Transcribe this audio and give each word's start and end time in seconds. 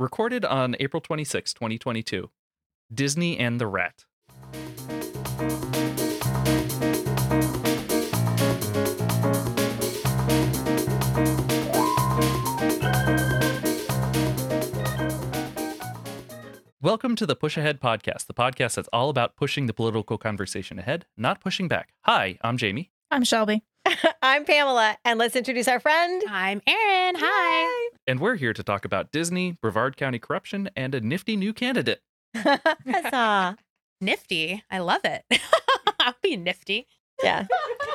Recorded 0.00 0.46
on 0.46 0.76
April 0.80 1.02
26, 1.02 1.52
2022. 1.52 2.30
Disney 2.90 3.38
and 3.38 3.60
the 3.60 3.66
Rat. 3.66 4.06
Welcome 16.80 17.14
to 17.16 17.26
the 17.26 17.36
Push 17.38 17.58
Ahead 17.58 17.78
Podcast, 17.78 18.26
the 18.26 18.32
podcast 18.32 18.76
that's 18.76 18.88
all 18.94 19.10
about 19.10 19.36
pushing 19.36 19.66
the 19.66 19.74
political 19.74 20.16
conversation 20.16 20.78
ahead, 20.78 21.04
not 21.18 21.42
pushing 21.42 21.68
back. 21.68 21.90
Hi, 22.06 22.38
I'm 22.40 22.56
Jamie. 22.56 22.90
I'm 23.10 23.22
Shelby. 23.22 23.64
I'm 24.22 24.44
Pamela, 24.44 24.96
and 25.04 25.18
let's 25.18 25.36
introduce 25.36 25.68
our 25.68 25.80
friend. 25.80 26.22
I'm 26.28 26.60
Erin. 26.66 27.14
Hi. 27.18 27.90
And 28.06 28.20
we're 28.20 28.36
here 28.36 28.52
to 28.52 28.62
talk 28.62 28.84
about 28.84 29.10
Disney, 29.12 29.52
Brevard 29.62 29.96
County 29.96 30.18
corruption, 30.18 30.70
and 30.76 30.94
a 30.94 31.00
nifty 31.00 31.36
new 31.36 31.52
candidate. 31.52 32.00
Huzzah. 32.36 33.56
Nifty. 34.00 34.62
I 34.70 34.78
love 34.78 35.00
it. 35.04 35.24
I'll 36.00 36.14
be 36.22 36.36
nifty. 36.36 36.86
yeah. 37.22 37.46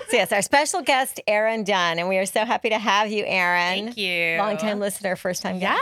So, 0.09 0.17
yes, 0.17 0.31
our 0.31 0.41
special 0.43 0.81
guest, 0.81 1.19
Erin 1.27 1.63
Dunne, 1.63 1.97
and 1.97 2.07
we 2.07 2.17
are 2.17 2.27
so 2.27 2.45
happy 2.45 2.69
to 2.69 2.77
have 2.77 3.09
you, 3.11 3.23
Erin. 3.25 3.85
Thank 3.85 3.97
you. 3.97 4.37
Long 4.37 4.57
time 4.57 4.79
listener, 4.79 5.15
first 5.15 5.41
time 5.41 5.57
Yeah. 5.57 5.77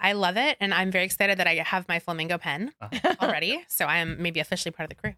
I 0.00 0.12
love 0.14 0.36
it. 0.36 0.56
And 0.60 0.72
I'm 0.72 0.92
very 0.92 1.04
excited 1.04 1.38
that 1.38 1.48
I 1.48 1.54
have 1.56 1.88
my 1.88 1.98
flamingo 1.98 2.38
pen 2.38 2.72
Uh-huh. 2.80 3.14
already. 3.20 3.64
so 3.68 3.86
I 3.86 3.98
am 3.98 4.22
maybe 4.22 4.38
officially 4.38 4.70
part 4.70 4.84
of 4.84 4.96
the 4.96 5.00
crew. 5.00 5.14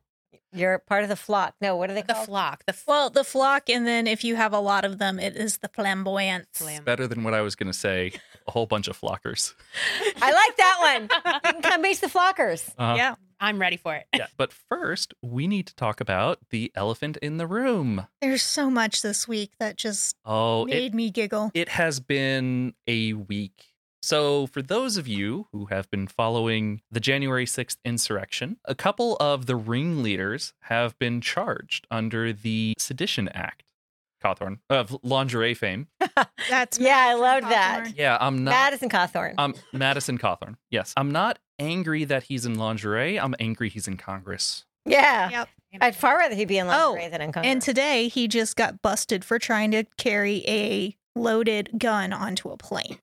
You're 0.52 0.78
part 0.78 1.02
of 1.02 1.08
the 1.08 1.16
flock. 1.16 1.54
No, 1.60 1.76
what 1.76 1.90
are 1.90 1.94
they 1.94 2.02
The 2.02 2.14
called? 2.14 2.26
flock. 2.28 2.64
The 2.66 2.72
f- 2.72 2.84
Well, 2.86 3.10
the 3.10 3.24
flock, 3.24 3.68
and 3.68 3.86
then 3.86 4.06
if 4.06 4.24
you 4.24 4.36
have 4.36 4.52
a 4.52 4.60
lot 4.60 4.84
of 4.84 4.98
them, 4.98 5.18
it 5.18 5.36
is 5.36 5.58
the 5.58 5.68
flamboyance. 5.68 6.46
flam- 6.54 6.84
Better 6.84 7.06
than 7.06 7.24
what 7.24 7.34
I 7.34 7.40
was 7.42 7.54
going 7.56 7.70
to 7.70 7.76
say. 7.78 8.12
A 8.46 8.50
whole 8.52 8.66
bunch 8.66 8.88
of 8.88 8.98
flockers. 8.98 9.54
I 10.22 10.32
like 10.32 10.56
that 10.56 10.78
one. 10.80 11.32
You 11.44 11.52
can 11.52 11.62
come 11.62 11.82
base 11.82 12.00
the 12.00 12.06
flockers. 12.06 12.68
Uh, 12.78 12.94
Yeah, 12.96 13.16
I'm 13.40 13.60
ready 13.60 13.76
for 13.76 13.94
it. 13.94 14.06
yeah. 14.14 14.26
But 14.36 14.52
first, 14.52 15.12
we 15.20 15.46
need 15.46 15.66
to 15.66 15.74
talk 15.74 16.00
about 16.00 16.38
the 16.50 16.70
elephant 16.74 17.16
in 17.18 17.36
the 17.38 17.46
room. 17.46 18.06
there's 18.22 18.42
so 18.42 18.70
much 18.70 19.02
this 19.02 19.26
week 19.28 19.52
that 19.58 19.76
just 19.76 20.16
Oh, 20.24 20.64
it, 20.66 20.70
made 20.70 20.94
me 20.94 21.10
giggle. 21.10 21.50
it 21.54 21.68
has 21.70 22.00
been 22.00 22.74
a 22.86 23.12
week. 23.14 23.72
So, 24.06 24.46
for 24.46 24.62
those 24.62 24.96
of 24.98 25.08
you 25.08 25.48
who 25.50 25.66
have 25.66 25.90
been 25.90 26.06
following 26.06 26.80
the 26.92 27.00
January 27.00 27.44
6th 27.44 27.78
insurrection, 27.84 28.56
a 28.64 28.76
couple 28.76 29.16
of 29.16 29.46
the 29.46 29.56
ringleaders 29.56 30.52
have 30.60 30.96
been 31.00 31.20
charged 31.20 31.88
under 31.90 32.32
the 32.32 32.74
Sedition 32.78 33.28
Act. 33.30 33.64
Cawthorn 34.24 34.58
of 34.70 34.96
lingerie 35.02 35.54
fame. 35.54 35.88
That's 36.48 36.78
Yeah, 36.78 36.96
I 36.96 37.14
Madison 37.14 37.20
loved 37.20 37.44
that. 37.46 37.92
Yeah, 37.96 38.16
I'm 38.20 38.44
not. 38.44 38.50
Madison 38.52 38.88
Cawthorn. 38.88 39.34
Um, 39.38 39.54
Madison 39.72 40.18
Cawthorn. 40.18 40.54
Yes, 40.70 40.94
I'm 40.96 41.10
not 41.10 41.40
angry 41.58 42.04
that 42.04 42.22
he's 42.22 42.46
in 42.46 42.54
lingerie. 42.56 43.18
I'm 43.18 43.34
angry 43.40 43.68
he's 43.68 43.88
in 43.88 43.96
Congress. 43.96 44.66
yeah. 44.84 45.30
Yep. 45.30 45.48
I'd 45.80 45.96
far 45.96 46.16
rather 46.16 46.36
he 46.36 46.44
be 46.44 46.58
in 46.58 46.68
Oh, 46.68 46.92
lingerie 46.92 47.08
than 47.10 47.22
in 47.22 47.32
Congress. 47.32 47.50
And 47.52 47.60
today 47.60 48.06
he 48.06 48.28
just 48.28 48.54
got 48.54 48.82
busted 48.82 49.24
for 49.24 49.40
trying 49.40 49.72
to 49.72 49.82
carry 49.98 50.44
a 50.46 50.96
loaded 51.16 51.70
gun 51.76 52.12
onto 52.12 52.50
a 52.50 52.56
plane. 52.56 52.98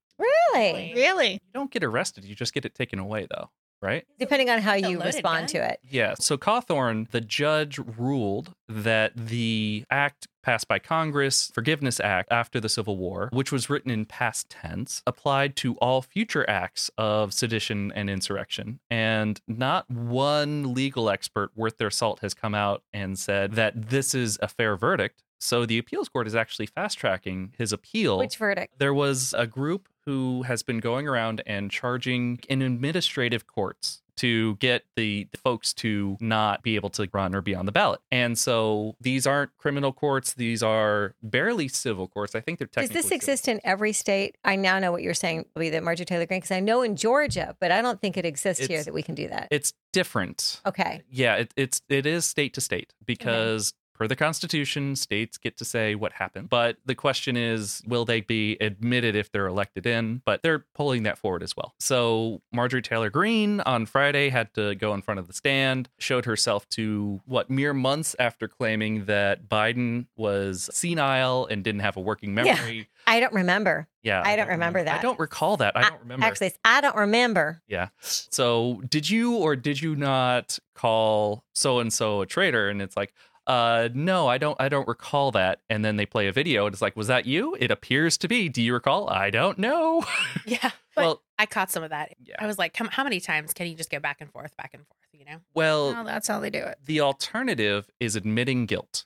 Really? 0.53 0.93
Really? 0.93 1.31
You 1.33 1.39
don't 1.53 1.71
get 1.71 1.83
arrested. 1.83 2.25
You 2.25 2.35
just 2.35 2.53
get 2.53 2.65
it 2.65 2.75
taken 2.75 2.99
away, 2.99 3.27
though, 3.29 3.49
right? 3.81 4.05
Depending 4.19 4.49
on 4.49 4.61
how 4.61 4.73
you 4.73 5.01
respond 5.01 5.41
gun? 5.41 5.47
to 5.47 5.71
it. 5.71 5.79
Yeah. 5.89 6.15
So 6.19 6.37
Cawthorn, 6.37 7.09
the 7.11 7.21
judge 7.21 7.79
ruled 7.79 8.53
that 8.67 9.11
the 9.15 9.85
act 9.89 10.27
passed 10.43 10.67
by 10.67 10.77
Congress, 10.77 11.51
Forgiveness 11.53 12.01
Act 12.01 12.29
after 12.31 12.59
the 12.59 12.67
Civil 12.67 12.97
War, 12.97 13.29
which 13.31 13.51
was 13.51 13.69
written 13.69 13.89
in 13.89 14.05
past 14.05 14.49
tense, 14.49 15.01
applied 15.07 15.55
to 15.57 15.75
all 15.75 16.01
future 16.01 16.47
acts 16.49 16.91
of 16.97 17.33
sedition 17.33 17.93
and 17.95 18.09
insurrection. 18.09 18.79
And 18.89 19.39
not 19.47 19.89
one 19.89 20.73
legal 20.73 21.09
expert 21.09 21.51
worth 21.55 21.77
their 21.77 21.89
salt 21.91 22.19
has 22.19 22.33
come 22.33 22.53
out 22.53 22.83
and 22.91 23.17
said 23.17 23.53
that 23.53 23.89
this 23.89 24.13
is 24.13 24.37
a 24.41 24.49
fair 24.49 24.75
verdict. 24.75 25.23
So 25.43 25.65
the 25.65 25.77
appeals 25.77 26.07
court 26.07 26.25
is 26.25 26.35
actually 26.35 26.67
fast 26.67 26.97
tracking 26.97 27.53
his 27.57 27.73
appeal. 27.73 28.17
Which 28.17 28.37
verdict? 28.37 28.79
There 28.79 28.93
was 28.93 29.35
a 29.37 29.45
group 29.45 29.89
who 30.05 30.43
has 30.43 30.63
been 30.63 30.79
going 30.79 31.07
around 31.07 31.41
and 31.45 31.69
charging 31.69 32.39
in 32.47 32.61
administrative 32.61 33.45
courts 33.45 34.01
to 34.15 34.55
get 34.57 34.83
the 34.95 35.27
folks 35.43 35.73
to 35.73 36.17
not 36.21 36.61
be 36.61 36.75
able 36.75 36.89
to 36.91 37.09
run 37.11 37.33
or 37.35 37.41
be 37.41 37.55
on 37.55 37.65
the 37.65 37.71
ballot. 37.71 37.99
And 38.11 38.37
so 38.37 38.95
these 39.01 39.25
aren't 39.25 39.55
criminal 39.57 39.91
courts, 39.91 40.33
these 40.33 40.61
are 40.61 41.15
barely 41.23 41.67
civil 41.67 42.07
courts. 42.07 42.35
I 42.35 42.39
think 42.39 42.59
they're 42.59 42.67
Does 42.67 42.89
this 42.89 43.11
exist 43.11 43.47
in 43.47 43.59
every 43.63 43.91
state? 43.91 44.37
I 44.45 44.55
now 44.55 44.79
know 44.79 44.91
what 44.91 45.01
you're 45.01 45.13
saying, 45.13 45.45
Lee, 45.55 45.71
that 45.71 45.83
Marjorie 45.83 46.05
Taylor 46.05 46.25
Greene, 46.25 46.39
because 46.39 46.51
I 46.51 46.59
know 46.59 46.83
in 46.83 46.95
Georgia, 46.95 47.57
but 47.59 47.71
I 47.71 47.81
don't 47.81 47.99
think 47.99 48.15
it 48.15 48.25
exists 48.25 48.65
here 48.65 48.83
that 48.83 48.93
we 48.93 49.01
can 49.03 49.15
do 49.15 49.27
that. 49.29 49.47
It's 49.51 49.73
different. 49.91 50.61
okay. 50.65 51.01
Yeah, 51.09 51.35
it, 51.35 51.53
it's 51.55 51.81
it 51.89 52.05
is 52.05 52.25
state 52.25 52.53
to 52.53 52.61
state 52.61 52.93
because 53.05 53.73
per 53.93 54.07
the 54.07 54.15
Constitution, 54.15 54.95
states 54.95 55.37
get 55.37 55.57
to 55.57 55.65
say 55.65 55.95
what 55.95 56.13
happened. 56.13 56.49
But 56.49 56.77
the 56.85 56.95
question 56.95 57.37
is, 57.37 57.81
will 57.85 58.05
they 58.05 58.21
be 58.21 58.57
admitted 58.59 59.15
if 59.15 59.31
they're 59.31 59.47
elected 59.47 59.85
in? 59.85 60.21
But 60.25 60.41
they're 60.41 60.65
pulling 60.73 61.03
that 61.03 61.17
forward 61.17 61.43
as 61.43 61.55
well. 61.55 61.73
So 61.79 62.41
Marjorie 62.51 62.81
Taylor 62.81 63.09
Greene 63.09 63.61
on 63.61 63.85
Friday 63.85 64.29
had 64.29 64.53
to 64.55 64.75
go 64.75 64.93
in 64.93 65.01
front 65.01 65.19
of 65.19 65.27
the 65.27 65.33
stand, 65.33 65.89
showed 65.99 66.25
herself 66.25 66.67
to 66.69 67.21
what 67.25 67.49
mere 67.49 67.73
months 67.73 68.15
after 68.19 68.47
claiming 68.47 69.05
that 69.05 69.47
Biden 69.47 70.07
was 70.15 70.69
senile 70.73 71.45
and 71.45 71.63
didn't 71.63 71.81
have 71.81 71.97
a 71.97 72.01
working 72.01 72.33
memory. 72.33 72.77
Yeah. 72.77 72.83
I 73.07 73.19
don't 73.19 73.33
remember. 73.33 73.87
Yeah, 74.01 74.21
I 74.25 74.35
don't 74.35 74.49
remember 74.49 74.79
I 74.79 74.83
that. 74.83 74.99
I 74.99 75.01
don't 75.01 75.19
recall 75.19 75.57
that. 75.57 75.77
I 75.77 75.89
don't 75.89 76.01
remember. 76.01 76.25
Actually, 76.25 76.53
I 76.63 76.81
don't 76.81 76.95
remember. 76.95 77.61
Yeah. 77.67 77.89
So, 77.99 78.81
did 78.89 79.09
you 79.09 79.35
or 79.35 79.55
did 79.55 79.81
you 79.81 79.95
not 79.95 80.59
call 80.73 81.43
so 81.53 81.79
and 81.79 81.91
so 81.91 82.21
a 82.21 82.25
traitor? 82.25 82.69
And 82.69 82.81
it's 82.81 82.97
like, 82.97 83.13
uh, 83.47 83.89
no, 83.93 84.27
I 84.27 84.37
don't. 84.37 84.55
I 84.59 84.69
don't 84.69 84.87
recall 84.87 85.31
that. 85.31 85.59
And 85.69 85.83
then 85.83 85.95
they 85.97 86.05
play 86.05 86.27
a 86.27 86.31
video, 86.31 86.65
and 86.65 86.73
it's 86.73 86.81
like, 86.81 86.95
was 86.95 87.07
that 87.07 87.25
you? 87.25 87.55
It 87.59 87.71
appears 87.71 88.17
to 88.19 88.27
be. 88.27 88.47
Do 88.49 88.61
you 88.61 88.73
recall? 88.73 89.09
I 89.09 89.29
don't 89.29 89.57
know. 89.57 90.03
Yeah. 90.45 90.71
well, 90.97 91.21
I 91.39 91.45
caught 91.45 91.71
some 91.71 91.83
of 91.83 91.91
that. 91.91 92.15
yeah. 92.23 92.35
I 92.39 92.45
was 92.47 92.57
like, 92.59 92.75
how 92.77 93.03
many 93.03 93.19
times 93.21 93.53
can 93.53 93.67
you 93.67 93.75
just 93.75 93.89
go 93.89 93.99
back 93.99 94.17
and 94.19 94.29
forth, 94.31 94.55
back 94.57 94.71
and 94.73 94.85
forth, 94.85 94.99
you 95.13 95.23
know? 95.25 95.37
Well, 95.53 96.03
that's 96.03 96.27
how 96.27 96.39
they 96.41 96.49
do 96.49 96.59
it. 96.59 96.79
the 96.85 96.99
alternative 96.99 97.89
is 98.01 98.15
admitting 98.17 98.65
guilt, 98.65 99.05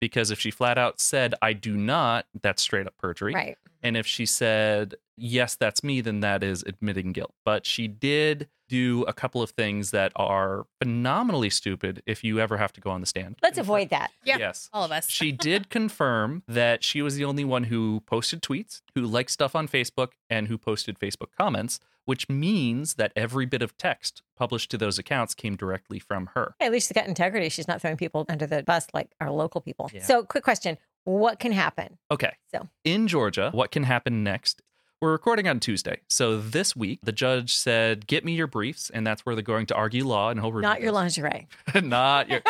because 0.00 0.30
if 0.30 0.38
she 0.40 0.50
flat 0.50 0.78
out 0.78 1.00
said, 1.00 1.34
"I 1.42 1.52
do 1.52 1.76
not," 1.76 2.26
that's 2.42 2.62
straight 2.62 2.86
up 2.86 2.96
perjury. 2.98 3.34
Right. 3.34 3.58
And 3.82 3.96
if 3.96 4.06
she 4.06 4.26
said, 4.26 4.96
yes, 5.16 5.54
that's 5.54 5.82
me, 5.84 6.00
then 6.00 6.20
that 6.20 6.42
is 6.42 6.64
admitting 6.66 7.12
guilt. 7.12 7.32
But 7.44 7.66
she 7.66 7.88
did 7.88 8.48
do 8.68 9.04
a 9.04 9.12
couple 9.12 9.42
of 9.42 9.50
things 9.50 9.92
that 9.92 10.10
are 10.16 10.66
phenomenally 10.82 11.50
stupid 11.50 12.02
if 12.04 12.24
you 12.24 12.40
ever 12.40 12.56
have 12.56 12.72
to 12.72 12.80
go 12.80 12.90
on 12.90 13.00
the 13.00 13.06
stand. 13.06 13.36
Let's 13.42 13.58
avoid 13.58 13.90
that. 13.90 14.10
Yeah. 14.24 14.38
Yes. 14.38 14.68
All 14.72 14.84
of 14.84 14.90
us. 14.90 15.08
She 15.08 15.30
did 15.30 15.70
confirm 15.70 16.42
that 16.48 16.82
she 16.82 17.00
was 17.00 17.14
the 17.14 17.24
only 17.24 17.44
one 17.44 17.64
who 17.64 18.02
posted 18.06 18.42
tweets, 18.42 18.82
who 18.96 19.02
liked 19.02 19.30
stuff 19.30 19.54
on 19.54 19.68
Facebook, 19.68 20.12
and 20.28 20.48
who 20.48 20.58
posted 20.58 20.98
Facebook 20.98 21.28
comments, 21.38 21.78
which 22.06 22.28
means 22.28 22.94
that 22.94 23.12
every 23.14 23.44
bit 23.44 23.60
of 23.62 23.76
text 23.76 24.22
published 24.36 24.70
to 24.70 24.78
those 24.78 24.98
accounts 24.98 25.34
came 25.34 25.56
directly 25.56 25.98
from 25.98 26.30
her. 26.34 26.54
At 26.60 26.72
least 26.72 26.88
she's 26.88 26.94
got 26.94 27.06
integrity. 27.06 27.48
She's 27.50 27.68
not 27.68 27.80
throwing 27.82 27.96
people 27.98 28.24
under 28.28 28.46
the 28.46 28.62
bus 28.62 28.86
like 28.94 29.10
our 29.20 29.30
local 29.30 29.60
people. 29.60 29.90
Yeah. 29.92 30.02
So, 30.02 30.22
quick 30.24 30.44
question 30.44 30.78
What 31.04 31.38
can 31.38 31.52
happen? 31.52 31.98
Okay. 32.10 32.32
So- 32.52 32.68
in 32.84 33.06
Georgia, 33.08 33.50
what 33.52 33.70
can 33.70 33.82
happen 33.82 34.24
next? 34.24 34.62
We're 35.06 35.12
recording 35.12 35.46
on 35.46 35.60
Tuesday. 35.60 36.00
So 36.08 36.40
this 36.40 36.74
week, 36.74 36.98
the 37.00 37.12
judge 37.12 37.54
said, 37.54 38.08
Get 38.08 38.24
me 38.24 38.32
your 38.32 38.48
briefs. 38.48 38.90
And 38.90 39.06
that's 39.06 39.24
where 39.24 39.36
they're 39.36 39.42
going 39.44 39.66
to 39.66 39.74
argue 39.76 40.04
law 40.04 40.30
and 40.30 40.40
he'll 40.40 40.50
review 40.50 40.68
Not 40.68 40.80
your 40.80 40.90
those. 40.90 41.16
lingerie. 41.16 41.46
Not 41.80 42.28
your, 42.28 42.40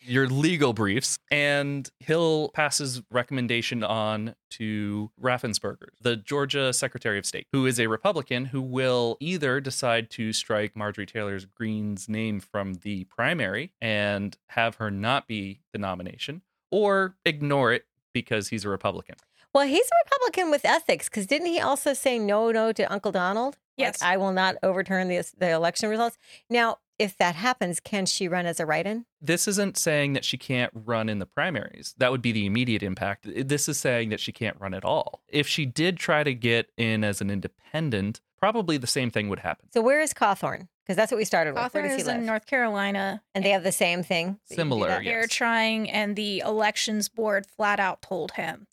your 0.00 0.26
legal 0.26 0.72
briefs. 0.72 1.16
And 1.30 1.88
he'll 2.00 2.48
pass 2.48 2.78
his 2.78 3.02
recommendation 3.08 3.84
on 3.84 4.34
to 4.50 5.12
Raffensperger, 5.22 5.90
the 6.00 6.16
Georgia 6.16 6.72
Secretary 6.72 7.18
of 7.20 7.24
State, 7.24 7.46
who 7.52 7.64
is 7.64 7.78
a 7.78 7.86
Republican 7.86 8.46
who 8.46 8.60
will 8.60 9.16
either 9.20 9.60
decide 9.60 10.10
to 10.10 10.32
strike 10.32 10.74
Marjorie 10.74 11.06
Taylor 11.06 11.38
Greene's 11.54 12.08
name 12.08 12.40
from 12.40 12.74
the 12.82 13.04
primary 13.04 13.74
and 13.80 14.36
have 14.48 14.74
her 14.74 14.90
not 14.90 15.28
be 15.28 15.60
the 15.72 15.78
nomination, 15.78 16.42
or 16.72 17.14
ignore 17.24 17.72
it 17.72 17.86
because 18.12 18.48
he's 18.48 18.64
a 18.64 18.68
Republican. 18.68 19.14
Well, 19.54 19.66
he's 19.66 19.86
a 19.86 19.96
Republican 20.04 20.50
with 20.50 20.64
ethics 20.64 21.08
because 21.08 21.26
didn't 21.26 21.46
he 21.48 21.60
also 21.60 21.94
say 21.94 22.18
no, 22.18 22.50
no 22.50 22.72
to 22.72 22.82
Uncle 22.92 23.12
Donald? 23.12 23.54
Like, 23.78 23.86
Yes. 23.86 24.02
I 24.02 24.16
will 24.16 24.32
not 24.32 24.56
overturn 24.62 25.08
the, 25.08 25.24
the 25.38 25.50
election 25.50 25.88
results. 25.88 26.18
Now, 26.50 26.78
if 26.98 27.16
that 27.18 27.36
happens, 27.36 27.78
can 27.78 28.06
she 28.06 28.26
run 28.26 28.44
as 28.44 28.58
a 28.58 28.66
write 28.66 28.86
in? 28.86 29.06
This 29.22 29.46
isn't 29.46 29.76
saying 29.76 30.14
that 30.14 30.24
she 30.24 30.36
can't 30.36 30.72
run 30.74 31.08
in 31.08 31.20
the 31.20 31.26
primaries. 31.26 31.94
That 31.98 32.10
would 32.10 32.20
be 32.20 32.32
the 32.32 32.44
immediate 32.44 32.82
impact. 32.82 33.26
This 33.48 33.68
is 33.68 33.78
saying 33.78 34.08
that 34.10 34.18
she 34.18 34.32
can't 34.32 34.56
run 34.60 34.74
at 34.74 34.84
all. 34.84 35.22
If 35.28 35.46
she 35.46 35.64
did 35.64 35.96
try 35.98 36.24
to 36.24 36.34
get 36.34 36.70
in 36.76 37.04
as 37.04 37.20
an 37.20 37.30
independent, 37.30 38.20
probably 38.36 38.78
the 38.78 38.88
same 38.88 39.10
thing 39.12 39.28
would 39.28 39.38
happen. 39.40 39.68
So, 39.72 39.80
where 39.80 40.00
is 40.00 40.12
Cawthorn? 40.12 40.66
Because 40.84 40.96
that's 40.96 41.12
what 41.12 41.18
we 41.18 41.24
started 41.24 41.54
with. 41.54 41.72
Where 41.72 41.84
Cawthorn 41.84 41.88
does 41.88 41.94
he 41.96 42.00
is 42.00 42.06
live? 42.08 42.16
in 42.16 42.26
North 42.26 42.46
Carolina. 42.46 43.22
and 43.32 43.44
they 43.44 43.50
have 43.50 43.62
the 43.62 43.70
same 43.72 44.02
thing. 44.02 44.26
that 44.26 44.32
you 44.32 44.56
can 44.56 44.56
do 44.56 44.56
Similar, 44.56 44.88
that? 44.88 45.04
They're 45.04 45.20
Yes. 45.20 45.30
trying, 45.32 45.88
and 45.90 46.16
the 46.16 46.40
elections 46.40 47.08
board 47.08 47.46
flat 47.46 47.78
out 47.78 48.02
told 48.02 48.32
him, 48.32 48.66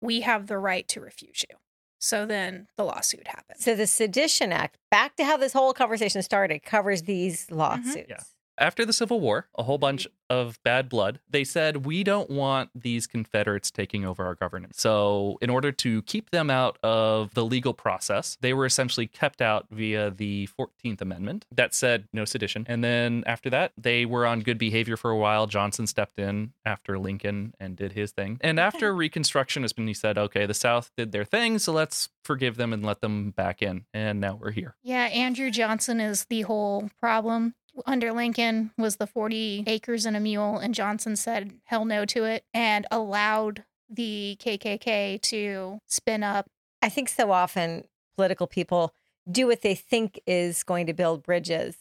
"We 0.00 0.20
have 0.22 0.46
the 0.46 0.58
right 0.58 0.86
to 0.88 1.00
refuse 1.00 1.44
you." 1.48 1.56
So 1.98 2.26
then 2.26 2.68
the 2.76 2.84
lawsuit 2.84 3.26
happened. 3.26 3.60
So 3.60 3.74
the 3.74 3.86
Sedition 3.86 4.52
Act, 4.52 4.76
back 4.90 5.16
to 5.16 5.24
how 5.24 5.36
this 5.36 5.52
whole 5.52 5.72
conversation 5.72 6.22
started, 6.22 6.62
covers 6.62 7.02
these 7.02 7.46
mm-hmm. 7.46 7.56
lawsuits. 7.56 8.08
Yeah. 8.08 8.20
After 8.58 8.84
the 8.86 8.92
Civil 8.92 9.20
War, 9.20 9.48
a 9.58 9.64
whole 9.64 9.78
bunch 9.78 10.06
of 10.28 10.58
bad 10.62 10.88
blood, 10.88 11.20
they 11.28 11.44
said, 11.44 11.84
We 11.84 12.02
don't 12.02 12.30
want 12.30 12.70
these 12.74 13.06
Confederates 13.06 13.70
taking 13.70 14.04
over 14.04 14.24
our 14.24 14.34
government. 14.34 14.76
So, 14.76 15.38
in 15.40 15.50
order 15.50 15.72
to 15.72 16.02
keep 16.02 16.30
them 16.30 16.50
out 16.50 16.78
of 16.82 17.34
the 17.34 17.44
legal 17.44 17.74
process, 17.74 18.36
they 18.40 18.52
were 18.52 18.66
essentially 18.66 19.06
kept 19.06 19.40
out 19.40 19.66
via 19.70 20.10
the 20.10 20.48
14th 20.58 21.00
Amendment 21.00 21.44
that 21.52 21.74
said 21.74 22.08
no 22.12 22.24
sedition. 22.24 22.64
And 22.68 22.82
then 22.82 23.22
after 23.26 23.50
that, 23.50 23.72
they 23.76 24.04
were 24.04 24.26
on 24.26 24.40
good 24.40 24.58
behavior 24.58 24.96
for 24.96 25.10
a 25.10 25.16
while. 25.16 25.46
Johnson 25.46 25.86
stepped 25.86 26.18
in 26.18 26.52
after 26.64 26.98
Lincoln 26.98 27.54
and 27.60 27.76
did 27.76 27.92
his 27.92 28.12
thing. 28.12 28.38
And 28.40 28.58
after 28.58 28.94
Reconstruction 28.94 29.62
has 29.62 29.72
been, 29.72 29.86
he 29.86 29.94
said, 29.94 30.18
Okay, 30.18 30.46
the 30.46 30.54
South 30.54 30.90
did 30.96 31.12
their 31.12 31.24
thing, 31.24 31.58
so 31.58 31.72
let's 31.72 32.08
forgive 32.24 32.56
them 32.56 32.72
and 32.72 32.84
let 32.84 33.00
them 33.00 33.30
back 33.30 33.62
in. 33.62 33.84
And 33.94 34.20
now 34.20 34.38
we're 34.40 34.50
here. 34.50 34.76
Yeah, 34.82 35.04
Andrew 35.04 35.50
Johnson 35.50 36.00
is 36.00 36.24
the 36.24 36.42
whole 36.42 36.90
problem. 36.98 37.54
Under 37.84 38.12
Lincoln 38.12 38.70
was 38.78 38.96
the 38.96 39.06
40 39.06 39.64
acres 39.66 40.06
and 40.06 40.16
a 40.16 40.20
mule, 40.20 40.58
and 40.58 40.74
Johnson 40.74 41.16
said 41.16 41.52
hell 41.64 41.84
no 41.84 42.04
to 42.06 42.24
it 42.24 42.44
and 42.54 42.86
allowed 42.90 43.64
the 43.88 44.36
KKK 44.40 45.20
to 45.22 45.78
spin 45.86 46.22
up. 46.22 46.46
I 46.82 46.88
think 46.88 47.08
so 47.08 47.30
often 47.32 47.84
political 48.16 48.46
people 48.46 48.94
do 49.30 49.46
what 49.46 49.62
they 49.62 49.74
think 49.74 50.20
is 50.26 50.62
going 50.62 50.86
to 50.86 50.94
build 50.94 51.22
bridges. 51.22 51.76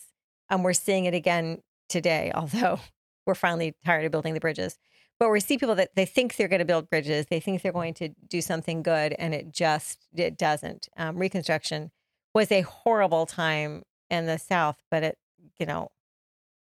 And 0.50 0.64
we're 0.64 0.74
seeing 0.74 1.06
it 1.06 1.14
again 1.14 1.62
today, 1.90 2.32
although 2.36 2.80
we're 3.26 3.36
finally 3.36 3.76
tired 3.86 4.06
of 4.06 4.12
building 4.12 4.34
the 4.34 4.40
bridges. 4.40 4.78
But 5.18 5.30
we 5.30 5.40
see 5.40 5.58
people 5.58 5.76
that 5.76 5.96
they 5.96 6.06
think 6.06 6.36
they're 6.36 6.50
going 6.50 6.60
to 6.60 6.66
build 6.66 6.90
bridges, 6.90 7.28
they 7.28 7.40
think 7.40 7.62
they're 7.62 7.72
going 7.72 7.94
to 7.96 8.10
do 8.28 8.42
something 8.42 8.84
good, 8.84 9.16
and 9.18 9.34
it 9.34 9.54
just 9.54 10.08
it 10.14 10.38
doesn't. 10.38 10.90
Um, 10.98 11.18
Reconstruction 11.18 11.92
was 12.34 12.52
a 12.52 12.62
horrible 12.62 13.26
time 13.26 13.84
in 14.10 14.26
the 14.26 14.38
South, 14.38 14.76
but 14.92 15.04
it 15.04 15.18
you 15.60 15.66
know, 15.66 15.90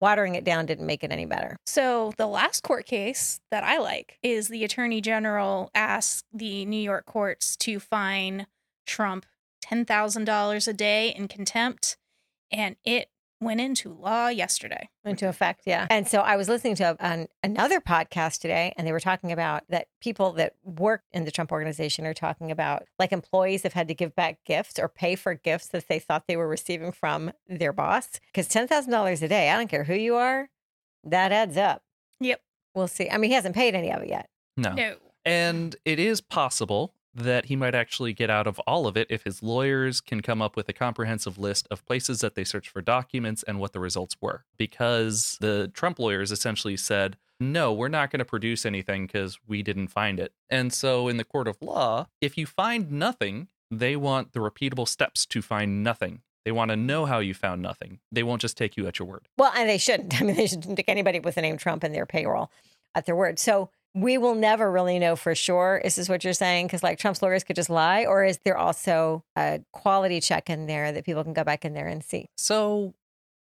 watering 0.01 0.35
it 0.35 0.45
down 0.45 0.67
didn't 0.67 0.87
make 0.87 1.05
it 1.05 1.13
any 1.13 1.27
better. 1.27 1.57
So 1.65 2.13
the 2.17 2.27
last 2.27 2.63
court 2.65 2.87
case 2.87 3.41
that 3.51 3.63
I 3.63 3.79
like 3.79 4.19
is 4.23 4.49
the 4.49 4.65
attorney 4.65 5.01
general 5.01 5.71
asked 5.75 6.27
the 6.33 6.65
New 6.67 6.81
York 6.81 7.07
courts 7.07 7.57
to 7.59 7.79
fine 7.79 8.47
Trump 8.85 9.27
$10,000 9.65 10.69
a 10.69 10.73
day 10.73 11.15
in 11.17 11.29
contempt 11.29 11.97
and 12.51 12.77
it 12.85 13.09
went 13.43 13.61
into 13.61 13.93
law 13.93 14.29
yesterday. 14.29 14.89
into 15.05 15.29
effect 15.29 15.63
yeah 15.67 15.87
and 15.91 16.07
so 16.07 16.21
i 16.21 16.37
was 16.37 16.49
listening 16.49 16.75
to 16.77 16.97
an, 17.01 17.29
another 17.43 17.81
podcast 17.81 18.41
today 18.41 18.73
and 18.77 18.87
they 18.87 18.93
were 18.93 19.01
talking 19.01 19.33
about 19.33 19.65
that 19.69 19.89
people 20.01 20.33
that 20.33 20.55
work 20.65 21.03
in 21.13 21.25
the 21.25 21.31
trump 21.31 21.51
organization 21.53 22.07
are 22.07 22.15
talking 22.15 22.51
about 22.51 22.85
like 22.99 23.13
employees 23.13 23.63
have 23.65 23.73
had 23.73 23.89
to 23.89 23.95
give 23.95 24.15
back 24.15 24.39
gifts 24.47 24.79
or 24.79 24.89
pay 24.89 25.17
for 25.17 25.35
gifts 25.35 25.69
that 25.69 25.89
they 25.89 25.99
thought 25.99 26.25
they 26.29 26.37
were 26.37 26.49
receiving 26.49 26.93
from 26.93 27.33
their 27.49 27.73
boss 27.73 28.21
because 28.33 28.49
$10000 28.49 29.23
a 29.23 29.29
day 29.29 29.51
i 29.51 29.57
don't 29.57 29.69
care 29.69 29.85
who 29.85 29.95
you 29.95 30.15
are 30.17 30.49
that 31.05 31.33
adds 31.33 31.57
up 31.57 31.83
Yep. 32.21 32.41
we'll 32.75 32.89
see 32.89 33.11
i 33.11 33.19
mean 33.19 33.31
he 33.31 33.35
hasn't 33.35 33.55
paid 33.57 33.75
any 33.75 33.91
of 33.93 34.03
it 34.03 34.09
yet 34.09 34.29
No. 34.57 34.73
No. 34.75 34.95
And 35.25 35.77
it 35.85 35.99
is 36.01 36.21
possible 36.21 36.95
that 37.15 37.47
he 37.47 37.57
might 37.57 37.75
actually 37.75 38.13
get 38.13 38.31
out 38.31 38.47
of 38.47 38.59
all 38.61 38.87
of 38.87 38.97
it 38.97 39.07
if 39.11 39.25
his 39.25 39.43
lawyers 39.43 40.01
can 40.01 40.21
come 40.21 40.41
up 40.41 40.57
with 40.57 40.69
a 40.69 40.73
comprehensive 40.73 41.39
list 41.39 41.67
of 41.71 41.85
places 41.85 42.21
that 42.21 42.35
they 42.35 42.45
searched 42.45 42.71
for 42.71 42.81
documents 42.81 43.43
and 43.43 43.61
what 43.61 43.73
the 43.73 43.81
results 43.81 44.17
were. 44.21 44.45
Because 44.57 45.37
the 45.41 45.71
Trump 45.75 45.99
lawyers 45.99 46.33
essentially 46.33 46.77
said, 46.77 47.17
no, 47.41 47.73
we're 47.73 47.89
not 47.89 48.11
going 48.11 48.21
to 48.21 48.25
produce 48.25 48.65
anything 48.65 49.07
because 49.07 49.39
we 49.47 49.63
didn't 49.63 49.89
find 49.89 50.21
it. 50.21 50.33
And 50.49 50.73
so 50.73 51.09
in 51.09 51.17
the 51.17 51.25
court 51.25 51.49
of 51.49 51.61
law, 51.61 52.07
if 52.21 52.39
you 52.39 52.47
find 52.47 52.93
nothing, 52.93 53.49
they 53.71 53.97
want 53.97 54.33
the 54.33 54.41
repeatable 54.41 54.87
steps 54.87 55.27
to 55.27 55.43
find 55.43 55.83
nothing. 55.83 56.23
They 56.45 56.53
want 56.53 56.71
to 56.71 56.77
know 56.77 57.07
how 57.07 57.21
you 57.21 57.35
found 57.35 57.63
nothing. 57.63 58.01
They 58.11 58.23
won't 58.23 58.41
just 58.41 58.57
take 58.57 58.77
you 58.77 58.87
at 58.87 58.99
your 58.99 59.07
word. 59.07 59.29
Well, 59.39 59.53
and 59.57 59.69
they 59.69 59.79
shouldn't. 59.79 60.21
I 60.21 60.25
mean, 60.25 60.37
they 60.37 60.47
shouldn't 60.47 60.77
take 60.77 60.89
anybody 60.89 61.21
with 61.21 61.35
the 61.35 61.43
name 61.43 61.57
Trump 61.57 61.85
in 61.85 61.93
their 61.93 62.07
payroll 62.07 62.51
at 62.95 63.07
their 63.07 63.17
word. 63.17 63.39
So 63.39 63.71
we 63.95 64.19
will 64.19 64.35
never 64.35 64.71
really 64.71 64.99
know 64.99 65.17
for 65.17 65.35
sure. 65.35 65.81
Is 65.85 65.97
this 65.97 66.09
what 66.09 66.25
you're 66.25 66.33
saying? 66.33 66.67
Because 66.67 66.83
like 66.83 66.99
Trump's 66.99 67.23
lawyers 67.23 67.45
could 67.45 67.57
just 67.57 67.71
lie, 67.71 68.05
or 68.05 68.25
is 68.25 68.39
there 68.45 68.57
also 68.57 69.25
a 69.37 69.61
quality 69.73 70.21
check 70.21 70.49
in 70.49 70.67
there 70.67 70.93
that 70.93 71.05
people 71.05 71.23
can 71.25 71.33
go 71.33 71.45
back 71.45 71.65
in 71.65 71.75
there 71.75 71.89
and 71.89 72.03
see? 72.03 72.29
So 72.37 72.95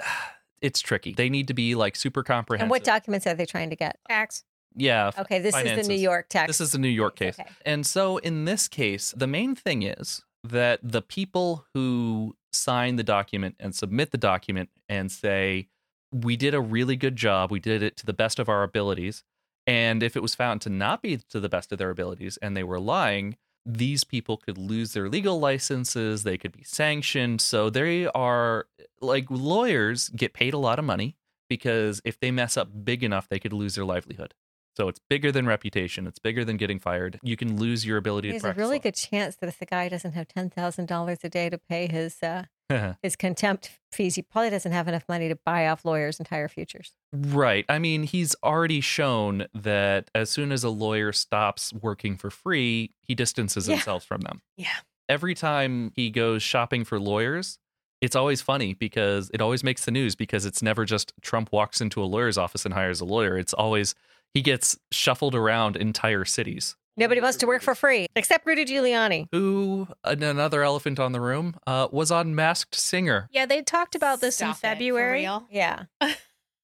it's 0.61 0.81
tricky. 0.81 1.13
They 1.13 1.29
need 1.29 1.49
to 1.49 1.55
be 1.55 1.75
like 1.75 1.97
super 1.97 2.23
comprehensive. 2.23 2.65
And 2.65 2.71
what 2.71 2.85
documents 2.85 3.27
are 3.27 3.35
they 3.35 3.47
trying 3.47 3.71
to 3.71 3.77
get? 3.77 3.99
Tax. 4.09 4.45
yeah, 4.75 5.11
Okay, 5.19 5.39
this 5.39 5.55
is 5.57 5.87
the 5.87 5.93
New 5.93 6.01
York 6.01 6.29
tax. 6.29 6.49
This 6.49 6.61
is 6.61 6.73
the 6.73 6.79
New 6.79 6.89
York 6.89 7.17
case. 7.17 7.39
Okay. 7.39 7.51
And 7.67 7.85
so 7.85 8.17
in 8.19 8.45
this 8.47 8.69
case, 8.69 9.13
the 9.17 9.27
main 9.27 9.55
thing 9.55 9.83
is 9.83 10.23
that 10.45 10.81
the 10.83 11.03
people 11.03 11.67
who 11.75 12.37
sign 12.53 12.97
the 12.97 13.03
document 13.03 13.57
and 13.61 13.75
submit 13.75 14.11
the 14.11 14.19
document 14.19 14.71
and 14.89 15.11
say, 15.11 15.69
we 16.13 16.37
did 16.37 16.55
a 16.55 16.61
really 16.61 16.97
good 16.97 17.17
job, 17.17 17.51
we 17.51 17.61
did 17.61 17.83
it 17.83 17.97
to 17.97 18.07
the 18.07 18.13
best 18.13 18.39
of 18.39 18.49
our 18.49 18.63
abilities. 18.63 19.25
And 19.67 20.03
if 20.03 20.17
it 20.17 20.23
was 20.23 20.35
found 20.35 20.61
to 20.63 20.71
not 20.71 21.03
be 21.03 21.19
to 21.31 21.41
the 21.41 21.49
best 21.49 21.73
of 21.73 21.79
their 21.79 21.91
abilities 21.91 22.37
and 22.43 22.57
they 22.57 22.65
were 22.65 22.81
lying, 22.81 23.37
these 23.65 24.03
people 24.03 24.37
could 24.37 24.59
lose 24.59 24.93
their 24.93 25.09
legal 25.09 25.39
licenses, 25.39 26.25
they 26.25 26.37
could 26.37 26.53
be 26.53 26.65
sanctioned. 26.65 27.41
So 27.41 27.71
they 27.71 28.07
are 28.09 28.67
like 29.01 29.27
lawyers 29.31 30.09
get 30.09 30.35
paid 30.35 30.53
a 30.55 30.59
lot 30.59 30.79
of 30.79 30.85
money 30.85 31.17
because 31.49 32.01
if 32.05 32.19
they 32.19 32.31
mess 32.31 32.57
up 32.57 32.85
big 32.85 33.05
enough, 33.05 33.29
they 33.29 33.39
could 33.39 33.53
lose 33.53 33.77
their 33.77 33.85
livelihood. 33.85 34.35
So 34.77 34.89
it's 34.89 35.01
bigger 35.11 35.31
than 35.31 35.47
reputation. 35.47 36.07
It's 36.07 36.19
bigger 36.19 36.45
than 36.45 36.57
getting 36.57 36.79
fired. 36.79 37.21
You 37.23 37.37
can 37.37 37.59
lose 37.59 37.85
your 37.85 37.99
ability 37.99 38.29
to 38.29 38.39
There's 38.39 38.57
a 38.57 38.59
really 38.59 38.79
law. 38.79 38.83
good 38.85 38.95
chance 38.95 39.37
that 39.37 39.49
if 39.49 39.59
the 39.59 39.67
guy 39.67 39.89
doesn't 39.91 40.13
have 40.13 40.29
ten 40.29 40.49
thousand 40.49 40.87
dollars 40.87 41.19
a 41.23 41.29
day 41.29 41.51
to 41.51 41.59
pay 41.59 41.87
his 41.87 42.23
uh, 42.23 42.45
his 43.03 43.17
contempt 43.17 43.71
fees, 43.91 44.15
he 44.15 44.23
probably 44.23 44.51
doesn't 44.51 44.73
have 44.73 44.89
enough 44.89 45.05
money 45.09 45.29
to 45.29 45.37
buy 45.45 45.67
off 45.69 45.85
lawyers' 45.85 46.19
entire 46.19 46.49
futures. 46.49 46.93
right. 47.13 47.65
I 47.69 47.79
mean, 47.79 48.05
he's 48.05 48.35
already 48.43 48.81
shown 48.81 49.47
that 49.55 50.11
as 50.15 50.31
soon 50.31 50.53
as 50.53 50.65
a 50.65 50.71
lawyer 50.71 51.13
stops 51.13 51.73
working 51.75 52.17
for 52.17 52.31
free, 52.31 52.93
he 53.03 53.15
distances 53.15 53.69
Yeah. 53.69 53.75
himself 53.77 54.05
from 54.05 54.23
them. 54.23 54.41
Yeah. 54.57 54.69
Every 55.09 55.35
time 55.35 55.93
he 55.95 56.11
goes 56.11 56.43
shopping 56.43 56.85
for 56.85 56.99
lawyers, 56.99 57.59
it's 58.01 58.17
always 58.17 58.41
funny 58.41 58.73
because 58.75 59.31
it 59.35 59.41
always 59.43 59.63
makes 59.63 59.85
the 59.85 59.91
news 59.91 60.15
because 60.17 60.47
it's 60.47 60.63
never 60.63 60.85
just 60.85 61.13
Trump 61.21 61.53
walks 61.53 61.81
into 61.81 62.03
a 62.03 62.07
lawyer's 62.07 62.39
office 62.39 62.65
and 62.65 62.73
hires 62.75 63.01
a 63.01 63.05
lawyer. 63.05 63.37
It's 63.39 63.53
always 63.53 63.95
he 64.35 64.41
gets 64.41 64.79
shuffled 64.91 65.35
around 65.35 65.77
entire 65.77 66.25
cities. 66.25 66.75
Nobody 66.97 67.21
wants 67.21 67.39
to 67.39 67.47
work 67.47 67.63
for 67.63 67.75
free 67.75 68.07
except 68.15 68.47
Rudy 68.47 68.65
Giuliani. 68.65 69.27
Who, 69.33 69.89
another 70.05 70.63
elephant 70.63 71.01
on 71.01 71.13
the 71.13 71.21
room, 71.21 71.57
uh, 71.67 71.89
was 71.91 72.11
on 72.11 72.35
Masked 72.35 72.75
Singer. 72.75 73.29
Yeah, 73.33 73.47
they 73.47 73.63
talked 73.63 73.95
about 73.95 74.21
this 74.21 74.37
Stop 74.37 74.45
in 74.47 74.51
it, 74.51 74.55
for 74.55 74.61
February 74.61 75.21
real? 75.21 75.47
Yeah, 75.51 75.85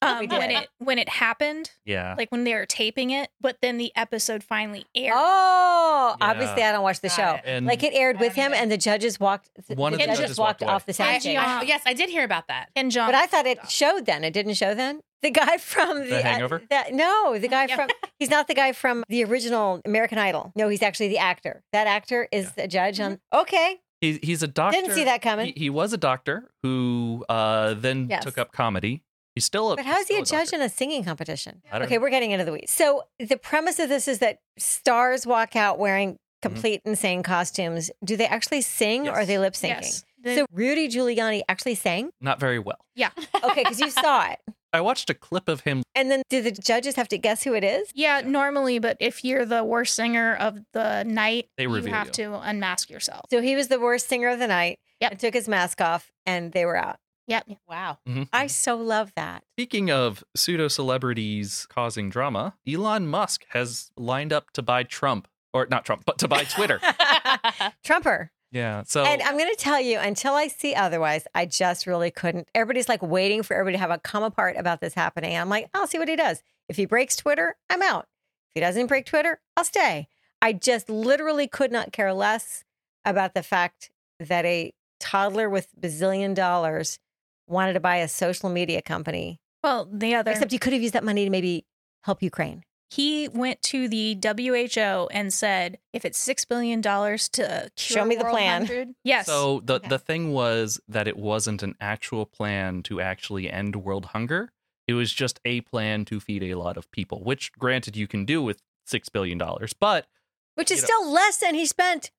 um, 0.02 0.28
when 0.28 0.50
it 0.50 0.68
when 0.78 0.98
it 0.98 1.08
happened, 1.08 1.70
Yeah. 1.84 2.14
like 2.18 2.30
when 2.30 2.44
they 2.44 2.54
were 2.54 2.66
taping 2.66 3.10
it, 3.10 3.30
but 3.40 3.56
then 3.62 3.78
the 3.78 3.90
episode 3.96 4.44
finally 4.44 4.84
aired. 4.94 5.14
Oh, 5.16 6.14
Yeah. 6.20 6.30
obviously 6.30 6.62
I 6.62 6.72
don't 6.72 6.82
watch 6.82 7.00
the 7.00 7.08
Got 7.08 7.16
show. 7.16 7.34
it. 7.36 7.42
And 7.46 7.66
like 7.66 7.82
it 7.82 7.94
aired 7.94 8.20
with 8.20 8.34
him, 8.34 8.52
haven't 8.52 8.58
and 8.58 8.70
the 8.70 8.76
judges 8.76 9.18
walked. 9.18 9.48
One 9.74 9.94
of 9.94 9.98
the 9.98 10.04
the 10.04 10.08
judges, 10.12 10.20
judges 10.20 10.38
walked 10.38 10.60
walked 10.60 10.72
off 10.72 10.86
the 10.86 11.02
And 11.02 11.22
soundstage. 11.22 11.36
I- 11.38 11.62
yes, 11.62 11.82
I 11.86 11.94
did 11.94 12.10
hear 12.10 12.22
about 12.24 12.48
that. 12.48 12.68
and 12.76 12.90
John, 12.92 13.08
But 13.08 13.14
I 13.16 13.26
thought 13.26 13.46
it 13.46 13.58
showed 13.70 14.04
then. 14.06 14.24
It 14.24 14.32
didn't 14.32 14.54
show 14.54 14.74
then. 14.74 15.00
The 15.22 15.30
guy 15.30 15.56
from 15.58 16.00
the, 16.00 16.10
The 16.10 16.22
Hangover? 16.22 16.56
uh, 16.56 16.66
that- 16.70 16.92
no, 16.92 17.38
the 17.38 17.48
guy 17.48 17.66
Yep. 17.66 17.76
from 17.76 17.88
he's 18.18 18.30
not 18.30 18.46
the 18.48 18.54
guy 18.54 18.72
from 18.72 19.04
the 19.08 19.24
original 19.24 19.80
American 19.84 20.18
Idol. 20.18 20.52
No, 20.54 20.68
he's 20.68 20.82
actually 20.82 21.08
the 21.08 21.18
actor. 21.18 21.62
That 21.72 21.86
actor 21.86 22.28
is 22.30 22.52
the 22.52 22.68
judge 22.68 23.00
on. 23.00 23.18
Okay, 23.32 23.80
He, 24.00 24.20
he's 24.22 24.42
a 24.42 24.46
doctor. 24.46 24.80
didn't 24.80 24.94
see 24.94 25.04
that 25.04 25.20
coming. 25.22 25.46
He, 25.46 25.62
he 25.64 25.70
was 25.70 25.92
a 25.92 25.96
doctor 25.98 26.50
who 26.62 27.24
uh, 27.28 27.74
then 27.74 28.06
Yes. 28.08 28.22
took 28.24 28.38
up 28.38 28.52
comedy. 28.52 29.02
He's 29.34 29.44
still 29.44 29.72
a. 29.72 29.76
But 29.76 29.86
how's 29.86 30.06
he 30.08 30.14
a 30.20 30.24
still 30.26 30.38
judge 30.38 30.46
doctor. 30.50 30.56
in 30.56 30.62
a 30.62 30.68
singing 30.68 31.04
competition? 31.04 31.62
I 31.70 31.78
don't 31.78 31.86
Okay, 31.86 31.96
know. 31.96 32.00
we're 32.02 32.10
getting 32.10 32.30
into 32.32 32.44
the 32.44 32.52
weeds. 32.52 32.72
So 32.72 33.04
the 33.18 33.36
premise 33.36 33.78
of 33.78 33.88
this 33.88 34.08
is 34.08 34.18
that 34.20 34.38
stars 34.58 35.26
walk 35.26 35.56
out 35.56 35.78
wearing 35.78 36.18
Mm-hmm. 36.40 36.54
complete 36.54 36.82
insane 36.84 37.24
costumes. 37.24 37.90
Do 38.04 38.16
they 38.16 38.26
actually 38.28 38.60
sing 38.60 39.08
or 39.08 39.10
are 39.10 39.26
they 39.26 39.38
lip 39.38 39.54
syncing? 39.54 39.68
yes, 39.82 40.04
The- 40.22 40.34
So 40.36 40.46
Rudy 40.52 40.86
Giuliani 40.88 41.42
actually 41.48 41.74
sang? 41.74 42.10
Not 42.20 42.38
very 42.38 42.60
well. 42.60 42.78
Yeah. 42.94 43.10
okay, 43.42 43.64
because 43.64 43.80
you 43.80 43.90
saw 44.04 44.30
it. 44.30 44.38
I 44.72 44.80
watched 44.80 45.08
a 45.10 45.14
clip 45.14 45.48
of 45.48 45.60
him. 45.60 45.82
And 45.94 46.10
then 46.10 46.22
do 46.28 46.42
the 46.42 46.50
judges 46.52 46.96
have 46.96 47.08
to 47.08 47.18
guess 47.18 47.42
who 47.42 47.54
it 47.54 47.64
is? 47.64 47.90
yeah, 47.94 48.20
normally, 48.24 48.78
but 48.78 48.96
if 49.00 49.24
you're 49.24 49.44
the 49.44 49.64
worst 49.64 49.94
singer 49.94 50.34
of 50.36 50.58
the 50.72 51.04
night, 51.04 51.48
They 51.56 51.64
you 51.64 51.72
have 51.86 52.08
you. 52.08 52.12
to 52.14 52.34
unmask 52.40 52.90
yourself. 52.90 53.22
So 53.30 53.40
he 53.40 53.56
was 53.56 53.68
the 53.68 53.80
worst 53.80 54.08
singer 54.08 54.28
of 54.28 54.38
the 54.38 54.46
night 54.46 54.78
Yep. 55.00 55.10
and 55.12 55.20
took 55.20 55.34
his 55.34 55.48
mask 55.48 55.80
off 55.80 56.10
and 56.26 56.52
they 56.52 56.64
were 56.64 56.76
out. 56.76 56.96
Yep. 57.28 57.46
Wow. 57.68 57.98
Mhm. 58.08 58.28
I 58.32 58.46
so 58.46 58.76
love 58.76 59.12
that. 59.16 59.42
Speaking 59.54 59.90
of 59.90 60.24
pseudo 60.34 60.68
celebrities 60.68 61.66
causing 61.68 62.08
drama, 62.10 62.54
Elon 62.66 63.06
Musk 63.06 63.44
has 63.50 63.90
lined 63.96 64.32
up 64.32 64.50
to 64.52 64.62
buy 64.62 64.82
Trump, 64.82 65.28
or 65.52 65.66
not 65.70 65.84
Trump, 65.84 66.04
but 66.06 66.18
to 66.18 66.28
buy 66.28 66.44
Twitter. 66.44 66.80
Trumper. 67.84 68.30
Yeah. 68.50 68.82
So 68.86 69.04
And 69.04 69.22
I'm 69.22 69.36
going 69.36 69.50
to 69.50 69.56
tell 69.62 69.80
you, 69.80 69.98
until 69.98 70.34
I 70.34 70.48
see 70.48 70.74
otherwise, 70.74 71.26
I 71.34 71.46
just 71.46 71.86
really 71.86 72.10
couldn't. 72.10 72.48
Everybody's 72.54 72.88
like 72.88 73.02
waiting 73.02 73.42
for 73.42 73.54
everybody 73.54 73.76
to 73.76 73.80
have 73.80 73.90
a 73.90 73.98
come 73.98 74.22
apart 74.22 74.56
about 74.56 74.80
this 74.80 74.94
happening. 74.94 75.36
I'm 75.36 75.48
like, 75.48 75.68
I'll 75.74 75.86
see 75.86 75.98
what 75.98 76.08
he 76.08 76.16
does. 76.16 76.42
If 76.68 76.76
he 76.76 76.86
breaks 76.86 77.16
Twitter, 77.16 77.56
I'm 77.68 77.82
out. 77.82 78.06
If 78.50 78.54
he 78.54 78.60
doesn't 78.60 78.86
break 78.86 79.06
Twitter, 79.06 79.40
I'll 79.56 79.64
stay. 79.64 80.08
I 80.40 80.52
just 80.52 80.88
literally 80.88 81.48
could 81.48 81.72
not 81.72 81.92
care 81.92 82.12
less 82.12 82.64
about 83.04 83.34
the 83.34 83.42
fact 83.42 83.90
that 84.20 84.44
a 84.44 84.72
toddler 85.00 85.48
with 85.48 85.68
bazillion 85.80 86.34
dollars 86.34 86.98
wanted 87.46 87.72
to 87.74 87.80
buy 87.80 87.96
a 87.96 88.08
social 88.08 88.48
media 88.48 88.82
company, 88.82 89.40
Well, 89.62 89.88
the 89.90 90.14
other 90.14 90.30
except 90.30 90.52
you 90.52 90.58
could 90.58 90.72
have 90.72 90.82
used 90.82 90.94
that 90.94 91.04
money 91.04 91.24
to 91.24 91.30
maybe 91.30 91.64
help 92.04 92.22
Ukraine. 92.22 92.64
He 92.90 93.28
went 93.28 93.60
to 93.62 93.88
the 93.88 94.16
WHO 94.22 95.08
and 95.10 95.32
said, 95.32 95.78
if 95.92 96.04
it's 96.04 96.18
six 96.18 96.44
billion 96.44 96.80
dollars 96.80 97.28
to 97.30 97.70
cure 97.76 97.98
Show 98.00 98.04
me 98.04 98.16
the 98.16 98.24
World 98.24 98.34
plan. 98.36 98.66
Hunger- 98.66 98.92
yes. 99.04 99.26
So 99.26 99.60
the 99.64 99.74
Okay. 99.74 99.88
the 99.88 99.98
thing 99.98 100.32
was 100.32 100.80
that 100.88 101.06
it 101.06 101.16
wasn't 101.16 101.62
an 101.62 101.74
actual 101.80 102.24
plan 102.26 102.82
to 102.84 103.00
actually 103.00 103.50
end 103.50 103.76
world 103.76 104.06
hunger. 104.06 104.52
It 104.86 104.94
was 104.94 105.12
just 105.12 105.38
a 105.44 105.60
plan 105.60 106.06
to 106.06 106.18
feed 106.18 106.42
a 106.42 106.54
lot 106.54 106.76
of 106.78 106.90
people, 106.90 107.22
which 107.22 107.52
granted 107.52 107.94
you 107.96 108.06
can 108.08 108.24
do 108.24 108.42
with 108.42 108.62
6 108.86 109.08
billion 109.10 109.36
dollars, 109.38 109.74
but 109.74 110.06
Which 110.54 110.70
is 110.70 110.78
You 110.78 110.82
know- 110.82 110.86
still 110.86 111.12
less 111.12 111.36
than 111.38 111.54
he 111.54 111.66
spent 111.66 112.10
I 112.10 112.17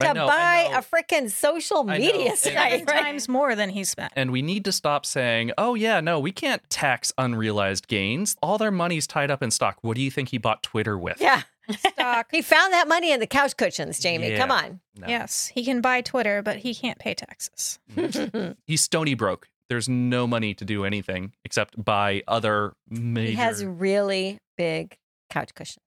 to 0.00 0.14
know, 0.14 0.26
buy 0.26 0.70
a 0.72 0.82
freaking 0.82 1.30
social 1.30 1.84
media 1.84 2.30
site. 2.36 2.38
seven 2.38 2.84
right? 2.86 3.02
times 3.02 3.28
more 3.28 3.54
than 3.54 3.70
he 3.70 3.84
spent. 3.84 4.12
and 4.16 4.30
we 4.32 4.42
need 4.42 4.64
to 4.64 4.72
stop 4.72 5.06
saying, 5.06 5.52
"Oh 5.56 5.74
yeah, 5.74 6.00
no, 6.00 6.18
we 6.18 6.32
can't 6.32 6.62
tax 6.68 7.12
unrealized 7.16 7.86
gains. 7.88 8.36
All 8.42 8.58
their 8.58 8.70
money's 8.70 9.06
tied 9.06 9.30
up 9.30 9.42
in 9.42 9.50
stock." 9.50 9.78
What 9.82 9.96
do 9.96 10.02
you 10.02 10.10
think 10.10 10.30
he 10.30 10.38
bought 10.38 10.62
Twitter 10.62 10.98
with? 10.98 11.20
Yeah. 11.20 11.42
Stock. 11.78 12.26
He 12.30 12.42
found 12.42 12.74
that 12.74 12.88
money 12.88 13.10
in 13.10 13.20
the 13.20 13.26
couch 13.26 13.56
cushions, 13.56 13.98
Jamie. 13.98 14.30
Yeah. 14.30 14.36
Come 14.38 14.50
on. 14.50 14.80
No. 14.96 15.06
Yes, 15.08 15.46
he 15.46 15.64
can 15.64 15.80
buy 15.80 16.02
Twitter, 16.02 16.42
but 16.42 16.58
he 16.58 16.74
can't 16.74 16.98
pay 16.98 17.14
taxes. 17.14 17.78
He's 18.66 18.82
stony 18.82 19.14
broke. 19.14 19.48
There's 19.70 19.88
no 19.88 20.26
money 20.26 20.52
to 20.54 20.64
do 20.64 20.84
anything 20.84 21.32
except 21.44 21.82
buy 21.82 22.22
other 22.28 22.74
major 22.90 23.30
He 23.30 23.36
has 23.36 23.64
really 23.64 24.38
big 24.58 24.98
couch 25.30 25.54
cushions. 25.54 25.78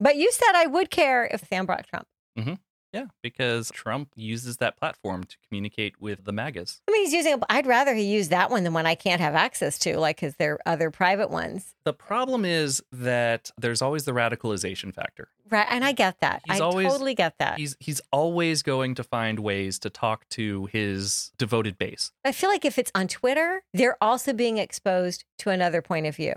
But 0.00 0.16
you 0.16 0.32
said 0.32 0.52
I 0.54 0.66
would 0.66 0.90
care 0.90 1.28
if 1.30 1.46
Sam 1.48 1.66
brought 1.66 1.86
Trump. 1.86 2.06
Mm-hmm. 2.38 2.54
Yeah, 2.92 3.06
because 3.22 3.70
Trump 3.70 4.08
uses 4.16 4.56
that 4.56 4.76
platform 4.76 5.24
to 5.24 5.36
communicate 5.48 6.00
with 6.00 6.24
the 6.24 6.32
MAGAs. 6.32 6.80
I 6.88 6.92
mean, 6.92 7.04
he's 7.04 7.12
using. 7.12 7.40
I'd 7.48 7.66
rather 7.66 7.94
he 7.94 8.02
use 8.02 8.28
that 8.30 8.50
one 8.50 8.64
than 8.64 8.72
one 8.72 8.86
I 8.86 8.96
can't 8.96 9.20
have 9.20 9.34
access 9.34 9.78
to, 9.80 9.98
like 9.98 10.20
his 10.20 10.34
their 10.36 10.58
other 10.66 10.90
private 10.90 11.30
ones. 11.30 11.74
The 11.84 11.92
problem 11.92 12.44
is 12.44 12.82
that 12.90 13.50
there's 13.56 13.80
always 13.80 14.04
the 14.04 14.12
radicalization 14.12 14.92
factor. 14.92 15.28
Right, 15.48 15.66
and 15.68 15.84
I 15.84 15.92
get 15.92 16.20
that. 16.20 16.42
He's 16.48 16.60
I 16.60 16.64
always- 16.64 16.88
totally 16.88 17.14
get 17.14 17.38
that. 17.38 17.58
He's 17.58 17.76
he's 17.80 18.00
always 18.12 18.62
going 18.62 18.94
to 18.96 19.04
find 19.04 19.38
ways 19.40 19.78
to 19.80 19.90
talk 19.90 20.28
to 20.30 20.66
his 20.66 21.32
devoted 21.38 21.78
base. 21.78 22.12
I 22.24 22.32
feel 22.32 22.50
like 22.50 22.64
if 22.64 22.78
it's 22.78 22.90
on 22.94 23.06
Twitter, 23.08 23.62
they're 23.72 23.96
also 24.00 24.32
being 24.32 24.58
exposed 24.58 25.24
to 25.38 25.50
another 25.50 25.82
point 25.82 26.06
of 26.06 26.16
view, 26.16 26.34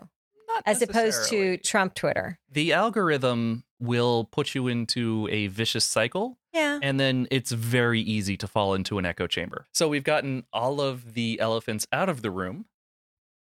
Not 0.54 0.64
as 0.66 0.82
opposed 0.82 1.30
to. 1.30 1.58
Trump 1.58 1.94
Twitter. 1.96 2.40
the 2.52 2.74
algorithm 2.74 3.64
will 3.80 4.26
put 4.26 4.56
you 4.56 4.68
into 4.68 5.28
a 5.32 5.48
vicious 5.48 5.84
cycle 5.84 6.38
Yeah. 6.54 6.80
and 6.82 7.00
then 7.00 7.28
it's 7.32 7.52
very 7.52 8.00
easy 8.02 8.38
to 8.38 8.48
fall 8.48 8.74
into 8.74 8.98
an 8.98 9.06
echo 9.06 9.28
chamber. 9.28 9.66
So 9.74 9.90
we've 9.90 10.04
gotten 10.04 10.46
all 10.54 10.80
of 10.80 11.14
the 11.16 11.40
elephants 11.40 11.86
out 11.92 12.08
of 12.10 12.22
the 12.22 12.32
room 12.32 12.66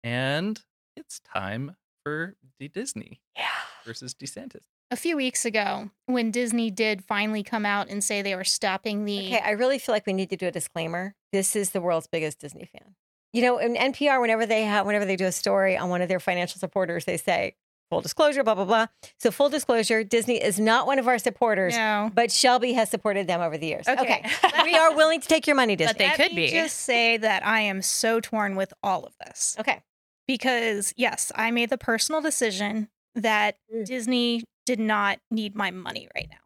and 0.03 0.61
it's 0.95 1.19
time 1.19 1.75
for 2.03 2.35
the 2.59 2.67
Disney 2.67 3.19
Yeah. 3.35 3.47
versus 3.85 4.13
DeSantis. 4.13 4.63
A 4.91 4.95
few 4.95 5.15
weeks 5.17 5.45
ago, 5.45 5.91
when 6.07 6.31
Disney 6.31 6.71
did 6.71 7.03
finally 7.03 7.43
come 7.43 7.65
out 7.65 7.89
and 7.89 8.03
say 8.03 8.21
they 8.21 8.35
were 8.35 8.43
stopping 8.43 9.05
the 9.05 9.19
Okay, 9.27 9.39
I 9.39 9.51
really 9.51 9.77
feel 9.77 9.93
like 9.93 10.07
we 10.07 10.13
need 10.13 10.29
to 10.31 10.37
do 10.37 10.47
a 10.47 10.51
disclaimer. 10.51 11.15
This 11.31 11.55
is 11.55 11.71
the 11.71 11.81
world's 11.81 12.07
biggest 12.07 12.39
Disney 12.39 12.65
fan. 12.65 12.95
You 13.33 13.41
know, 13.43 13.57
in 13.59 13.75
NPR, 13.75 14.19
whenever 14.21 14.45
they 14.45 14.63
have, 14.63 14.85
whenever 14.85 15.05
they 15.05 15.15
do 15.15 15.25
a 15.25 15.31
story 15.31 15.77
on 15.77 15.89
one 15.89 16.01
of 16.01 16.09
their 16.09 16.19
financial 16.19 16.59
supporters, 16.59 17.05
they 17.05 17.17
say 17.17 17.55
full 17.91 18.01
disclosure, 18.01 18.43
blah 18.43 18.55
blah 18.55 18.65
blah. 18.65 18.85
So 19.19 19.31
full 19.31 19.49
disclosure, 19.49 20.03
Disney 20.03 20.41
is 20.41 20.59
not 20.59 20.87
one 20.87 20.99
of 20.99 21.07
our 21.07 21.17
supporters, 21.19 21.75
No. 21.75 22.11
but 22.13 22.31
Shelby 22.31 22.73
has 22.73 22.89
supported 22.89 23.27
them 23.27 23.41
over 23.41 23.57
the 23.57 23.67
years. 23.67 23.87
Okay. 23.87 24.23
we 24.63 24.75
are 24.75 24.95
willing 24.95 25.21
to 25.21 25.27
take 25.27 25.45
your 25.47 25.55
money, 25.55 25.75
Disney. 25.75 25.93
But 25.93 25.97
they 25.99 26.07
Let 26.07 26.15
could 26.17 26.33
me 26.35 26.47
be. 26.47 26.51
just 26.51 26.77
say 26.81 27.17
that 27.17 27.45
I 27.45 27.61
am 27.61 27.81
so 27.81 28.19
torn 28.19 28.55
with 28.55 28.73
all 28.83 29.03
of 29.05 29.13
this 29.25 29.55
okay. 29.59 29.81
because 30.27 30.93
yes, 30.97 31.31
I 31.35 31.51
made 31.51 31.69
the 31.69 31.77
personal 31.77 32.21
decision 32.21 32.89
that 33.15 33.57
Mm. 33.73 33.85
Disney 33.85 34.43
did 34.65 34.79
not 34.79 35.19
need 35.31 35.55
my 35.55 35.71
money 35.71 36.07
right 36.15 36.27
now 36.29 36.37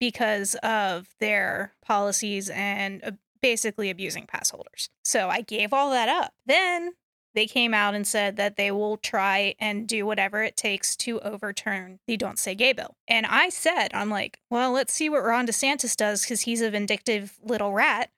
because 0.00 0.54
of 0.62 1.08
their 1.20 1.74
policies 1.84 2.48
and 2.50 3.02
uh, 3.04 3.10
basically 3.46 3.90
abusing 3.90 4.26
pass 4.26 4.50
holders. 4.50 4.90
So 5.04 5.28
I 5.28 5.40
gave 5.40 5.72
all 5.72 5.92
that 5.92 6.08
up. 6.08 6.32
Then 6.46 6.94
they 7.32 7.46
came 7.46 7.72
out 7.72 7.94
and 7.94 8.04
said 8.04 8.34
that 8.38 8.56
they 8.56 8.72
will 8.72 8.96
try 8.96 9.54
and 9.60 9.86
do 9.86 10.04
whatever 10.04 10.42
it 10.42 10.56
takes 10.56 10.96
to 10.96 11.20
overturn 11.20 12.00
the 12.08 12.16
Don't 12.16 12.40
Say 12.40 12.56
Gay 12.56 12.72
bill. 12.72 12.96
And 13.06 13.24
I 13.24 13.50
said, 13.50 13.90
I'm 13.94 14.10
like, 14.10 14.40
well, 14.50 14.72
let's 14.72 14.92
see 14.92 15.08
what 15.08 15.22
Ron 15.22 15.46
DeSantis 15.46 15.94
does 15.94 16.22
because 16.22 16.40
he's 16.40 16.60
a 16.60 16.70
vindictive 16.70 17.38
little 17.40 17.72
rat. 17.72 18.10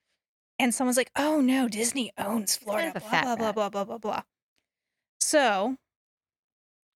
And 0.58 0.74
someone's 0.74 0.96
like, 0.96 1.10
oh 1.14 1.42
no, 1.42 1.68
Disney 1.68 2.10
owns 2.16 2.56
Florida. 2.56 2.98
blah, 2.98 3.22
blah, 3.22 3.36
blah, 3.36 3.52
blah, 3.52 3.68
blah, 3.68 3.84
blah, 3.84 3.98
blah. 3.98 4.22
So 5.20 5.76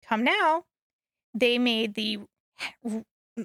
come 0.07 0.23
now, 0.23 0.65
they 1.33 1.57
made 1.57 1.95
the 1.95 2.19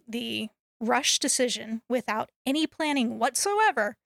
the 0.07 0.49
rush 0.79 1.19
decision 1.21 1.81
without 1.89 2.29
any 2.45 2.67
planning 2.67 3.19
whatsoever 3.19 3.97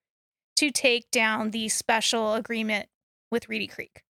to 0.58 0.70
take 0.70 1.10
down 1.10 1.50
the 1.50 1.68
special 1.68 2.34
agreement 2.34 2.88
with 3.30 3.48
Reedy 3.48 3.66
Creek. 3.66 4.02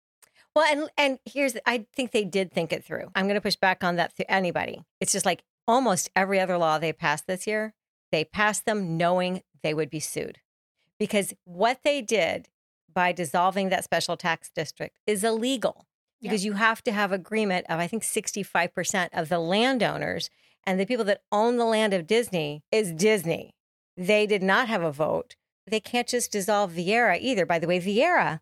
Well, 0.56 0.66
and 0.70 0.90
and 0.96 1.18
here's 1.24 1.56
I 1.66 1.86
think 1.94 2.10
they 2.10 2.24
did 2.24 2.52
think 2.52 2.72
it 2.72 2.84
through. 2.84 3.10
I'm 3.14 3.26
going 3.26 3.34
to 3.34 3.40
push 3.40 3.56
back 3.56 3.84
on 3.84 3.96
that 3.96 4.16
to 4.16 4.30
anybody. 4.30 4.82
It's 5.00 5.12
just 5.12 5.26
like 5.26 5.42
almost 5.66 6.10
every 6.16 6.40
other 6.40 6.56
law 6.56 6.78
they 6.78 6.92
passed 6.92 7.26
this 7.26 7.46
year, 7.46 7.74
they 8.10 8.24
passed 8.24 8.64
them 8.64 8.96
knowing 8.96 9.42
they 9.62 9.74
would 9.74 9.90
be 9.90 10.00
sued. 10.00 10.38
Because 10.98 11.34
what 11.44 11.80
they 11.84 12.00
did 12.02 12.48
by 12.92 13.12
dissolving 13.12 13.68
that 13.68 13.84
special 13.84 14.16
tax 14.16 14.50
district 14.52 14.98
is 15.06 15.22
illegal. 15.22 15.86
Yeah. 16.20 16.30
Because 16.30 16.44
you 16.44 16.54
have 16.54 16.82
to 16.84 16.92
have 16.92 17.12
agreement 17.12 17.66
of 17.68 17.78
I 17.78 17.86
think 17.86 18.02
65% 18.02 19.10
of 19.12 19.28
the 19.28 19.38
landowners 19.38 20.30
and 20.64 20.80
the 20.80 20.86
people 20.86 21.04
that 21.04 21.22
own 21.30 21.58
the 21.58 21.64
land 21.64 21.92
of 21.94 22.06
Disney 22.06 22.64
is 22.72 22.92
Disney. 22.92 23.54
They 23.96 24.26
did 24.26 24.42
not 24.42 24.68
have 24.68 24.82
a 24.82 24.90
vote. 24.90 25.36
They 25.68 25.80
can't 25.80 26.08
just 26.08 26.32
dissolve 26.32 26.72
Viera 26.72 27.18
either. 27.20 27.46
By 27.46 27.58
the 27.58 27.66
way, 27.66 27.80
Viera 27.80 28.40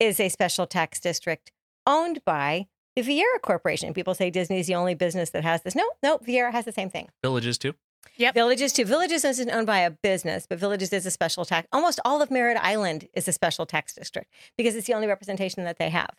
is 0.00 0.18
a 0.18 0.28
special 0.28 0.66
tax 0.66 0.98
district 1.00 1.52
owned 1.86 2.24
by 2.24 2.66
the 2.96 3.02
Viera 3.02 3.40
Corporation. 3.42 3.94
People 3.94 4.14
say 4.14 4.30
Disney 4.30 4.60
is 4.60 4.66
the 4.66 4.74
only 4.74 4.94
business 4.94 5.30
that 5.30 5.44
has 5.44 5.62
this. 5.62 5.74
No, 5.74 5.88
no, 6.02 6.18
Viera 6.18 6.52
has 6.52 6.64
the 6.64 6.72
same 6.72 6.90
thing. 6.90 7.08
Villages 7.22 7.58
too. 7.58 7.74
Yep. 8.16 8.34
Villages 8.34 8.72
too. 8.72 8.84
Villages 8.84 9.24
isn't 9.24 9.50
owned 9.50 9.66
by 9.66 9.78
a 9.78 9.90
business, 9.90 10.46
but 10.48 10.58
Villages 10.58 10.92
is 10.92 11.06
a 11.06 11.10
special 11.10 11.44
tax. 11.44 11.68
Almost 11.72 12.00
all 12.04 12.20
of 12.20 12.30
Merritt 12.30 12.58
Island 12.60 13.08
is 13.14 13.28
a 13.28 13.32
special 13.32 13.64
tax 13.64 13.94
district 13.94 14.30
because 14.56 14.74
it's 14.74 14.86
the 14.86 14.94
only 14.94 15.06
representation 15.06 15.64
that 15.64 15.78
they 15.78 15.88
have. 15.88 16.10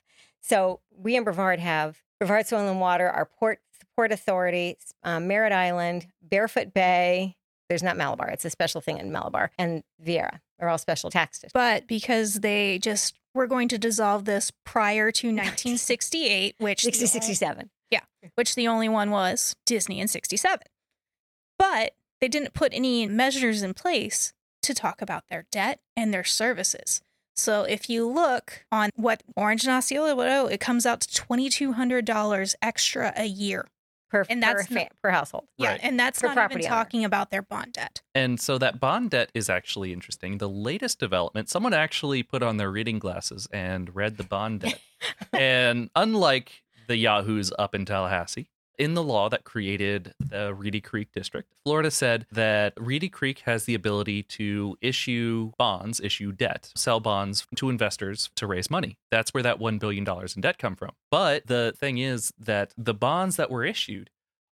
So 0.41 0.79
we 0.95 1.15
in 1.15 1.23
Brevard 1.23 1.59
have 1.59 2.01
Brevard 2.19 2.47
Soil 2.47 2.67
and 2.67 2.79
Water, 2.79 3.09
our 3.09 3.25
port 3.25 3.59
port 3.95 4.11
authority, 4.11 4.77
um, 5.03 5.27
Merritt 5.27 5.53
Island, 5.53 6.07
Barefoot 6.21 6.73
Bay. 6.73 7.35
There's 7.73 7.81
not 7.81 7.97
Malabar; 7.97 8.29
it's 8.29 8.45
a 8.45 8.51
special 8.51 8.81
thing 8.81 8.99
in 8.99 9.11
Malabar, 9.11 9.49
and 9.57 9.81
Viera 10.05 10.41
are 10.59 10.69
all 10.69 10.77
special 10.77 11.09
tax 11.09 11.39
districts. 11.39 11.53
But 11.53 11.87
because 11.87 12.35
they 12.41 12.77
just 12.77 13.15
were 13.33 13.47
going 13.47 13.67
to 13.69 13.79
dissolve 13.79 14.25
this 14.25 14.51
prior 14.63 15.11
to 15.11 15.27
1968, 15.29 16.53
which 16.59 16.83
the 16.83 16.91
60, 16.91 17.03
only- 17.03 17.07
67. 17.07 17.69
which 18.35 18.53
the 18.53 18.67
only 18.67 18.87
one 18.89 19.09
was 19.09 19.55
Disney 19.65 19.99
in 19.99 20.07
67. 20.07 20.59
But 21.57 21.95
they 22.21 22.27
didn't 22.27 22.53
put 22.53 22.73
any 22.75 23.07
measures 23.07 23.63
in 23.63 23.73
place 23.73 24.33
to 24.61 24.75
talk 24.75 25.01
about 25.01 25.23
their 25.29 25.45
debt 25.51 25.79
and 25.97 26.13
their 26.13 26.23
services. 26.23 27.01
So 27.35 27.63
if 27.63 27.89
you 27.89 28.07
look 28.07 28.65
on 28.71 28.91
what 28.95 29.23
Orange 29.35 29.63
and 29.63 29.73
Osceola, 29.73 30.15
would 30.15 30.27
owe, 30.27 30.43
oh, 30.43 30.47
it 30.47 30.59
comes 30.59 30.85
out 30.85 31.01
to 31.01 31.21
$2,200 31.23 32.55
extra 32.61 33.13
a 33.15 33.25
year. 33.25 33.65
Per, 34.13 34.25
And 34.29 34.43
per, 34.43 34.53
that's 34.53 34.67
fa- 34.67 34.73
not- 34.75 34.91
per 35.01 35.09
household. 35.09 35.47
Yeah, 35.57 35.69
Right. 35.71 35.79
and 35.81 35.99
that's 35.99 36.19
For 36.19 36.27
not 36.27 36.33
even 36.33 36.41
property 36.41 36.65
owner. 36.67 36.75
talking 36.75 37.03
about 37.03 37.31
their 37.31 37.41
bond 37.41 37.73
debt. 37.73 38.01
And 38.13 38.39
so 38.39 38.59
that 38.59 38.79
bond 38.79 39.09
debt 39.09 39.31
is 39.33 39.49
actually 39.49 39.91
interesting. 39.91 40.37
The 40.37 40.47
latest 40.47 40.99
development, 40.99 41.49
someone 41.49 41.73
actually 41.73 42.21
put 42.21 42.43
on 42.43 42.57
their 42.57 42.69
reading 42.71 42.99
glasses 42.99 43.47
and 43.51 43.93
read 43.95 44.17
the 44.17 44.23
bond 44.23 44.59
debt. 44.61 44.79
and 45.33 45.89
unlike 45.95 46.61
the 46.87 46.95
Yahoos 46.97 47.51
up 47.57 47.73
in 47.73 47.85
Tallahassee, 47.85 48.47
in 48.77 48.93
the 48.93 49.03
law 49.03 49.29
that 49.29 49.43
created 49.43 50.13
the 50.19 50.53
Reedy 50.53 50.81
Creek 50.81 51.11
District, 51.13 51.51
Florida 51.63 51.91
said 51.91 52.25
that 52.31 52.73
Reedy 52.77 53.09
Creek 53.09 53.39
has 53.39 53.65
the 53.65 53.75
ability 53.75 54.23
to 54.23 54.77
issue 54.81 55.51
bonds, 55.57 55.99
issue 55.99 56.31
debt, 56.31 56.71
sell 56.75 56.99
bonds 56.99 57.45
to 57.55 57.69
investors 57.69 58.29
to 58.35 58.47
raise 58.47 58.69
money. 58.69 58.97
That's 59.11 59.33
where 59.33 59.43
that 59.43 59.59
$1 59.59 59.79
billion 59.79 60.05
in 60.07 60.41
debt 60.41 60.57
come 60.57 60.75
from. 60.75 60.91
But 61.11 61.47
the 61.47 61.73
thing 61.77 61.97
is 61.97 62.33
that 62.39 62.73
the 62.77 62.93
bonds 62.93 63.35
that 63.35 63.49
were 63.51 63.63
issued 63.63 64.09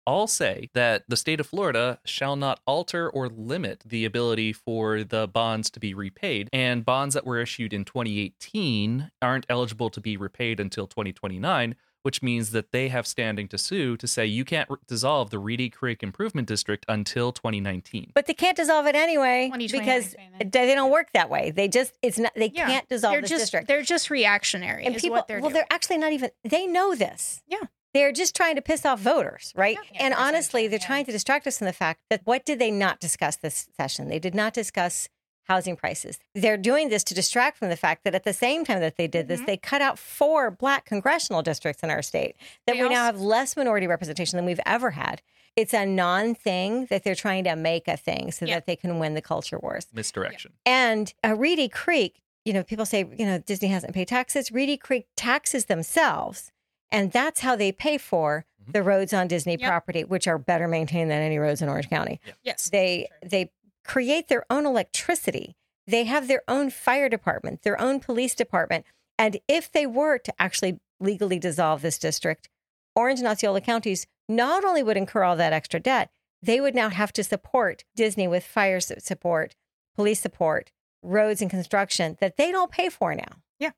all 0.09 0.27
say 0.27 0.71
that 0.73 1.05
the 1.07 1.19
state 1.19 1.39
of 1.39 1.47
Florida 1.47 1.99
shall 2.03 2.35
not 2.35 2.61
alter 2.67 3.11
or 3.11 3.29
limit 3.29 3.83
the 3.85 4.07
ability 4.07 4.55
for 4.55 5.05
the 5.05 5.29
bonds 5.29 5.69
to 5.69 5.79
be 5.79 5.93
repaid. 5.93 6.49
And 6.51 6.83
bonds 6.83 7.15
that 7.15 7.27
were 7.27 7.39
issued 7.39 7.75
in 7.75 7.85
2018 7.85 9.11
aren't 9.21 9.45
eligible 9.51 9.91
to 9.91 10.01
be 10.01 10.17
repaid 10.17 10.61
until 10.61 10.87
2029, 10.87 11.77
which 12.09 12.23
means 12.23 12.53
that 12.53 12.73
they 12.73 12.89
have 12.89 13.07
standing 13.07 13.47
to 13.47 13.59
sue 13.59 13.95
to 13.95 14.07
say 14.07 14.25
you 14.25 14.43
can't 14.43 14.71
r- 14.71 14.79
dissolve 14.87 15.29
the 15.29 15.39
Reedy 15.39 15.69
Creek 15.69 16.03
Improvement 16.03 16.49
District 16.49 16.87
until 16.89 17.33
2019. 17.33 18.13
But 18.15 18.25
they 18.25 18.33
can't 18.33 18.57
dissolve 18.57 18.87
it 18.87 18.95
anyway 18.95 19.53
because 19.71 20.15
payment. 20.15 20.51
they 20.53 20.75
don't 20.75 20.91
work 20.91 21.09
that 21.13 21.29
way. 21.29 21.51
They 21.51 21.69
just 21.69 21.93
it's 22.01 22.19
not 22.19 22.33
they 22.35 22.51
Yeah. 22.55 22.67
can't 22.67 22.89
dissolve 22.89 23.13
they're 23.13 23.21
this 23.21 23.29
just 23.29 23.43
district. 23.43 23.69
they're 23.69 23.83
just 23.83 24.09
reactionary. 24.09 24.87
and 24.87 24.97
is 24.97 25.03
people 25.03 25.17
what 25.19 25.29
they're 25.29 25.37
well 25.41 25.51
doing. 25.51 25.53
they're 25.53 25.67
actually 25.71 25.99
not 25.99 26.13
even 26.13 26.31
they 26.45 26.67
know 26.67 26.95
this. 26.95 27.43
Yeah. 27.47 27.59
They're 27.93 28.13
just 28.13 28.35
trying 28.35 28.55
to 28.57 28.63
piss 28.63 28.87
off 28.87 29.01
voters, 29.01 29.53
right? 29.55 29.77
Yeah, 29.93 30.05
and 30.05 30.15
honestly, 30.15 30.67
they're 30.67 30.79
yeah. 30.81 30.87
trying 30.87 31.05
to 31.05 31.13
distract 31.13 31.47
us 31.47 31.59
from 31.59 31.67
the 31.67 31.75
fact 31.75 32.01
that 32.09 32.23
what 32.25 32.47
did 32.47 32.59
they 32.59 32.71
not 32.71 33.01
discuss 33.01 33.37
this 33.37 33.69
session? 33.77 34.09
They 34.09 34.19
did 34.19 34.35
not 34.35 34.55
discuss 34.55 35.11
housing 35.49 35.77
prices. 35.77 36.19
They're 36.35 36.57
doing 36.57 36.89
this 36.91 37.03
to 37.05 37.15
distract 37.15 37.57
from 37.59 37.71
the 37.71 37.77
fact 37.77 38.05
that 38.05 38.15
at 38.15 38.25
the 38.25 38.33
same 38.33 38.65
time 38.65 38.81
that 38.81 38.97
they 38.97 39.07
did 39.07 39.29
this, 39.29 39.41
Mhm. 39.41 39.47
they 39.47 39.57
cut 39.57 39.81
out 39.81 39.99
four 39.99 40.51
black 40.51 40.85
congressional 40.85 41.43
districts 41.43 41.83
in 41.83 41.91
our 41.91 42.03
state. 42.03 42.37
That 42.67 42.77
They 42.77 42.83
we 42.83 42.89
now 42.91 43.05
have 43.05 43.21
less 43.21 43.57
minority 43.57 43.87
representation 43.87 44.37
than 44.37 44.45
we've 44.45 44.61
ever 44.67 44.91
had. 44.91 45.23
It's 45.57 45.73
a 45.75 45.87
non 45.87 46.35
thing 46.35 46.87
that 46.87 47.03
they're 47.03 47.15
trying 47.15 47.45
to 47.45 47.57
make 47.57 47.89
a 47.89 47.97
thing 47.97 48.31
so 48.31 48.45
Yeah. 48.47 48.57
that 48.57 48.67
they 48.67 48.77
can 48.77 48.99
win 48.99 49.15
the 49.15 49.23
culture 49.23 49.59
wars. 49.59 49.87
Misdirection. 49.93 50.53
And 50.67 51.13
uh, 51.27 51.35
Reedy 51.35 51.69
Creek, 51.69 52.21
you 52.45 52.53
know, 52.53 52.63
people 52.63 52.87
say, 52.87 53.01
you 53.17 53.27
know, 53.27 53.39
Disney 53.39 53.69
hasn't 53.69 53.95
paid 53.95 54.09
taxes. 54.09 54.53
Reedy 54.53 54.77
Creek 54.77 55.07
taxes 55.17 55.65
themselves. 55.65 56.53
And 56.91 57.11
that's 57.13 57.41
how 57.41 57.57
they 57.57 57.73
pay 57.73 57.99
for 57.99 58.47
Mhm. 58.69 58.73
the 58.73 58.83
roads 58.83 59.13
on 59.13 59.29
Disney 59.29 59.57
Yep. 59.59 59.69
property, 59.69 60.05
which 60.05 60.27
are 60.29 60.39
better 60.39 60.69
maintained 60.69 61.11
than 61.11 61.21
any 61.23 61.39
roads 61.39 61.61
in 61.61 61.69
Orange 61.69 61.91
County. 61.91 62.21
yes. 62.43 62.71
They 62.71 63.09
they 63.23 63.51
create 63.89 64.29
their 64.29 64.45
own 64.51 64.67
electricity. 64.67 65.57
They 65.87 66.05
have 66.05 66.29
their 66.29 66.43
own 66.47 66.71
fire 66.71 67.09
department, 67.09 67.63
their 67.63 67.81
own 67.81 67.99
police 67.99 68.35
department. 68.35 68.85
And 69.19 69.41
if 69.49 69.73
they 69.73 69.87
were 69.87 70.19
to 70.19 70.35
actually 70.39 70.79
legally 71.01 71.39
dissolve 71.39 71.81
this 71.83 71.99
district, 71.99 72.49
Orange 72.95 73.19
and 73.21 73.27
Osceola 73.27 73.61
counties 73.63 74.07
not 74.29 74.65
only 74.65 74.83
would 74.83 74.99
incur 74.99 75.25
all 75.25 75.37
that 75.37 75.55
extra 75.55 75.81
debt, 75.81 76.11
they 76.43 76.61
would 76.61 76.75
now 76.75 76.91
have 76.91 77.13
to 77.15 77.25
support 77.25 77.85
Disney 77.97 78.29
with 78.29 78.45
fire 78.45 78.79
support, 78.79 79.57
police 79.97 80.21
support, 80.21 80.71
roads 81.03 81.41
and 81.41 81.51
construction 81.51 82.19
that 82.21 82.37
they 82.37 82.53
don't 82.53 82.71
pay 82.71 82.91
for 82.91 83.15
now. 83.15 83.43
Yeah. 83.59 83.71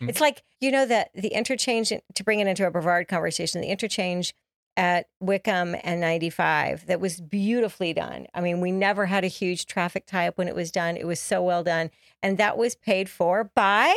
Mhm. 0.00 0.08
It's 0.08 0.20
like, 0.20 0.42
you 0.60 0.70
know, 0.70 0.86
that 0.86 1.10
the 1.14 1.28
interchange, 1.28 1.90
to 1.90 2.24
bring 2.24 2.40
it 2.40 2.46
into 2.46 2.66
a 2.66 2.70
Brevard 2.70 3.06
conversation, 3.06 3.60
the 3.60 3.68
interchange 3.68 4.32
at 4.78 5.08
Wickham 5.18 5.74
and 5.82 6.00
95 6.00 6.86
that 6.86 7.00
was 7.00 7.20
beautifully 7.20 7.92
done. 7.92 8.28
I 8.32 8.40
mean, 8.40 8.60
we 8.60 8.70
never 8.70 9.06
had 9.06 9.24
a 9.24 9.28
huge 9.28 9.66
traffic 9.66 10.06
tie 10.06 10.28
up 10.28 10.38
when 10.38 10.46
it 10.46 10.54
was 10.54 10.70
done. 10.70 10.96
It 10.96 11.06
was 11.06 11.18
so 11.18 11.42
well 11.42 11.64
done. 11.64 11.90
And 12.22 12.38
that 12.38 12.56
was 12.56 12.76
paid 12.76 13.10
for 13.10 13.50
by 13.56 13.92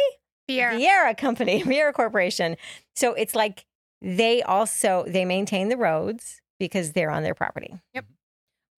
Viera. 0.49 0.81
Viera 0.81 1.15
Company, 1.15 1.61
Viera 1.65 1.93
Corporation. 1.93 2.57
So 2.95 3.13
it's 3.13 3.35
like 3.35 3.65
they 4.01 4.41
also 4.41 5.05
they 5.07 5.23
maintain 5.23 5.69
the 5.69 5.77
roads 5.77 6.41
because 6.59 6.93
they're 6.93 7.11
on 7.11 7.21
their 7.21 7.35
property. 7.35 7.79
Yep. 7.93 8.05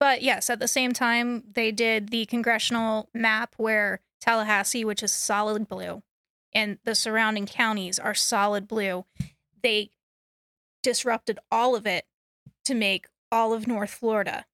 But 0.01 0.23
yes, 0.23 0.51
at 0.51 0.59
the 0.59 0.67
same 0.67 0.93
time, 0.93 1.45
they 1.55 1.71
did 1.71 2.09
the 2.09 2.27
congressional 2.27 3.09
map 3.15 3.55
where 3.59 4.01
Tallahassee, 4.21 4.85
which 4.85 5.05
is 5.05 5.13
solid 5.13 5.69
blue, 5.69 6.03
and 6.53 6.79
the 6.85 6.97
surrounding 6.97 7.47
counties 7.47 8.01
are 8.01 8.15
solid 8.15 8.67
blue. 8.67 9.05
They 9.63 9.91
disrupted 10.83 11.39
all 11.51 11.75
of 11.77 11.87
it 11.87 12.07
to 12.65 12.75
make 12.75 13.07
all 13.31 13.53
of 13.53 13.67
North 13.67 13.91
Florida 13.91 14.45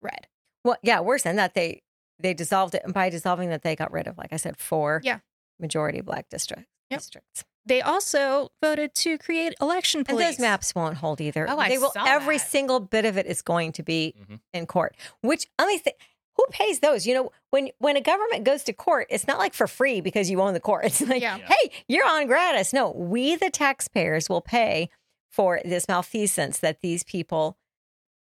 red. 0.00 0.26
Well, 0.64 0.76
yeah, 0.82 1.00
worse 1.00 1.22
than 1.22 1.36
that, 1.36 1.54
they 1.54 1.82
they 2.18 2.34
dissolved 2.34 2.74
it, 2.76 2.82
and 2.84 2.94
by 2.94 3.08
dissolving 3.10 3.48
that, 3.50 3.62
they 3.62 3.74
got 3.74 3.90
rid 3.92 4.06
of, 4.06 4.16
like 4.16 4.32
I 4.32 4.36
said, 4.36 4.56
four 4.56 5.00
Yeah. 5.02 5.18
majority 5.58 6.00
black 6.00 6.28
district 6.28 6.66
Yep. 6.90 7.00
districts. 7.00 7.44
They 7.66 7.80
also 7.80 8.50
voted 8.62 8.94
to 8.96 9.18
create 9.18 9.54
election 9.60 10.04
And 10.08 10.18
those 10.18 10.38
maps 10.38 10.72
won't 10.74 10.98
hold 10.98 11.20
either. 11.20 11.48
Oh, 11.48 11.58
I 11.58 11.68
they 11.68 11.78
will. 11.78 11.90
saw 11.90 12.04
every 12.06 12.38
that. 12.38 12.46
single 12.48 12.78
bit 12.80 13.04
of 13.04 13.16
it 13.16 13.26
is 13.26 13.42
going 13.42 13.72
to 13.72 13.82
be 13.82 14.14
Mhm. 14.20 14.40
in 14.52 14.66
court. 14.66 14.96
Which 15.20 15.46
let 15.58 15.66
me 15.68 15.78
think. 15.78 15.96
Who 16.36 16.44
pays 16.50 16.80
those? 16.80 17.06
You 17.06 17.14
know, 17.14 17.32
when 17.50 17.70
when 17.78 17.96
a 17.96 18.00
government 18.00 18.44
goes 18.44 18.62
to 18.64 18.72
court, 18.72 19.06
it's 19.10 19.26
not 19.26 19.38
like 19.38 19.52
for 19.54 19.66
free 19.66 20.00
because 20.00 20.30
you 20.30 20.40
own 20.40 20.54
the 20.54 20.60
court. 20.60 20.84
It's 20.86 21.00
like, 21.02 21.20
Yeah. 21.22 21.36
Yeah. 21.38 21.46
hey, 21.48 21.70
you're 21.88 22.06
on 22.06 22.26
gratis. 22.26 22.72
No, 22.72 22.90
we 22.92 23.36
the 23.36 23.50
taxpayers 23.50 24.28
will 24.28 24.40
pay 24.40 24.88
for 25.32 25.60
this 25.64 25.88
malfeasance 25.88 26.58
that 26.58 26.80
these 26.82 27.02
people 27.02 27.56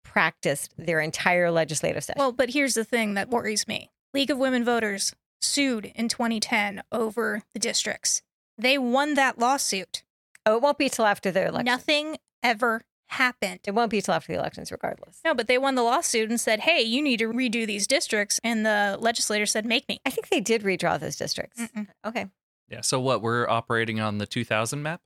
practiced 0.05 0.73
their 0.79 1.01
entire 1.01 1.51
legislative 1.51 2.05
session. 2.05 2.18
Well, 2.18 2.33
but 2.33 2.51
here's 2.51 2.75
the 2.75 2.85
thing 2.85 3.14
that 3.14 3.29
worries 3.29 3.68
me 3.68 3.90
League 4.14 4.31
of 4.31 4.38
Women 4.38 4.64
Voters 4.64 5.14
sued 5.42 5.92
in 5.94 6.09
2010 6.09 6.83
over 6.92 7.42
the 7.53 7.61
districts. 7.61 8.23
They 8.57 8.79
won 8.79 9.14
that 9.14 9.38
lawsuit. 9.38 10.03
oh, 10.46 10.57
it 10.57 10.62
won't 10.62 10.79
be 10.79 10.88
till 10.88 11.05
after 11.07 11.31
the 11.31 11.46
election. 11.46 11.64
Nothing 11.64 12.16
ever 12.42 12.83
happened. 13.09 13.61
It 13.66 13.73
won't 13.73 13.90
be 13.90 14.01
till 14.01 14.14
after 14.14 14.33
the 14.33 14.38
elections, 14.38 14.70
regardless. 14.70 15.20
No, 15.25 15.35
but 15.35 15.49
they 15.49 15.59
won 15.59 15.75
the 15.75 15.83
lawsuit 15.83 16.31
and 16.31 16.40
said, 16.40 16.61
hey, 16.61 16.81
you 16.83 17.03
need 17.03 17.18
to 17.18 17.29
redo 17.29 17.66
these 17.66 17.87
districts. 17.87 18.38
And 18.44 18.64
the 18.64 18.96
legislator 19.01 19.46
said, 19.46 19.64
make 19.66 19.88
me. 19.88 20.01
I 20.07 20.11
think 20.11 20.29
they 20.29 20.40
did 20.40 20.62
redraw 20.62 20.99
those 21.01 21.16
districts. 21.16 21.61
Mm-mm. 21.61 21.88
Okay. 22.05 22.27
Yeah. 22.68 22.83
So 22.83 23.01
what? 23.01 23.20
We're 23.23 23.49
operating 23.49 23.99
on 24.01 24.18
the 24.18 24.27
2000 24.27 24.83
map. 24.83 25.01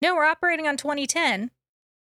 No, 0.00 0.14
we're 0.14 0.24
operating 0.24 0.66
on 0.66 0.76
2010. 0.76 1.50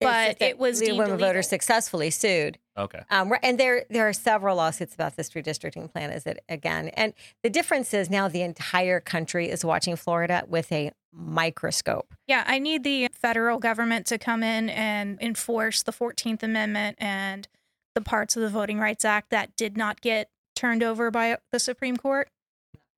But 0.01 0.41
it 0.41 0.59
was 0.59 0.81
League 0.81 0.93
of 0.93 0.97
women 0.97 1.19
voters 1.19 1.49
successfully 1.49 2.11
sued. 2.11 2.59
Okay. 2.77 3.03
Um, 3.11 3.35
and 3.43 3.61
there 3.61 3.85
there 3.91 4.09
are 4.09 4.15
several 4.15 4.57
lawsuits 4.57 4.95
about 4.95 5.17
this 5.17 5.31
redistricting 5.31 5.93
plan. 5.93 6.11
Is 6.11 6.27
it 6.27 6.43
again? 6.49 6.89
And 6.89 7.13
the 7.43 7.51
difference 7.51 7.93
is 7.93 8.09
now 8.09 8.27
the 8.27 8.41
entire 8.41 9.01
country 9.01 9.51
is 9.51 9.63
watching 9.63 9.97
Florida 9.97 10.45
with 10.49 10.73
a 10.73 10.93
microscope. 11.13 12.15
Yeah, 12.27 12.45
I 12.47 12.59
need 12.59 12.83
the 12.83 13.09
federal 13.13 13.59
government 13.59 14.07
to 14.07 14.17
come 14.17 14.43
in 14.43 14.71
and 14.71 15.21
enforce 15.21 15.83
the 15.83 15.93
14th 15.93 16.43
Amendment 16.43 16.97
and 16.99 17.47
the 17.95 18.01
parts 18.01 18.37
of 18.37 18.43
the 18.43 18.49
Voting 18.49 18.79
Rights 18.79 19.05
Act 19.05 19.29
that 19.31 19.55
did 19.57 19.77
not 19.77 20.01
get 20.01 20.31
turned 20.57 20.83
over 20.83 21.11
by 21.11 21.37
the 21.53 21.59
Supreme 21.59 21.97
Court. 21.99 22.29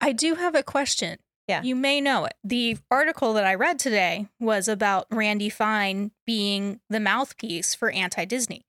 I 0.00 0.12
do 0.12 0.36
have 0.36 0.54
a 0.54 0.62
question. 0.62 1.18
Yeah. 1.52 1.62
You 1.62 1.76
may 1.76 2.00
know 2.00 2.24
it. 2.24 2.32
The 2.42 2.78
article 2.90 3.34
that 3.34 3.44
I 3.44 3.54
read 3.54 3.78
today 3.78 4.28
was 4.40 4.68
about 4.68 5.06
Randy 5.10 5.50
Fine 5.50 6.12
being 6.26 6.80
the 6.88 6.98
mouthpiece 6.98 7.74
for 7.74 7.90
anti 7.90 8.24
Disney. 8.24 8.64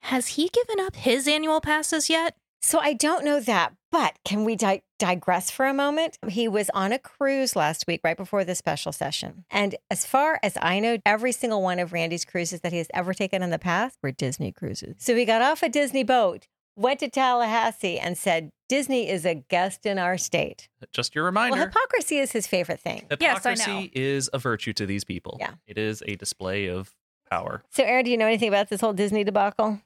Has 0.00 0.28
he 0.28 0.48
given 0.48 0.84
up 0.84 0.96
his 0.96 1.28
annual 1.28 1.60
passes 1.60 2.10
yet? 2.10 2.36
So 2.62 2.80
I 2.80 2.94
don't 2.94 3.24
know 3.24 3.38
that, 3.38 3.74
but 3.92 4.18
can 4.24 4.44
we 4.44 4.56
di- 4.56 4.82
digress 4.98 5.52
for 5.52 5.66
a 5.66 5.74
moment? 5.74 6.18
He 6.26 6.48
was 6.48 6.68
on 6.70 6.90
a 6.90 6.98
cruise 6.98 7.54
last 7.54 7.86
week, 7.86 8.00
right 8.02 8.16
before 8.16 8.44
the 8.44 8.56
special 8.56 8.90
session. 8.90 9.44
And 9.50 9.76
as 9.88 10.04
far 10.04 10.40
as 10.42 10.58
I 10.60 10.80
know, 10.80 10.98
every 11.06 11.30
single 11.30 11.62
one 11.62 11.78
of 11.78 11.92
Randy's 11.92 12.24
cruises 12.24 12.62
that 12.62 12.72
he 12.72 12.78
has 12.78 12.88
ever 12.92 13.14
taken 13.14 13.40
in 13.42 13.50
the 13.50 13.58
past 13.60 13.98
were 14.02 14.10
Disney 14.10 14.50
cruises. 14.50 14.96
So 14.98 15.14
he 15.14 15.24
got 15.24 15.42
off 15.42 15.62
a 15.62 15.68
Disney 15.68 16.02
boat, 16.02 16.48
went 16.76 17.00
to 17.00 17.08
Tallahassee, 17.08 17.98
and 17.98 18.16
said, 18.16 18.50
Disney 18.68 19.08
is 19.08 19.24
a 19.24 19.34
guest 19.34 19.86
in 19.86 19.98
our 19.98 20.18
state. 20.18 20.68
Just 20.92 21.14
your 21.14 21.24
reminder. 21.24 21.56
Well, 21.56 21.66
hypocrisy 21.66 22.18
is 22.18 22.32
his 22.32 22.46
favorite 22.46 22.80
thing. 22.80 23.06
Yes, 23.20 23.46
I 23.46 23.50
Hypocrisy 23.52 23.70
know. 23.84 23.88
is 23.92 24.28
a 24.32 24.38
virtue 24.38 24.72
to 24.74 24.86
these 24.86 25.04
people. 25.04 25.36
Yeah. 25.40 25.52
It 25.66 25.78
is 25.78 26.02
a 26.06 26.16
display 26.16 26.66
of 26.68 26.94
power. 27.30 27.62
So, 27.70 27.82
Erin, 27.84 28.04
do 28.04 28.10
you 28.10 28.16
know 28.16 28.26
anything 28.26 28.48
about 28.48 28.68
this 28.68 28.80
whole 28.80 28.92
Disney 28.92 29.24
debacle? 29.24 29.80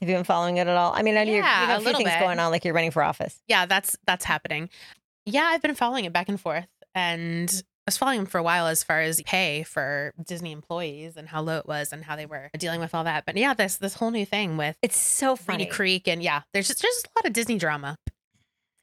Have 0.00 0.08
you 0.08 0.14
been 0.14 0.24
following 0.24 0.56
it 0.58 0.66
at 0.66 0.76
all? 0.76 0.92
I 0.94 1.02
mean, 1.02 1.16
I 1.16 1.24
know 1.24 1.30
you're- 1.32 1.36
you 1.38 1.42
have 1.42 1.78
a 1.80 1.82
a 1.82 1.84
few 1.84 1.96
things 1.96 2.10
bit. 2.10 2.20
going 2.20 2.38
on, 2.38 2.50
like 2.50 2.64
you're 2.64 2.74
running 2.74 2.90
for 2.90 3.02
office. 3.02 3.42
Yeah, 3.48 3.66
that's 3.66 3.96
that's 4.06 4.24
happening. 4.24 4.68
Yeah, 5.26 5.44
I've 5.44 5.62
been 5.62 5.74
following 5.74 6.04
it 6.04 6.12
back 6.12 6.28
and 6.28 6.40
forth, 6.40 6.66
and 6.94 7.62
I 7.84 7.90
was 7.90 7.98
following 7.98 8.20
him 8.20 8.26
for 8.26 8.38
a 8.38 8.44
while 8.44 8.68
as 8.68 8.84
far 8.84 9.00
as 9.00 9.20
pay 9.22 9.64
for 9.64 10.14
Disney 10.24 10.52
employees 10.52 11.16
and 11.16 11.28
how 11.28 11.42
low 11.42 11.58
it 11.58 11.66
was 11.66 11.92
and 11.92 12.04
how 12.04 12.14
they 12.14 12.26
were 12.26 12.48
dealing 12.56 12.78
with 12.78 12.94
all 12.94 13.02
that. 13.02 13.26
But 13.26 13.36
yeah, 13.36 13.54
this 13.54 13.76
this 13.76 13.94
whole 13.94 14.12
new 14.12 14.24
thing 14.24 14.56
with 14.56 14.76
It's 14.82 14.96
so 14.96 15.34
funny. 15.34 15.64
Reedy 15.64 15.70
Creek 15.70 16.06
and 16.06 16.22
yeah, 16.22 16.42
there's 16.52 16.68
just 16.68 16.80
there's 16.80 16.94
just 16.94 17.08
a 17.08 17.18
lot 17.18 17.26
of 17.26 17.32
Disney 17.32 17.58
drama. 17.58 17.98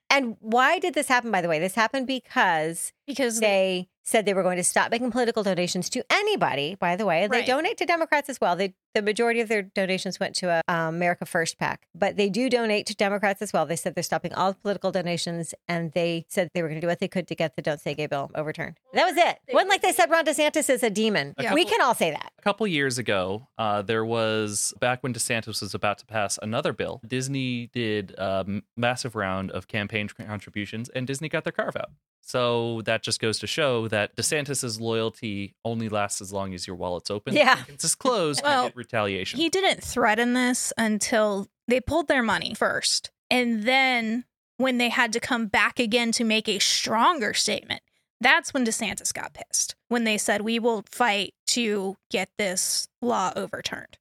And 0.09 0.35
why 0.41 0.79
did 0.79 0.95
this 0.95 1.07
happen, 1.07 1.31
by 1.31 1.39
the 1.39 1.47
way? 1.47 1.59
This 1.59 1.75
happened 1.75 2.07
because 2.07 2.91
Because 3.09 3.39
they 3.39 3.89
said 4.03 4.25
they 4.25 4.33
were 4.33 4.43
going 4.43 4.57
to 4.57 4.63
stop 4.63 4.89
making 4.91 5.11
political 5.11 5.43
donations 5.43 5.89
to 5.89 6.03
anybody, 6.11 6.75
by 6.79 6.95
the 6.95 7.05
way. 7.05 7.27
They 7.27 7.37
Right. 7.39 7.45
donate 7.45 7.77
to 7.77 7.85
Democrats 7.85 8.27
as 8.29 8.39
well. 8.41 8.55
They, 8.55 8.73
the 8.95 9.01
majority 9.03 9.39
of 9.39 9.49
their 9.49 9.61
donations 9.61 10.19
went 10.19 10.35
to 10.37 10.49
a 10.49 10.61
um, 10.67 10.95
America 10.95 11.25
First 11.25 11.57
PAC, 11.59 11.87
but 11.93 12.17
they 12.17 12.27
do 12.29 12.49
donate 12.49 12.85
to 12.87 12.95
Democrats 12.95 13.41
as 13.41 13.53
well. 13.53 13.65
They 13.67 13.75
said 13.75 13.93
they're 13.95 14.03
stopping 14.03 14.33
all 14.33 14.53
political 14.55 14.91
donations 14.91 15.53
and 15.67 15.91
they 15.93 16.25
said 16.27 16.49
they 16.53 16.61
were 16.63 16.69
going 16.69 16.81
to 16.81 16.85
do 16.85 16.87
what 16.87 16.99
they 16.99 17.07
could 17.07 17.27
to 17.27 17.35
get 17.35 17.55
the 17.55 17.61
Don't 17.61 17.79
Say 17.79 17.93
Gay 17.93 18.07
bill 18.07 18.31
overturned. 18.33 18.77
That 18.93 19.05
was 19.05 19.15
it. 19.17 19.39
Wasn't 19.53 19.69
like 19.69 19.81
they 19.83 19.91
said 19.91 20.09
Ron 20.09 20.25
DeSantis 20.25 20.69
is 20.71 20.81
a 20.81 20.89
demon. 20.89 21.35
Yeah. 21.39 21.53
We 21.53 21.65
can 21.65 21.81
all 21.81 21.93
say 21.95 22.09
that. 22.11 22.31
A 22.37 22.41
couple 22.41 22.65
years 22.67 22.97
ago, 22.97 23.47
uh, 23.59 23.81
there 23.83 24.03
was 24.05 24.73
back 24.79 25.03
when 25.03 25.13
DeSantis 25.13 25.61
was 25.61 25.73
about 25.75 25.97
to 25.99 26.05
pass 26.07 26.39
another 26.41 26.73
bill. 26.73 26.99
Disney 27.07 27.67
did 27.73 28.11
a 28.17 28.45
massive 28.75 29.15
round 29.15 29.51
of 29.51 29.67
campaign 29.67 30.07
contributions, 30.09 30.89
and 30.89 31.05
Disney 31.05 31.29
got 31.29 31.43
their 31.43 31.53
carve 31.53 31.75
out. 31.75 31.91
So 32.21 32.81
that 32.85 33.01
just 33.01 33.19
goes 33.19 33.39
to 33.39 33.47
show 33.47 33.87
that 33.87 34.15
DeSantis's 34.15 34.79
loyalty 34.79 35.55
only 35.65 35.89
lasts 35.89 36.21
as 36.21 36.31
long 36.31 36.53
as 36.53 36.67
your 36.67 36.75
wallet's 36.75 37.09
open. 37.09 37.33
Yeah. 37.35 37.59
It's 37.67 37.95
closed, 37.95 38.41
Well, 38.43 38.71
retaliation. 38.75 39.39
he 39.39 39.49
didn't 39.49 39.83
threaten 39.83 40.33
this 40.33 40.71
until 40.77 41.47
they 41.67 41.81
pulled 41.81 42.07
their 42.07 42.21
money 42.23 42.53
first. 42.53 43.09
And 43.31 43.63
then 43.63 44.25
when 44.57 44.77
they 44.77 44.89
had 44.89 45.11
to 45.13 45.19
come 45.19 45.47
back 45.47 45.79
again 45.79 46.11
to 46.13 46.23
make 46.23 46.47
a 46.47 46.59
stronger 46.59 47.33
statement, 47.33 47.81
that's 48.21 48.53
when 48.53 48.65
DeSantis 48.65 49.13
got 49.13 49.33
pissed. 49.33 49.75
When 49.87 50.03
they 50.03 50.17
said, 50.17 50.41
we 50.41 50.59
will 50.59 50.83
fight 50.91 51.33
to 51.47 51.95
get 52.11 52.29
this 52.37 52.87
law 53.01 53.31
overturned. 53.35 53.97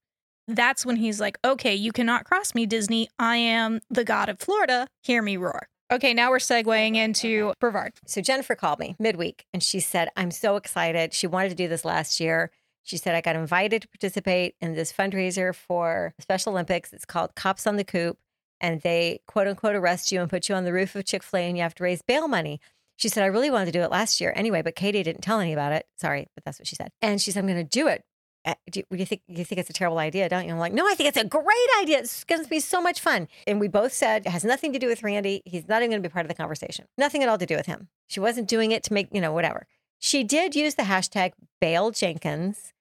That's 0.49 0.85
when 0.85 0.97
he's 0.97 1.21
like, 1.21 1.39
okay, 1.45 1.75
you 1.75 1.93
cannot 1.93 2.25
cross 2.25 2.55
me, 2.55 2.67
Disney. 2.67 3.09
I 3.19 3.37
am 3.37 3.81
the 3.91 4.05
god 4.05 4.29
of 4.29 4.39
Florida. 4.41 4.89
Hear 5.03 5.23
me 5.23 5.37
roar. 5.37 5.69
Okay, 5.91 6.13
now 6.13 6.29
we're 6.29 6.37
segueing 6.37 6.97
into 6.97 7.55
Brevard. 7.61 7.95
So 8.05 8.21
Jennifer 8.21 8.55
called 8.55 8.79
me 8.79 8.95
midweek 8.99 9.47
and 9.55 9.63
she 9.63 9.81
said, 9.81 10.11
I'm 10.17 10.31
so 10.31 10.57
excited. 10.57 11.15
She 11.15 11.27
wanted 11.27 11.49
to 11.49 11.55
do 11.55 11.67
this 11.67 11.83
last 11.83 12.21
year. 12.21 12.51
She 12.83 12.99
said, 12.99 13.15
I 13.15 13.23
got 13.23 13.37
invited 13.37 13.83
to 13.83 13.89
participate 13.89 14.55
in 14.61 14.75
this 14.75 14.93
fundraiser 14.93 15.55
for 15.55 16.13
Special 16.21 16.53
Olympics. 16.53 16.93
It's 16.93 17.07
called 17.07 17.35
Cops 17.35 17.67
on 17.67 17.77
the 17.77 17.85
Coop. 17.85 18.19
And 18.61 18.83
they 18.83 19.21
quote 19.27 19.47
unquote 19.47 19.77
arrest 19.77 20.13
you 20.13 20.21
and 20.21 20.29
put 20.29 20.51
you 20.51 20.55
on 20.55 20.65
the 20.65 20.75
roof 20.75 20.95
of 20.95 21.07
Chick 21.07 21.23
fil 21.23 21.41
A 21.41 21.43
and 21.45 21.57
you 21.57 21.63
have 21.63 21.75
to 21.77 21.85
raise 21.85 22.03
bail 22.03 22.29
money. 22.29 22.61
She 22.97 23.09
said, 23.09 23.23
I 23.23 23.29
really 23.29 23.51
wanted 23.51 23.67
to 23.67 23.73
do 23.73 23.83
it 23.83 23.91
last 23.91 24.21
year 24.21 24.33
anyway, 24.37 24.61
but 24.61 24.75
Katie 24.75 25.03
didn't 25.03 25.23
tell 25.23 25.41
any 25.41 25.55
about 25.55 25.73
it. 25.73 25.87
Sorry, 25.97 26.27
but 26.35 26.45
that's 26.45 26.59
what 26.59 26.67
she 26.67 26.77
said. 26.77 26.91
And 27.01 27.19
she 27.19 27.31
said, 27.31 27.41
I'm 27.41 27.47
going 27.47 27.65
to 27.65 27.65
do 27.65 27.87
it. 27.89 28.03
Do 28.45 28.81
you, 28.81 28.85
you 28.91 29.05
think 29.05 29.23
you 29.27 29.45
think 29.45 29.59
it's 29.59 29.71
a 29.71 29.75
terrible 29.75 29.99
idea, 29.99 30.29
don't 30.29 30.47
you? 30.47 30.53
I'm 30.53 30.59
like, 30.59 30.73
no, 30.73 30.87
I 30.87 30.95
think 30.95 31.09
it's 31.09 31.19
a 31.19 31.25
great 31.25 31.69
idea. 31.81 31.99
It's 31.99 32.25
going 32.25 32.43
to 32.43 32.49
be 32.49 32.61
so 32.61 32.81
much 32.81 33.01
fun. 33.01 33.29
And 33.47 33.61
we 33.61 33.69
both 33.69 33.93
said 33.93 34.27
it 34.27 34.31
has 34.31 34.45
nothing 34.45 34.73
to 34.73 34.79
do 34.79 34.87
with 34.87 35.03
Randy. 35.03 35.43
He's 35.45 35.69
not 35.69 35.83
even 35.83 35.91
going 35.91 36.03
to 36.03 36.09
be 36.09 36.13
part 36.13 36.25
of 36.25 36.29
the 36.29 36.35
conversation. 36.35 36.87
Nothing 36.97 37.23
at 37.23 37.29
all 37.29 37.39
to 37.39 37.47
do 37.47 37.57
with 37.57 37.67
him. 37.67 37.89
She 38.09 38.21
wasn't 38.21 38.49
doing 38.49 38.71
it 38.71 38.83
to 38.85 38.93
make 38.93 39.09
you 39.13 39.21
know 39.21 39.33
whatever. 39.33 39.67
She 39.99 40.25
did 40.25 40.55
use 40.55 40.77
the 40.77 40.85
hashtag 40.85 41.33
Bail 41.61 41.91
Jenkins, 41.91 42.73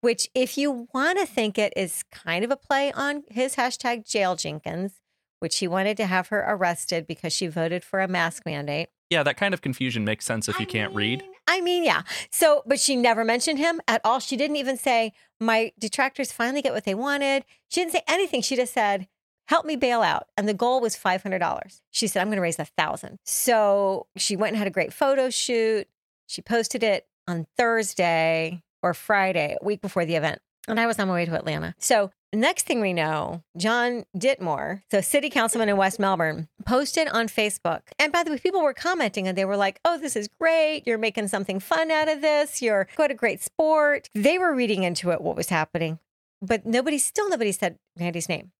which, 0.00 0.28
if 0.34 0.56
you 0.56 0.88
want 0.92 1.18
to 1.18 1.26
think 1.26 1.58
it, 1.58 1.72
is 1.76 2.02
kind 2.10 2.44
of 2.44 2.50
a 2.50 2.56
play 2.56 2.90
on 2.92 3.24
his 3.28 3.56
hashtag 3.56 4.08
Jail 4.08 4.36
Jenkins, 4.36 4.94
which 5.38 5.58
he 5.58 5.68
wanted 5.68 5.96
to 5.98 6.06
have 6.06 6.28
her 6.28 6.44
arrested 6.48 7.06
because 7.06 7.32
she 7.32 7.46
voted 7.46 7.84
for 7.84 8.00
a 8.00 8.08
mask 8.08 8.44
mandate. 8.46 8.88
Yeah, 9.12 9.22
that 9.24 9.36
kind 9.36 9.52
of 9.52 9.60
confusion 9.60 10.06
makes 10.06 10.24
sense 10.24 10.48
if 10.48 10.58
you 10.58 10.62
I 10.62 10.70
can't 10.70 10.94
read. 10.94 11.22
I 11.46 11.60
mean, 11.60 11.84
yeah. 11.84 12.00
So, 12.30 12.62
but 12.64 12.80
she 12.80 12.96
never 12.96 13.24
mentioned 13.24 13.58
him 13.58 13.82
at 13.86 14.00
all. 14.04 14.20
She 14.20 14.38
didn't 14.38 14.56
even 14.56 14.78
say, 14.78 15.12
My 15.38 15.72
detractors 15.78 16.32
finally 16.32 16.62
get 16.62 16.72
what 16.72 16.84
they 16.84 16.94
wanted. 16.94 17.44
She 17.68 17.82
didn't 17.82 17.92
say 17.92 18.00
anything. 18.08 18.40
She 18.40 18.56
just 18.56 18.72
said, 18.72 19.08
Help 19.48 19.66
me 19.66 19.76
bail 19.76 20.00
out. 20.00 20.28
And 20.38 20.48
the 20.48 20.54
goal 20.54 20.80
was 20.80 20.96
$500. 20.96 21.80
She 21.90 22.06
said, 22.06 22.22
I'm 22.22 22.28
going 22.28 22.36
to 22.36 22.42
raise 22.42 22.58
a 22.58 22.64
thousand. 22.64 23.18
So 23.26 24.06
she 24.16 24.34
went 24.34 24.52
and 24.52 24.58
had 24.58 24.66
a 24.66 24.70
great 24.70 24.94
photo 24.94 25.28
shoot. 25.28 25.86
She 26.26 26.40
posted 26.40 26.82
it 26.82 27.06
on 27.28 27.46
Thursday 27.58 28.62
or 28.82 28.94
Friday, 28.94 29.58
a 29.60 29.62
week 29.62 29.82
before 29.82 30.06
the 30.06 30.14
event. 30.14 30.40
And 30.68 30.78
I 30.78 30.86
was 30.86 30.98
on 30.98 31.08
my 31.08 31.14
way 31.14 31.24
to 31.24 31.34
Atlanta. 31.34 31.74
So 31.78 32.12
next 32.32 32.66
thing 32.66 32.80
we 32.80 32.92
know, 32.92 33.42
John 33.56 34.04
Ditmore, 34.16 34.82
the 34.90 35.02
city 35.02 35.28
councilman 35.28 35.68
in 35.68 35.76
West 35.76 35.98
Melbourne, 35.98 36.48
posted 36.64 37.08
on 37.08 37.26
Facebook. 37.26 37.82
And 37.98 38.12
by 38.12 38.22
the 38.22 38.30
way, 38.30 38.38
people 38.38 38.62
were 38.62 38.74
commenting 38.74 39.26
and 39.26 39.36
they 39.36 39.44
were 39.44 39.56
like, 39.56 39.80
oh, 39.84 39.98
this 39.98 40.14
is 40.14 40.28
great. 40.40 40.84
You're 40.86 40.98
making 40.98 41.28
something 41.28 41.58
fun 41.58 41.90
out 41.90 42.08
of 42.08 42.20
this. 42.20 42.62
You're 42.62 42.86
what 42.96 43.10
a 43.10 43.14
great 43.14 43.42
sport. 43.42 44.08
They 44.14 44.38
were 44.38 44.54
reading 44.54 44.84
into 44.84 45.10
it 45.10 45.20
what 45.20 45.36
was 45.36 45.48
happening. 45.48 45.98
But 46.40 46.64
nobody, 46.64 46.98
still 46.98 47.28
nobody 47.28 47.52
said 47.52 47.76
Randy's 47.98 48.28
name. 48.28 48.52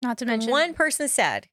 Not 0.00 0.18
to 0.18 0.26
mention 0.26 0.50
One 0.50 0.74
person 0.74 1.08
said 1.08 1.48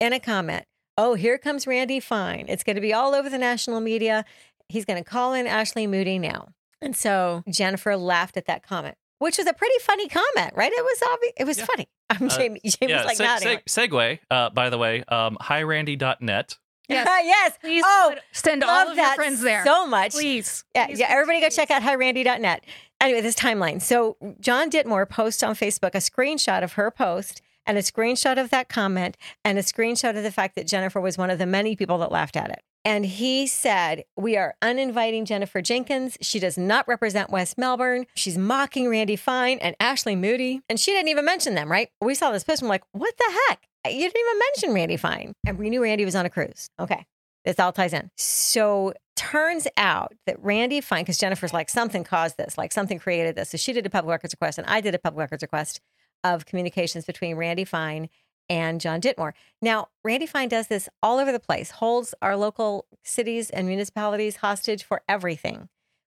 in 0.00 0.12
a 0.12 0.20
comment, 0.20 0.64
Oh, 0.98 1.14
here 1.14 1.38
comes 1.38 1.66
Randy 1.66 2.00
Fine. 2.00 2.46
It's 2.48 2.62
going 2.62 2.76
to 2.76 2.82
be 2.82 2.92
all 2.92 3.14
over 3.14 3.30
the 3.30 3.38
national 3.38 3.80
media. 3.80 4.26
He's 4.68 4.84
going 4.84 5.02
to 5.02 5.08
call 5.08 5.32
in 5.32 5.46
Ashley 5.46 5.86
Moody 5.86 6.18
now. 6.18 6.48
And 6.82 6.94
so 6.96 7.42
Jennifer 7.48 7.96
laughed 7.96 8.36
at 8.36 8.46
that 8.46 8.62
comment, 8.62 8.96
which 9.22 9.38
was 9.38 9.46
a 9.46 9.52
pretty 9.52 9.78
funny 9.80 10.08
comment, 10.08 10.52
right? 10.54 10.72
It 10.72 10.82
was 10.84 11.02
obvious. 11.12 11.32
It 11.38 11.44
was 11.44 11.58
Yeah. 11.58 11.64
funny. 11.66 11.88
I'm 12.10 12.26
Uh, 12.28 12.36
Jamie. 12.36 12.60
Jamie 12.64 12.92
was 12.94 13.04
like 13.06 13.16
seg- 13.18 13.24
nodding. 13.24 13.58
seg- 13.66 13.88
segue, 13.90 14.18
uh, 14.30 14.50
by 14.50 14.68
the 14.70 14.78
way, 14.78 15.02
um, 15.08 15.36
hirandy.net. 15.40 16.58
Yes. 16.88 17.06
yes. 17.24 17.58
Please 17.60 17.82
Oh, 17.86 18.14
send 18.32 18.62
all 18.64 18.70
of 18.88 18.88
your 18.88 18.96
that 18.96 19.14
friends 19.16 19.40
there. 19.40 19.64
so 19.64 19.86
much. 19.86 20.12
Please. 20.12 20.64
Yeah, 20.74 20.86
Please, 20.86 20.98
yeah. 20.98 21.06
please, 21.06 21.12
Everybody 21.12 21.40
go 21.40 21.48
check 21.48 21.70
out 21.70 21.82
hirandy.net. 21.82 22.64
Anyway, 23.00 23.20
this 23.20 23.34
timeline. 23.34 23.80
So 23.80 24.16
John 24.40 24.68
Ditmore 24.68 25.06
posts 25.06 25.42
on 25.42 25.54
Facebook 25.54 25.94
a 25.94 25.98
screenshot 25.98 26.62
of 26.62 26.74
her 26.74 26.90
post 26.90 27.40
and 27.66 27.78
a 27.78 27.82
screenshot 27.82 28.40
of 28.40 28.50
that 28.50 28.68
comment 28.68 29.16
and 29.44 29.58
a 29.58 29.62
screenshot 29.62 30.16
of 30.16 30.22
the 30.22 30.32
fact 30.32 30.54
that 30.56 30.66
Jennifer 30.66 31.00
was 31.00 31.16
one 31.16 31.30
of 31.30 31.38
the 31.38 31.46
many 31.46 31.74
people 31.76 31.98
that 31.98 32.12
laughed 32.12 32.36
at 32.36 32.50
it. 32.50 32.62
And 32.84 33.06
he 33.06 33.46
said, 33.46 34.04
We 34.16 34.36
are 34.36 34.54
uninviting 34.60 35.24
Jennifer 35.24 35.62
Jenkins. 35.62 36.18
She 36.20 36.38
does 36.38 36.58
not 36.58 36.86
represent 36.88 37.30
West 37.30 37.56
Melbourne. 37.56 38.06
She's 38.14 38.36
mocking 38.36 38.88
Randy 38.88 39.16
Fine 39.16 39.58
and 39.58 39.76
Ashley 39.78 40.16
Moody. 40.16 40.62
And 40.68 40.80
she 40.80 40.92
didn't 40.92 41.08
even 41.08 41.24
mention 41.24 41.54
them, 41.54 41.70
right? 41.70 41.88
We 42.00 42.14
saw 42.14 42.32
this 42.32 42.44
post 42.44 42.62
and 42.62 42.68
we're 42.68 42.74
like, 42.74 42.84
What 42.92 43.14
the 43.16 43.38
heck? 43.48 43.68
You 43.86 44.00
didn't 44.00 44.20
even 44.20 44.38
mention 44.38 44.74
Randy 44.74 44.96
Fine. 44.96 45.32
And 45.46 45.58
we 45.58 45.70
knew 45.70 45.82
Randy 45.82 46.04
was 46.04 46.14
on 46.14 46.26
a 46.26 46.30
cruise. 46.30 46.68
Okay. 46.78 47.06
This 47.44 47.58
all 47.58 47.72
ties 47.72 47.92
in. 47.92 48.10
So 48.16 48.94
turns 49.16 49.66
out 49.76 50.12
that 50.26 50.42
Randy 50.42 50.80
Fine, 50.80 51.02
because 51.02 51.18
Jennifer's 51.18 51.52
like, 51.52 51.68
something 51.68 52.04
caused 52.04 52.36
this, 52.36 52.56
like 52.56 52.72
something 52.72 52.98
created 52.98 53.34
this. 53.34 53.50
So 53.50 53.56
she 53.56 53.72
did 53.72 53.84
a 53.84 53.90
public 53.90 54.12
records 54.12 54.34
request, 54.34 54.58
and 54.58 54.66
I 54.68 54.80
did 54.80 54.94
a 54.94 54.98
public 54.98 55.22
records 55.22 55.42
request 55.42 55.80
of 56.22 56.46
communications 56.46 57.04
between 57.04 57.36
Randy 57.36 57.64
Fine 57.64 58.08
and 58.52 58.80
John 58.82 59.00
Ditmore. 59.00 59.34
Now, 59.62 59.88
Randy 60.04 60.26
Fine 60.26 60.48
does 60.50 60.66
this 60.68 60.88
all 61.02 61.18
over 61.18 61.32
the 61.32 61.40
place, 61.40 61.70
holds 61.70 62.14
our 62.20 62.36
local 62.36 62.86
cities 63.02 63.48
and 63.48 63.66
municipalities 63.66 64.36
hostage 64.36 64.84
for 64.84 65.00
everything. 65.08 65.68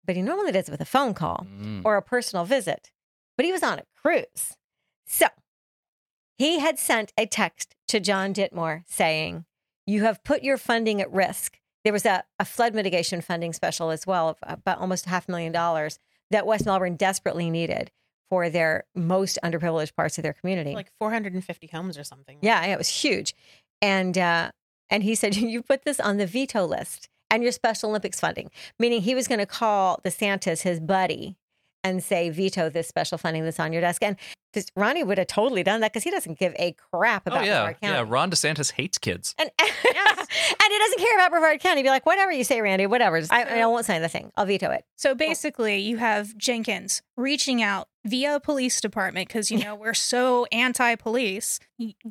But 0.05 0.17
he 0.17 0.21
normally 0.21 0.51
does 0.51 0.67
it 0.67 0.71
with 0.71 0.81
a 0.81 0.85
phone 0.85 1.13
call 1.13 1.47
Mm. 1.49 1.81
or 1.85 1.95
a 1.95 2.01
personal 2.01 2.43
visit. 2.45 2.91
But 3.37 3.45
he 3.45 3.51
was 3.53 3.63
on 3.63 3.79
a 3.79 3.83
cruise. 4.01 4.57
So 5.07 5.27
he 6.37 6.59
had 6.59 6.77
sent 6.77 7.13
a 7.17 7.25
text 7.25 7.75
to 7.87 7.99
John 7.99 8.33
Ditmore 8.33 8.83
saying, 8.87 9.45
You 9.85 10.03
have 10.03 10.23
put 10.23 10.43
your 10.43 10.57
funding 10.57 10.99
at 11.01 11.11
risk. 11.11 11.59
There 11.85 11.93
was 11.93 12.05
a, 12.05 12.23
a 12.39 12.45
flood 12.45 12.73
mitigation 12.73 13.21
funding 13.21 13.53
special 13.53 13.91
as 13.91 14.05
well 14.05 14.27
of 14.29 14.37
about 14.41 14.79
almost 14.79 15.05
half 15.05 15.27
a 15.29 15.31
million 15.31 15.51
dollars 15.53 15.99
that 16.31 16.45
West 16.47 16.65
Melbourne 16.65 16.95
desperately 16.97 17.49
needed 17.49 17.91
for 18.29 18.49
their 18.49 18.83
most 18.95 19.37
underprivileged 19.43 19.95
parts 19.95 20.17
of 20.17 20.23
their 20.23 20.33
community. 20.33 20.73
Like 20.73 20.91
450 20.99 21.67
homes 21.67 21.97
or 21.97 22.03
something. 22.03 22.37
Yeah, 22.41 22.65
yeah, 22.65 22.73
it 22.73 22.77
was 22.77 22.89
huge. 22.89 23.35
And 23.81 24.17
uh, 24.17 24.51
and 24.89 25.03
he 25.03 25.15
said, 25.15 25.35
You 25.35 25.61
put 25.61 25.83
this 25.83 25.99
on 25.99 26.17
the 26.17 26.25
veto 26.27 26.65
list 26.65 27.09
and 27.29 27.43
your 27.43 27.51
Special 27.51 27.89
Olympics 27.89 28.19
funding, 28.19 28.49
meaning 28.79 29.01
he 29.01 29.15
was 29.15 29.27
going 29.27 29.39
to 29.39 29.45
call 29.45 29.99
DeSantis 30.05 30.61
his 30.61 30.79
buddy 30.79 31.35
and 31.83 32.03
say, 32.03 32.31
veto 32.31 32.67
this 32.67 32.87
special 32.87 33.17
funding 33.17 33.43
that's 33.43 33.59
on 33.59 33.71
your 33.71 33.81
desk. 33.81 34.01
And 34.01 34.17
this, 34.53 34.65
Ronnie 34.75 35.03
would 35.03 35.19
have 35.19 35.27
totally 35.27 35.61
done 35.61 35.81
that 35.81 35.93
because 35.93 36.03
he 36.03 36.09
doesn't 36.09 36.39
give 36.39 36.55
a 36.57 36.71
crap 36.91 37.27
about 37.27 37.41
Oh 37.41 37.45
yeah, 37.45 37.57
Brevard 37.65 37.81
County. 37.81 37.93
yeah. 37.95 38.05
Ron 38.07 38.31
DeSantis 38.31 38.71
hates 38.71 38.97
kids. 38.97 39.35
And, 39.37 39.51
and 40.49 40.71
he 40.71 40.77
doesn't 40.79 40.99
care 40.99 41.15
about 41.17 41.31
Brevard 41.31 41.59
County. 41.59 41.83
Be 41.83 41.89
like, 41.89 42.05
whatever 42.05 42.31
you 42.31 42.43
say, 42.43 42.61
Randy, 42.61 42.85
whatever. 42.87 43.19
Just- 43.19 43.31
I, 43.33 43.61
I 43.61 43.65
won't 43.65 43.85
sign 43.85 44.01
the 44.01 44.09
thing. 44.09 44.31
I'll 44.35 44.45
veto 44.45 44.71
it. 44.71 44.85
So 44.95 45.15
basically, 45.15 45.79
you 45.79 45.97
have 45.97 46.37
Jenkins 46.37 47.01
reaching 47.17 47.61
out 47.61 47.87
via 48.05 48.39
police 48.39 48.79
department 48.81 49.27
because 49.27 49.49
you 49.51 49.57
know 49.57 49.75
we're 49.75 49.93
so 49.93 50.45
anti-police, 50.51 51.59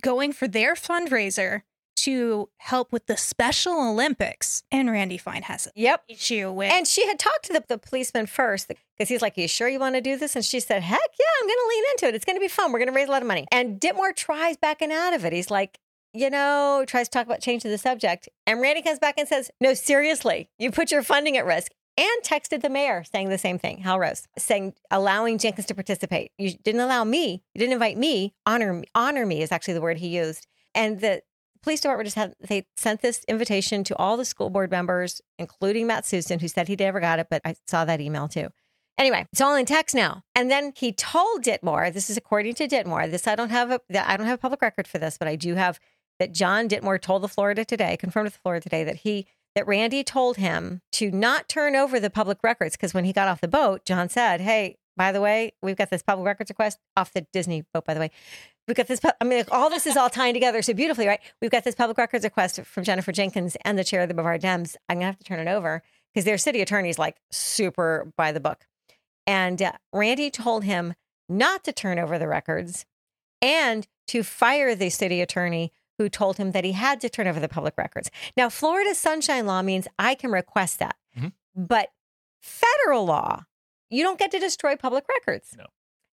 going 0.00 0.32
for 0.32 0.48
their 0.48 0.74
fundraiser 0.74 1.62
to 1.96 2.48
help 2.58 2.92
with 2.92 3.06
the 3.06 3.16
Special 3.16 3.72
Olympics, 3.80 4.64
and 4.72 4.90
Randy 4.90 5.16
Fine 5.16 5.42
has 5.42 5.66
an 5.66 5.72
Yep. 5.76 6.02
issue 6.08 6.50
with. 6.52 6.70
And 6.70 6.86
she 6.88 7.06
had 7.06 7.18
talked 7.20 7.44
to 7.44 7.52
the, 7.52 7.64
the 7.68 7.78
policeman 7.78 8.26
first 8.26 8.68
because 8.68 9.08
he's 9.08 9.22
like, 9.22 9.38
Are 9.38 9.42
you 9.42 9.48
sure 9.48 9.68
you 9.68 9.78
want 9.78 9.94
to 9.94 10.00
do 10.00 10.16
this? 10.18 10.34
And 10.34 10.44
she 10.44 10.58
said, 10.60 10.82
Heck 10.82 10.98
yeah, 10.98 11.26
I'm 11.40 11.46
going 11.46 11.56
to 11.56 11.68
lean 11.68 11.84
into 11.92 12.06
it. 12.08 12.14
It's 12.16 12.24
going 12.24 12.36
to 12.36 12.40
be 12.40 12.48
fun. 12.48 12.72
We're 12.72 12.80
going 12.80 12.88
to 12.88 12.94
raise 12.94 13.08
a 13.08 13.12
lot 13.12 13.22
of 13.22 13.28
money. 13.28 13.46
And 13.52 13.78
Ditmore 13.80 14.12
tries 14.12 14.56
backing 14.56 14.90
out 14.92 15.14
of 15.14 15.24
it. 15.24 15.32
He's 15.32 15.50
like, 15.52 15.78
you 16.14 16.30
know, 16.30 16.84
tries 16.86 17.08
to 17.08 17.10
talk 17.10 17.26
about 17.26 17.40
changing 17.40 17.70
the 17.70 17.78
subject. 17.78 18.28
And 18.46 18.60
Randy 18.60 18.82
comes 18.82 18.98
back 18.98 19.18
and 19.18 19.28
says, 19.28 19.50
No, 19.60 19.74
seriously, 19.74 20.48
you 20.58 20.70
put 20.70 20.90
your 20.90 21.02
funding 21.02 21.36
at 21.36 21.44
risk. 21.44 21.72
And 21.96 22.08
texted 22.24 22.62
the 22.62 22.70
mayor 22.70 23.04
saying 23.04 23.28
the 23.28 23.38
same 23.38 23.56
thing, 23.56 23.78
Hal 23.78 24.00
Rose, 24.00 24.26
saying 24.36 24.74
allowing 24.90 25.38
Jenkins 25.38 25.66
to 25.66 25.74
participate. 25.74 26.32
You 26.38 26.50
didn't 26.64 26.80
allow 26.80 27.04
me, 27.04 27.44
you 27.54 27.58
didn't 27.60 27.72
invite 27.72 27.96
me. 27.96 28.34
Honor 28.46 28.72
me, 28.72 28.88
honor 28.96 29.24
me 29.24 29.42
is 29.42 29.52
actually 29.52 29.74
the 29.74 29.80
word 29.80 29.98
he 29.98 30.08
used. 30.08 30.48
And 30.74 31.00
the 31.00 31.22
police 31.62 31.80
department 31.80 32.06
just 32.06 32.16
had 32.16 32.34
they 32.40 32.66
sent 32.76 33.00
this 33.00 33.24
invitation 33.28 33.84
to 33.84 33.96
all 33.96 34.16
the 34.16 34.24
school 34.24 34.50
board 34.50 34.72
members, 34.72 35.20
including 35.38 35.86
Matt 35.86 36.04
Susin, 36.04 36.40
who 36.40 36.48
said 36.48 36.66
he 36.66 36.74
never 36.74 36.98
got 36.98 37.20
it, 37.20 37.28
but 37.30 37.42
I 37.44 37.54
saw 37.68 37.84
that 37.84 38.00
email 38.00 38.26
too. 38.26 38.48
Anyway, 38.98 39.26
it's 39.32 39.40
all 39.40 39.54
in 39.54 39.64
text 39.64 39.94
now. 39.94 40.22
And 40.34 40.50
then 40.50 40.72
he 40.76 40.92
told 40.92 41.42
Ditmore, 41.42 41.92
this 41.92 42.10
is 42.10 42.16
according 42.16 42.54
to 42.54 42.66
Ditmore. 42.66 43.08
This 43.08 43.28
I 43.28 43.36
don't 43.36 43.50
have 43.50 43.70
a 43.70 43.80
I 43.94 44.16
don't 44.16 44.26
have 44.26 44.38
a 44.38 44.42
public 44.42 44.62
record 44.62 44.88
for 44.88 44.98
this, 44.98 45.16
but 45.16 45.28
I 45.28 45.36
do 45.36 45.54
have 45.54 45.78
that 46.18 46.32
John 46.32 46.68
Ditmore 46.68 46.98
told 46.98 47.22
the 47.22 47.28
Florida 47.28 47.64
Today, 47.64 47.96
confirmed 47.96 48.26
with 48.26 48.36
Florida 48.36 48.62
Today, 48.62 48.84
that 48.84 48.96
he 48.96 49.26
that 49.54 49.66
Randy 49.66 50.02
told 50.02 50.36
him 50.36 50.80
to 50.92 51.10
not 51.12 51.48
turn 51.48 51.76
over 51.76 52.00
the 52.00 52.10
public 52.10 52.38
records 52.42 52.76
because 52.76 52.92
when 52.92 53.04
he 53.04 53.12
got 53.12 53.28
off 53.28 53.40
the 53.40 53.48
boat, 53.48 53.84
John 53.84 54.08
said, 54.08 54.40
"Hey, 54.40 54.76
by 54.96 55.12
the 55.12 55.20
way, 55.20 55.52
we've 55.62 55.76
got 55.76 55.90
this 55.90 56.02
public 56.02 56.26
records 56.26 56.50
request 56.50 56.78
off 56.96 57.12
the 57.12 57.26
Disney 57.32 57.64
boat. 57.72 57.84
By 57.84 57.94
the 57.94 58.00
way, 58.00 58.10
we've 58.66 58.76
got 58.76 58.86
this. 58.86 59.00
I 59.20 59.24
mean, 59.24 59.44
all 59.50 59.70
this 59.70 59.86
is 59.86 59.96
all 59.96 60.10
tying 60.10 60.34
together 60.34 60.62
so 60.62 60.74
beautifully, 60.74 61.06
right? 61.06 61.20
We've 61.40 61.50
got 61.50 61.64
this 61.64 61.74
public 61.74 61.98
records 61.98 62.24
request 62.24 62.60
from 62.62 62.84
Jennifer 62.84 63.12
Jenkins 63.12 63.56
and 63.64 63.78
the 63.78 63.84
chair 63.84 64.02
of 64.02 64.08
the 64.08 64.14
Brevard 64.14 64.42
Dems. 64.42 64.76
I'm 64.88 64.96
gonna 64.96 65.06
have 65.06 65.18
to 65.18 65.24
turn 65.24 65.40
it 65.40 65.50
over 65.50 65.82
because 66.12 66.24
their 66.24 66.38
city 66.38 66.60
attorney's 66.60 66.98
like 66.98 67.16
super 67.30 68.12
by 68.16 68.32
the 68.32 68.40
book." 68.40 68.66
And 69.26 69.60
uh, 69.62 69.72
Randy 69.92 70.30
told 70.30 70.64
him 70.64 70.94
not 71.28 71.64
to 71.64 71.72
turn 71.72 71.98
over 71.98 72.18
the 72.18 72.28
records 72.28 72.84
and 73.40 73.86
to 74.08 74.22
fire 74.22 74.74
the 74.74 74.90
city 74.90 75.20
attorney 75.20 75.72
who 75.98 76.08
told 76.08 76.36
him 76.38 76.52
that 76.52 76.64
he 76.64 76.72
had 76.72 77.00
to 77.00 77.08
turn 77.08 77.26
over 77.26 77.40
the 77.40 77.48
public 77.48 77.74
records. 77.76 78.10
Now, 78.36 78.48
Florida's 78.48 78.98
sunshine 78.98 79.46
law 79.46 79.62
means 79.62 79.86
I 79.98 80.14
can 80.14 80.30
request 80.30 80.78
that. 80.80 80.96
Mhm. 81.16 81.32
But 81.54 81.90
federal 82.42 83.04
law, 83.06 83.44
you 83.90 84.02
don't 84.02 84.18
get 84.18 84.30
to 84.32 84.38
destroy 84.38 84.76
public 84.76 85.04
records. 85.08 85.54
No. 85.56 85.66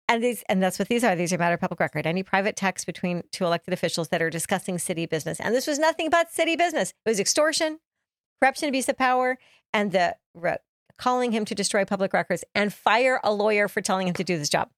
And 0.09 0.23
these 0.25 0.43
and 0.49 0.61
that's 0.63 0.79
what 0.79 0.89
these 0.89 1.05
are. 1.05 1.15
These 1.15 1.33
are 1.33 1.39
matter 1.39 1.55
of 1.55 1.61
public 1.61 1.79
record. 1.79 2.05
Any 2.07 2.23
private 2.23 2.57
text 2.57 2.85
between 2.85 3.23
two 3.31 3.45
elected 3.45 3.73
officials 3.73 4.09
that 4.09 4.21
are 4.21 4.29
discussing 4.31 4.79
city 4.79 5.07
business. 5.07 5.39
And 5.41 5.55
this 5.55 5.67
was 5.69 5.79
nothing 5.79 6.11
but 6.11 6.33
city 6.33 6.57
business. 6.57 6.91
It 7.05 7.09
was 7.09 7.21
extortion, 7.21 7.79
corruption, 8.43 8.69
abuse 8.69 8.89
of 8.89 8.99
power, 8.99 9.39
and 9.73 9.93
the 9.93 10.17
re- 10.35 10.57
calling 10.99 11.31
him 11.33 11.45
to 11.45 11.55
destroy 11.55 11.85
public 11.85 12.13
records 12.13 12.45
and 12.55 12.75
fire 12.75 13.21
a 13.23 13.33
lawyer 13.33 13.69
for 13.69 13.81
telling 13.81 14.09
him 14.09 14.15
to 14.15 14.25
do 14.25 14.37
this 14.37 14.49
job. 14.49 14.71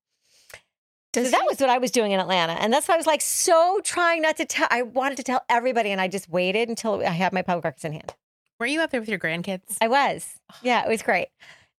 So 1.15 1.31
that 1.31 1.41
he- 1.43 1.47
was 1.49 1.59
what 1.61 1.71
I 1.71 1.79
was 1.79 1.91
doing 1.91 2.13
in 2.13 2.21
Atlanta. 2.21 2.53
And 2.55 2.73
that's 2.73 2.89
why 2.89 2.95
I 2.95 2.97
was 2.97 3.07
like 3.07 3.21
so 3.21 3.81
trying 3.85 4.23
not 4.23 4.37
to 4.39 4.45
tell. 4.45 4.69
I 4.71 4.83
wanted 4.83 5.17
to 5.17 5.23
tell 5.23 5.43
everybody. 5.49 5.91
And 5.91 6.01
I 6.01 6.09
just 6.09 6.29
waited 6.29 6.69
until 6.69 7.01
I 7.01 7.11
had 7.11 7.33
my 7.33 7.43
public 7.43 7.65
records 7.65 7.85
in 7.85 7.93
hand. 7.93 8.15
Were 8.59 8.67
you 8.67 8.81
up 8.81 8.91
there 8.91 9.01
with 9.01 9.09
your 9.09 9.19
grandkids? 9.19 9.77
I 9.81 9.89
was. 9.89 10.35
Yeah, 10.63 10.85
it 10.85 10.89
was 10.89 11.03
great. 11.03 11.29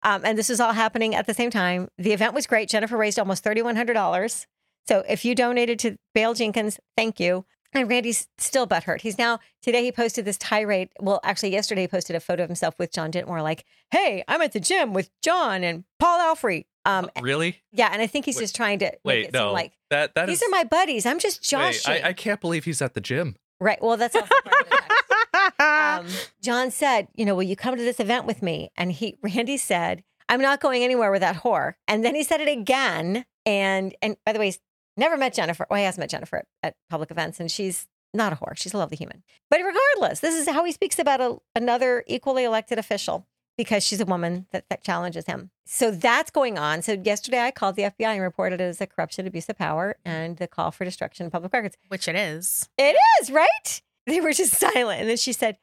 Um, 0.03 0.21
and 0.25 0.37
this 0.37 0.49
was 0.49 0.59
all 0.59 0.73
happening 0.73 1.15
at 1.15 1.27
the 1.27 1.33
same 1.33 1.49
time. 1.49 1.87
The 1.97 2.11
event 2.11 2.33
was 2.33 2.45
great. 2.45 2.67
Jennifer 2.69 2.97
raised 2.97 3.17
almost 3.17 3.43
$3,100. 3.43 4.45
So 4.85 5.03
if 5.07 5.23
you 5.23 5.33
donated 5.33 5.79
to 5.79 5.95
Bail 6.13 6.33
Jenkins, 6.33 6.79
thank 6.97 7.19
you. 7.19 7.45
And 7.73 7.89
Randy's 7.89 8.27
still 8.37 8.67
butthurt. 8.67 9.01
He's 9.01 9.17
now, 9.17 9.39
today 9.61 9.83
he 9.83 9.91
posted 9.91 10.25
this 10.25 10.37
tirade. 10.37 10.89
Well, 10.99 11.19
actually, 11.23 11.51
yesterday 11.51 11.81
he 11.81 11.87
posted 11.87 12.15
a 12.15 12.19
photo 12.19 12.43
of 12.43 12.49
himself 12.49 12.75
with 12.77 12.91
John 12.91 13.11
Dentmore, 13.11 13.41
like, 13.41 13.65
hey, 13.91 14.23
I'm 14.27 14.41
at 14.41 14.51
the 14.53 14.59
gym 14.59 14.93
with 14.93 15.09
John 15.21 15.63
and 15.63 15.83
Paul 15.99 16.19
Alfrey. 16.19 16.65
Um, 16.85 17.09
really? 17.21 17.61
yeah, 17.71 17.89
and 17.93 18.01
I 18.01 18.07
think 18.07 18.25
he's 18.25 18.35
Wait- 18.35 18.41
just 18.43 18.55
trying 18.55 18.79
to 18.79 18.91
Wait, 19.05 19.31
no. 19.33 19.53
like 19.53 19.71
that 19.89 20.15
that 20.15 20.27
these 20.27 20.41
is- 20.41 20.47
are 20.47 20.51
my 20.51 20.65
buddies. 20.65 21.05
I'm 21.05 21.17
just 21.19 21.39
wait, 21.41 21.47
joshing. 21.49 22.03
I, 22.03 22.09
I 22.09 22.13
can't 22.13 22.41
believe 22.41 22.65
he's 22.65 22.81
at 22.81 22.93
the 22.93 23.01
gym. 23.01 23.37
right. 23.61 23.81
Well, 23.81 23.95
that's 23.97 24.15
also 24.15 24.27
part 24.27 24.61
of 24.61 24.69
the 24.69 24.75
text 24.75 25.59
um, 25.59 26.07
John 26.41 26.71
said, 26.71 27.07
you 27.15 27.25
know, 27.25 27.35
will 27.35 27.43
you 27.43 27.55
come 27.55 27.75
to 27.75 27.81
this 27.83 27.99
event 27.99 28.25
with 28.25 28.41
me? 28.41 28.69
And 28.77 28.91
he, 28.91 29.17
Randy 29.23 29.57
said, 29.57 30.03
I'm 30.29 30.41
not 30.41 30.61
going 30.61 30.83
anywhere 30.83 31.11
with 31.11 31.21
that 31.21 31.37
whore. 31.37 31.73
And 31.87 32.03
then 32.03 32.15
he 32.15 32.23
said 32.23 32.41
it 32.41 32.47
again. 32.49 33.25
And 33.45 33.93
and 34.01 34.15
by 34.25 34.31
the 34.33 34.39
way, 34.39 34.53
never 34.97 35.17
met 35.17 35.33
Jennifer. 35.33 35.65
Well, 35.69 35.79
he 35.79 35.85
has 35.85 35.97
met 35.97 36.09
Jennifer 36.09 36.37
at, 36.37 36.45
at 36.61 36.75
public 36.89 37.11
events, 37.11 37.39
and 37.39 37.49
she's 37.49 37.87
not 38.13 38.33
a 38.33 38.35
whore. 38.35 38.55
She's 38.55 38.73
a 38.73 38.77
lovely 38.77 38.97
human. 38.97 39.23
But 39.49 39.61
regardless, 39.61 40.19
this 40.19 40.35
is 40.35 40.47
how 40.47 40.63
he 40.63 40.71
speaks 40.71 40.99
about 40.99 41.21
a, 41.21 41.37
another 41.55 42.03
equally 42.07 42.43
elected 42.43 42.77
official 42.77 43.27
because 43.57 43.83
she's 43.83 44.01
a 44.01 44.05
woman 44.05 44.47
that, 44.51 44.65
that 44.69 44.83
challenges 44.83 45.25
him. 45.25 45.51
So 45.65 45.91
that's 45.91 46.31
going 46.31 46.57
on. 46.57 46.81
So 46.81 46.93
yesterday 46.93 47.39
I 47.41 47.51
called 47.51 47.75
the 47.75 47.83
FBI 47.83 48.13
and 48.13 48.21
reported 48.21 48.61
it 48.61 48.65
as 48.65 48.81
a 48.81 48.87
corruption, 48.87 49.27
abuse 49.27 49.49
of 49.49 49.57
power, 49.57 49.95
and 50.03 50.37
the 50.37 50.47
call 50.47 50.71
for 50.71 50.85
destruction 50.85 51.25
of 51.25 51.31
public 51.31 51.53
records. 51.53 51.77
Which 51.87 52.07
it 52.07 52.15
is. 52.15 52.69
It 52.77 52.95
is, 53.21 53.31
right? 53.31 53.81
They 54.05 54.19
were 54.19 54.33
just 54.33 54.55
silent. 54.55 54.99
And 54.99 55.09
then 55.09 55.15
she 55.15 55.31
said, 55.31 55.55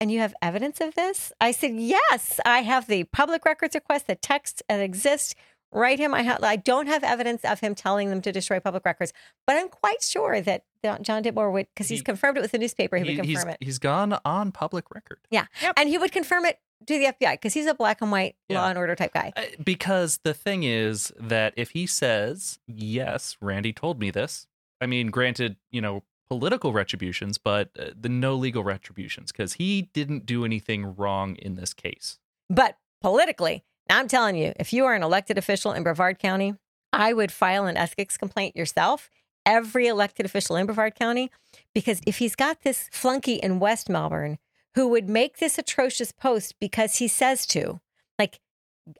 And 0.00 0.12
you 0.12 0.20
have 0.20 0.36
evidence 0.40 0.80
of 0.80 0.94
this? 0.94 1.32
I 1.40 1.50
said, 1.50 1.72
Yes, 1.74 2.38
I 2.46 2.60
have 2.60 2.86
the 2.86 3.02
public 3.02 3.44
records 3.44 3.74
request, 3.74 4.06
the 4.06 4.14
text 4.14 4.62
that 4.68 4.78
exists. 4.78 5.34
Write 5.72 5.98
him. 5.98 6.14
I, 6.14 6.22
ha- 6.22 6.38
I 6.42 6.56
don't 6.56 6.86
have 6.86 7.02
evidence 7.04 7.44
of 7.44 7.60
him 7.60 7.74
telling 7.74 8.08
them 8.10 8.22
to 8.22 8.32
destroy 8.32 8.60
public 8.60 8.84
records, 8.84 9.12
but 9.46 9.56
I'm 9.56 9.68
quite 9.68 10.02
sure 10.02 10.40
that 10.40 10.64
John- 10.84 11.02
John 11.02 11.22
Ditmore 11.22 11.50
would, 11.50 11.66
because 11.74 11.88
he's 11.88 12.00
He- 12.00 12.04
confirmed 12.04 12.38
it 12.38 12.40
with 12.40 12.52
the 12.52 12.58
newspaper, 12.58 12.96
he, 12.96 13.04
He- 13.04 13.16
would 13.16 13.24
he's, 13.26 13.36
confirm 13.38 13.52
it. 13.52 13.58
he's 13.64 13.78
gone 13.78 14.18
on 14.24 14.52
public 14.52 14.90
record. 14.94 15.18
Yeah. 15.30 15.46
And 15.76 15.88
he 15.88 15.98
would 15.98 16.12
confirm 16.12 16.44
it 16.44 16.58
to 16.86 16.98
the 16.98 17.06
FBI 17.06 17.32
because 17.34 17.52
he's 17.54 17.66
a 17.66 17.74
black 17.74 18.00
and 18.00 18.10
white 18.12 18.36
Yeah. 18.48 18.60
law 18.62 18.68
and 18.68 18.78
order 18.78 18.94
type 18.94 19.12
guy. 19.12 19.32
Uh, 19.36 19.42
Because 19.64 20.18
the 20.22 20.34
thing 20.34 20.62
is 20.62 21.12
that 21.18 21.52
if 21.56 21.70
he 21.70 21.86
says, 21.86 22.58
yes, 22.66 23.36
Randy 23.40 23.72
told 23.72 23.98
me 23.98 24.10
this, 24.10 24.46
I 24.80 24.86
mean, 24.86 25.08
granted, 25.10 25.56
you 25.70 25.80
know, 25.80 26.04
political 26.28 26.72
retributions, 26.72 27.38
but 27.38 27.70
uh, 27.78 27.90
the 27.98 28.08
no 28.08 28.34
legal 28.34 28.62
retributions, 28.64 29.32
because 29.32 29.54
he 29.54 29.82
didn't 29.92 30.26
do 30.26 30.44
anything 30.44 30.94
wrong 30.96 31.36
in 31.36 31.54
this 31.54 31.72
case. 31.72 32.18
But 32.50 32.76
politically, 33.00 33.64
now 33.88 33.98
I'm 33.98 34.08
telling 34.08 34.36
you, 34.36 34.52
if 34.58 34.72
you 34.72 34.84
are 34.84 34.94
an 34.94 35.02
elected 35.02 35.38
official 35.38 35.72
in 35.72 35.82
Brevard 35.82 36.18
County, 36.18 36.54
I 36.92 37.12
would 37.12 37.32
file 37.32 37.66
an 37.66 37.76
ethics 37.76 38.16
complaint 38.16 38.56
yourself, 38.56 39.10
every 39.44 39.86
elected 39.86 40.26
official 40.26 40.56
in 40.56 40.66
Brevard 40.66 40.94
County, 40.94 41.30
because 41.74 42.00
if 42.06 42.18
he's 42.18 42.34
got 42.34 42.62
this 42.62 42.88
flunky 42.90 43.34
in 43.34 43.60
West 43.60 43.88
Melbourne 43.88 44.38
who 44.74 44.88
would 44.88 45.08
make 45.08 45.38
this 45.38 45.58
atrocious 45.58 46.12
post 46.12 46.54
because 46.60 46.96
he 46.96 47.08
says 47.08 47.46
to, 47.46 47.80
like, 48.18 48.40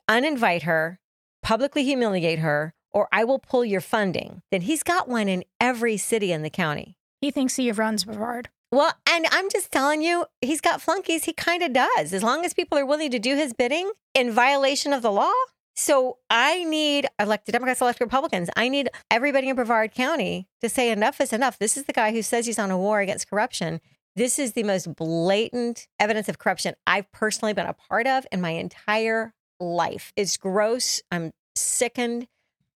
uninvite 0.09 0.63
her, 0.63 0.99
publicly 1.43 1.83
humiliate 1.83 2.39
her, 2.39 2.73
or 2.91 3.07
I 3.11 3.23
will 3.23 3.39
pull 3.39 3.63
your 3.63 3.81
funding, 3.81 4.41
then 4.49 4.61
he's 4.61 4.81
got 4.81 5.07
one 5.07 5.27
in 5.27 5.43
every 5.61 5.97
city 5.97 6.31
in 6.31 6.41
the 6.41 6.49
county. 6.49 6.97
He 7.21 7.29
thinks 7.29 7.55
he 7.55 7.71
runs 7.71 8.05
Brevard. 8.05 8.49
Well, 8.71 8.93
and 9.09 9.25
I'm 9.31 9.49
just 9.49 9.71
telling 9.71 10.01
you, 10.01 10.25
he's 10.41 10.59
got 10.59 10.81
flunkies. 10.81 11.23
He 11.23 11.33
kind 11.33 11.63
of 11.63 11.71
does, 11.71 12.13
as 12.13 12.21
long 12.21 12.43
as 12.43 12.53
people 12.53 12.77
are 12.77 12.85
willing 12.85 13.11
to 13.11 13.19
do 13.19 13.35
his 13.35 13.53
bidding 13.53 13.91
in 14.13 14.31
violation 14.31 14.91
of 14.91 15.01
the 15.01 15.11
law. 15.11 15.31
So 15.75 16.17
I 16.29 16.63
need 16.63 17.05
elected 17.19 17.53
Democrats, 17.53 17.81
elected 17.81 18.01
Republicans. 18.01 18.49
I 18.57 18.67
need 18.67 18.89
everybody 19.11 19.47
in 19.47 19.55
Brevard 19.55 19.93
County 19.93 20.47
to 20.61 20.69
say 20.69 20.91
enough 20.91 21.21
is 21.21 21.31
enough. 21.31 21.59
This 21.59 21.77
is 21.77 21.85
the 21.85 21.93
guy 21.93 22.11
who 22.11 22.21
says 22.23 22.45
he's 22.45 22.59
on 22.59 22.71
a 22.71 22.77
war 22.77 22.99
against 22.99 23.29
corruption. 23.29 23.79
This 24.15 24.39
is 24.39 24.53
the 24.53 24.63
most 24.63 24.95
blatant 24.95 25.87
evidence 25.99 26.27
of 26.27 26.39
corruption 26.39 26.73
I've 26.87 27.11
personally 27.11 27.53
been 27.53 27.67
a 27.67 27.73
part 27.73 28.07
of 28.07 28.25
in 28.31 28.41
my 28.41 28.49
entire 28.49 29.35
life. 29.59 30.11
It's 30.15 30.35
gross. 30.35 31.01
I'm 31.11 31.31
sickened. 31.55 32.27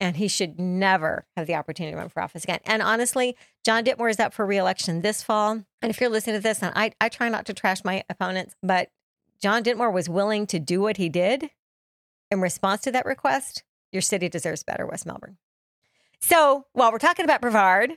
And 0.01 0.17
he 0.17 0.27
should 0.27 0.59
never 0.59 1.25
have 1.37 1.47
the 1.47 1.55
opportunity 1.55 1.93
to 1.93 1.97
run 1.97 2.09
for 2.09 2.21
office 2.23 2.43
again. 2.43 2.59
And 2.65 2.81
honestly, 2.81 3.37
John 3.63 3.83
Ditmore 3.83 4.09
is 4.09 4.19
up 4.19 4.33
for 4.33 4.45
reelection 4.45 5.01
this 5.01 5.21
fall. 5.21 5.63
And 5.81 5.89
if 5.89 6.01
you're 6.01 6.09
listening 6.09 6.35
to 6.37 6.41
this, 6.41 6.61
and 6.63 6.73
I, 6.75 6.91
I 6.99 7.07
try 7.07 7.29
not 7.29 7.45
to 7.45 7.53
trash 7.53 7.83
my 7.85 8.03
opponents, 8.09 8.55
but 8.63 8.89
John 9.41 9.61
Ditmore 9.63 9.91
was 9.91 10.09
willing 10.09 10.47
to 10.47 10.59
do 10.59 10.81
what 10.81 10.97
he 10.97 11.07
did 11.07 11.51
in 12.31 12.41
response 12.41 12.81
to 12.81 12.91
that 12.91 13.05
request. 13.05 13.63
Your 13.91 14.01
city 14.01 14.27
deserves 14.27 14.63
better, 14.63 14.87
West 14.87 15.05
Melbourne. 15.05 15.37
So 16.19 16.65
while 16.73 16.91
we're 16.91 16.97
talking 16.97 17.25
about 17.25 17.41
Brevard 17.41 17.93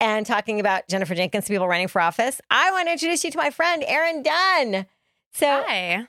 and 0.00 0.24
talking 0.26 0.60
about 0.60 0.88
Jennifer 0.88 1.14
Jenkins, 1.14 1.48
people 1.48 1.68
running 1.68 1.88
for 1.88 2.00
office, 2.00 2.40
I 2.50 2.70
want 2.70 2.88
to 2.88 2.92
introduce 2.92 3.24
you 3.24 3.30
to 3.32 3.38
my 3.38 3.50
friend, 3.50 3.82
Erin 3.86 4.22
Dunne. 4.22 4.86
So, 5.34 5.46
Hi. 5.46 5.96
hi, 5.96 6.06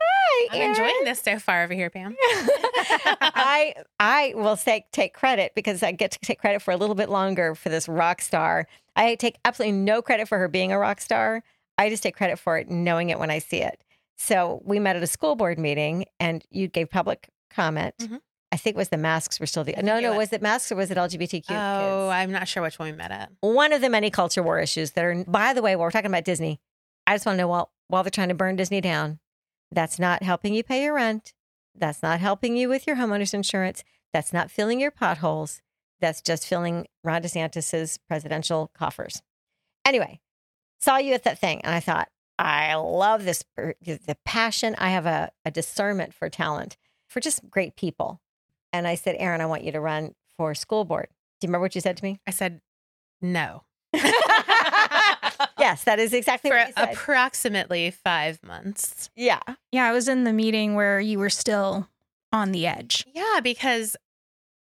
I'm 0.52 0.60
Erin. 0.62 0.70
enjoying 0.72 1.04
this 1.06 1.20
so 1.22 1.40
far 1.40 1.64
over 1.64 1.74
here, 1.74 1.90
Pam. 1.90 2.16
I 2.24 3.74
I 4.00 4.34
will 4.36 4.56
say 4.56 4.86
take 4.92 5.14
credit 5.14 5.54
because 5.56 5.84
I 5.84 5.92
get 5.92 6.12
to 6.12 6.20
take 6.20 6.40
credit 6.40 6.62
for 6.62 6.72
a 6.72 6.78
little 6.78 6.96
bit 6.96 7.10
longer 7.10 7.56
for 7.56 7.70
this 7.70 7.88
rock 7.88 8.22
star. 8.22 8.68
I 8.96 9.16
take 9.16 9.38
absolutely 9.46 9.78
no 9.78 10.02
credit 10.02 10.28
for 10.28 10.38
her 10.38 10.48
being 10.48 10.72
a 10.72 10.80
rock 10.80 11.02
star. 11.02 11.44
I 11.78 11.90
just 11.90 12.04
take 12.04 12.16
credit 12.16 12.38
for 12.40 12.58
it 12.58 12.70
knowing 12.70 13.10
it 13.10 13.20
when 13.20 13.32
I 13.32 13.40
see 13.40 13.58
it. 13.62 13.82
So 14.18 14.62
we 14.66 14.80
met 14.80 14.96
at 14.96 15.04
a 15.04 15.08
school 15.08 15.36
board 15.36 15.58
meeting 15.58 16.06
and 16.20 16.44
you 16.52 16.68
gave 16.68 16.90
public 16.90 17.30
comment. 17.50 17.96
Mhm. 18.00 18.20
I 18.52 18.58
think 18.58 18.76
it 18.76 18.78
was 18.78 18.90
the 18.90 18.98
masks 18.98 19.40
were 19.40 19.48
still 19.48 19.64
the 19.64 19.74
no 19.82 20.00
no 20.00 20.10
was- 20.12 20.18
was 20.30 20.34
it 20.34 20.42
masks 20.44 20.72
or 20.72 20.76
was 20.76 20.92
it 20.92 20.98
LGBTQ 20.98 21.46
oh, 21.50 22.10
kids? 22.10 22.14
I'm 22.14 22.32
not 22.32 22.48
sure 22.48 22.62
which 22.62 22.78
one 22.78 22.92
we 22.92 22.96
met 22.98 23.12
at. 23.12 23.32
One 23.40 23.74
of 23.74 23.82
the 23.82 23.90
many 23.90 24.12
culture 24.12 24.44
war 24.44 24.60
issues 24.60 24.92
that 24.92 25.04
are. 25.04 25.24
By 25.28 25.54
the 25.54 25.62
way, 25.64 25.76
while 25.76 25.86
we're 25.88 25.92
talking 25.92 26.12
about 26.12 26.24
Disney, 26.24 26.60
I 27.08 27.16
just 27.16 27.26
want 27.26 27.38
to 27.38 27.42
know 27.42 27.48
while 27.48 27.72
while 27.88 28.04
they're 28.04 28.12
trying 28.12 28.30
to 28.30 28.36
burn 28.36 28.56
Disney 28.56 28.80
down, 28.82 29.20
that's 29.74 30.00
not 30.00 30.24
helping 30.24 30.54
you 30.54 30.64
pay 30.64 30.84
your 30.84 30.96
rent. 30.96 31.34
That's 31.76 32.04
not 32.04 32.20
helping 32.20 32.56
you 32.56 32.70
with 32.70 32.86
your 32.86 32.96
homeowner's 32.96 33.34
insurance. 33.34 33.84
That's 34.14 34.34
not 34.34 34.52
filling 34.52 34.80
your 34.80 34.92
potholes. 34.92 35.62
That's 36.00 36.22
just 36.22 36.48
filling 36.48 36.88
Ron 37.04 37.24
DeSantis's 37.24 37.98
presidential 38.08 38.72
coffers. 38.76 39.22
Anyway, 39.86 40.20
saw 40.80 40.98
you 40.98 41.14
at 41.14 41.24
that 41.24 41.40
thing, 41.40 41.62
and 41.64 41.74
I 41.74 41.80
thought, 41.80 42.10
I 42.38 42.76
love 42.76 43.26
this 43.26 43.44
the 43.58 44.18
passion. 44.26 44.76
I 44.78 44.90
have 44.90 45.06
a, 45.06 45.32
a 45.46 45.52
discernment 45.52 46.14
for 46.14 46.30
talent, 46.30 46.78
for 47.08 47.20
just 47.20 47.50
great 47.50 47.76
people. 47.76 48.22
And 48.72 48.88
I 48.88 48.96
said, 48.96 49.16
Erin, 49.20 49.42
I 49.42 49.46
want 49.46 49.64
you 49.64 49.72
to 49.72 49.80
run 49.80 50.14
for 50.36 50.56
school 50.56 50.84
board. 50.84 51.08
Do 51.40 51.46
you 51.46 51.50
remember 51.50 51.64
what 51.64 51.76
you 51.76 51.82
said 51.82 51.98
to 51.98 52.04
me? 52.04 52.20
I 52.28 52.32
said 52.32 52.62
no 53.22 53.64
yes, 55.64 55.84
that 55.86 56.00
is 56.00 56.14
exactly 56.14 56.50
for 56.50 56.58
what 56.58 56.68
you 56.68 56.74
said. 56.78 56.94
approximately 56.94 57.92
five 57.92 58.42
months. 58.44 59.10
yeah. 59.16 59.40
Yeah, 59.72 59.86
I 59.86 59.92
was 59.92 60.08
in 60.08 60.24
the 60.24 60.34
meeting 60.34 60.76
where 60.76 61.00
you 61.00 61.20
were 61.20 61.30
still 61.30 61.88
on 62.32 62.52
the 62.52 62.68
edge. 62.68 63.06
Yeah, 63.14 63.40
because 63.42 63.96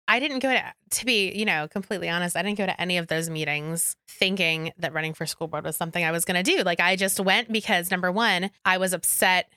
I 0.08 0.20
didn't 0.20 0.40
go 0.40 0.52
to 0.52 0.74
to 0.92 1.06
be, 1.06 1.32
you 1.32 1.46
know, 1.46 1.68
completely 1.68 2.10
honest, 2.10 2.36
I 2.36 2.42
didn't 2.42 2.58
go 2.58 2.66
to 2.66 2.82
any 2.82 2.98
of 2.98 3.08
those 3.08 3.30
meetings 3.30 3.96
thinking 4.08 4.72
that 4.78 4.92
running 4.92 5.14
for 5.14 5.28
school 5.28 5.48
board 5.48 5.64
was 5.64 5.78
something 5.78 6.04
I 6.04 6.12
was 6.12 6.26
going 6.26 6.44
to 6.44 6.52
do. 6.52 6.64
Like 6.64 6.80
I 6.80 6.96
just 6.96 7.20
went 7.20 7.52
because 7.52 7.92
number 7.92 8.12
1, 8.12 8.50
I 8.66 8.78
was 8.80 8.94
upset 8.94 9.52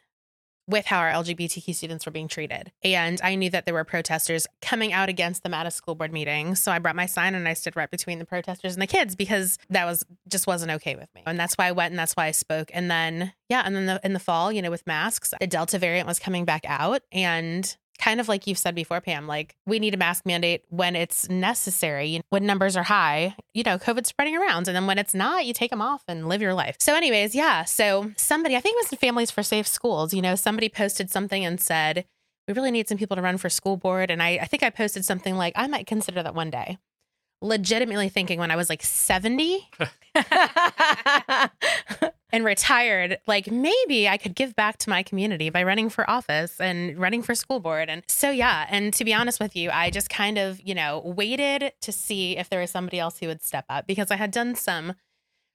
with 0.73 0.87
how 0.87 0.99
our 0.99 1.11
LGBTQ 1.11 1.75
students 1.75 2.07
were 2.07 2.13
being 2.13 2.29
treated. 2.29 2.73
And 2.83 3.21
I 3.23 3.35
knew 3.35 3.51
that 3.51 3.65
there 3.65 3.75
were 3.75 3.85
protesters 3.85 4.47
coming 4.61 4.93
out 4.93 5.09
against 5.09 5.43
them 5.43 5.55
at 5.55 5.67
a 5.67 5.71
school 5.71 5.95
board 5.95 6.13
meeting. 6.13 6.55
So 6.55 6.73
I 6.73 6.79
brought 6.79 6.97
my 6.97 7.07
sign 7.07 7.35
and 7.35 7.47
I 7.47 7.55
stood 7.55 7.77
right 7.77 7.91
between 7.91 8.19
the 8.19 8.25
protesters 8.25 8.75
and 8.75 8.83
the 8.83 8.87
kids 8.87 9.15
because 9.15 9.59
that 9.71 9.85
was 9.85 10.05
just 10.29 10.47
wasn't 10.47 10.73
okay 10.73 10.97
with 10.97 11.09
me. 11.15 11.23
And 11.27 11.39
that's 11.39 11.55
why 11.55 11.67
I 11.67 11.73
went 11.73 11.93
and 11.93 11.99
that's 11.99 12.15
why 12.15 12.27
I 12.27 12.33
spoke. 12.33 12.71
And 12.73 12.91
then, 12.91 13.33
yeah, 13.49 13.63
and 13.65 13.77
then 13.77 13.87
the, 13.87 14.01
in 14.03 14.13
the 14.13 14.19
fall, 14.19 14.51
you 14.51 14.63
know, 14.63 14.71
with 14.71 14.87
masks, 14.87 15.35
the 15.39 15.47
Delta 15.47 15.79
variant 15.79 16.09
was 16.09 16.19
coming 16.19 16.45
back 16.45 16.65
out. 16.67 17.03
And 17.13 17.77
kind 18.03 18.21
of 18.21 18.29
like 18.29 18.49
you've 18.49 18.59
said 18.59 18.75
before, 18.75 19.01
Pam, 19.01 19.29
like 19.29 19.55
we 19.65 19.79
need 19.79 19.95
a 19.95 19.97
mask 19.97 20.27
mandate 20.27 20.65
when 20.69 20.97
it's 20.97 21.29
necessary. 21.29 22.21
When 22.31 22.45
numbers 22.45 22.77
are 22.77 22.83
high, 22.83 23.37
you 23.55 23.63
know, 23.63 23.79
COVID's 23.79 24.09
spreading 24.09 24.37
around. 24.37 24.67
And 24.67 24.77
then 24.77 24.89
when 24.89 24.99
it's 24.99 25.15
not, 25.15 25.47
you 25.47 25.55
take 25.55 25.71
them 25.71 25.81
off 25.81 26.03
and 26.09 26.29
live 26.29 26.43
your 26.43 26.53
life. 26.53 26.77
So, 26.81 26.97
anyways, 26.97 27.35
yeah. 27.35 27.65
So 27.65 28.11
somebody, 28.17 28.57
I 28.57 28.61
think 28.61 28.77
it 28.77 28.91
was 28.91 28.99
Families 28.99 29.31
for 29.31 29.45
Safe 29.45 29.69
Schools, 29.69 30.13
you 30.13 30.21
know, 30.21 30.35
somebody 30.35 30.69
posted 30.69 31.11
something 31.11 31.45
and 31.45 31.61
said, 31.61 32.05
we 32.49 32.55
really 32.55 32.73
need 32.73 32.89
some 32.89 32.99
people 32.99 33.17
to 33.17 33.23
run 33.23 33.39
for 33.39 33.49
school 33.49 33.77
board. 33.77 34.11
And 34.11 34.21
I, 34.21 34.31
I 34.31 34.47
think 34.47 34.65
I 34.65 34.71
posted 34.71 35.05
something 35.05 35.37
like, 35.37 35.53
I 35.55 35.69
might 35.69 35.87
consider 35.87 36.25
that 36.25 36.35
one 36.35 36.51
day. 36.51 36.79
Legitimately 37.41 38.09
thinking 38.09 38.41
when 38.41 38.51
I 38.51 38.57
was 38.57 38.69
like 38.69 38.83
70 38.83 39.69
and 42.33 42.45
retired, 42.45 43.19
like 43.27 43.51
maybe 43.51 44.09
I 44.09 44.17
could 44.17 44.35
give 44.35 44.57
back 44.57 44.79
to 44.79 44.91
my 44.91 45.03
community 45.03 45.51
by 45.51 45.63
running 45.63 45.91
for 45.91 46.09
office 46.09 46.61
and 46.61 46.99
running 46.99 47.23
for 47.23 47.35
school 47.35 47.61
board. 47.61 47.91
And 47.91 48.03
so, 48.09 48.31
yeah. 48.31 48.67
And 48.71 48.95
to 48.95 49.05
be 49.05 49.13
honest 49.13 49.39
with 49.39 49.55
you, 49.55 49.71
I 49.71 49.91
just 49.91 50.09
kind 50.09 50.39
of, 50.39 50.61
you 50.61 50.75
know, 50.75 51.03
waited 51.05 51.73
to 51.83 51.93
see 51.93 52.39
if 52.39 52.49
there 52.49 52.61
was 52.61 52.71
somebody 52.71 52.99
else 52.99 53.19
who 53.19 53.27
would 53.27 53.43
step 53.43 53.67
up 53.69 53.87
because 53.87 54.11
I 54.11 54.17
had 54.17 54.31
done 54.31 54.55
some 54.55 54.95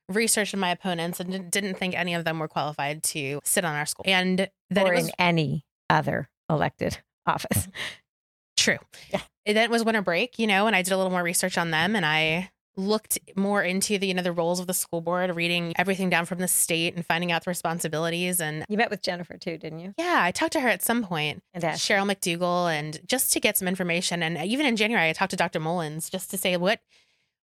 research 0.07 0.53
on 0.53 0.59
my 0.59 0.69
opponents 0.69 1.19
and 1.19 1.51
didn't- 1.51 1.75
think 1.75 1.95
any 1.95 2.13
of 2.13 2.23
them 2.23 2.39
were 2.39 2.47
qualified 2.47 3.03
to 3.03 3.41
sit 3.43 3.65
on 3.65 3.75
our 3.75 3.85
school. 3.85 4.05
And 4.07 4.49
then 4.69 4.87
or 4.87 4.93
was 4.93 5.07
in 5.07 5.13
any 5.19 5.65
other 5.89 6.29
elected 6.49 6.99
office. 7.25 7.67
True. 8.55 8.77
Yeah. 9.11 9.21
Then 9.45 9.57
it 9.57 9.69
was 9.69 9.83
winter 9.83 10.01
break, 10.01 10.39
you 10.39 10.47
know, 10.47 10.67
and 10.67 10.75
I 10.75 10.81
did 10.81 10.93
a 10.93 10.97
little 10.97 11.11
more 11.11 11.23
research 11.23 11.57
on 11.57 11.71
them 11.71 11.95
and 11.95 12.05
I 12.05 12.51
looked 12.77 13.17
more 13.35 13.63
into 13.63 13.97
the, 13.97 14.07
you 14.07 14.13
know, 14.13 14.21
the 14.21 14.31
roles 14.31 14.59
of 14.59 14.67
the 14.67 14.73
school 14.73 15.01
board, 15.01 15.35
reading 15.35 15.73
everything 15.77 16.09
down 16.09 16.25
from 16.25 16.39
the 16.39 16.47
state 16.47 16.95
and 16.95 17.05
finding 17.05 17.31
out 17.31 17.43
the 17.43 17.49
responsibilities. 17.49 18.39
And 18.39 18.63
You 18.69 18.77
met 18.77 18.89
with 18.89 19.01
Jennifer 19.01 19.37
too, 19.37 19.57
didn't 19.57 19.79
you? 19.79 19.93
yeah, 19.97 20.19
I 20.21 20.31
talked 20.31 20.53
to 20.53 20.59
her 20.61 20.69
at 20.69 20.83
some 20.83 21.03
point. 21.03 21.41
And 21.53 21.63
asked. 21.63 21.87
Cheryl 21.87 22.09
McDougall, 22.09 22.71
and 22.71 22.99
just 23.05 23.33
to 23.33 23.39
get 23.39 23.57
some 23.57 23.67
information. 23.67 24.21
And 24.23 24.37
even 24.37 24.65
in 24.65 24.75
January, 24.75 25.09
I 25.09 25.13
talked 25.13 25.31
to 25.31 25.35
Dr. 25.37 25.59
Mullins 25.59 26.09
just 26.09 26.29
to 26.31 26.37
say 26.37 26.55
what 26.55 26.79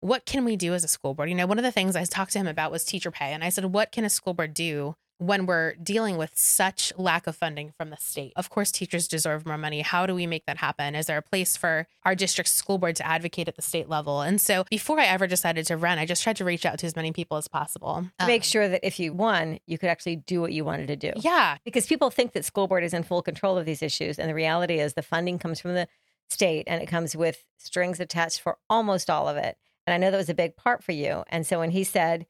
what 0.02 0.26
can 0.26 0.44
we 0.44 0.56
do 0.56 0.74
as 0.74 0.84
a 0.84 0.88
school 0.88 1.14
board? 1.14 1.30
You 1.30 1.36
know, 1.36 1.46
one 1.46 1.60
of 1.60 1.64
the 1.64 1.72
things 1.72 1.96
I 1.96 2.04
talked 2.06 2.32
to 2.34 2.40
him 2.40 2.48
about 2.48 2.72
was 2.72 2.84
teacher 2.84 3.12
pay. 3.12 3.34
And 3.34 3.44
I 3.44 3.50
said, 3.50 3.66
what 3.66 3.92
can 3.92 4.04
a 4.04 4.10
school 4.10 4.34
board 4.34 4.54
do 4.56 4.96
when 5.22 5.46
we're 5.46 5.76
dealing 5.76 6.18
with 6.18 6.32
such 6.34 6.92
lack 6.98 7.28
of 7.28 7.36
funding 7.36 7.72
from 7.78 7.92
the 7.92 7.98
state? 7.98 8.34
Of 8.36 8.50
course, 8.50 8.72
teachers 8.72 9.08
deserve 9.08 9.46
more 9.46 9.58
money. 9.58 9.82
How 9.82 10.08
do 10.08 10.16
we 10.16 10.26
make 10.26 10.48
that 10.48 10.58
happen? 10.58 10.96
Is 10.96 11.06
there 11.06 11.18
a 11.18 11.22
place 11.22 11.56
for 11.56 11.88
our 12.04 12.16
district 12.16 12.50
school 12.50 12.80
board 12.80 12.96
to 12.96 13.06
advocate 13.06 13.48
at 13.48 13.56
the 13.56 13.62
state 13.62 13.88
level? 13.88 14.22
And 14.22 14.42
so 14.42 14.66
before 14.72 15.00
I 15.00 15.06
ever 15.06 15.28
decided 15.28 15.68
to 15.68 15.78
run, 15.78 16.00
I 16.00 16.08
just 16.08 16.24
tried 16.24 16.38
to 16.38 16.46
reach 16.46 16.66
out 16.66 16.80
to 16.80 16.88
as 16.88 16.96
many 16.96 17.12
people 17.12 17.38
as 17.38 17.48
possible. 17.48 18.08
to 18.20 18.26
make 18.26 18.42
Um, 18.42 18.46
sure 18.46 18.68
that 18.68 18.80
if 18.84 19.00
you 19.00 19.14
won, 19.14 19.60
you 19.68 19.78
could 19.78 19.90
actually 19.90 20.16
do 20.16 20.42
what 20.42 20.54
you 20.54 20.66
wanted 20.66 20.88
to 20.88 20.96
do. 20.96 21.14
Yeah. 21.18 21.58
Because 21.64 21.86
people 21.86 22.10
think 22.10 22.32
that 22.34 22.44
school 22.44 22.68
board 22.68 22.84
is 22.84 22.94
in 22.94 23.04
full 23.04 23.22
control 23.22 23.60
of 23.60 23.66
these 23.68 23.84
issues. 23.84 24.18
And 24.18 24.28
the 24.28 24.34
reality 24.34 24.80
is 24.80 24.96
the 24.96 25.04
funding 25.04 25.38
comes 25.38 25.62
from 25.62 25.76
the 25.76 25.88
state 26.32 26.64
and 26.66 26.82
it 26.82 26.88
comes 26.88 27.16
with 27.16 27.44
strings 27.60 28.00
attached 28.00 28.40
for 28.42 28.58
almost 28.72 29.08
all 29.10 29.28
of 29.28 29.38
it. 29.38 29.56
And 29.86 29.94
I 29.94 29.98
know 29.98 30.10
that 30.10 30.18
was 30.18 30.30
a 30.30 30.34
big 30.34 30.56
part 30.56 30.84
for 30.84 30.94
you. 30.94 31.24
And 31.28 31.46
so 31.46 31.60
when 31.60 31.72
he 31.72 31.84
said, 31.84 32.26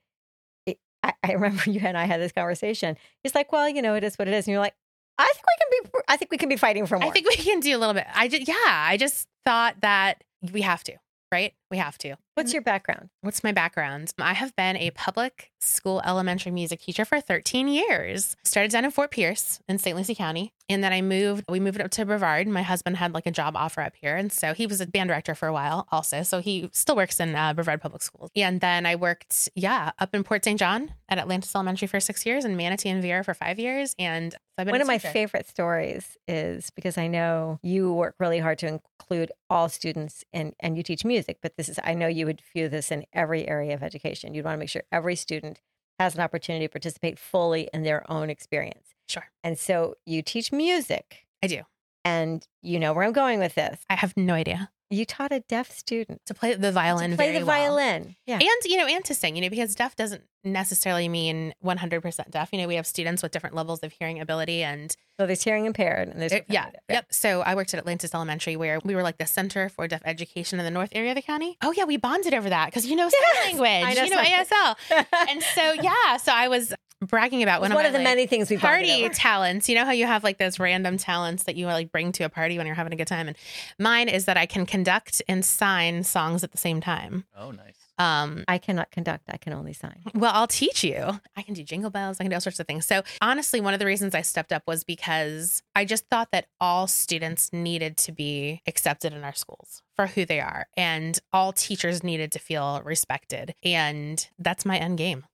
I, 1.03 1.13
I 1.23 1.31
remember 1.33 1.63
you 1.69 1.81
and 1.83 1.97
I 1.97 2.05
had 2.05 2.21
this 2.21 2.31
conversation. 2.31 2.97
He's 3.23 3.35
like, 3.35 3.51
well, 3.51 3.69
you 3.69 3.81
know, 3.81 3.95
it 3.95 4.03
is 4.03 4.17
what 4.17 4.27
it 4.27 4.33
is. 4.33 4.47
And 4.47 4.53
you're 4.53 4.61
like, 4.61 4.75
I 5.17 5.25
think 5.25 5.45
we 5.45 5.57
can 5.59 5.91
be, 5.91 5.99
I 6.07 6.17
think 6.17 6.31
we 6.31 6.37
can 6.37 6.49
be 6.49 6.55
fighting 6.55 6.85
for 6.85 6.97
more. 6.97 7.07
I 7.07 7.11
think 7.11 7.29
we 7.29 7.35
can 7.35 7.59
do 7.59 7.75
a 7.75 7.79
little 7.79 7.93
bit. 7.93 8.07
I 8.13 8.27
just, 8.27 8.47
yeah, 8.47 8.55
I 8.65 8.97
just 8.97 9.27
thought 9.45 9.75
that 9.81 10.23
we 10.51 10.61
have 10.61 10.83
to, 10.85 10.93
right? 11.31 11.53
We 11.71 11.77
have 11.77 11.97
to. 11.99 12.17
What's 12.33 12.53
your 12.53 12.61
background? 12.61 13.09
What's 13.21 13.43
my 13.43 13.51
background? 13.51 14.13
I 14.19 14.33
have 14.33 14.55
been 14.55 14.75
a 14.77 14.91
public 14.91 15.51
school 15.59 16.01
elementary 16.05 16.51
music 16.51 16.81
teacher 16.81 17.05
for 17.05 17.21
13 17.21 17.67
years. 17.67 18.35
Started 18.43 18.71
down 18.71 18.85
in 18.85 18.91
Fort 18.91 19.11
Pierce 19.11 19.59
in 19.67 19.77
St. 19.77 19.95
Lucie 19.95 20.15
County. 20.15 20.53
And 20.69 20.83
then 20.83 20.93
I 20.93 21.01
moved, 21.01 21.45
we 21.49 21.59
moved 21.59 21.81
up 21.81 21.91
to 21.91 22.05
Brevard. 22.05 22.47
My 22.47 22.61
husband 22.61 22.97
had 22.97 23.13
like 23.13 23.25
a 23.25 23.31
job 23.31 23.55
offer 23.57 23.81
up 23.81 23.93
here. 23.99 24.15
And 24.15 24.31
so 24.31 24.53
he 24.53 24.65
was 24.65 24.79
a 24.79 24.87
band 24.87 25.09
director 25.09 25.35
for 25.35 25.47
a 25.47 25.53
while 25.53 25.87
also. 25.91 26.23
So 26.23 26.39
he 26.39 26.69
still 26.71 26.95
works 26.95 27.19
in 27.19 27.35
uh, 27.35 27.53
Brevard 27.53 27.81
Public 27.81 28.01
Schools. 28.01 28.31
And 28.35 28.61
then 28.61 28.85
I 28.85 28.95
worked, 28.95 29.49
yeah, 29.55 29.91
up 29.99 30.15
in 30.15 30.23
Port 30.23 30.45
St. 30.45 30.57
John 30.57 30.93
at 31.09 31.17
Atlantis 31.17 31.53
Elementary 31.53 31.87
for 31.87 31.99
six 31.99 32.25
years 32.25 32.45
and 32.45 32.55
Manatee 32.55 32.89
and 32.89 33.03
Viera 33.03 33.25
for 33.25 33.33
five 33.33 33.59
years. 33.59 33.93
And 33.99 34.31
so 34.31 34.37
I've 34.57 34.65
been 34.65 34.73
One 34.73 34.81
of 34.81 34.87
my 34.87 34.97
favorite 34.97 35.47
stories 35.47 36.17
is 36.27 36.69
because 36.71 36.97
I 36.97 37.07
know 37.07 37.59
you 37.61 37.91
work 37.93 38.15
really 38.19 38.39
hard 38.39 38.57
to 38.59 38.67
include 38.67 39.31
all 39.49 39.67
students 39.67 40.23
and, 40.31 40.53
and 40.61 40.77
you 40.77 40.83
teach 40.83 41.03
music, 41.03 41.39
but 41.41 41.57
this 41.61 41.77
is, 41.77 41.79
I 41.83 41.93
know 41.93 42.07
you 42.07 42.25
would 42.25 42.41
view 42.53 42.69
this 42.69 42.91
in 42.91 43.05
every 43.13 43.47
area 43.47 43.73
of 43.75 43.83
education. 43.83 44.33
You'd 44.33 44.45
want 44.45 44.55
to 44.55 44.59
make 44.59 44.69
sure 44.69 44.83
every 44.91 45.15
student 45.15 45.61
has 45.99 46.15
an 46.15 46.21
opportunity 46.21 46.65
to 46.65 46.71
participate 46.71 47.19
fully 47.19 47.69
in 47.73 47.83
their 47.83 48.09
own 48.11 48.31
experience. 48.31 48.95
Sure. 49.07 49.25
And 49.43 49.59
so 49.59 49.95
you 50.05 50.23
teach 50.23 50.51
music 50.51 51.27
I 51.43 51.47
do. 51.47 51.61
and 52.03 52.47
you 52.63 52.79
know 52.79 52.93
where 52.93 53.03
I'm 53.03 53.13
going 53.13 53.39
with 53.39 53.53
this. 53.53 53.79
I 53.89 53.95
have 53.95 54.17
no 54.17 54.33
idea. 54.33 54.71
You 54.91 55.05
taught 55.05 55.31
a 55.31 55.39
deaf 55.39 55.71
student 55.71 56.21
To 56.27 56.33
play 56.33 56.53
the 56.53 56.71
violin 56.71 57.11
to 57.11 57.15
play 57.17 57.31
the 57.31 57.45
well. 57.45 57.55
violin. 57.77 58.15
Yeah. 58.27 58.35
and 58.35 58.63
you 58.65 58.77
know 58.77 58.85
and 58.85 59.03
to 59.05 59.13
sing 59.15 59.35
you 59.35 59.41
know 59.41 59.49
because 59.49 59.73
deaf 59.73 59.95
doesn't 59.95 60.21
necessarily 60.43 61.07
mean 61.07 61.53
100% 61.63 62.29
deaf 62.31 62.49
you 62.51 62.59
know 62.59 62.67
we 62.67 62.75
have 62.75 62.85
students 62.87 63.21
with 63.23 63.31
different 63.31 63.55
levels 63.55 63.79
of 63.83 63.91
hearing 63.93 64.19
ability 64.19 64.63
and 64.63 64.95
So 65.19 65.27
there's 65.27 65.43
hearing 65.43 65.65
impaired 65.65 66.07
and 66.09 66.19
there's 66.21 66.33
uh, 66.33 66.39
yeah 66.49 66.71
yep 66.89 67.05
so 67.11 67.41
i 67.41 67.53
worked 67.55 67.73
at 67.73 67.77
atlantis 67.79 68.13
elementary 68.15 68.55
where 68.55 68.79
we 68.83 68.95
were 68.95 69.03
like 69.03 69.17
the 69.19 69.27
center 69.27 69.69
for 69.69 69.87
deaf 69.87 70.01
education 70.03 70.57
in 70.59 70.65
the 70.65 70.71
north 70.71 70.89
area 70.93 71.11
of 71.11 71.15
the 71.15 71.21
county 71.21 71.57
oh 71.61 71.71
yeah 71.77 71.83
we 71.85 71.95
bonded 71.95 72.33
over 72.33 72.49
that 72.49 72.65
because 72.67 72.85
you 72.87 72.95
know 72.95 73.07
sign 73.09 73.21
Yes! 73.21 73.45
language 73.45 73.69
I 73.85 73.93
know 73.93 74.03
you 74.03 74.09
know 74.09 74.23
sign- 74.23 74.45
asl 74.45 75.05
and 75.29 75.43
so 75.43 75.73
yeah 75.73 76.17
so 76.17 76.31
i 76.33 76.47
was 76.47 76.73
bragging 77.01 77.43
about 77.43 77.61
It's 77.61 77.69
one, 77.69 77.73
one 77.75 77.85
of, 77.85 77.89
of 77.89 77.93
the 77.93 77.99
like, 77.99 78.03
many 78.05 78.27
things 78.27 78.49
we 78.49 78.57
bonded 78.57 78.87
party 78.87 79.05
over. 79.05 79.13
talents. 79.13 79.67
You 79.67 79.75
know 79.75 79.85
how 79.85 79.91
you 79.91 80.05
have 80.05 80.23
like 80.23 80.37
those 80.37 80.59
random 80.59 80.97
talents 80.97 81.43
that 81.43 81.55
you 81.55 81.65
like 81.65 81.91
bring 81.91 82.11
to 82.13 82.23
a 82.23 82.29
party 82.29 82.57
when 82.57 82.65
you're 82.67 82.75
having 82.75 82.93
a 82.93 82.95
good 82.95 83.07
time, 83.07 83.27
and 83.27 83.37
mine 83.79 84.07
is 84.09 84.25
that 84.25 84.37
I 84.37 84.45
can 84.45 84.65
conduct 84.65 85.21
and 85.27 85.43
sign 85.43 86.03
songs 86.03 86.43
at 86.43 86.51
the 86.51 86.57
same 86.57 86.81
time. 86.81 87.25
Oh, 87.37 87.51
nice. 87.51 87.75
Um, 87.97 88.45
I 88.47 88.57
cannot 88.57 88.89
conduct. 88.89 89.25
I 89.29 89.37
can 89.37 89.53
only 89.53 89.73
sign. 89.73 89.99
well, 90.15 90.31
I'll 90.33 90.47
teach 90.47 90.83
you. 90.83 91.19
I 91.37 91.43
can 91.43 91.53
do 91.53 91.61
jingle 91.63 91.91
bells. 91.91 92.17
I 92.19 92.23
can 92.23 92.31
do 92.31 92.35
all 92.35 92.41
sorts 92.41 92.59
of 92.59 92.65
things. 92.65 92.85
So, 92.87 93.03
honestly, 93.21 93.61
one 93.61 93.73
of 93.75 93.79
the 93.79 93.85
reasons 93.85 94.15
I 94.15 94.21
stepped 94.23 94.51
up 94.51 94.63
was 94.65 94.83
because 94.83 95.61
I 95.75 95.85
just 95.85 96.07
thought 96.07 96.31
that 96.31 96.47
all 96.59 96.87
students 96.87 97.53
needed 97.53 97.97
to 97.97 98.11
be 98.11 98.61
accepted 98.65 99.13
in 99.13 99.23
our 99.23 99.35
schools 99.35 99.83
for 99.95 100.07
who 100.07 100.25
they 100.25 100.39
are, 100.39 100.65
and 100.75 101.19
all 101.31 101.53
teachers 101.53 102.03
needed 102.03 102.31
to 102.31 102.39
feel 102.39 102.81
respected. 102.83 103.53
And 103.63 104.27
that's 104.39 104.65
my 104.65 104.77
end 104.77 104.97
game. 104.97 105.25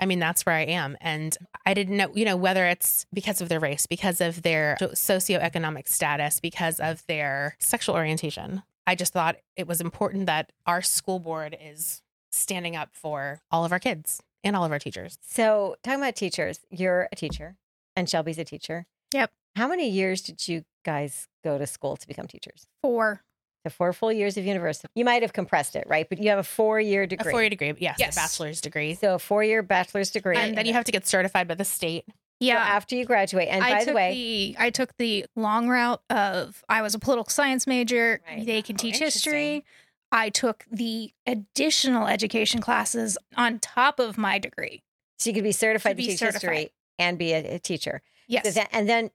I 0.00 0.06
mean, 0.06 0.18
that's 0.18 0.44
where 0.44 0.54
I 0.54 0.62
am. 0.62 0.96
And 1.00 1.36
I 1.64 1.74
didn't 1.74 1.96
know, 1.96 2.10
you 2.14 2.24
know, 2.24 2.36
whether 2.36 2.66
it's 2.66 3.06
because 3.12 3.40
of 3.40 3.48
their 3.48 3.60
race, 3.60 3.86
because 3.86 4.20
of 4.20 4.42
their 4.42 4.76
socioeconomic 4.80 5.88
status, 5.88 6.40
because 6.40 6.80
of 6.80 7.06
their 7.06 7.56
sexual 7.60 7.94
orientation. 7.94 8.62
I 8.86 8.94
just 8.94 9.12
thought 9.12 9.36
it 9.56 9.66
was 9.66 9.80
important 9.80 10.26
that 10.26 10.52
our 10.66 10.82
school 10.82 11.18
board 11.18 11.56
is 11.60 12.02
standing 12.32 12.76
up 12.76 12.90
for 12.92 13.40
all 13.50 13.64
of 13.64 13.72
our 13.72 13.78
kids 13.78 14.20
and 14.42 14.54
all 14.54 14.64
of 14.64 14.72
our 14.72 14.78
teachers. 14.78 15.16
So, 15.22 15.76
talking 15.82 16.00
about 16.00 16.16
teachers, 16.16 16.60
you're 16.70 17.08
a 17.10 17.16
teacher 17.16 17.56
and 17.96 18.08
Shelby's 18.08 18.38
a 18.38 18.44
teacher. 18.44 18.86
Yep. 19.12 19.30
How 19.56 19.68
many 19.68 19.88
years 19.88 20.20
did 20.20 20.46
you 20.48 20.64
guys 20.84 21.28
go 21.42 21.56
to 21.56 21.66
school 21.66 21.96
to 21.96 22.06
become 22.06 22.26
teachers? 22.26 22.66
Four. 22.82 23.22
So, 23.66 23.70
four 23.70 23.92
full 23.94 24.12
years 24.12 24.36
of 24.36 24.44
university. 24.44 24.88
You 24.94 25.04
might 25.06 25.22
have 25.22 25.32
compressed 25.32 25.74
it, 25.74 25.84
right? 25.86 26.06
But 26.08 26.18
you 26.22 26.28
have 26.30 26.38
a 26.38 26.42
four 26.42 26.78
year 26.80 27.06
degree. 27.06 27.30
A 27.30 27.32
four 27.32 27.40
year 27.40 27.48
degree, 27.50 27.72
yes, 27.78 27.96
Yes. 27.98 28.14
a 28.16 28.20
bachelor's 28.20 28.60
degree. 28.60 28.94
so, 28.94 29.14
a 29.14 29.18
four 29.18 29.42
year 29.42 29.62
bachelor's 29.62 30.10
degree. 30.10 30.36
And 30.36 30.56
then 30.56 30.66
you 30.66 30.74
have 30.74 30.84
to 30.84 30.92
get 30.92 31.06
certified 31.06 31.48
by 31.48 31.54
the 31.54 31.64
state. 31.64 32.04
So 32.06 32.14
Yeah. 32.40 32.56
after 32.58 32.94
you 32.94 33.04
graduate. 33.06 33.48
And 33.48 33.64
I 33.64 33.70
by 33.72 33.78
took 33.78 33.86
the 33.88 33.92
way, 33.94 34.12
the 34.12 34.56
I 34.58 34.70
took 34.70 34.96
the 34.98 35.24
long 35.34 35.68
route 35.68 36.02
of 36.10 36.62
I 36.68 36.82
was 36.82 36.94
a 36.94 36.98
political 36.98 37.30
science 37.30 37.66
major. 37.66 38.20
Right. 38.28 38.44
They 38.44 38.60
can 38.60 38.76
Oh, 38.76 38.82
teach 38.82 38.98
history. 38.98 39.64
I 40.12 40.28
took 40.28 40.66
the 40.70 41.12
additional 41.26 42.06
education 42.06 42.60
classes 42.60 43.16
on 43.36 43.58
top 43.60 43.98
of 43.98 44.18
my 44.18 44.38
degree. 44.38 44.82
so 45.18 45.30
you 45.30 45.34
could 45.34 45.42
be 45.44 45.52
certified 45.52 45.92
to, 45.92 46.02
be 46.02 46.08
teach 46.08 46.18
certified. 46.18 46.50
history 46.50 46.72
and 46.98 47.16
be 47.18 47.32
a, 47.32 47.54
a 47.54 47.58
teacher. 47.58 48.02
Yes. 48.28 48.44
So 48.44 48.50
that, 48.50 48.68
and 48.72 48.88
then 48.88 49.10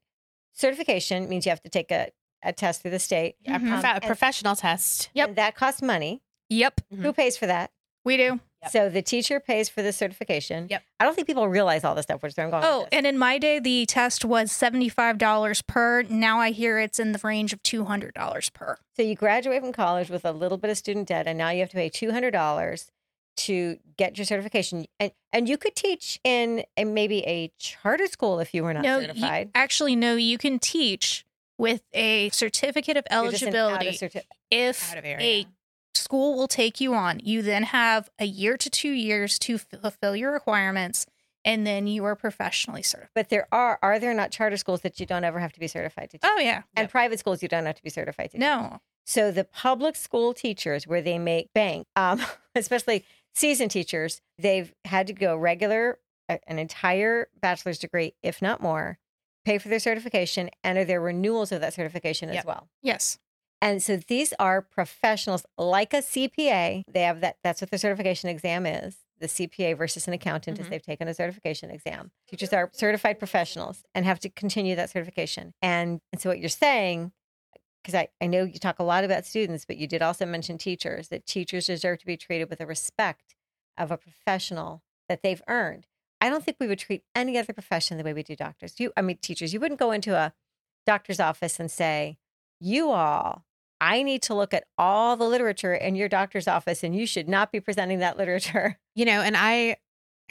certification 0.54 1.30
means 1.30 1.46
you 1.46 1.52
have 1.52 1.62
to 1.62 1.70
take 1.70 1.92
a, 1.92 2.10
a 2.44 2.54
test 2.54 2.82
through 2.82 2.92
the 2.92 3.00
state. 3.00 3.36
A, 3.46 3.52
Mhm. 3.52 3.68
prof- 3.70 3.84
a 3.84 3.88
and- 3.96 4.04
professional 4.04 4.56
test. 4.56 5.10
Yep. 5.14 5.28
And 5.30 5.36
that 5.38 5.56
costs 5.56 5.82
money. 5.82 6.22
yep. 6.50 6.82
Who 6.96 7.14
pays 7.14 7.38
for 7.38 7.46
that? 7.48 7.72
We 8.06 8.18
do. 8.18 8.40
Yep. 8.64 8.72
So 8.72 8.90
the 8.90 9.02
teacher 9.02 9.40
pays 9.40 9.70
for 9.70 9.82
the 9.82 9.94
certification. 9.94 10.68
Yep. 10.70 10.84
I 11.00 11.06
don't 11.06 11.16
think 11.16 11.28
people 11.28 11.48
realize 11.48 11.84
all 11.86 11.96
this 11.96 12.04
stuff, 12.04 12.22
which 12.24 12.32
is 12.34 12.38
where 12.38 12.46
I'm 12.46 12.52
going. 12.52 12.64
Oh, 12.66 12.88
and 12.92 13.06
in 13.06 13.18
my 13.18 13.38
day, 13.38 13.60
the 13.60 13.86
test 13.86 14.26
was 14.26 14.52
$75 14.52 15.62
per. 15.68 16.04
Now 16.04 16.40
I 16.40 16.52
hear 16.52 16.80
it's 16.80 17.00
in 17.00 17.12
the 17.12 17.20
range 17.24 17.54
of 17.54 17.62
$200 17.64 18.50
per. 18.54 18.78
So 18.96 19.02
you 19.04 19.16
graduate 19.16 19.62
from 19.62 19.72
college 19.72 20.10
with 20.10 20.26
a 20.26 20.32
little 20.32 20.58
bit 20.58 20.70
of 20.72 20.78
student 20.78 21.08
debt, 21.08 21.28
and 21.28 21.38
now 21.38 21.50
you 21.52 21.60
have 21.62 21.70
to 21.70 21.76
pay 21.76 21.90
two 21.90 22.12
hundred 22.12 22.32
dollars 22.32 22.92
to 23.38 23.78
get 23.96 24.18
your 24.18 24.26
certification. 24.26 24.86
And 25.00 25.12
and 25.32 25.48
you 25.48 25.58
could 25.58 25.76
teach 25.76 26.20
in 26.26 26.64
a, 26.76 26.84
maybe 26.84 27.20
a 27.26 27.52
charter 27.58 28.08
school 28.08 28.40
if 28.40 28.54
you 28.54 28.64
were 28.64 28.74
not 28.74 28.84
no, 28.84 29.00
you- 29.00 29.08
certified. 29.08 29.52
actually, 29.56 29.96
no, 29.96 30.16
you 30.16 30.38
can 30.38 30.60
teach 30.60 31.26
with 31.60 31.84
a 31.94 32.30
certificate 32.30 32.98
of 32.98 33.06
You're 33.12 33.30
just 33.32 33.44
an 33.44 33.50
out 33.50 33.54
of 33.54 33.88
eligibility 33.88 33.98
certi- 33.98 34.24
if 34.50 34.96
a 34.96 35.46
school 35.94 36.36
will 36.38 36.48
take 36.48 36.80
you 36.82 36.96
on. 36.96 37.20
You 37.24 37.42
then 37.44 37.64
have 37.64 38.10
a 38.18 38.26
year 38.26 38.58
to 38.58 38.70
two 38.70 38.90
years 38.92 39.38
to 39.40 39.58
fulfill 39.60 40.16
your 40.16 40.32
requirements, 40.32 41.06
and 41.46 41.68
then 41.68 41.86
you 41.86 42.06
are 42.06 42.16
professionally 42.16 42.82
certified. 42.82 43.12
but 43.14 43.30
there 43.30 43.48
are 43.52 43.78
are 43.82 44.00
there 44.00 44.14
not 44.14 44.32
charter 44.32 44.58
schools 44.58 44.82
that 44.82 45.00
you 45.00 45.06
don't 45.06 45.24
ever 45.24 45.40
have 45.40 45.54
to 45.54 45.60
be 45.60 45.68
certified 45.68 46.10
to 46.12 46.18
teach? 46.18 46.32
Oh 46.32 46.40
yeah, 46.40 46.64
and 46.76 46.90
private 46.90 47.20
schools 47.20 47.44
you 47.44 47.50
don't 47.50 47.66
have 47.66 47.76
to 47.76 47.84
be 47.84 47.90
certified 47.90 48.32
to 48.32 48.38
teach? 48.38 48.42
no, 48.42 48.80
So 49.06 49.32
the 49.32 49.44
public 49.44 49.96
school 49.96 50.34
teachers, 50.34 50.88
where 50.88 51.02
they 51.02 51.20
make 51.20 51.52
bank, 51.54 51.86
um, 51.96 52.22
especially 52.56 53.04
seasoned 53.36 53.72
teachers, 53.72 54.22
they've 54.38 54.74
had 54.86 55.08
to 55.08 55.14
go 55.14 55.36
regular, 55.36 56.00
an 56.30 56.60
entire 56.60 57.28
bachelor's 57.42 57.80
degree, 57.80 58.14
if 58.24 58.42
not 58.42 58.62
more, 58.62 58.98
pay 59.46 59.58
for 59.58 59.68
their 59.70 59.80
certification, 59.80 60.50
enter 60.64 60.86
their 60.86 61.02
renewals 61.02 61.52
of 61.52 61.62
that 61.62 61.74
certification 61.74 62.30
as 62.30 62.46
well. 62.46 62.70
Yes. 62.82 63.20
And 63.62 63.84
so 63.84 63.98
these 63.98 64.34
are 64.40 64.62
professionals 64.62 65.46
like 65.58 65.94
a 65.94 65.98
CPA. 66.02 66.84
They 66.88 67.02
have 67.02 67.20
that. 67.22 67.38
That's 67.44 67.60
what 67.62 67.72
the 67.72 67.78
certification 67.78 68.30
exam 68.30 68.66
is. 68.66 68.98
The 69.20 69.28
CPA 69.28 69.74
versus 69.78 70.08
an 70.08 70.14
accountant 70.14 70.60
is 70.60 70.68
Mhm. 70.68 70.70
they've 70.70 70.82
taken 70.82 71.08
a 71.10 71.14
certification 71.14 71.70
exam. 71.70 72.12
Teachers 72.28 72.54
are 72.54 72.70
certified 72.74 73.20
professionals 73.20 73.84
and 73.94 74.06
have 74.06 74.20
to 74.22 74.30
continue 74.30 74.78
that 74.78 74.90
certification. 74.92 75.54
And, 75.62 76.00
and 76.14 76.22
so 76.22 76.30
what 76.30 76.40
you're 76.40 76.48
saying, 76.48 77.12
because 77.84 77.96
I, 77.96 78.08
I 78.22 78.28
know 78.28 78.44
you 78.46 78.60
talk 78.60 78.80
a 78.80 78.84
lot 78.84 79.04
about 79.04 79.26
students, 79.26 79.66
but 79.66 79.76
you 79.76 79.88
did 79.88 80.02
also 80.02 80.26
mention 80.26 80.58
teachers, 80.58 81.10
that 81.10 81.26
teachers 81.26 81.66
deserve 81.66 82.00
to 82.00 82.06
be 82.06 82.16
treated 82.16 82.50
with 82.50 82.60
the 82.60 82.66
respect 82.66 83.36
of 83.78 83.92
a 83.92 83.98
professional 83.98 84.84
that 85.10 85.22
they've 85.22 85.42
earned. 85.50 85.86
I 86.22 86.30
don't 86.30 86.44
think 86.44 86.58
we 86.60 86.68
would 86.68 86.80
treat 86.80 87.04
any 87.16 87.38
other 87.38 87.54
profession 87.54 87.98
the 87.98 88.04
way 88.04 88.14
we 88.14 88.24
do 88.24 88.36
doctors. 88.36 88.80
You, 88.80 88.92
I 88.98 89.02
mean, 89.02 89.18
teachers, 89.22 89.54
you 89.54 89.60
wouldn't 89.60 89.80
go 89.80 89.92
into 89.92 90.16
a 90.16 90.34
doctor's 90.86 91.20
office 91.20 91.60
and 91.60 91.72
say, 91.72 92.18
you 92.60 92.90
all, 92.92 93.46
I 93.80 94.04
need 94.04 94.22
to 94.24 94.34
look 94.34 94.54
at 94.54 94.66
all 94.78 95.16
the 95.16 95.24
literature 95.24 95.74
in 95.74 95.96
your 95.96 96.10
doctor's 96.10 96.48
office 96.48 96.84
and 96.84 96.96
you 96.96 97.06
should 97.06 97.30
not 97.30 97.52
be 97.52 97.60
presenting 97.60 98.00
that 98.00 98.18
literature. 98.18 98.78
You 98.96 99.06
know, 99.06 99.22
and 99.22 99.38
I 99.38 99.78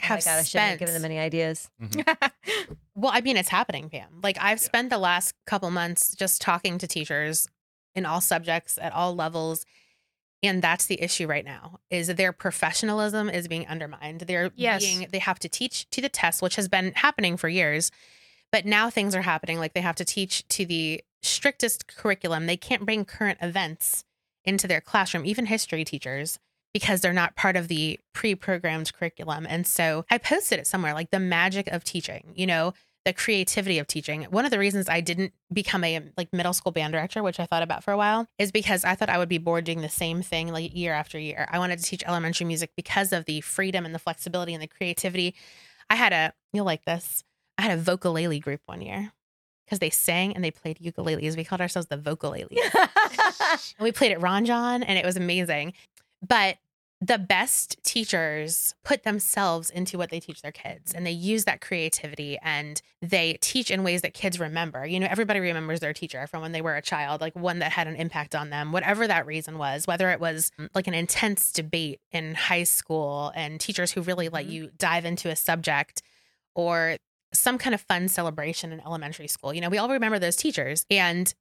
Oh 0.01 0.03
my 0.03 0.05
have 0.05 0.23
God, 0.25 0.31
I 0.31 0.43
shouldn't 0.43 0.47
spent 0.47 0.69
have 0.69 0.79
given 0.79 0.93
them 0.93 1.05
any 1.05 1.17
ideas. 1.17 1.71
Mm-hmm. 1.81 2.61
Well, 2.95 3.11
I 3.15 3.21
mean, 3.21 3.37
it's 3.37 3.49
happening, 3.49 3.89
Pam. 3.89 4.19
Like 4.21 4.37
I've 4.41 4.59
spent 4.59 4.89
the 4.89 4.97
last 4.97 5.33
couple 5.47 5.71
months 5.71 6.13
just 6.15 6.41
talking 6.41 6.77
to 6.79 6.85
teachers 6.85 7.47
in 7.95 8.05
all 8.05 8.19
subjects 8.19 8.77
at 8.79 8.91
all 8.91 9.15
levels. 9.15 9.65
And 10.41 10.61
that's 10.61 10.85
the 10.85 11.01
issue 11.01 11.27
right 11.27 11.43
now 11.43 11.79
is 11.89 12.07
their 12.07 12.31
professionalism 12.31 13.29
is 13.29 13.47
being 13.47 13.67
undermined. 13.67 14.21
They're 14.21 14.51
Yes. 14.55 14.81
being 14.81 15.07
they 15.11 15.19
have 15.19 15.39
to 15.39 15.49
teach 15.49 15.89
to 15.89 16.01
the 16.01 16.09
test, 16.09 16.41
which 16.41 16.55
has 16.55 16.67
been 16.67 16.93
happening 16.93 17.35
for 17.35 17.49
years. 17.49 17.91
But 18.51 18.65
now 18.65 18.89
things 18.89 19.15
are 19.15 19.21
happening 19.21 19.59
like 19.59 19.73
they 19.73 19.81
have 19.81 19.97
to 19.97 20.05
teach 20.05 20.47
to 20.47 20.65
the 20.65 21.03
strictest 21.21 21.87
curriculum. 21.87 22.45
They 22.45 22.57
can't 22.57 22.85
bring 22.85 23.05
current 23.05 23.37
events 23.41 24.05
into 24.45 24.67
their 24.67 24.81
classroom, 24.81 25.25
even 25.25 25.45
history 25.45 25.83
teachers, 25.83 26.39
because 26.73 27.01
they're 27.01 27.13
not 27.13 27.35
part 27.35 27.55
of 27.57 27.67
the 27.67 27.99
pre-programmed 28.13 28.93
curriculum. 28.93 29.45
And 29.47 29.67
so 29.67 30.05
I 30.09 30.17
posted 30.17 30.59
it 30.59 30.67
somewhere 30.67 30.93
like 30.93 31.11
the 31.11 31.19
magic 31.19 31.67
of 31.67 31.83
teaching, 31.83 32.31
you 32.35 32.47
know, 32.47 32.73
the 33.05 33.13
creativity 33.13 33.79
of 33.79 33.87
teaching. 33.87 34.23
One 34.23 34.45
of 34.45 34.51
the 34.51 34.59
reasons 34.59 34.89
I 34.89 35.01
didn't 35.01 35.33
become 35.51 35.83
a 35.83 36.01
like 36.17 36.31
middle 36.33 36.53
school 36.53 36.71
band 36.71 36.93
director, 36.93 37.23
which 37.23 37.39
I 37.39 37.45
thought 37.45 37.63
about 37.63 37.83
for 37.83 37.91
a 37.91 37.97
while, 37.97 38.27
is 38.37 38.51
because 38.51 38.83
I 38.83 38.95
thought 38.95 39.09
I 39.09 39.17
would 39.17 39.29
be 39.29 39.37
bored 39.37 39.63
doing 39.63 39.81
the 39.81 39.89
same 39.89 40.21
thing 40.21 40.51
like 40.51 40.75
year 40.75 40.93
after 40.93 41.17
year. 41.17 41.47
I 41.49 41.59
wanted 41.59 41.79
to 41.79 41.85
teach 41.85 42.03
elementary 42.05 42.45
music 42.45 42.71
because 42.75 43.13
of 43.13 43.25
the 43.25 43.41
freedom 43.41 43.85
and 43.85 43.95
the 43.95 43.99
flexibility 43.99 44.53
and 44.53 44.61
the 44.61 44.67
creativity. 44.67 45.35
I 45.89 45.95
had 45.95 46.13
a 46.13 46.33
you'll 46.53 46.65
like 46.65 46.85
this. 46.85 47.23
I 47.57 47.63
had 47.63 47.77
a 47.77 47.81
vokalele 47.81 48.41
group 48.41 48.61
one 48.65 48.81
year 48.81 49.11
because 49.65 49.79
they 49.79 49.89
sang 49.89 50.33
and 50.33 50.43
they 50.43 50.51
played 50.51 50.79
ukuleles. 50.79 51.37
We 51.37 51.43
called 51.43 51.61
ourselves 51.61 51.87
the 51.87 51.97
vocaleles. 51.97 52.49
And 53.77 53.83
we 53.83 53.91
played 53.91 54.11
at 54.11 54.19
Ranjan 54.19 54.83
and 54.85 54.99
it 54.99 55.05
was 55.05 55.17
amazing. 55.17 55.73
But 56.25 56.57
the 57.01 57.17
best 57.17 57.81
teachers 57.81 58.75
put 58.83 59.03
themselves 59.03 59.69
into 59.69 59.97
what 59.97 60.09
they 60.09 60.19
teach 60.19 60.41
their 60.41 60.51
kids 60.51 60.93
and 60.93 61.05
they 61.05 61.11
use 61.11 61.45
that 61.45 61.61
creativity 61.61 62.37
and 62.43 62.81
they 63.01 63.37
teach 63.39 63.71
in 63.71 63.83
ways 63.83 64.01
that 64.01 64.13
kids 64.13 64.37
remember. 64.37 64.85
You 64.85 64.99
know, 64.99 65.07
everybody 65.09 65.39
remembers 65.39 65.79
their 65.79 65.93
teacher 65.93 66.27
from 66.27 66.41
when 66.41 66.51
they 66.51 66.61
were 66.61 66.75
a 66.75 66.81
child, 66.81 67.21
like 67.21 67.33
one 67.37 67.59
that 67.59 67.71
had 67.71 67.87
an 67.87 67.95
impact 67.95 68.35
on 68.35 68.49
them, 68.49 68.73
whatever 68.73 69.07
that 69.07 69.25
reason 69.25 69.57
was, 69.57 69.87
whether 69.87 70.09
it 70.09 70.19
was 70.19 70.51
mm, 70.59 70.67
like 70.75 70.87
an 70.87 70.93
intense 70.93 71.53
debate 71.53 72.01
in 72.11 72.35
high 72.35 72.63
school 72.63 73.31
and 73.33 73.61
teachers 73.61 73.93
who 73.93 74.01
really 74.01 74.27
let 74.27 74.45
Mhm. 74.47 74.51
you 74.51 74.71
dive 74.77 75.05
into 75.05 75.29
a 75.29 75.37
subject 75.37 76.01
or 76.53 76.97
some 77.33 77.57
kind 77.57 77.73
of 77.73 77.79
fun 77.79 78.09
celebration 78.09 78.73
in 78.73 78.81
elementary 78.81 79.27
school. 79.27 79.53
You 79.53 79.61
know, 79.61 79.69
we 79.69 79.77
all 79.77 79.87
remember 79.89 80.19
those 80.19 80.35
teachers 80.35 80.85
and 80.91 81.33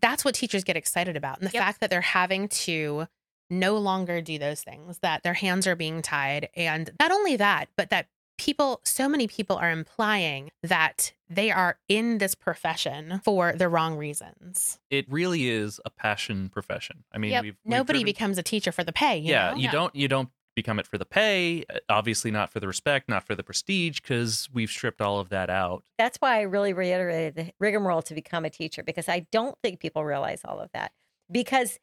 that's 0.00 0.24
what 0.24 0.34
teachers 0.34 0.64
get 0.64 0.76
excited 0.78 1.14
about. 1.16 1.40
And 1.40 1.48
the 1.48 1.52
Yep. 1.52 1.62
fact 1.62 1.80
that 1.80 1.90
they're 1.90 2.00
having 2.00 2.48
to 2.48 3.06
no 3.52 3.76
longer 3.76 4.20
do 4.20 4.38
those 4.38 4.62
things, 4.62 4.98
that 4.98 5.22
their 5.22 5.34
hands 5.34 5.66
are 5.66 5.76
being 5.76 6.02
tied. 6.02 6.48
And 6.56 6.90
not 6.98 7.12
only 7.12 7.36
that, 7.36 7.68
but 7.76 7.90
that 7.90 8.08
people, 8.38 8.80
so 8.84 9.08
many 9.08 9.28
people 9.28 9.56
are 9.56 9.70
implying 9.70 10.50
that 10.62 11.12
they 11.28 11.50
are 11.50 11.78
in 11.88 12.18
this 12.18 12.34
profession 12.34 13.20
for 13.24 13.52
the 13.52 13.68
wrong 13.68 13.96
reasons. 13.96 14.78
It 14.90 15.06
really 15.08 15.48
is 15.48 15.80
a 15.84 15.90
passion 15.90 16.48
profession. 16.48 17.04
I 17.12 17.18
mean, 17.18 17.30
Yep. 17.32 17.42
we've, 17.42 17.56
we've 17.64 17.70
Nobody 17.70 17.98
driven- 18.00 18.06
becomes 18.06 18.38
a 18.38 18.42
teacher 18.42 18.72
for 18.72 18.82
the 18.84 18.92
pay. 18.92 19.18
You 19.18 19.30
yeah, 19.30 19.50
know? 19.50 19.56
you 19.56 19.62
Yeah. 19.64 19.70
don't 19.70 19.94
you 19.94 20.08
don't 20.08 20.30
become 20.54 20.78
it 20.78 20.86
for 20.86 20.98
the 20.98 21.06
pay, 21.06 21.64
uh, 21.72 21.78
obviously 21.88 22.30
not 22.30 22.50
for 22.52 22.60
the 22.60 22.66
respect, 22.66 23.08
not 23.08 23.24
for 23.26 23.34
the 23.34 23.42
prestige, 23.42 24.00
because 24.00 24.50
we've 24.52 24.68
stripped 24.70 25.00
all 25.00 25.18
of 25.18 25.30
that 25.30 25.48
out. 25.48 25.82
That's 25.96 26.18
why 26.18 26.38
I 26.38 26.42
really 26.42 26.72
reiterated 26.74 27.34
the 27.36 27.52
rigmarole 27.58 28.02
to 28.02 28.14
become 28.14 28.44
a 28.44 28.50
teacher 28.50 28.82
because 28.82 29.08
I 29.08 29.20
don't 29.32 29.56
think 29.62 29.80
people 29.80 30.04
realize 30.04 30.42
all 30.44 30.60
of 30.60 30.70
that. 30.72 30.92
Because 31.30 31.78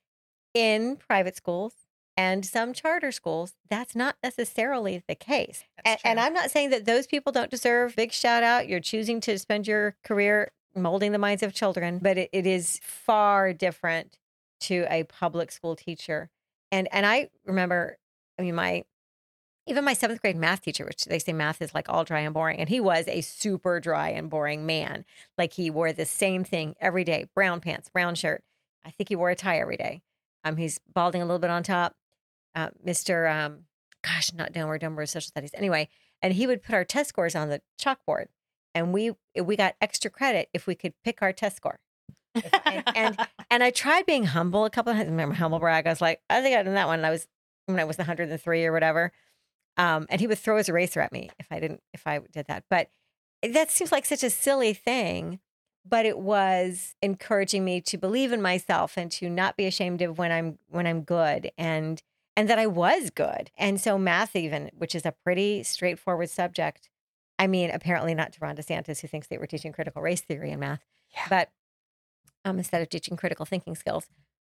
in 0.54 0.98
private 0.98 1.36
schools 1.36 1.74
and 2.18 2.46
some 2.46 2.74
charter 2.74 3.12
schools, 3.12 3.54
that's 3.70 3.96
not 3.96 4.18
necessarily 4.22 5.04
the 5.08 5.16
case. 5.16 5.64
And, 5.86 6.00
and. 6.04 6.20
I'm 6.20 6.34
not 6.34 6.52
saying 6.52 6.72
that 6.72 6.86
those 6.86 7.08
people 7.08 7.32
don't 7.32 7.50
deserve 7.50 7.96
big 7.96 8.12
shout 8.12 8.44
out. 8.44 8.68
You're 8.68 8.82
choosing 8.82 9.22
to 9.22 9.40
spend 9.40 9.68
your 9.68 9.96
career 10.04 10.52
molding 10.76 11.12
the 11.12 11.18
minds 11.18 11.44
of 11.44 11.54
children, 11.54 12.00
but 12.02 12.18
it, 12.18 12.30
it 12.34 12.46
is 12.46 12.80
far 12.84 13.54
different 13.54 14.18
to 14.62 14.86
a 14.90 15.04
public 15.04 15.52
school 15.52 15.76
teacher. 15.76 16.30
And 16.72 16.88
and 16.92 17.06
I 17.06 17.30
remember, 17.46 17.98
I 18.38 18.42
mean, 18.44 18.56
my 18.56 18.84
even 19.66 19.86
my 19.86 19.94
seventh 19.94 20.22
grade 20.22 20.36
math 20.36 20.62
teacher, 20.62 20.86
which 20.86 21.06
they 21.06 21.20
say 21.20 21.32
math 21.32 21.62
is 21.62 21.74
like 21.74 21.88
all 21.88 22.04
dry 22.04 22.20
and 22.20 22.34
boring, 22.34 22.60
and 22.60 22.68
he 22.68 22.80
was 22.80 23.08
a 23.08 23.22
super 23.22 23.80
dry 23.80 24.10
and 24.10 24.30
boring 24.30 24.66
man. 24.66 25.06
Like 25.38 25.54
he 25.54 25.70
wore 25.70 25.94
the 25.94 26.06
same 26.06 26.44
thing 26.44 26.76
every 26.82 27.04
day: 27.04 27.28
brown 27.34 27.62
pants, 27.62 27.90
brown 27.90 28.16
shirt. 28.16 28.44
I 28.86 28.92
think 28.92 29.10
he 29.10 29.16
wore 29.16 29.30
a 29.30 29.36
tie 29.36 29.60
every 29.60 29.78
day. 29.78 30.02
Um, 30.44 30.58
he's 30.58 30.80
balding 30.94 31.22
a 31.22 31.26
little 31.26 31.40
bit 31.40 31.50
on 31.50 31.64
top. 31.64 31.96
Uh, 32.56 32.70
Mr. 32.86 33.32
Um, 33.32 33.66
gosh, 34.04 34.34
not 34.34 34.54
downward 34.54 34.82
number 34.82 35.06
social 35.06 35.28
studies. 35.28 35.52
Anyway, 35.54 35.90
and 36.22 36.34
he 36.34 36.48
would 36.48 36.64
put 36.64 36.76
our 36.76 36.84
test 36.84 37.10
scores 37.10 37.36
on 37.36 37.50
the 37.50 37.62
chalkboard, 37.80 38.26
and 38.74 38.94
we 38.94 39.12
we 39.42 39.56
got 39.56 39.76
extra 39.82 40.10
credit 40.12 40.50
if 40.54 40.68
we 40.68 40.76
could 40.76 40.94
pick 41.04 41.22
our 41.22 41.34
test 41.34 41.58
score. 41.58 41.80
And, 42.66 42.84
and 42.96 43.28
and 43.52 43.64
I 43.64 43.72
tried 43.72 44.06
being 44.06 44.26
humble 44.26 44.66
a 44.66 44.70
couple 44.70 44.92
of 44.92 44.98
times. 44.98 45.10
Remember 45.10 45.36
humble 45.36 45.60
brag? 45.60 45.88
I 45.88 45.90
was 45.90 46.02
like, 46.02 46.22
I 46.30 46.42
think 46.42 46.56
I 46.56 46.64
done 46.64 46.76
that 46.76 46.88
one. 46.88 47.00
And 47.00 47.06
I 47.06 47.10
was 47.12 47.28
when 47.66 47.80
I 47.80 47.86
was 47.86 47.98
103 47.98 48.66
or 48.66 48.72
whatever. 48.72 49.12
Um, 49.78 50.08
and 50.10 50.20
he 50.20 50.28
would 50.28 50.40
throw 50.40 50.58
his 50.58 50.68
eraser 50.68 51.00
at 51.00 51.12
me 51.12 51.30
if 51.40 51.48
I 51.52 51.60
didn't 51.60 51.82
if 51.94 52.06
I 52.06 52.20
did 52.32 52.48
that. 52.48 52.64
But 52.70 52.90
that 53.42 53.72
seems 53.72 53.92
like 53.92 54.06
such 54.06 54.24
a 54.24 54.30
silly 54.30 54.74
thing. 54.74 55.40
But 55.90 56.06
it 56.06 56.20
was 56.20 56.96
encouraging 57.02 57.66
me 57.66 57.82
to 57.82 57.98
believe 57.98 58.32
in 58.32 58.42
myself 58.42 58.96
and 58.98 59.12
to 59.14 59.30
not 59.30 59.58
be 59.58 59.66
ashamed 59.66 60.02
of 60.02 60.18
when 60.18 60.32
I'm 60.32 60.60
when 60.70 60.86
I'm 60.86 61.02
good 61.02 61.52
and 61.58 62.02
and 62.38 62.50
that 62.50 62.60
I 62.60 62.68
was 62.68 63.10
good. 63.10 63.52
And 63.58 63.82
so 63.82 63.98
math 63.98 64.36
even, 64.36 64.72
which 64.78 64.94
is 64.96 65.06
a 65.06 65.12
pretty 65.12 65.64
straightforward 65.64 66.30
subject. 66.30 66.90
I 67.38 67.48
mean, 67.48 67.70
apparently 67.72 68.14
not 68.14 68.34
to 68.34 68.40
Ron 68.42 68.56
DeSantis, 68.56 69.02
who 69.02 69.08
thinks 69.08 69.28
they 69.28 69.38
were 69.38 69.48
teaching 69.48 69.72
critical 69.72 70.02
race 70.02 70.22
theory 70.22 70.52
in 70.52 70.60
math, 70.60 70.84
Yeah. 71.16 71.26
but 71.30 71.50
um, 72.46 72.58
instead 72.58 72.82
of 72.82 72.90
teaching 72.90 73.18
critical 73.18 73.46
thinking 73.46 73.76
skills. 73.76 74.08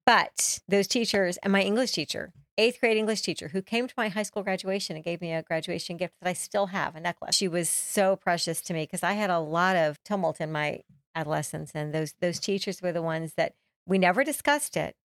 But 0.06 0.60
those 0.68 0.86
teachers 0.86 1.38
and 1.38 1.52
my 1.52 1.62
English 1.62 1.92
teacher, 1.92 2.32
eighth 2.58 2.80
grade 2.80 2.96
English 2.98 3.22
teacher, 3.22 3.48
who 3.48 3.62
came 3.62 3.88
to 3.88 3.94
my 3.96 4.08
high 4.08 4.22
school 4.22 4.42
graduation 4.42 4.96
and 4.96 5.04
gave 5.04 5.20
me 5.22 5.32
a 5.32 5.42
graduation 5.42 5.96
gift 5.96 6.14
that 6.20 6.28
I 6.28 6.34
still 6.34 6.66
have, 6.66 6.94
a 6.94 7.00
necklace. 7.00 7.34
She 7.34 7.48
was 7.48 7.68
so 7.68 8.16
precious 8.16 8.60
to 8.62 8.74
me 8.74 8.82
because 8.84 9.02
I 9.02 9.14
had 9.14 9.30
a 9.30 9.38
lot 9.40 9.76
of 9.76 10.02
tumult 10.04 10.40
in 10.40 10.52
my 10.52 10.82
adolescence, 11.14 11.72
and 11.74 11.94
those 11.94 12.14
those 12.20 12.38
teachers 12.38 12.82
were 12.82 12.92
the 12.92 13.02
ones 13.02 13.34
that 13.34 13.54
we 13.86 13.98
never 13.98 14.24
discussed 14.24 14.76
it, 14.76 14.96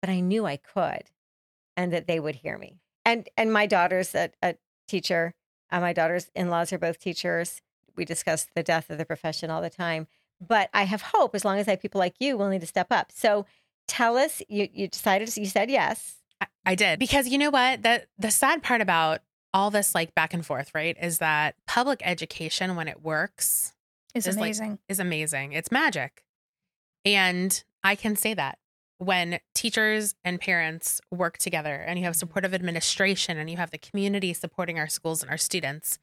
but 0.00 0.10
I 0.10 0.20
knew 0.20 0.46
I 0.46 0.56
could, 0.56 1.10
and 1.76 1.92
that 1.92 2.06
they 2.06 2.20
would 2.20 2.36
hear 2.36 2.58
me. 2.58 2.80
And 3.04 3.28
and 3.36 3.52
my 3.52 3.66
daughter's 3.66 4.14
a, 4.14 4.30
a 4.42 4.56
teacher. 4.88 5.34
My 5.72 5.92
daughter's 5.92 6.30
in 6.34 6.48
laws 6.48 6.72
are 6.72 6.78
both 6.78 6.98
teachers. 6.98 7.60
We 7.96 8.04
discuss 8.04 8.46
the 8.54 8.62
death 8.62 8.88
of 8.90 8.98
the 8.98 9.04
profession 9.04 9.50
all 9.50 9.60
the 9.62 9.70
time. 9.70 10.06
But 10.40 10.68
I 10.74 10.84
have 10.84 11.02
hope 11.02 11.34
as 11.34 11.44
long 11.44 11.58
as 11.58 11.66
I 11.66 11.72
have 11.72 11.80
people 11.80 11.98
like 11.98 12.14
you 12.20 12.36
willing 12.36 12.60
to 12.60 12.66
step 12.66 12.88
up. 12.90 13.10
So 13.12 13.46
tell 13.88 14.16
us, 14.16 14.42
you, 14.48 14.68
you 14.72 14.88
decided, 14.88 15.34
you 15.36 15.46
said 15.46 15.70
yes. 15.70 16.16
I, 16.40 16.46
I 16.64 16.74
did 16.74 16.98
because 16.98 17.28
you 17.28 17.38
know 17.38 17.50
what 17.50 17.82
that 17.82 18.06
the 18.18 18.30
sad 18.30 18.62
part 18.62 18.80
about 18.80 19.20
all 19.54 19.70
this 19.70 19.94
like 19.94 20.14
back 20.14 20.34
and 20.34 20.44
forth 20.44 20.72
right 20.74 20.96
is 21.00 21.18
that 21.18 21.54
public 21.66 22.02
education 22.04 22.76
when 22.76 22.88
it 22.88 23.02
works 23.02 23.72
It's 24.16 24.26
It's 24.26 24.36
like- 24.36 24.46
amazing. 24.46 24.78
is 24.88 25.00
amazing 25.00 25.52
it's 25.52 25.70
magic 25.70 26.22
and 27.04 27.62
i 27.84 27.94
can 27.94 28.16
say 28.16 28.34
that 28.34 28.58
when 28.98 29.40
teachers 29.54 30.14
and 30.24 30.40
parents 30.40 31.00
work 31.10 31.36
together 31.38 31.74
and 31.74 31.98
you 31.98 32.04
have 32.04 32.14
mm-hmm. 32.14 32.20
supportive 32.20 32.54
administration 32.54 33.38
and 33.38 33.50
you 33.50 33.56
have 33.56 33.70
the 33.70 33.78
community 33.78 34.32
supporting 34.32 34.78
our 34.78 34.88
schools 34.88 35.22
and 35.22 35.30
our 35.30 35.36
students 35.36 35.98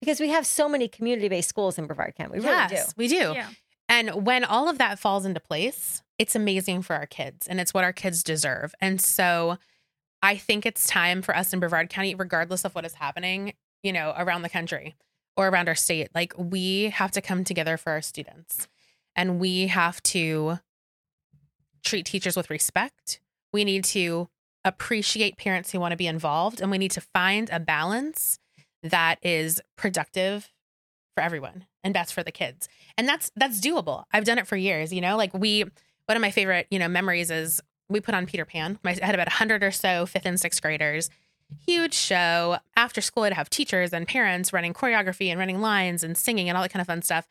Because 0.00 0.20
we 0.20 0.28
have 0.28 0.44
so 0.46 0.68
many 0.68 0.88
community 0.88 1.28
based 1.28 1.48
schools 1.48 1.78
in 1.78 1.86
Brevard 1.86 2.14
County. 2.14 2.38
We 2.38 2.44
really 2.44 2.56
yes 2.70 2.94
we 2.96 3.08
do 3.08 3.32
yeah. 3.34 3.48
And 3.88 4.26
when 4.26 4.44
all 4.44 4.68
of 4.68 4.78
that 4.78 4.98
falls 4.98 5.24
into 5.24 5.40
place, 5.40 6.02
it's 6.18 6.34
amazing 6.34 6.82
for 6.82 6.96
our 6.96 7.06
kids 7.06 7.46
and 7.46 7.60
it's 7.60 7.72
what 7.72 7.84
our 7.84 7.92
kids 7.92 8.22
deserve. 8.22 8.74
And 8.80 9.00
so 9.00 9.58
I 10.22 10.36
think 10.36 10.66
it's 10.66 10.86
time 10.86 11.22
for 11.22 11.36
us 11.36 11.52
in 11.52 11.60
Brevard 11.60 11.88
County, 11.88 12.14
regardless 12.14 12.64
of 12.64 12.74
what 12.74 12.84
is 12.84 12.94
happening, 12.94 13.54
you 13.82 13.92
know, 13.92 14.12
around 14.16 14.42
the 14.42 14.48
country 14.48 14.96
or 15.36 15.48
around 15.48 15.68
our 15.68 15.74
state, 15.74 16.08
like 16.14 16.32
we 16.36 16.84
have 16.84 17.10
to 17.12 17.20
come 17.20 17.44
together 17.44 17.76
for 17.76 17.92
our 17.92 18.02
students 18.02 18.68
and 19.14 19.38
we 19.38 19.66
have 19.66 20.02
to 20.04 20.58
treat 21.84 22.06
teachers 22.06 22.36
with 22.36 22.50
respect. 22.50 23.20
We 23.52 23.64
need 23.64 23.84
to 23.84 24.28
appreciate 24.64 25.36
parents 25.36 25.70
who 25.70 25.80
want 25.80 25.92
to 25.92 25.96
be 25.96 26.06
involved 26.06 26.60
and 26.60 26.70
we 26.70 26.78
need 26.78 26.90
to 26.92 27.00
find 27.00 27.48
a 27.50 27.60
balance 27.60 28.38
that 28.82 29.16
is 29.22 29.60
productive 29.76 30.52
for 31.14 31.22
everyone 31.22 31.66
and 31.82 31.94
best 31.94 32.12
for 32.12 32.22
the 32.22 32.32
kids. 32.32 32.68
And 32.98 33.08
that's 33.08 33.30
that's 33.36 33.60
doable. 33.60 34.04
I've 34.12 34.24
done 34.24 34.38
it 34.38 34.46
for 34.46 34.56
years, 34.56 34.92
you 34.92 35.00
know? 35.00 35.16
Like 35.16 35.32
we 35.32 35.64
one 36.06 36.16
of 36.16 36.20
my 36.20 36.30
favorite, 36.30 36.66
you 36.70 36.78
know, 36.78 36.88
memories 36.88 37.30
is 37.30 37.60
we 37.88 38.00
put 38.00 38.14
on 38.14 38.26
Peter 38.26 38.44
Pan. 38.44 38.78
I 38.84 38.98
had 39.00 39.14
about 39.14 39.28
100 39.28 39.62
or 39.62 39.70
so 39.70 40.06
fifth 40.06 40.26
and 40.26 40.40
sixth 40.40 40.60
graders. 40.60 41.08
Huge 41.66 41.94
show. 41.94 42.58
After 42.76 43.00
school, 43.00 43.24
I'd 43.24 43.32
have 43.32 43.50
teachers 43.50 43.92
and 43.92 44.06
parents 44.06 44.52
running 44.52 44.74
choreography 44.74 45.28
and 45.28 45.38
running 45.38 45.60
lines 45.60 46.02
and 46.02 46.16
singing 46.16 46.48
and 46.48 46.56
all 46.56 46.62
that 46.62 46.72
kind 46.72 46.80
of 46.80 46.86
fun 46.86 47.02
stuff. 47.02 47.28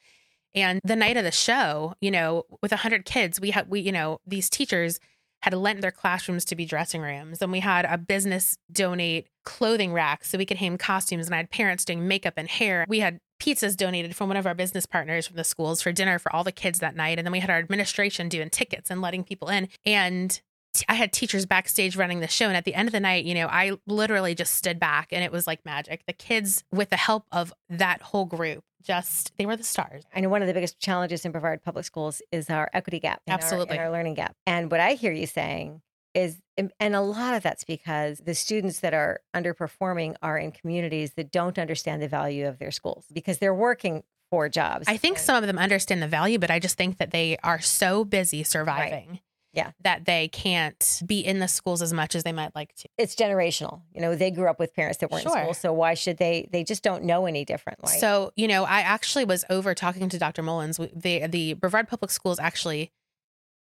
And 0.53 0.79
the 0.83 0.95
night 0.95 1.17
of 1.17 1.23
the 1.25 1.31
show, 1.31 1.95
you 1.99 2.11
know, 2.11 2.43
with 2.61 2.71
100 2.71 3.03
kids, 3.03 3.41
we 3.41 3.51
had, 3.51 3.69
we, 3.69 3.81
you 3.81 3.91
know, 3.91 4.21
these 4.25 4.49
teachers 4.49 4.99
had 5.41 5.53
lent 5.53 5.81
their 5.81 5.91
classrooms 5.91 6.45
to 6.45 6.55
be 6.55 6.65
dressing 6.65 7.01
rooms. 7.01 7.41
And 7.41 7.51
we 7.51 7.59
had 7.59 7.85
a 7.85 7.97
business 7.97 8.57
donate 8.71 9.27
clothing 9.43 9.93
racks 9.93 10.29
so 10.29 10.37
we 10.37 10.45
could 10.45 10.57
hang 10.57 10.77
costumes. 10.77 11.27
And 11.27 11.35
I 11.35 11.37
had 11.37 11.51
parents 11.51 11.85
doing 11.85 12.07
makeup 12.07 12.33
and 12.37 12.47
hair. 12.49 12.85
We 12.87 13.01
had 13.01 13.19
pizzas 13.39 13.75
donated 13.75 14.15
from 14.15 14.29
one 14.29 14.37
of 14.37 14.47
our 14.47 14.55
business 14.55 14.85
partners 14.85 15.27
from 15.27 15.35
the 15.35 15.43
schools 15.43 15.81
for 15.81 15.91
dinner 15.91 16.17
for 16.19 16.33
all 16.33 16.43
the 16.43 16.51
kids 16.51 16.79
that 16.79 16.95
night. 16.95 17.19
And 17.19 17.27
then 17.27 17.33
we 17.33 17.41
had 17.41 17.49
our 17.49 17.59
administration 17.59 18.29
doing 18.29 18.49
tickets 18.49 18.89
and 18.89 19.01
letting 19.01 19.23
people 19.23 19.49
in. 19.49 19.67
And 19.85 20.41
I 20.89 20.95
had 20.95 21.11
teachers 21.13 21.45
backstage 21.45 21.95
running 21.95 22.19
the 22.19 22.27
show. 22.27 22.47
And 22.47 22.57
at 22.57 22.65
the 22.65 22.73
end 22.73 22.87
of 22.87 22.91
the 22.93 22.99
night, 22.99 23.25
you 23.25 23.33
know, 23.35 23.47
I 23.47 23.73
literally 23.87 24.35
just 24.35 24.53
stood 24.55 24.79
back 24.79 25.09
and 25.11 25.23
it 25.23 25.31
was 25.31 25.47
like 25.47 25.63
magic. 25.65 26.03
The 26.07 26.13
kids, 26.13 26.63
with 26.71 26.89
the 26.89 26.97
help 26.97 27.25
of 27.31 27.53
that 27.69 28.01
whole 28.01 28.25
group, 28.25 28.63
just 28.83 29.31
they 29.37 29.45
were 29.45 29.55
the 29.57 29.63
stars. 29.63 30.03
I 30.15 30.19
know 30.19 30.29
one 30.29 30.41
of 30.41 30.47
the 30.47 30.53
biggest 30.53 30.79
challenges 30.79 31.25
in 31.25 31.31
Brevard 31.31 31.63
Public 31.63 31.85
Schools 31.85 32.21
is 32.31 32.49
our 32.49 32.69
equity 32.73 32.99
gap, 32.99 33.21
and 33.25 33.33
our- 33.33 33.39
Absolutely. 33.39 33.79
our 33.79 33.89
learning 33.91 34.13
gap. 34.13 34.35
And 34.45 34.69
what 34.69 34.79
I 34.79 34.93
hear 34.93 35.11
you 35.11 35.25
saying 35.25 35.81
is, 36.13 36.37
and 36.57 36.95
a 36.95 37.01
lot 37.01 37.33
of 37.33 37.43
that's 37.43 37.63
because 37.63 38.19
the 38.19 38.33
students 38.35 38.79
that 38.81 38.93
are 38.93 39.19
underperforming 39.35 40.15
are 40.21 40.37
in 40.37 40.51
communities 40.51 41.13
that 41.15 41.31
don't 41.31 41.57
understand 41.59 42.01
the 42.01 42.07
value 42.07 42.47
of 42.47 42.59
their 42.59 42.71
schools 42.71 43.05
because 43.11 43.39
they're 43.39 43.53
working 43.55 44.03
for 44.31 44.49
jobs. 44.49 44.85
I 44.87 44.97
think 44.97 45.17
And- 45.17 45.25
some 45.25 45.35
of 45.43 45.47
them 45.47 45.57
understand 45.57 46.01
the 46.01 46.07
value, 46.07 46.39
but 46.39 46.49
I 46.51 46.59
just 46.59 46.77
think 46.77 46.97
that 46.99 47.11
they 47.11 47.37
are 47.43 47.59
so 47.59 48.03
busy 48.05 48.43
surviving. 48.43 49.19
Yeah. 49.55 49.71
That 49.81 50.05
they 50.05 50.27
can't 50.27 51.01
be 51.05 51.19
in 51.19 51.39
the 51.39 51.47
schools 51.47 51.81
as 51.81 51.93
much 51.93 52.15
as 52.15 52.23
they 52.23 52.31
might 52.31 52.53
like 52.55 52.75
to. 52.75 52.89
it's 52.97 53.15
generational. 53.15 53.81
You 53.93 54.01
know, 54.01 54.15
they 54.15 54.31
grew 54.31 54.49
up 54.49 54.59
with 54.59 54.73
parents 54.75 54.97
that 54.99 55.11
weren't 55.11 55.25
in 55.25 55.31
school, 55.31 55.53
so 55.53 55.73
why 55.73 55.93
should 55.93 56.17
they? 56.17 56.49
They 56.51 56.63
just 56.63 56.83
don't 56.83 57.03
know 57.03 57.25
any 57.25 57.45
different. 57.45 57.79
Right? 57.83 57.99
So, 57.99 58.31
you 58.35 58.47
know, 58.47 58.63
I 58.65 58.81
actually 58.81 59.25
was 59.25 59.45
over 59.49 59.73
talking 59.73 60.09
to 60.09 60.17
Dr. 60.19 60.43
Mullins. 60.43 60.77
The 60.77 61.27
the 61.27 61.53
Brevard 61.53 61.87
Public 61.87 62.11
Schools 62.11 62.39
actually 62.39 62.91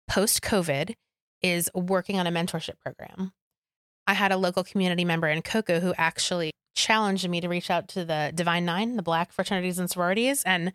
post 0.08 0.42
COVID 0.42 0.94
is 1.42 1.70
working 1.74 2.18
on 2.18 2.26
a 2.26 2.32
mentorship 2.32 2.78
program. 2.80 3.32
I 4.06 4.14
had 4.14 4.32
a 4.32 4.36
local 4.36 4.64
community 4.64 5.04
member 5.04 5.28
in 5.28 5.42
Cocoa 5.42 5.80
who 5.80 5.94
actually 5.96 6.50
challenged 6.74 7.28
me 7.28 7.40
to 7.40 7.48
reach 7.48 7.70
out 7.70 7.88
to 7.88 8.04
the 8.04 8.32
Divine 8.34 8.64
Nine, 8.64 8.96
the 8.96 9.02
Black 9.02 9.32
fraternities 9.32 9.78
and 9.78 9.90
sororities, 9.90 10.42
and 10.44 10.72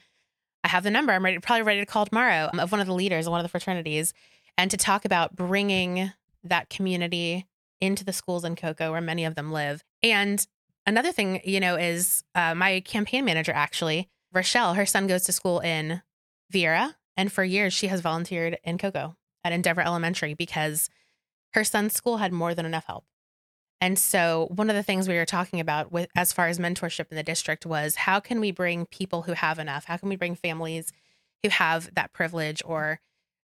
I 0.63 0.69
have 0.69 0.83
the 0.83 0.91
number. 0.91 1.11
I'm 1.11 1.25
ready, 1.25 1.39
probably 1.39 1.63
ready 1.63 1.79
to 1.81 1.85
call 1.85 2.05
tomorrow 2.05 2.49
um, 2.53 2.59
of 2.59 2.71
one 2.71 2.79
of 2.79 2.87
the 2.87 2.93
leaders 2.93 3.25
of 3.25 3.31
one 3.31 3.39
of 3.39 3.43
the 3.43 3.49
fraternities, 3.49 4.13
and 4.57 4.71
to 4.71 4.77
talk 4.77 5.05
about 5.05 5.35
bringing 5.35 6.11
that 6.43 6.69
community 6.69 7.47
into 7.81 8.03
the 8.05 8.13
schools 8.13 8.43
in 8.43 8.55
Cocoa, 8.55 8.91
where 8.91 9.01
many 9.01 9.25
of 9.25 9.35
them 9.35 9.51
live. 9.51 9.83
And 10.01 10.45
another 10.85 11.11
thing, 11.11 11.41
you 11.43 11.59
know, 11.59 11.75
is 11.75 12.23
uh, 12.35 12.55
my 12.55 12.81
campaign 12.81 13.25
manager 13.25 13.51
actually, 13.53 14.09
Rochelle. 14.31 14.73
Her 14.73 14.85
son 14.85 15.07
goes 15.07 15.23
to 15.25 15.31
school 15.31 15.59
in 15.59 16.01
Viera, 16.53 16.95
and 17.17 17.31
for 17.31 17.43
years 17.43 17.73
she 17.73 17.87
has 17.87 18.01
volunteered 18.01 18.57
in 18.63 18.77
Cocoa 18.77 19.15
at 19.43 19.53
Endeavor 19.53 19.81
Elementary 19.81 20.33
because 20.33 20.89
her 21.53 21.63
son's 21.63 21.93
school 21.93 22.17
had 22.17 22.31
more 22.31 22.55
than 22.55 22.65
enough 22.65 22.85
help. 22.85 23.05
And 23.81 23.99
so, 23.99 24.47
one 24.55 24.69
of 24.69 24.77
the 24.77 24.83
things 24.83 25.09
we 25.09 25.15
were 25.15 25.25
talking 25.25 25.59
about 25.59 25.91
with 25.91 26.09
as 26.15 26.31
far 26.31 26.47
as 26.47 26.57
mentorship 26.57 27.11
in 27.11 27.17
the 27.17 27.23
district 27.23 27.65
was 27.65 27.95
how 27.95 28.21
can 28.21 28.39
we 28.39 28.51
bring 28.51 28.85
people 28.85 29.23
who 29.23 29.33
have 29.33 29.59
enough? 29.59 29.85
How 29.85 29.97
can 29.97 30.07
we 30.07 30.15
bring 30.15 30.35
families 30.35 30.93
who 31.43 31.49
have 31.49 31.93
that 31.95 32.13
privilege 32.13 32.61
or 32.65 33.01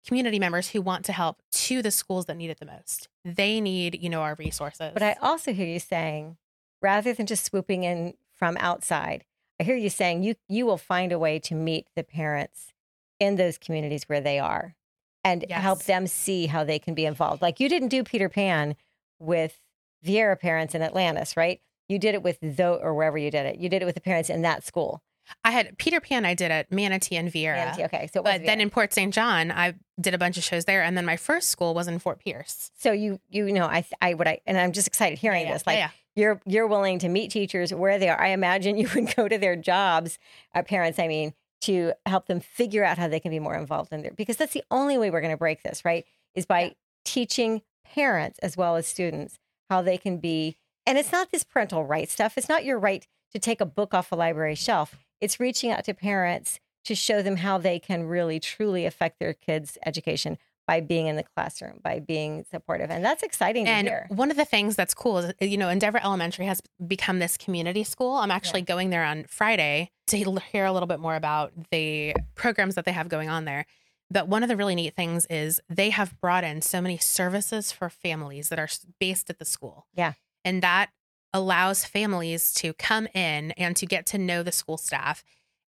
community 0.05 0.39
members 0.39 0.69
who 0.69 0.81
want 0.81 1.05
to 1.05 1.13
help 1.13 1.41
to 1.51 1.81
the 1.81 1.91
schools 1.91 2.25
that 2.25 2.37
need 2.37 2.49
it 2.49 2.59
the 2.59 2.65
most? 2.65 3.09
They 3.23 3.59
need, 3.59 3.99
you 4.01 4.09
know, 4.09 4.21
our 4.21 4.35
resources. 4.35 4.91
But 4.93 5.03
I 5.03 5.15
also 5.21 5.53
hear 5.53 5.67
you 5.67 5.79
saying, 5.79 6.37
rather 6.81 7.13
than 7.13 7.25
just 7.25 7.45
swooping 7.45 7.83
in 7.83 8.13
from 8.33 8.57
outside, 8.59 9.25
I 9.59 9.63
hear 9.63 9.75
you 9.75 9.89
saying 9.89 10.23
you 10.23 10.35
you 10.49 10.65
will 10.65 10.77
find 10.77 11.11
a 11.11 11.19
way 11.19 11.39
to 11.39 11.55
meet 11.55 11.87
the 11.95 12.03
parents 12.03 12.73
in 13.19 13.35
those 13.35 13.57
communities 13.57 14.03
where 14.07 14.21
they 14.21 14.39
are 14.39 14.75
and 15.23 15.45
help 15.49 15.83
them 15.83 16.05
see 16.07 16.47
how 16.47 16.63
they 16.63 16.77
can 16.77 16.93
be 16.93 17.05
involved. 17.05 17.41
Like 17.41 17.59
you 17.59 17.69
didn't 17.69 17.87
do 17.87 18.03
Peter 18.03 18.29
Pan 18.29 18.75
with 19.19 19.59
Viera 20.05 20.39
parents 20.39 20.75
in 20.75 20.81
Atlantis, 20.81 21.35
right? 21.35 21.61
You 21.87 21.97
did 21.99 22.15
it 22.15 22.23
with 22.23 22.37
though 22.41 22.75
or 22.75 22.93
wherever 22.93 23.17
you 23.17 23.31
did 23.31 23.45
it. 23.45 23.57
You 23.57 23.69
did 23.69 23.81
it 23.81 23.85
with 23.85 23.95
the 23.95 24.01
parents 24.01 24.29
in 24.29 24.41
that 24.43 24.63
school. 24.63 25.01
I 25.43 25.51
had 25.51 25.77
Peter 25.77 25.99
Pan. 25.99 26.25
I 26.25 26.33
did 26.33 26.51
at 26.51 26.71
Manatee 26.71 27.15
and 27.17 27.31
Viera. 27.31 27.55
Manatee, 27.55 27.83
Okay, 27.85 28.09
so 28.13 28.19
it 28.19 28.23
was 28.23 28.33
But 28.39 28.45
then 28.45 28.61
in 28.61 28.69
Port 28.69 28.93
St. 28.93 29.13
John, 29.13 29.51
I 29.51 29.73
did 29.99 30.13
a 30.13 30.17
bunch 30.17 30.37
of 30.37 30.43
shows 30.43 30.65
there, 30.65 30.83
and 30.83 30.95
then 30.97 31.05
my 31.05 31.17
first 31.17 31.49
school 31.49 31.73
was 31.73 31.87
in 31.87 31.99
Fort 31.99 32.19
Pierce. 32.19 32.71
so 32.77 32.91
you 32.91 33.19
you 33.29 33.51
know 33.51 33.65
I 33.65 33.85
I 34.01 34.13
would 34.13 34.27
I 34.27 34.39
and 34.45 34.57
I'm 34.57 34.71
just 34.71 34.87
excited 34.87 35.17
hearing 35.19 35.45
Yeah, 35.47 35.53
this. 35.53 35.65
Like 35.67 35.77
yeah. 35.77 35.89
you're 36.15 36.41
you're 36.45 36.67
willing 36.67 36.99
to 36.99 37.09
meet 37.09 37.31
teachers 37.31 37.73
where 37.73 37.97
they 37.99 38.09
are. 38.09 38.19
I 38.21 38.29
imagine 38.29 38.77
you 38.81 38.89
would 38.93 39.15
go 39.15 39.27
to 39.27 39.37
their 39.37 39.55
jobs, 39.55 40.19
uh, 40.53 40.61
parents. 40.63 40.99
I 40.99 41.07
mean, 41.07 41.33
to 41.61 41.93
help 42.05 42.27
them 42.27 42.39
figure 42.39 42.83
out 42.83 42.97
how 42.97 43.07
they 43.07 43.19
can 43.19 43.31
be 43.31 43.39
more 43.39 43.55
involved 43.55 43.91
in 43.93 44.01
there 44.03 44.11
because 44.15 44.37
that's 44.37 44.53
the 44.53 44.63
only 44.69 44.97
way 44.97 45.09
we're 45.09 45.21
going 45.21 45.33
to 45.33 45.37
break 45.37 45.63
this, 45.63 45.83
right? 45.85 46.05
Is 46.35 46.45
by 46.45 46.61
Yeah. 46.61 46.69
teaching 47.05 47.61
parents 47.85 48.37
as 48.39 48.57
well 48.57 48.75
as 48.75 48.85
students 48.87 49.39
how 49.69 49.81
they 49.81 49.97
can 49.97 50.17
be. 50.17 50.57
And 50.85 50.97
it's 50.97 51.11
not 51.11 51.31
this 51.31 51.43
parental 51.43 51.83
right 51.83 52.09
stuff. 52.09 52.37
It's 52.37 52.49
not 52.49 52.65
your 52.65 52.77
right 52.77 53.07
to 53.31 53.39
take 53.39 53.61
a 53.61 53.65
book 53.65 53.93
off 53.93 54.11
a 54.11 54.15
library 54.15 54.55
shelf. 54.55 54.95
It's 55.21 55.39
reaching 55.39 55.71
out 55.71 55.83
to 55.85 55.93
parents 55.93 56.59
to 56.85 56.95
show 56.95 57.21
them 57.21 57.37
how 57.37 57.57
they 57.57 57.79
can 57.79 58.03
really 58.05 58.39
truly 58.39 58.85
affect 58.85 59.19
their 59.19 59.33
kids' 59.33 59.77
education 59.85 60.37
by 60.67 60.81
being 60.81 61.07
in 61.07 61.15
the 61.15 61.23
classroom, 61.23 61.79
by 61.83 61.99
being 61.99 62.43
supportive. 62.49 62.89
And 62.89 63.05
that's 63.05 63.21
exciting 63.21 63.67
And 63.67 63.85
to 63.85 63.91
hear. 63.91 64.07
one 64.09 64.31
of 64.31 64.37
the 64.37 64.45
things 64.45 64.75
that's 64.75 64.93
cool 64.93 65.19
is, 65.19 65.33
you 65.39 65.57
know, 65.57 65.69
Endeavor 65.69 65.99
Elementary 66.03 66.45
has 66.45 66.61
become 66.85 67.19
this 67.19 67.37
community 67.37 67.83
school. 67.83 68.15
I'm 68.15 68.31
actually 68.31 68.63
going 68.63 68.89
there 68.89 69.03
on 69.03 69.25
Friday 69.25 69.91
to 70.07 70.17
hear 70.51 70.65
a 70.65 70.71
little 70.71 70.87
bit 70.87 70.99
more 70.99 71.15
about 71.15 71.53
the 71.71 72.15
programs 72.33 72.75
that 72.75 72.85
they 72.85 72.91
have 72.91 73.09
going 73.09 73.29
on 73.29 73.45
there. 73.45 73.65
But 74.09 74.27
one 74.27 74.43
of 74.43 74.49
the 74.49 74.57
really 74.57 74.75
neat 74.75 74.95
things 74.95 75.25
is 75.27 75.61
they 75.69 75.89
have 75.91 76.19
brought 76.19 76.43
in 76.43 76.61
so 76.61 76.81
many 76.81 76.97
services 76.97 77.71
for 77.71 77.89
families 77.89 78.49
that 78.49 78.59
are 78.59 78.69
based 78.99 79.29
at 79.29 79.39
the 79.39 79.45
school. 79.45 79.87
Yeah. 79.95 80.13
And 80.43 80.61
that 80.61 80.89
allows 81.35 81.83
families 81.83 82.53
to 82.53 82.71
come 82.73 83.07
in 83.13 83.51
and 83.51 83.75
to 83.75 83.85
get 83.85 84.05
to 84.05 84.17
know 84.17 84.41
the 84.41 84.53
school 84.53 84.77
staff 84.77 85.21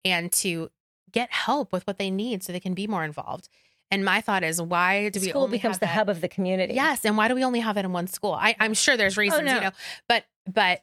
and 0.04 0.30
to 0.30 0.70
get 1.10 1.32
help 1.32 1.72
with 1.72 1.86
what 1.86 1.96
they 1.96 2.10
need 2.10 2.42
so 2.42 2.52
they 2.52 2.60
can 2.60 2.74
be 2.74 2.86
more 2.86 3.02
involved. 3.02 3.48
And 3.90 4.04
my 4.04 4.20
thought 4.20 4.44
is, 4.44 4.60
why 4.60 5.08
do 5.08 5.20
we 5.20 5.30
school 5.30 5.48
becomes 5.48 5.76
have 5.76 5.80
the 5.80 5.86
that- 5.86 5.94
hub 5.94 6.08
of 6.10 6.20
the 6.20 6.28
community. 6.28 6.74
Yes, 6.74 7.04
and 7.06 7.16
why 7.16 7.28
do 7.28 7.34
we 7.34 7.42
only 7.44 7.60
have 7.60 7.78
it 7.78 7.86
in 7.86 7.92
one 7.92 8.08
school? 8.08 8.32
I, 8.32 8.54
I'm 8.60 8.74
sure 8.74 8.98
there's 8.98 9.16
oh, 9.16 9.22
reasons, 9.22 9.46
no. 9.46 9.54
you 9.54 9.60
know, 9.62 9.70
but 10.06 10.24
but 10.52 10.82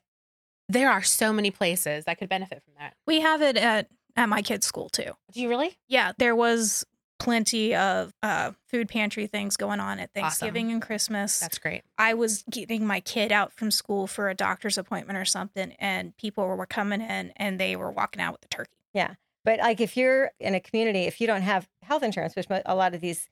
there 0.67 0.89
are 0.89 1.03
so 1.03 1.31
many 1.31 1.51
places 1.51 2.05
that 2.05 2.17
could 2.17 2.29
benefit 2.29 2.63
from 2.63 2.73
that. 2.79 2.95
We 3.05 3.21
have 3.21 3.43
it 3.43 3.57
at 3.57 3.87
at 4.15 4.29
my 4.29 4.41
kids' 4.41 4.65
school 4.65 4.89
too. 4.89 5.11
Do 5.31 5.41
you 5.41 5.47
really? 5.47 5.77
Yeah, 5.89 6.13
there 6.17 6.35
was 6.35 6.85
plenty 7.21 7.75
of 7.75 8.13
uh, 8.23 8.51
food 8.67 8.89
pantry 8.89 9.27
things 9.27 9.55
going 9.57 9.79
on 9.79 9.99
at 9.99 10.13
Thanksgiving 10.13 10.71
and 10.71 10.81
Christmas. 10.81 11.39
That's 11.39 11.59
great. 11.59 11.83
I 11.97 12.13
was 12.15 12.43
getting 12.49 12.85
my 12.85 12.99
kid 12.99 13.31
out 13.31 13.53
from 13.53 13.69
school 13.71 14.07
for 14.07 14.29
a 14.29 14.33
doctor's 14.33 14.77
appointment 14.77 15.17
or 15.19 15.25
something, 15.25 15.73
and 15.79 16.15
people 16.17 16.45
were 16.47 16.65
coming 16.65 17.01
in 17.01 17.31
and 17.35 17.59
they 17.59 17.75
were 17.75 17.91
walking 17.91 18.21
out 18.21 18.31
with 18.33 18.41
the 18.41 18.47
turkey. 18.47 18.71
Yeah. 18.93 19.15
But 19.45 19.59
like 19.59 19.79
if 19.81 19.95
you're 19.97 20.31
in 20.39 20.55
a 20.55 20.59
community, 20.59 21.01
if 21.01 21.21
you 21.21 21.27
don't 21.27 21.41
have 21.41 21.67
health 21.83 22.03
insurance, 22.03 22.35
which 22.35 22.47
a 22.65 22.75
lot 22.75 22.93
of 22.93 23.01
these, 23.01 23.29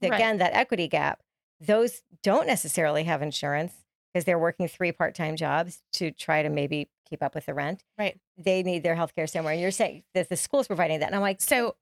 Right. 0.00 0.12
again, 0.12 0.38
that 0.38 0.52
equity 0.54 0.86
gap, 0.88 1.20
those 1.60 2.02
don't 2.22 2.46
necessarily 2.46 3.04
have 3.04 3.20
insurance 3.20 3.72
because 4.12 4.24
they're 4.24 4.38
working 4.38 4.68
three 4.68 4.92
part 4.92 5.14
time 5.14 5.36
jobs 5.36 5.82
to 5.94 6.12
try 6.12 6.42
to 6.42 6.48
maybe 6.48 6.88
keep 7.08 7.22
up 7.22 7.34
with 7.34 7.46
the 7.46 7.54
rent. 7.54 7.82
Right. 7.98 8.18
They 8.36 8.62
need 8.62 8.82
their 8.84 8.94
health 8.94 9.14
care 9.14 9.26
somewhere. 9.26 9.52
And 9.54 9.60
you're 9.62 9.70
saying 9.70 10.04
that 10.14 10.28
the 10.28 10.36
school's 10.36 10.66
providing 10.66 11.00
that. 11.00 11.06
And 11.06 11.14
I'm 11.14 11.20
like, 11.22 11.40
So 11.40 11.74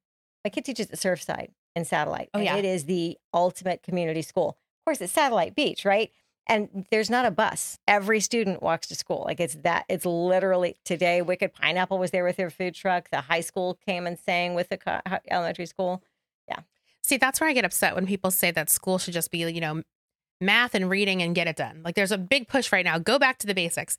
my 0.47 0.51
kid 0.51 0.65
teaches 0.65 0.89
at 0.93 0.99
Surfside 1.01 1.49
in 1.75 1.85
Satellite. 1.85 2.31
Oh, 2.33 2.39
and 2.39 2.45
yeah. 2.45 2.55
It 2.55 2.65
is 2.65 2.85
the 2.85 3.19
ultimate 3.35 3.83
community 3.83 4.23
school. 4.23 4.51
Of 4.51 4.85
course, 4.85 5.01
it's 5.01 5.13
Satellite 5.13 5.57
Beach, 5.57 5.85
right? 5.85 6.13
And 6.47 6.87
there's 6.93 7.11
not 7.11 7.27
a 7.27 7.33
bus. 7.33 7.81
Every 7.89 8.21
student 8.21 8.63
walks 8.63 8.87
to 8.87 8.95
school. 8.95 9.25
Like 9.27 9.41
it's 9.41 9.57
that, 9.65 9.87
it's 9.89 10.07
literally 10.07 10.77
today. 10.85 11.21
Wicked 11.21 11.53
Pineapple 11.53 11.99
was 11.99 12.13
there 12.13 12.23
with 12.23 12.37
their 12.37 12.51
food 12.51 12.77
truck. 12.77 13.11
The 13.11 13.23
high 13.23 13.41
school 13.41 13.77
came 13.89 14.07
and 14.07 14.17
sang 14.17 14.55
with 14.55 14.69
the 14.69 14.77
co- 14.77 15.01
elementary 15.29 15.67
school. 15.67 16.05
Yeah. 16.47 16.61
See, 17.03 17.17
that's 17.17 17.41
where 17.41 17.51
I 17.51 17.53
get 17.53 17.65
upset 17.65 17.97
when 17.97 18.07
people 18.07 18.31
say 18.31 18.53
that 18.53 18.71
school 18.71 18.99
should 18.99 19.15
just 19.15 19.33
be, 19.33 19.39
you 19.39 19.61
know, 19.61 19.83
math 20.41 20.77
and 20.77 20.89
reading 20.89 21.23
and 21.23 21.35
get 21.35 21.49
it 21.49 21.57
done. 21.57 21.83
Like 21.85 21.97
there's 21.97 22.13
a 22.13 22.19
big 22.19 22.47
push 22.47 22.71
right 22.71 22.85
now. 22.85 23.01
Go 23.01 23.19
back 23.19 23.39
to 23.39 23.49
the 23.49 23.55
basics. 23.55 23.99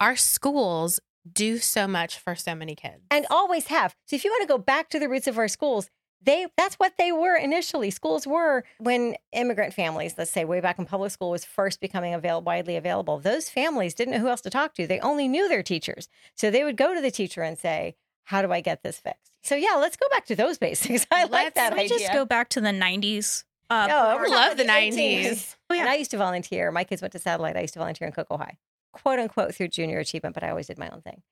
Our 0.00 0.16
schools 0.16 1.00
do 1.30 1.58
so 1.58 1.86
much 1.86 2.18
for 2.18 2.34
so 2.34 2.54
many 2.54 2.74
kids. 2.74 3.02
and 3.10 3.26
always 3.30 3.66
have. 3.68 3.94
So 4.06 4.16
if 4.16 4.24
you 4.24 4.30
want 4.30 4.42
to 4.42 4.48
go 4.48 4.58
back 4.58 4.88
to 4.90 4.98
the 4.98 5.08
roots 5.08 5.26
of 5.26 5.38
our 5.38 5.48
schools, 5.48 5.88
they 6.24 6.46
that's 6.56 6.76
what 6.76 6.94
they 6.98 7.10
were 7.12 7.36
initially. 7.36 7.90
Schools 7.90 8.26
were 8.26 8.64
when 8.78 9.16
immigrant 9.32 9.74
families, 9.74 10.14
let's 10.16 10.30
say 10.30 10.44
way 10.44 10.60
back 10.60 10.78
in 10.78 10.84
public 10.86 11.10
school 11.10 11.30
was 11.30 11.44
first 11.44 11.80
becoming 11.80 12.14
available 12.14 12.46
widely 12.46 12.76
available, 12.76 13.18
those 13.18 13.48
families 13.48 13.94
didn't 13.94 14.14
know 14.14 14.20
who 14.20 14.28
else 14.28 14.40
to 14.42 14.50
talk 14.50 14.74
to. 14.74 14.86
They 14.86 15.00
only 15.00 15.26
knew 15.28 15.48
their 15.48 15.62
teachers. 15.64 16.08
So 16.36 16.50
they 16.50 16.62
would 16.64 16.76
go 16.76 16.94
to 16.94 17.00
the 17.00 17.10
teacher 17.10 17.42
and 17.42 17.58
say, 17.58 17.96
How 18.24 18.40
do 18.42 18.52
I 18.52 18.60
get 18.60 18.82
this 18.84 18.98
fixed? 19.00 19.32
So 19.42 19.56
yeah, 19.56 19.74
let's 19.80 19.96
go 19.96 20.06
back 20.10 20.26
to 20.26 20.36
those 20.36 20.58
basics. 20.66 21.06
I 21.10 21.24
like 21.24 21.54
that. 21.54 21.72
Let's- 21.72 21.88
Can 21.90 21.96
idea. 21.96 21.98
just 22.06 22.12
go 22.12 22.24
back 22.24 22.48
to 22.50 22.60
the 22.60 22.68
90s? 22.68 23.44
Uh, 23.68 23.86
No, 23.88 23.96
I 23.96 24.26
love 24.26 24.56
the 24.58 24.64
18s. 24.64 24.94
90s. 24.94 25.56
Oh, 25.70 25.74
yeah. 25.74 25.80
And 25.80 25.88
I 25.90 25.94
used 25.96 26.10
to 26.12 26.18
volunteer. 26.18 26.70
My 26.70 26.84
kids 26.84 27.00
went 27.02 27.12
to 27.12 27.18
satellite. 27.18 27.56
I 27.56 27.60
used 27.62 27.72
to 27.74 27.78
volunteer 27.80 28.06
in 28.06 28.12
Cocoa 28.12 28.36
High, 28.36 28.58
quote 28.92 29.18
unquote, 29.18 29.54
through 29.54 29.68
junior 29.68 29.98
achievement, 29.98 30.34
but 30.34 30.44
I 30.44 30.50
always 30.50 30.66
did 30.66 30.78
my 30.78 30.88
own 30.90 31.02
thing. 31.02 31.22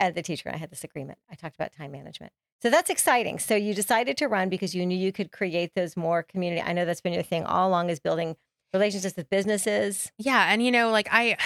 As 0.00 0.14
the 0.14 0.22
teacher, 0.22 0.48
and 0.48 0.54
I 0.54 0.58
had 0.58 0.70
this 0.70 0.84
agreement. 0.84 1.18
I 1.28 1.34
talked 1.34 1.56
about 1.56 1.72
time 1.72 1.90
management. 1.90 2.32
So 2.62 2.70
that's 2.70 2.88
exciting. 2.88 3.40
So 3.40 3.56
you 3.56 3.74
decided 3.74 4.16
to 4.18 4.28
run 4.28 4.48
because 4.48 4.72
you 4.72 4.86
knew 4.86 4.96
you 4.96 5.10
could 5.10 5.32
create 5.32 5.74
those 5.74 5.96
more 5.96 6.22
community. 6.22 6.62
I 6.62 6.72
know 6.72 6.84
that's 6.84 7.00
been 7.00 7.12
your 7.12 7.24
thing 7.24 7.44
all 7.44 7.68
along 7.68 7.90
is 7.90 7.98
building 7.98 8.36
relationships 8.72 9.16
with 9.16 9.28
businesses. 9.28 10.12
Yeah, 10.16 10.52
and 10.52 10.64
you 10.64 10.70
know, 10.70 10.90
like 10.90 11.08
I 11.10 11.36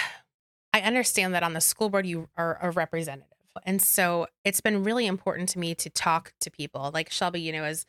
I 0.73 0.81
understand 0.81 1.33
that 1.33 1.43
on 1.43 1.53
the 1.53 1.61
school 1.61 1.89
board 1.89 2.05
you 2.05 2.29
are 2.37 2.59
a 2.61 2.71
representative. 2.71 3.27
And 3.65 3.81
so 3.81 4.27
it's 4.43 4.61
been 4.61 4.83
really 4.83 5.05
important 5.05 5.49
to 5.49 5.59
me 5.59 5.75
to 5.75 5.89
talk 5.89 6.33
to 6.41 6.49
people. 6.49 6.89
Like 6.93 7.11
Shelby, 7.11 7.41
you 7.41 7.51
know, 7.51 7.63
is 7.63 7.85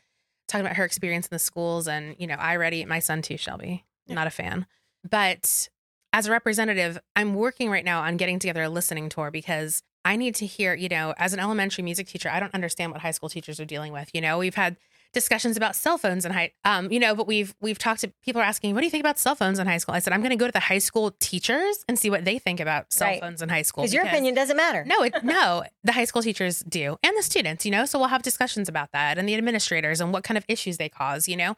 talking 0.49 0.67
about 0.67 0.77
her 0.77 0.85
experience 0.85 1.27
in 1.27 1.35
the 1.35 1.39
schools 1.39 1.89
and, 1.89 2.15
you 2.19 2.27
know, 2.27 2.35
I 2.35 2.57
already 2.57 2.85
my 2.85 2.99
son 2.99 3.23
too, 3.23 3.39
Shelby. 3.39 3.85
Not 4.07 4.27
a 4.27 4.31
fan. 4.31 4.67
But 5.09 5.69
as 6.15 6.27
a 6.27 6.31
representative, 6.31 6.97
I'm 7.17 7.35
working 7.35 7.69
right 7.71 7.85
now 7.85 8.01
on 8.03 8.17
getting 8.17 8.39
together 8.39 8.63
a 8.63 8.69
listening 8.69 9.09
tour 9.09 9.31
because 9.33 9.83
I 10.05 10.15
need 10.17 10.35
to 10.37 10.47
hear, 10.47 10.73
you 10.75 10.89
know, 10.89 11.13
as 11.19 11.33
an 11.33 11.41
elementary 11.41 11.83
music 11.83 12.07
teacher, 12.07 12.31
I 12.31 12.39
don't 12.39 12.55
understand 12.55 12.93
what 12.93 13.01
high 13.01 13.11
school 13.11 13.29
teachers 13.29 13.59
are 13.59 13.65
dealing 13.65 13.93
with. 13.93 14.11
You 14.15 14.21
know, 14.21 14.39
we've 14.39 14.55
had 14.55 14.77
discussions 15.13 15.57
about 15.57 15.77
cell 15.77 15.97
phones 15.97 16.25
in 16.25 16.33
high 16.33 16.51
um 16.65 16.91
you 16.91 16.99
know 16.99 17.15
but 17.15 17.25
we've 17.29 17.55
we've 17.61 17.79
talked 17.79 18.01
to 18.01 18.13
people 18.25 18.43
are 18.43 18.45
asking 18.45 18.75
what 18.75 18.81
do 18.81 18.85
you 18.87 18.91
think 18.91 19.01
about 19.01 19.17
cell 19.17 19.37
phones 19.37 19.61
in 19.61 19.67
high 19.69 19.79
school 19.79 19.95
i 19.95 20.01
said 20.01 20.13
i'm 20.13 20.19
going 20.19 20.31
to 20.31 20.37
go 20.37 20.45
to 20.45 20.51
the 20.53 20.59
high 20.59 20.79
school 20.81 21.13
teachers 21.21 21.85
and 21.87 21.97
see 21.97 22.11
what 22.11 22.25
they 22.25 22.37
think 22.37 22.59
about 22.59 22.93
cell 22.93 23.07
Right. 23.07 23.21
phones 23.21 23.41
in 23.41 23.49
high 23.49 23.63
school 23.63 23.85
Because 23.85 23.95
your 23.95 24.05
opinion 24.05 24.35
doesn't 24.35 24.57
matter. 24.57 24.85
no 24.85 25.05
it, 25.05 25.15
no 25.23 25.63
the 25.85 25.93
high 25.93 26.05
school 26.05 26.21
teachers 26.21 26.65
do 26.69 26.97
and 27.05 27.17
the 27.17 27.23
students 27.23 27.65
you 27.65 27.71
know 27.71 27.85
so 27.85 27.97
we'll 27.97 28.09
have 28.09 28.23
discussions 28.23 28.69
about 28.69 28.91
that 28.91 29.17
and 29.17 29.29
the 29.29 29.37
administrators 29.37 30.01
and 30.01 30.13
what 30.13 30.25
kind 30.25 30.37
of 30.37 30.45
issues 30.49 30.79
they 30.79 30.89
cause 30.89 31.29
you 31.29 31.37
know 31.37 31.55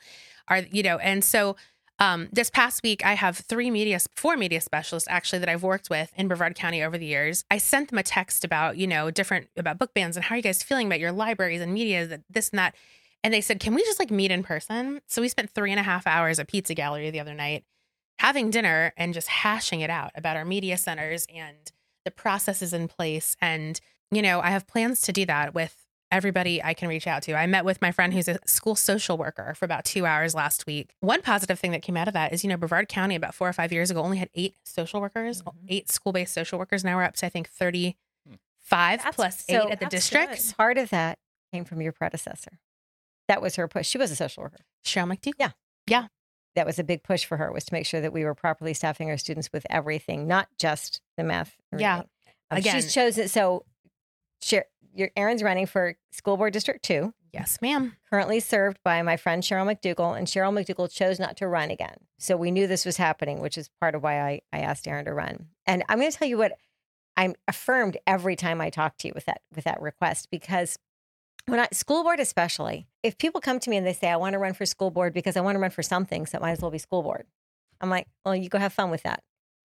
are 0.49 0.59
you 0.71 0.83
know 0.83 0.99
and 0.99 1.25
so 1.25 1.57
um, 1.99 2.29
this 2.31 2.51
past 2.51 2.83
week, 2.83 3.05
I 3.05 3.15
have 3.15 3.39
three 3.39 3.71
media, 3.71 3.99
four 4.15 4.37
media 4.37 4.61
specialists 4.61 5.09
actually 5.11 5.39
that 5.39 5.49
I've 5.49 5.63
worked 5.63 5.89
with 5.89 6.13
in 6.17 6.29
Brevard 6.29 6.55
County 6.55 6.83
over 6.83 6.99
the 6.99 7.07
years. 7.07 7.45
I 7.51 7.59
sent 7.59 7.89
them 7.89 7.99
a 7.99 8.03
text 8.03 8.45
about, 8.45 8.77
you 8.77 8.87
know, 8.87 9.11
different 9.11 9.49
about 9.57 9.79
book 9.79 9.95
bans 9.95 10.17
and 10.17 10.25
how 10.25 10.35
are 10.35 10.37
you 10.37 10.43
guys 10.43 10.63
feeling 10.63 10.87
about 10.87 11.01
your 11.01 11.13
libraries 11.13 11.61
and 11.63 11.73
media, 11.73 12.07
that 12.07 12.23
this 12.29 12.51
and 12.51 12.59
that. 12.59 12.75
And 13.25 13.33
they 13.33 13.41
said, 13.41 13.61
can 13.61 13.75
we 13.75 13.83
just 13.83 13.99
like 13.99 14.11
meet 14.11 14.31
in 14.31 14.43
person? 14.43 15.01
So 15.07 15.23
we 15.23 15.29
spent 15.29 15.51
three 15.51 15.71
and 15.71 15.81
a 15.81 15.83
half 15.83 16.07
hours 16.07 16.39
at 16.39 16.49
Pizza 16.49 16.75
Gallery 16.75 17.11
the 17.11 17.21
other 17.21 17.35
night 17.35 17.65
having 18.19 18.51
dinner 18.51 18.93
and 18.97 19.15
just 19.15 19.29
hashing 19.29 19.81
it 19.81 19.91
out 19.91 20.11
about 20.15 20.37
our 20.37 20.45
media 20.45 20.77
centers 20.77 21.27
and 21.35 21.73
the 22.05 22.11
processes 22.11 22.73
in 22.73 22.89
place. 22.89 23.37
And, 23.41 23.81
you 24.11 24.23
know, 24.23 24.41
I 24.41 24.51
have 24.51 24.67
plans 24.67 25.01
to 25.03 25.13
do 25.13 25.27
that 25.27 25.55
with 25.55 25.86
everybody 26.11 26.63
I 26.63 26.75
can 26.75 26.89
reach 26.89 27.07
out 27.07 27.23
to. 27.25 27.35
I 27.35 27.47
met 27.47 27.65
with 27.65 27.83
my 27.83 27.91
friend 27.93 28.13
who's 28.13 28.29
a 28.29 28.39
school 28.47 28.77
social 28.77 29.17
worker 29.19 29.55
for 29.55 29.65
about 29.65 29.85
two 29.85 30.07
hours 30.07 30.35
last 30.35 30.67
week. 30.67 30.95
One 31.01 31.21
positive 31.23 31.59
thing 31.59 31.73
that 31.73 31.83
came 31.83 31.97
out 31.97 32.09
of 32.09 32.15
that 32.15 32.33
is, 32.33 32.45
you 32.45 32.51
know, 32.51 32.57
Brevard 32.57 32.89
County 32.89 33.15
about 33.17 33.35
four 33.35 33.49
or 33.49 33.53
five 33.53 33.73
years 33.73 33.91
ago 33.91 34.01
only 34.03 34.19
had 34.19 34.31
eight 34.35 34.55
social 34.65 35.01
workers, 35.01 35.43
Mhm. 35.43 35.53
eight 35.69 35.91
school 35.91 36.13
based 36.13 36.33
social 36.33 36.59
workers. 36.59 36.85
Now 36.85 36.97
we're 36.97 37.03
up 37.03 37.17
to, 37.17 37.27
I 37.27 37.29
think, 37.29 37.49
35 37.49 38.99
That's- 39.01 39.15
plus 39.15 39.45
so 39.45 39.67
eight 39.67 39.73
at 39.73 39.81
the 39.81 39.87
district. 39.87 40.31
districts. 40.33 40.53
Part 40.55 40.79
of 40.79 40.91
that 40.91 41.19
came 41.53 41.65
from 41.65 41.81
your 41.81 41.93
predecessor. 41.93 42.59
That 43.29 43.43
was 43.43 43.57
her 43.57 43.67
push. 43.69 43.89
She 43.89 43.99
was 43.99 44.11
a 44.11 44.17
social 44.17 44.45
worker. 44.45 44.65
Cheryl 44.85 45.13
McDougall. 45.13 45.35
Yeah. 45.39 45.51
Yeah. 45.87 46.07
That 46.55 46.67
was 46.67 46.79
a 46.79 46.85
big 46.85 47.03
push 47.03 47.25
for 47.25 47.37
her 47.37 47.53
was 47.53 47.65
to 47.67 47.75
make 47.75 47.85
sure 47.85 48.01
that 48.01 48.13
we 48.13 48.25
were 48.25 48.35
properly 48.35 48.73
staffing 48.73 49.11
our 49.11 49.19
students 49.19 49.53
with 49.53 49.67
everything, 49.69 50.27
not 50.27 50.49
just 50.59 51.01
the 51.17 51.25
math. 51.25 51.57
and 51.73 51.81
Yeah. 51.81 51.95
reading. 51.97 52.11
Um, 52.51 52.59
Again- 52.59 52.75
she's 52.77 52.95
chosen. 52.95 53.29
So, 53.29 53.65
Sher- 54.41 54.67
your 54.97 55.11
Erin's 55.17 55.43
running 55.43 55.67
for 55.67 55.97
school 56.11 56.37
board 56.37 56.53
district 56.53 56.85
two, 56.85 57.13
Yes, 57.33 57.59
ma'am. 57.61 57.97
currently 58.11 58.41
served 58.41 58.79
by 58.83 59.03
my 59.03 59.17
friend 59.17 59.43
Cheryl 59.43 59.67
McDougall, 59.71 60.17
and 60.17 60.27
Cheryl 60.27 60.53
McDougall 60.53 60.91
chose 60.91 61.19
not 61.21 61.37
to 61.37 61.49
run 61.49 61.71
again. 61.71 61.97
So 62.19 62.37
we 62.37 62.51
knew 62.51 62.67
this 62.67 62.87
was 62.87 62.97
happening, 62.97 63.41
which 63.41 63.59
is 63.59 63.69
part 63.81 63.95
of 63.95 64.03
why 64.03 64.21
I, 64.21 64.41
I 64.53 64.61
asked 64.61 64.89
Aaron 64.89 65.05
to 65.05 65.13
run. 65.13 65.49
And 65.67 65.85
I'm 65.89 65.99
going 65.99 66.11
to 66.11 66.17
tell 66.17 66.29
you 66.29 66.39
what 66.39 66.53
I'm 67.17 67.35
affirmed 67.47 67.99
every 68.07 68.37
time 68.37 68.61
I 68.61 68.71
talk 68.71 68.97
to 68.99 69.09
you 69.09 69.13
with 69.15 69.27
that 69.27 69.43
with 69.55 69.65
that 69.65 69.81
request 69.83 70.29
because 70.31 70.79
when 71.47 71.61
I 71.61 71.69
school 71.73 72.03
board 72.03 72.19
especially, 72.21 72.89
if 73.03 73.19
people 73.19 73.41
come 73.41 73.61
to 73.61 73.71
me 73.71 73.77
and 73.77 73.87
they 73.87 73.93
say 73.93 74.09
I 74.11 74.17
want 74.17 74.33
to 74.33 74.39
run 74.39 74.53
for 74.55 74.67
school 74.67 74.91
board 74.91 75.13
because 75.15 75.37
I 75.37 75.41
want 75.41 75.57
to 75.57 75.61
run 75.61 75.71
for 75.71 75.83
something, 75.83 76.27
so 76.27 76.37
it 76.39 76.43
might 76.43 76.53
as 76.53 76.61
well 76.61 76.71
be 76.71 76.79
school 76.79 77.03
board. 77.03 77.25
I'm 77.81 77.91
like, 77.91 78.07
well, 78.25 78.35
you 78.35 78.49
go 78.49 78.59
have 78.59 78.73
fun 78.73 78.91
with 78.91 79.03
that. 79.05 79.23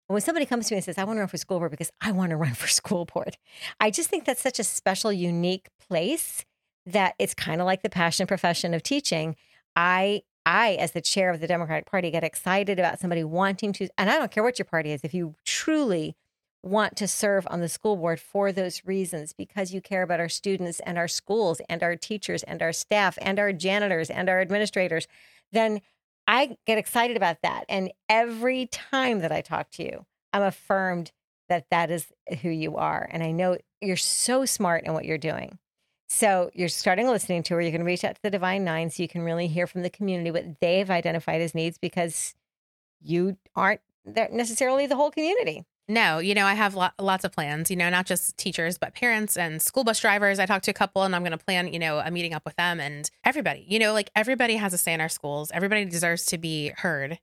When 0.08 0.22
somebody 0.22 0.45
comes 0.45 0.68
to 0.68 0.74
me 0.74 0.78
and 0.78 0.86
says, 0.86 0.97
I 0.97 1.03
want 1.03 1.18
to 1.18 1.22
run 1.22 1.28
for 1.28 1.38
school 1.38 1.60
board 1.60 1.72
because 1.72 1.91
I 2.01 2.12
want 2.12 2.30
to 2.30 2.38
run 2.45 2.53
for 2.53 2.68
school 2.68 3.05
board, 3.05 3.38
I 3.80 3.91
just 3.91 4.10
think 4.10 4.26
that's 4.26 4.41
such 4.41 4.60
a 4.60 4.64
special, 4.64 5.12
unique 5.12 5.68
place 5.88 6.45
that 6.86 7.16
it's 7.20 7.34
kind 7.34 7.60
of 7.60 7.66
like 7.66 7.84
the 7.84 7.89
passion 7.89 8.28
profession 8.28 8.74
of 8.74 8.84
teaching. 8.84 9.36
I 9.76 10.22
I, 10.47 10.76
as 10.76 10.93
the 10.93 11.01
chair 11.01 11.30
of 11.30 11.41
the 11.41 11.47
Democratic 11.47 11.86
Party, 11.86 12.10
get 12.10 12.24
excited 12.24 12.80
about 12.80 12.99
somebody 12.99 13.22
wanting 13.22 13.74
to, 13.74 13.89
and 13.97 14.10
I 14.10 14.18
don't 14.18 14.32
care 14.32 14.43
what 14.43 14.58
your 14.58 14.66
party 14.66 14.93
is, 14.93 15.01
if 15.03 15.14
you 15.14 15.36
truly 15.43 16.16
want 16.64 16.95
to 16.95 17.08
serve 17.08 17.45
on 17.49 17.60
the 17.60 17.68
school 17.68 17.97
board 17.97 18.22
for 18.22 18.53
those 18.53 18.82
reasons, 18.86 19.34
because 19.34 19.74
you 19.74 19.82
care 19.82 20.03
about 20.03 20.22
our 20.22 20.30
students 20.30 20.80
and 20.86 20.97
our 20.97 21.10
schools 21.10 21.60
and 21.68 21.84
our 21.84 21.97
teachers 21.97 22.43
and 22.43 22.62
our 22.62 22.72
staff 22.72 23.18
and 23.22 23.39
our 23.39 23.51
janitors 23.51 24.10
and 24.10 24.30
our 24.30 24.39
administrators, 24.39 25.05
then 25.51 25.82
I 26.28 26.57
get 26.65 26.78
excited 26.78 27.15
about 27.15 27.41
that. 27.43 27.65
And 27.69 27.91
every 28.09 28.67
time 28.67 29.19
that 29.19 29.32
I 29.32 29.41
talk 29.41 29.71
to 29.71 29.84
you, 29.84 30.05
I'm 30.34 30.43
affirmed 30.43 31.11
that 31.49 31.65
that 31.71 31.89
is 31.89 32.07
who 32.41 32.49
you 32.49 32.75
are. 32.75 33.07
And 33.09 33.23
I 33.23 33.32
know 33.32 33.57
you're 33.80 33.95
so 33.95 34.45
smart 34.45 34.84
in 34.84 34.93
what 34.93 35.05
you're 35.05 35.17
doing. 35.17 35.57
So 36.09 36.51
you're 36.53 36.69
starting 36.69 37.07
a 37.07 37.11
listening 37.11 37.43
tour. 37.43 37.61
You 37.61 37.71
can 37.71 37.84
reach 37.84 38.03
out 38.03 38.15
to 38.15 38.21
the 38.21 38.30
Divine 38.30 38.63
Nine 38.63 38.89
so 38.89 39.03
you 39.03 39.09
can 39.09 39.21
really 39.23 39.47
hear 39.47 39.67
from 39.67 39.84
the 39.84 39.89
community 39.89 40.32
what 40.32 40.59
they've 40.61 40.89
identified 40.89 41.41
as 41.41 41.55
needs 41.55 41.78
because 41.78 42.34
you 43.01 43.38
aren't 43.55 43.82
necessarily 44.05 44.88
the 44.88 44.95
whole 44.95 45.11
community. 45.11 45.65
No, 45.89 46.19
you 46.19 46.33
know, 46.33 46.45
I 46.45 46.53
have 46.53 46.75
lo- 46.75 46.89
lots 46.99 47.23
of 47.23 47.31
plans, 47.31 47.71
you 47.71 47.77
know, 47.77 47.89
not 47.89 48.05
just 48.05 48.38
teachers, 48.38 48.77
but 48.77 48.93
parents 48.93 49.38
and 49.38 49.61
school 49.61 49.85
bus 49.85 50.01
drivers. 50.01 50.38
I 50.38 50.45
talked 50.45 50.65
to 50.65 50.71
a 50.71 50.73
couple 50.73 51.03
and 51.03 51.15
I'm 51.15 51.21
going 51.21 51.31
to 51.31 51.38
plan, 51.38 51.71
you 51.71 51.79
know, 51.79 51.99
a 51.99 52.11
meeting 52.11 52.33
up 52.33 52.43
with 52.45 52.57
them 52.57 52.81
and 52.81 53.09
everybody, 53.23 53.65
you 53.69 53.79
know, 53.79 53.93
like 53.93 54.09
everybody 54.13 54.57
has 54.57 54.73
a 54.73 54.77
say 54.77 54.93
in 54.93 54.99
our 54.99 55.07
schools. 55.07 55.49
Everybody 55.53 55.85
deserves 55.85 56.25
to 56.25 56.38
be 56.38 56.73
heard. 56.75 57.19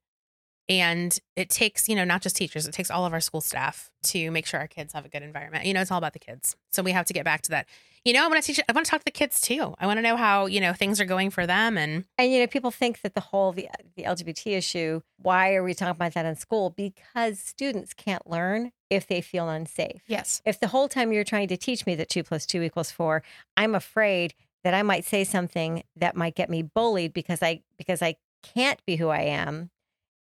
And 0.69 1.19
it 1.37 1.51
takes, 1.51 1.89
you 1.89 1.97
know, 1.97 2.05
not 2.05 2.23
just 2.23 2.37
teachers, 2.37 2.67
it 2.67 2.73
takes 2.73 2.91
all 2.91 3.05
of 3.05 3.13
our 3.13 3.21
school 3.21 3.41
staff 3.41 3.91
to 4.05 4.31
make 4.31 4.47
sure 4.47 4.61
our 4.61 4.67
kids 4.67 4.93
have 4.95 5.05
a 5.05 5.09
good 5.09 5.23
environment. 5.23 5.67
You 5.67 5.75
know, 5.75 5.81
it's 5.81 5.91
all 5.91 5.99
about 5.99 6.15
the 6.15 6.19
kids. 6.19 6.57
So 6.73 6.83
we 6.83 6.93
have 6.93 7.07
to 7.07 7.13
get 7.13 7.25
back 7.25 7.43
to 7.43 7.51
that. 7.51 7.67
You 8.05 8.13
know, 8.13 8.25
I 8.25 8.29
want 8.29 8.43
to 8.43 8.47
teach, 8.47 8.63
I 8.69 8.73
want 8.73 8.85
to 8.85 8.91
talk 8.91 9.01
to 9.01 9.05
the 9.05 9.11
kids 9.11 9.41
too. 9.41 9.75
I 9.79 9.87
want 9.87 9.97
to 9.99 10.03
know 10.03 10.17
how, 10.17 10.45
you 10.47 10.61
know, 10.61 10.75
things 10.75 11.01
are 11.01 11.07
going 11.07 11.31
for 11.31 11.47
them. 11.47 11.79
And 11.79 12.05
And 12.19 12.31
you 12.31 12.41
know, 12.41 12.47
people 12.47 12.71
think 12.71 13.01
that 13.01 13.15
the 13.15 13.21
whole 13.21 13.53
the 13.53 13.69
the 13.97 14.03
LGBT 14.03 14.59
issue. 14.59 15.01
Why 15.19 15.55
are 15.55 15.63
we 15.63 15.73
talking 15.73 15.97
about 15.97 16.13
that 16.13 16.27
in 16.27 16.37
school? 16.37 16.71
Because 16.71 17.39
students 17.39 17.95
can't 17.95 18.29
learn 18.29 18.73
if 18.91 19.07
they 19.07 19.23
feel 19.23 19.49
unsafe. 19.49 20.03
Yes. 20.07 20.43
If 20.45 20.61
the 20.61 20.69
whole 20.69 20.89
time 20.89 21.13
you're 21.13 21.25
trying 21.25 21.49
to 21.49 21.57
teach 21.57 21.87
me 21.87 21.95
that 21.95 22.11
two 22.11 22.23
plus 22.23 22.45
two 22.45 22.63
equals 22.63 22.91
four, 22.91 23.23
I'm 23.57 23.75
afraid 23.75 24.35
that 24.65 24.75
I 24.75 24.83
might 24.83 25.05
say 25.05 25.25
something 25.25 25.83
that 25.97 26.17
might 26.17 26.35
get 26.35 26.51
me 26.51 26.63
bullied 26.63 27.13
because 27.15 27.43
I 27.43 27.63
because 27.79 28.03
I 28.03 28.17
can't 28.43 28.85
be 28.85 28.97
who 28.97 29.09
I 29.09 29.21
am, 29.21 29.71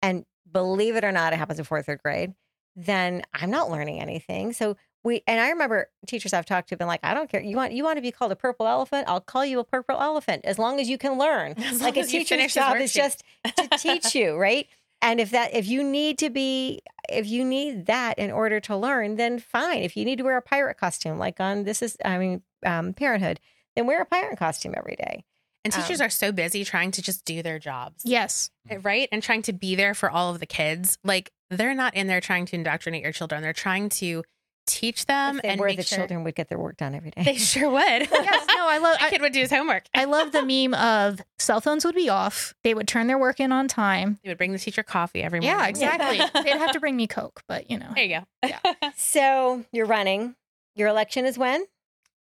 and 0.01 0.25
believe 0.51 0.97
it 0.97 1.05
or 1.05 1.13
not, 1.13 1.33
it 1.33 1.37
happens 1.37 1.59
in 1.59 1.65
fourth, 1.65 1.87
third 1.87 2.03
grade. 2.03 2.35
Then 2.77 3.23
I'm 3.33 3.51
not 3.51 3.71
learning 3.71 4.01
anything. 4.01 4.53
So 4.53 4.77
we 5.05 5.23
and 5.27 5.41
I 5.41 5.51
remember 5.51 5.91
teachers 6.07 6.33
I've 6.33 6.47
talked 6.47 6.69
to 6.71 6.73
have 6.73 6.79
been 6.79 6.89
like, 6.89 7.01
I 7.03 7.15
don't 7.15 7.31
care. 7.31 7.41
You 7.41 7.57
want 7.57 7.73
you 7.73 7.85
want 7.85 7.99
to 7.99 8.03
be 8.03 8.11
called 8.11 8.33
a 8.33 8.37
purple 8.37 8.67
elephant? 8.67 9.05
I'll 9.07 9.21
call 9.21 9.45
you 9.45 9.61
a 9.61 9.65
purple 9.65 10.01
elephant 10.01 10.45
as 10.45 10.59
long 10.59 10.81
as 10.81 10.89
you 10.89 10.99
can 10.99 11.19
learn. 11.19 11.55
As 11.59 11.81
like 11.81 11.97
a 11.97 12.05
teacher's 12.05 12.55
job 12.55 12.77
is 12.79 12.93
just 12.93 13.23
to 13.45 13.69
teach 13.79 14.15
you, 14.15 14.37
right? 14.37 14.67
And 15.03 15.21
if 15.21 15.31
that 15.33 15.55
if 15.55 15.69
you 15.69 15.85
need 15.85 16.19
to 16.19 16.31
be 16.31 16.81
if 17.09 17.27
you 17.27 17.45
need 17.45 17.87
that 17.87 18.19
in 18.19 18.31
order 18.31 18.59
to 18.61 18.77
learn, 18.77 19.17
then 19.17 19.39
fine. 19.39 19.83
If 19.83 19.97
you 19.97 20.05
need 20.07 20.17
to 20.17 20.25
wear 20.25 20.39
a 20.39 20.43
pirate 20.43 20.79
costume, 20.79 21.19
like 21.19 21.39
on 21.39 21.65
this 21.65 21.83
is 21.83 21.97
I 22.05 22.17
mean 22.19 22.43
um, 22.65 22.95
Parenthood, 22.95 23.39
then 23.77 23.87
wear 23.87 24.01
a 24.01 24.07
pirate 24.07 24.39
costume 24.39 24.75
every 24.75 24.97
day. 24.97 25.25
And 25.65 25.73
teachers 25.73 26.01
Um, 26.01 26.07
are 26.07 26.11
so 26.11 26.31
busy 26.33 26.65
trying 26.65 26.91
to 26.93 27.03
just 27.03 27.25
do 27.25 27.43
their 27.43 27.59
jobs. 27.59 28.03
Yes. 28.05 28.51
right? 28.83 29.09
And 29.11 29.23
trying 29.23 29.43
to 29.43 29.53
be 29.53 29.75
there 29.75 29.95
for 29.95 30.11
all 30.11 30.31
of 30.33 30.41
the 30.41 30.47
kids. 30.47 30.99
Like 31.05 31.31
they're 31.51 31.75
not 31.75 31.95
in 31.95 32.07
there 32.07 32.21
trying 32.21 32.47
to 32.47 32.57
indoctrinate 32.57 33.03
your 33.03 33.13
children. 33.13 33.43
They're 33.43 33.53
trying 33.53 33.89
to 33.91 34.25
teach 34.67 35.05
them 35.05 35.37
If 35.37 35.43
they 35.43 35.49
and 35.51 35.61
were 35.61 35.67
make 35.67 35.77
the 35.77 35.83
sure 35.83 35.99
children 35.99 36.25
would 36.25 36.35
get 36.35 36.49
their 36.49 36.59
work 36.59 36.79
done 36.79 36.95
every 36.95 37.11
day. 37.11 37.23
they 37.23 37.37
sure 37.37 37.69
would. 37.71 37.83
Yes. 38.11 38.47
No, 38.49 38.67
I 38.67 38.79
love. 38.79 38.97
a 39.03 39.11
kid 39.11 39.21
would 39.21 39.33
do 39.35 39.41
his 39.41 39.51
homework. 39.51 39.85
I 39.95 40.05
love 40.05 40.33
the 40.33 40.43
meme 40.43 40.73
of 40.75 41.21
cell 41.39 41.61
phones 41.61 41.85
would 41.85 41.95
be 41.95 42.09
off. 42.09 42.55
They 42.65 42.73
would 42.73 42.89
turn 42.89 43.07
their 43.07 43.19
work 43.19 43.41
in 43.41 43.53
on 43.53 43.69
time. 43.69 44.19
They 44.25 44.31
would 44.31 44.39
bring 44.39 44.53
the 44.53 44.59
teacher 44.59 44.83
coffee 44.83 45.23
every 45.23 45.41
morning. 45.41 45.59
Yeah, 45.61 45.67
exactly. 45.69 46.19
They'd 46.43 46.57
have 46.59 46.73
to 46.73 46.81
bring 46.81 46.97
me 46.97 47.07
Coke, 47.07 47.43
but 47.47 47.71
you 47.71 47.79
know. 47.79 47.91
There 47.95 48.05
you 48.05 48.21
go. 48.21 48.49
Yeah. 48.49 48.91
So 48.97 49.65
you're 49.71 49.85
running. 49.87 50.35
Your 50.77 50.89
election 50.89 51.27
is 51.27 51.37
when? 51.37 51.67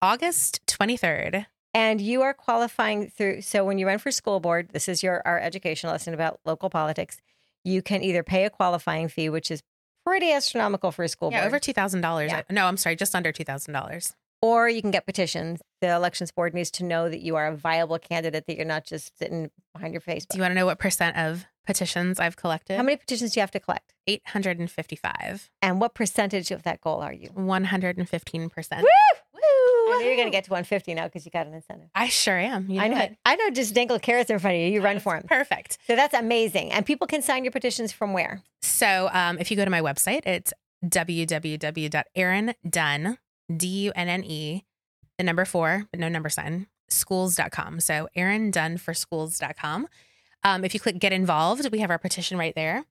August 0.02 0.60
23rd. 0.66 1.46
And 1.74 2.00
you 2.00 2.22
are 2.22 2.32
qualifying 2.32 3.10
through. 3.10 3.42
So 3.42 3.64
when 3.64 3.78
you 3.78 3.86
run 3.86 3.98
for 3.98 4.10
school 4.12 4.38
board, 4.40 4.68
this 4.72 4.88
is 4.88 5.02
your 5.02 5.20
our 5.26 5.40
education 5.40 5.90
lesson 5.90 6.14
about 6.14 6.40
local 6.44 6.70
politics. 6.70 7.20
You 7.64 7.82
can 7.82 8.02
either 8.02 8.22
pay 8.22 8.44
a 8.44 8.50
qualifying 8.50 9.08
fee, 9.08 9.28
which 9.28 9.50
is 9.50 9.62
pretty 10.06 10.30
astronomical 10.32 10.92
for 10.92 11.02
a 11.02 11.08
school 11.08 11.30
Yeah, 11.32 11.40
board, 11.40 11.48
over 11.48 11.58
$2,000. 11.58 12.28
Yeah. 12.28 12.42
No, 12.50 12.66
I'm 12.66 12.76
sorry, 12.76 12.94
just 12.94 13.14
under 13.14 13.32
$2,000. 13.32 14.14
or 14.42 14.68
you 14.68 14.82
can 14.82 14.90
get 14.90 15.06
petitions. 15.06 15.62
The 15.80 15.88
elections 15.88 16.30
board 16.30 16.52
needs 16.52 16.70
to 16.72 16.84
know 16.84 17.08
that 17.08 17.20
you 17.22 17.36
are 17.36 17.46
a 17.48 17.56
viable 17.56 17.98
candidate, 17.98 18.46
that 18.46 18.56
you're 18.56 18.66
not 18.66 18.84
just 18.84 19.16
sitting 19.18 19.50
behind 19.72 19.94
your 19.94 20.02
face. 20.02 20.26
Do 20.26 20.36
you 20.36 20.42
want 20.42 20.52
to 20.52 20.54
know 20.54 20.66
what 20.66 20.78
percent 20.78 21.16
of 21.16 21.46
petitions 21.66 22.20
I've 22.20 22.36
collected? 22.36 22.76
How 22.76 22.82
many 22.82 22.96
petitions 22.98 23.32
do 23.32 23.40
you 23.40 23.42
have 23.42 23.50
to 23.52 23.60
collect? 23.60 23.94
855. 24.06 25.50
And 25.62 25.80
what 25.80 25.94
percentage 25.94 26.50
of 26.50 26.62
that 26.64 26.82
goal 26.82 27.00
are 27.00 27.12
you? 27.14 27.30
115%. 27.30 28.82
Woo! 28.82 28.86
I 29.94 30.00
know 30.00 30.06
you're 30.06 30.16
going 30.16 30.28
to 30.28 30.32
get 30.32 30.44
to 30.44 30.50
150 30.50 30.94
now 30.94 31.04
because 31.04 31.24
you 31.24 31.30
got 31.30 31.46
an 31.46 31.54
incentive. 31.54 31.88
I 31.94 32.08
sure 32.08 32.36
am. 32.36 32.70
You 32.70 32.80
I 32.80 32.88
know. 32.88 32.98
it. 32.98 33.16
I 33.24 33.36
know. 33.36 33.50
Just 33.50 33.74
dangle 33.74 33.98
carrots 33.98 34.30
in 34.30 34.38
front 34.38 34.56
of 34.56 34.60
you. 34.62 34.68
You 34.68 34.80
run 34.80 34.98
for 35.00 35.16
them. 35.18 35.26
Perfect. 35.28 35.78
So 35.86 35.96
that's 35.96 36.14
amazing. 36.14 36.72
And 36.72 36.84
people 36.84 37.06
can 37.06 37.22
sign 37.22 37.44
your 37.44 37.52
petitions 37.52 37.92
from 37.92 38.12
where? 38.12 38.42
So 38.62 39.08
um, 39.12 39.38
if 39.38 39.50
you 39.50 39.56
go 39.56 39.64
to 39.64 39.70
my 39.70 39.80
website, 39.80 40.26
it's 40.26 40.52
D-U-N-N-E, 43.56 44.64
the 45.18 45.24
number 45.24 45.44
four, 45.44 45.86
but 45.90 46.00
no 46.00 46.08
number 46.08 46.28
sign, 46.28 46.66
schools.com. 46.88 47.80
So 47.80 48.08
erindunneforschools.com. 48.16 49.88
Um, 50.42 50.64
if 50.64 50.74
you 50.74 50.80
click 50.80 50.98
get 50.98 51.12
involved, 51.12 51.70
we 51.72 51.78
have 51.78 51.90
our 51.90 51.98
petition 51.98 52.36
right 52.36 52.54
there. 52.54 52.84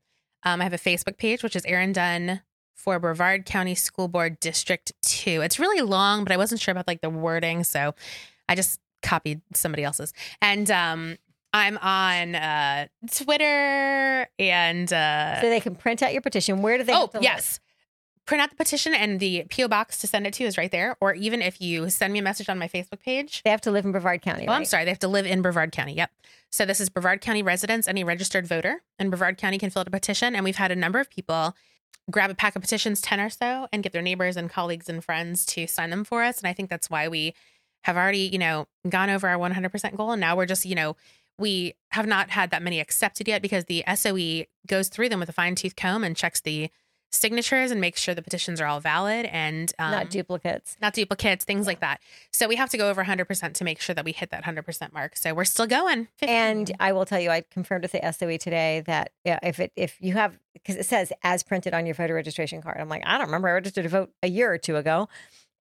Um, 0.43 0.59
I 0.61 0.63
have 0.63 0.73
a 0.73 0.77
Facebook 0.77 1.17
page, 1.17 1.43
which 1.43 1.55
is 1.55 1.65
Erin 1.65 1.93
Dunne 1.93 2.41
for 2.73 2.99
Brevard 2.99 3.45
County 3.45 3.75
School 3.75 4.07
Board 4.07 4.39
District 4.39 4.91
2. 5.03 5.41
It's 5.41 5.59
really 5.59 5.81
long, 5.81 6.23
but 6.23 6.31
I 6.33 6.37
wasn't 6.37 6.59
sure 6.61 6.71
about 6.71 6.87
like 6.87 7.01
the 7.01 7.09
wording. 7.09 7.63
So 7.63 7.93
I 8.49 8.55
just 8.55 8.79
copied 9.01 9.41
somebody 9.53 9.83
else's. 9.83 10.13
And 10.41 10.69
um, 10.71 11.17
I'm 11.53 11.77
on 11.77 12.35
uh, 12.35 12.87
Twitter 13.11 14.27
and 14.39 14.91
uh, 14.91 15.41
So 15.41 15.49
they 15.49 15.59
can 15.59 15.75
print 15.75 16.01
out 16.03 16.13
your 16.13 16.21
petition. 16.21 16.61
Where 16.61 16.77
do 16.77 16.83
they? 16.83 16.93
oh 16.93 17.09
yes 17.21 17.59
print 18.25 18.41
out 18.41 18.49
the 18.49 18.55
petition 18.55 18.93
and 18.93 19.19
the 19.19 19.43
po 19.51 19.67
box 19.67 19.99
to 19.99 20.07
send 20.07 20.25
it 20.25 20.33
to 20.33 20.45
is 20.45 20.57
right 20.57 20.71
there 20.71 20.95
or 21.01 21.13
even 21.13 21.41
if 21.41 21.59
you 21.59 21.89
send 21.89 22.13
me 22.13 22.19
a 22.19 22.21
message 22.21 22.47
on 22.47 22.57
my 22.57 22.69
facebook 22.69 23.01
page 23.01 23.41
They 23.43 23.49
have 23.49 23.59
to 23.61 23.69
live 23.71 23.83
in 23.83 23.91
Brevard 23.91 24.21
County. 24.21 24.47
oh 24.47 24.53
i'm 24.53 24.63
sorry 24.63 24.85
they 24.85 24.91
have 24.91 24.99
to 24.99 25.09
live 25.09 25.25
in 25.25 25.41
brevard 25.41 25.73
county 25.73 25.91
yep 25.93 26.09
so 26.49 26.65
this 26.65 26.79
is 26.79 26.87
brevard 26.87 27.19
county 27.19 27.43
residents 27.43 27.85
any 27.85 28.01
registered 28.01 28.47
voter 28.47 28.81
in 28.97 29.09
brevard 29.09 29.37
county 29.37 29.57
can 29.57 29.69
fill 29.69 29.81
out 29.81 29.87
a 29.89 29.91
petition 29.91 30.35
and 30.35 30.45
we've 30.45 30.55
had 30.55 30.71
a 30.71 30.75
number 30.77 31.01
of 31.01 31.09
people 31.09 31.53
grab 32.11 32.29
a 32.29 32.35
pack 32.35 32.55
of 32.55 32.61
petitions 32.61 33.01
10 33.01 33.19
or 33.19 33.29
so 33.29 33.67
and 33.71 33.83
get 33.83 33.93
their 33.93 34.01
neighbors 34.01 34.35
and 34.35 34.49
colleagues 34.49 34.89
and 34.89 35.03
friends 35.03 35.45
to 35.45 35.67
sign 35.67 35.89
them 35.89 36.03
for 36.03 36.23
us. 36.23 36.39
And 36.39 36.47
i 36.47 36.53
think 36.53 36.69
that's 36.69 36.89
why 36.89 37.07
we 37.07 37.33
have 37.83 37.97
already 37.97 38.29
you 38.31 38.39
know 38.39 38.67
gone 38.89 39.09
over 39.09 39.27
our 39.27 39.37
100% 39.37 39.95
goal. 39.95 40.11
And 40.11 40.21
now 40.21 40.35
we're 40.35 40.45
just 40.45 40.65
you 40.65 40.75
know 40.75 40.95
we 41.37 41.73
have 41.91 42.05
not 42.05 42.29
had 42.29 42.51
that 42.51 42.61
many 42.61 42.79
accepted 42.79 43.27
yet 43.27 43.41
because 43.41 43.65
the 43.65 43.83
SOE 43.95 44.45
goes 44.67 44.89
through 44.89 45.09
them 45.09 45.19
with 45.19 45.29
a 45.29 45.33
fine 45.33 45.55
tooth 45.55 45.75
comb 45.75 46.03
and 46.03 46.15
checks 46.15 46.41
the 46.41 46.69
signatures 47.13 47.71
and 47.71 47.79
make 47.79 47.95
sure 47.95 48.13
the 48.15 48.21
petitions 48.21 48.59
are 48.59 48.65
all 48.65 48.79
valid 48.79 49.25
and 49.27 49.71
um, 49.79 49.91
Not 49.91 50.09
duplicates. 50.09 50.75
not 50.81 50.93
duplicates, 50.93 51.45
things 51.45 51.67
like 51.67 51.79
that. 51.81 52.01
So 52.31 52.47
we 52.47 52.55
have 52.55 52.69
to 52.71 52.77
go 52.77 52.89
over 52.89 53.03
100% 53.03 53.53
to 53.53 53.63
make 53.63 53.79
sure 53.79 53.93
that 53.93 54.03
we 54.03 54.11
hit 54.11 54.31
that 54.31 54.43
100% 54.43 54.91
mark. 54.93 55.15
So 55.15 55.33
we're 55.33 55.45
still 55.45 55.67
going. 55.67 56.07
15. 56.17 56.29
And 56.29 56.71
I 56.79 56.91
will 56.91 57.05
tell 57.05 57.19
you, 57.19 57.29
I 57.29 57.41
confirmed 57.51 57.83
with 57.83 57.91
the 57.91 58.11
SOE 58.11 58.37
today 58.37 58.81
that 58.87 59.11
yeah, 59.23 59.39
if 59.43 59.59
it 59.59 59.71
if 59.75 59.97
you 60.01 60.13
have 60.13 60.37
because 60.53 60.75
it 60.75 60.85
says 60.85 61.11
as 61.23 61.43
printed 61.43 61.73
on 61.73 61.85
your 61.85 61.95
voter 61.95 62.13
registration 62.13 62.61
card. 62.61 62.79
I'm 62.79 62.89
like, 62.89 63.03
I 63.05 63.17
don't 63.17 63.27
remember. 63.27 63.47
I 63.49 63.53
registered 63.53 63.83
to 63.83 63.89
vote 63.89 64.11
a 64.23 64.27
year 64.27 64.51
or 64.51 64.57
two 64.57 64.75
ago, 64.77 65.07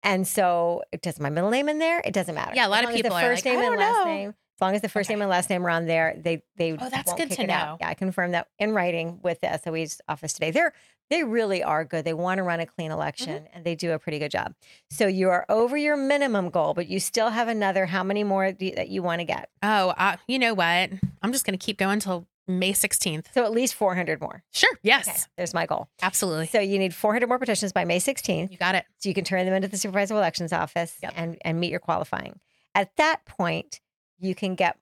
and 0.02 0.26
so 0.26 0.82
it 0.92 1.02
does 1.02 1.20
my 1.20 1.30
middle 1.30 1.50
name 1.50 1.68
in 1.68 1.78
there. 1.78 2.00
It 2.04 2.12
doesn't 2.14 2.34
matter. 2.34 2.52
Yeah, 2.54 2.66
a 2.66 2.68
lot 2.68 2.84
of 2.84 2.90
people 2.90 3.10
the 3.10 3.16
are 3.16 3.20
first 3.22 3.44
like, 3.44 3.54
name 3.54 3.62
I 3.62 3.66
and 3.68 3.76
last 3.76 3.98
know. 3.98 4.04
name. 4.04 4.28
As 4.30 4.60
long 4.60 4.74
as 4.76 4.82
the 4.82 4.88
first 4.88 5.08
Okay. 5.08 5.14
name 5.16 5.22
and 5.22 5.30
last 5.30 5.50
name 5.50 5.66
are 5.66 5.70
on 5.70 5.86
there, 5.86 6.14
they 6.16 6.42
they 6.56 6.72
Oh, 6.72 6.88
that's 6.90 7.12
good 7.14 7.30
to 7.32 7.42
it 7.42 7.50
out. 7.50 7.66
know. 7.66 7.76
Yeah, 7.80 7.88
I 7.88 7.94
confirmed 7.94 8.34
that 8.34 8.48
in 8.58 8.72
writing 8.74 9.18
with 9.22 9.40
the 9.40 9.58
SOE's 9.58 10.00
office 10.08 10.32
today. 10.34 10.50
They're 10.50 10.72
they 11.10 11.24
really 11.24 11.62
are 11.62 11.84
good. 11.84 12.04
They 12.04 12.14
want 12.14 12.38
to 12.38 12.42
run 12.42 12.60
a 12.60 12.66
clean 12.66 12.90
Mm-hmm. 12.90 12.98
election 13.00 13.48
and 13.52 13.64
they 13.64 13.74
do 13.74 13.92
a 13.92 13.98
pretty 13.98 14.18
good 14.18 14.30
job. 14.30 14.54
So 14.90 15.06
you 15.06 15.28
are 15.30 15.44
over 15.48 15.76
your 15.76 15.96
minimum 15.96 16.50
goal, 16.50 16.72
but 16.74 16.88
you 16.88 17.00
still 17.00 17.30
have 17.30 17.48
another. 17.48 17.86
How 17.86 18.02
many 18.02 18.24
more 18.24 18.50
do 18.52 18.66
you, 18.66 18.74
that 18.76 18.88
you 18.88 19.02
want 19.02 19.20
to 19.20 19.24
get? 19.24 19.48
oh, 19.62 19.90
uh, 19.90 20.16
you 20.26 20.38
know 20.38 20.54
what? 20.54 20.90
I'm 21.22 21.32
just 21.32 21.44
going 21.44 21.58
to 21.58 21.64
keep 21.64 21.78
going 21.78 21.94
until 21.94 22.26
May 22.48 22.72
16th. 22.72 23.26
So 23.34 23.44
at 23.44 23.52
least 23.52 23.74
400 23.74 24.20
more. 24.20 24.42
Sure. 24.52 24.72
Yes. 24.82 25.06
Okay, 25.08 25.18
there's 25.36 25.54
my 25.54 25.64
goal. 25.66 25.88
Absolutely. 26.02 26.46
So 26.48 26.58
you 26.60 26.78
need 26.78 26.92
400 26.94 27.28
more 27.28 27.38
petitions 27.38 27.72
by 27.72 27.84
May 27.84 27.98
16th. 28.00 28.50
You 28.50 28.56
got 28.56 28.74
it. 28.74 28.84
So 28.98 29.08
you 29.08 29.14
can 29.14 29.24
turn 29.24 29.44
them 29.46 29.54
into 29.54 29.68
the 29.68 29.76
supervisor 29.76 30.14
of 30.14 30.18
elections 30.18 30.52
office 30.52 30.96
Yep. 31.02 31.12
and, 31.16 31.36
and 31.44 31.60
meet 31.60 31.70
your 31.70 31.78
qualifying. 31.80 32.40
At 32.74 32.96
that 32.96 33.24
point, 33.26 33.80
you 34.18 34.34
can 34.34 34.54
get 34.56 34.76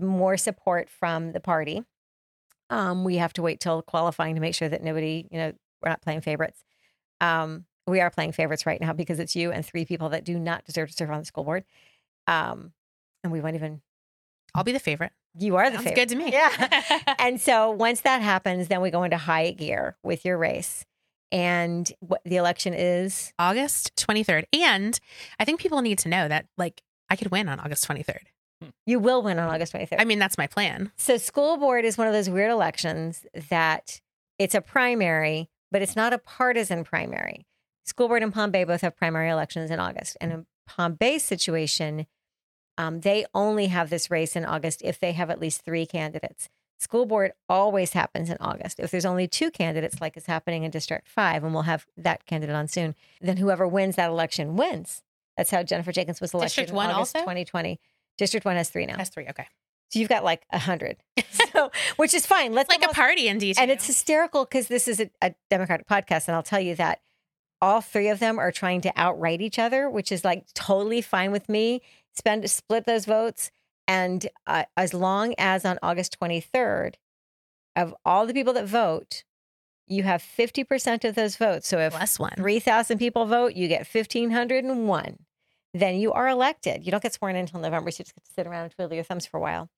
more 0.00 0.36
support 0.36 0.90
from 0.90 1.32
the 1.32 1.40
party. 1.40 1.84
Um, 2.70 3.04
we 3.04 3.16
have 3.16 3.32
to 3.34 3.42
wait 3.42 3.60
till 3.60 3.82
qualifying 3.82 4.34
to 4.36 4.40
make 4.40 4.54
sure 4.54 4.68
that 4.68 4.82
nobody, 4.82 5.26
you 5.30 5.38
know, 5.38 5.52
we're 5.82 5.90
not 5.90 6.02
playing 6.02 6.20
favorites. 6.22 6.62
Um, 7.20 7.64
we 7.86 8.00
are 8.00 8.10
playing 8.10 8.32
favorites 8.32 8.64
right 8.66 8.80
now 8.80 8.92
because 8.92 9.18
it's 9.18 9.34
you 9.36 9.50
and 9.50 9.64
three 9.66 9.84
people 9.84 10.08
that 10.10 10.24
do 10.24 10.38
not 10.38 10.64
deserve 10.64 10.88
to 10.90 10.94
serve 10.94 11.10
on 11.10 11.18
the 11.18 11.24
school 11.24 11.44
board. 11.44 11.64
Um, 12.26 12.72
and 13.22 13.32
we 13.32 13.40
won't 13.40 13.56
even, 13.56 13.82
I'll 14.54 14.64
be 14.64 14.72
the 14.72 14.78
favorite. 14.78 15.12
you 15.38 15.56
are 15.56 15.68
the 15.68 15.76
Sounds 15.76 15.88
favorite. 15.88 16.08
good 16.08 16.08
to 16.10 16.16
me. 16.16 16.32
Yeah. 16.32 17.14
and 17.18 17.40
so 17.40 17.70
once 17.70 18.02
that 18.02 18.22
happens, 18.22 18.68
then 18.68 18.80
we 18.80 18.90
go 18.90 19.02
into 19.02 19.16
high 19.16 19.50
gear 19.50 19.96
with 20.02 20.24
your 20.24 20.38
race. 20.38 20.84
And 21.32 21.90
what 22.00 22.22
the 22.24 22.36
election 22.36 22.74
is 22.74 23.32
August 23.38 23.94
23rd. 23.96 24.44
And 24.52 24.98
I 25.38 25.44
think 25.44 25.60
people 25.60 25.80
need 25.80 25.98
to 26.00 26.08
know 26.08 26.26
that, 26.26 26.46
like, 26.58 26.82
I 27.08 27.14
could 27.14 27.30
win 27.30 27.48
on 27.48 27.60
August 27.60 27.86
23rd. 27.88 28.26
You 28.86 28.98
will 28.98 29.22
win 29.22 29.38
on 29.38 29.48
August 29.48 29.72
23rd. 29.72 29.96
I 29.98 30.04
mean, 30.04 30.18
that's 30.18 30.38
my 30.38 30.46
plan. 30.46 30.92
so, 30.96 31.16
school 31.16 31.56
board 31.56 31.84
is 31.84 31.96
one 31.96 32.06
of 32.06 32.12
those 32.12 32.28
weird 32.28 32.50
elections 32.50 33.24
that 33.48 34.00
it's 34.38 34.54
a 34.54 34.60
primary, 34.60 35.48
but 35.70 35.82
it's 35.82 35.96
not 35.96 36.12
a 36.12 36.18
partisan 36.18 36.84
primary. 36.84 37.46
School 37.84 38.08
board 38.08 38.22
and 38.22 38.32
Palm 38.32 38.50
Bay 38.50 38.64
both 38.64 38.82
have 38.82 38.96
primary 38.96 39.30
elections 39.30 39.70
in 39.70 39.80
August. 39.80 40.16
And 40.20 40.32
in 40.32 40.46
Palm 40.66 40.94
Bay's 40.94 41.24
situation, 41.24 42.06
um, 42.78 43.00
they 43.00 43.26
only 43.34 43.66
have 43.66 43.90
this 43.90 44.10
race 44.10 44.36
in 44.36 44.44
August 44.44 44.82
if 44.82 44.98
they 44.98 45.12
have 45.12 45.30
at 45.30 45.40
least 45.40 45.64
three 45.64 45.86
candidates. 45.86 46.48
School 46.78 47.04
board 47.04 47.32
always 47.48 47.92
happens 47.92 48.30
in 48.30 48.38
August. 48.40 48.80
If 48.80 48.90
there's 48.90 49.04
only 49.04 49.28
two 49.28 49.50
candidates, 49.50 50.00
like 50.00 50.16
is 50.16 50.24
happening 50.24 50.62
in 50.64 50.70
District 50.70 51.06
5, 51.06 51.44
and 51.44 51.52
we'll 51.52 51.64
have 51.64 51.84
that 51.98 52.24
candidate 52.24 52.56
on 52.56 52.68
soon, 52.68 52.94
then 53.20 53.36
whoever 53.36 53.68
wins 53.68 53.96
that 53.96 54.08
election 54.08 54.56
wins. 54.56 55.02
That's 55.36 55.50
how 55.50 55.62
Jennifer 55.62 55.92
Jenkins 55.92 56.20
was 56.20 56.32
elected 56.32 56.48
District 56.48 56.70
in 56.70 56.76
one 56.76 56.90
August 56.90 57.16
also? 57.16 57.24
2020. 57.24 57.78
District 58.20 58.44
1 58.44 58.54
has 58.56 58.68
three 58.68 58.84
now. 58.84 58.98
That's 58.98 59.08
three. 59.08 59.26
Okay. 59.26 59.46
So 59.88 59.98
you've 59.98 60.10
got 60.10 60.22
like 60.22 60.42
a 60.52 60.58
hundred, 60.58 60.98
so 61.30 61.70
which 61.96 62.12
is 62.12 62.26
fine. 62.26 62.52
Let's 62.52 62.68
It's 62.68 62.74
like 62.74 62.82
them 62.82 62.90
a 62.90 62.94
party 62.94 63.28
in 63.28 63.38
detail. 63.38 63.62
and 63.62 63.70
it's 63.70 63.86
hysterical 63.86 64.44
because 64.44 64.68
this 64.68 64.86
is 64.86 65.00
a, 65.00 65.10
a 65.22 65.34
Democratic 65.48 65.88
podcast, 65.88 66.28
and 66.28 66.36
I'll 66.36 66.42
tell 66.42 66.60
you 66.60 66.76
that 66.76 67.00
all 67.62 67.80
three 67.80 68.08
of 68.08 68.18
them 68.20 68.38
are 68.38 68.52
trying 68.52 68.82
to 68.82 68.92
outright 68.94 69.40
each 69.40 69.58
other, 69.58 69.88
which 69.88 70.12
is 70.12 70.22
like 70.22 70.44
totally 70.54 71.00
fine 71.00 71.32
with 71.32 71.48
me. 71.48 71.80
Spend 72.14 72.48
split 72.50 72.84
those 72.84 73.06
votes, 73.06 73.50
and 73.88 74.28
uh, 74.46 74.64
as 74.76 74.92
long 74.92 75.34
as 75.38 75.64
on 75.64 75.78
August 75.82 76.12
twenty 76.12 76.40
third, 76.40 76.98
of 77.74 77.94
all 78.04 78.26
the 78.26 78.34
people 78.34 78.52
that 78.52 78.66
vote, 78.66 79.24
you 79.88 80.02
have 80.04 80.20
fifty 80.22 80.62
percent 80.62 81.04
of 81.06 81.14
those 81.16 81.36
votes. 81.36 81.66
So 81.66 81.78
if 81.78 81.94
plus 81.94 82.18
one. 82.18 82.34
3,000 82.36 82.98
people 82.98 83.24
vote, 83.26 83.54
you 83.54 83.66
get 83.66 83.88
1,501. 83.92 85.18
Then 85.72 85.96
you 85.96 86.12
are 86.12 86.28
elected. 86.28 86.84
You 86.84 86.90
don't 86.90 87.02
get 87.02 87.14
sworn 87.14 87.36
in 87.36 87.42
until 87.42 87.60
November, 87.60 87.90
so 87.90 88.00
you 88.00 88.04
just 88.04 88.14
get 88.14 88.24
to 88.24 88.32
sit 88.32 88.46
around 88.46 88.64
and 88.64 88.72
twiddle 88.72 88.94
your 88.94 89.04
thumbs 89.04 89.26
for 89.26 89.36
a 89.36 89.40
while. 89.40 89.68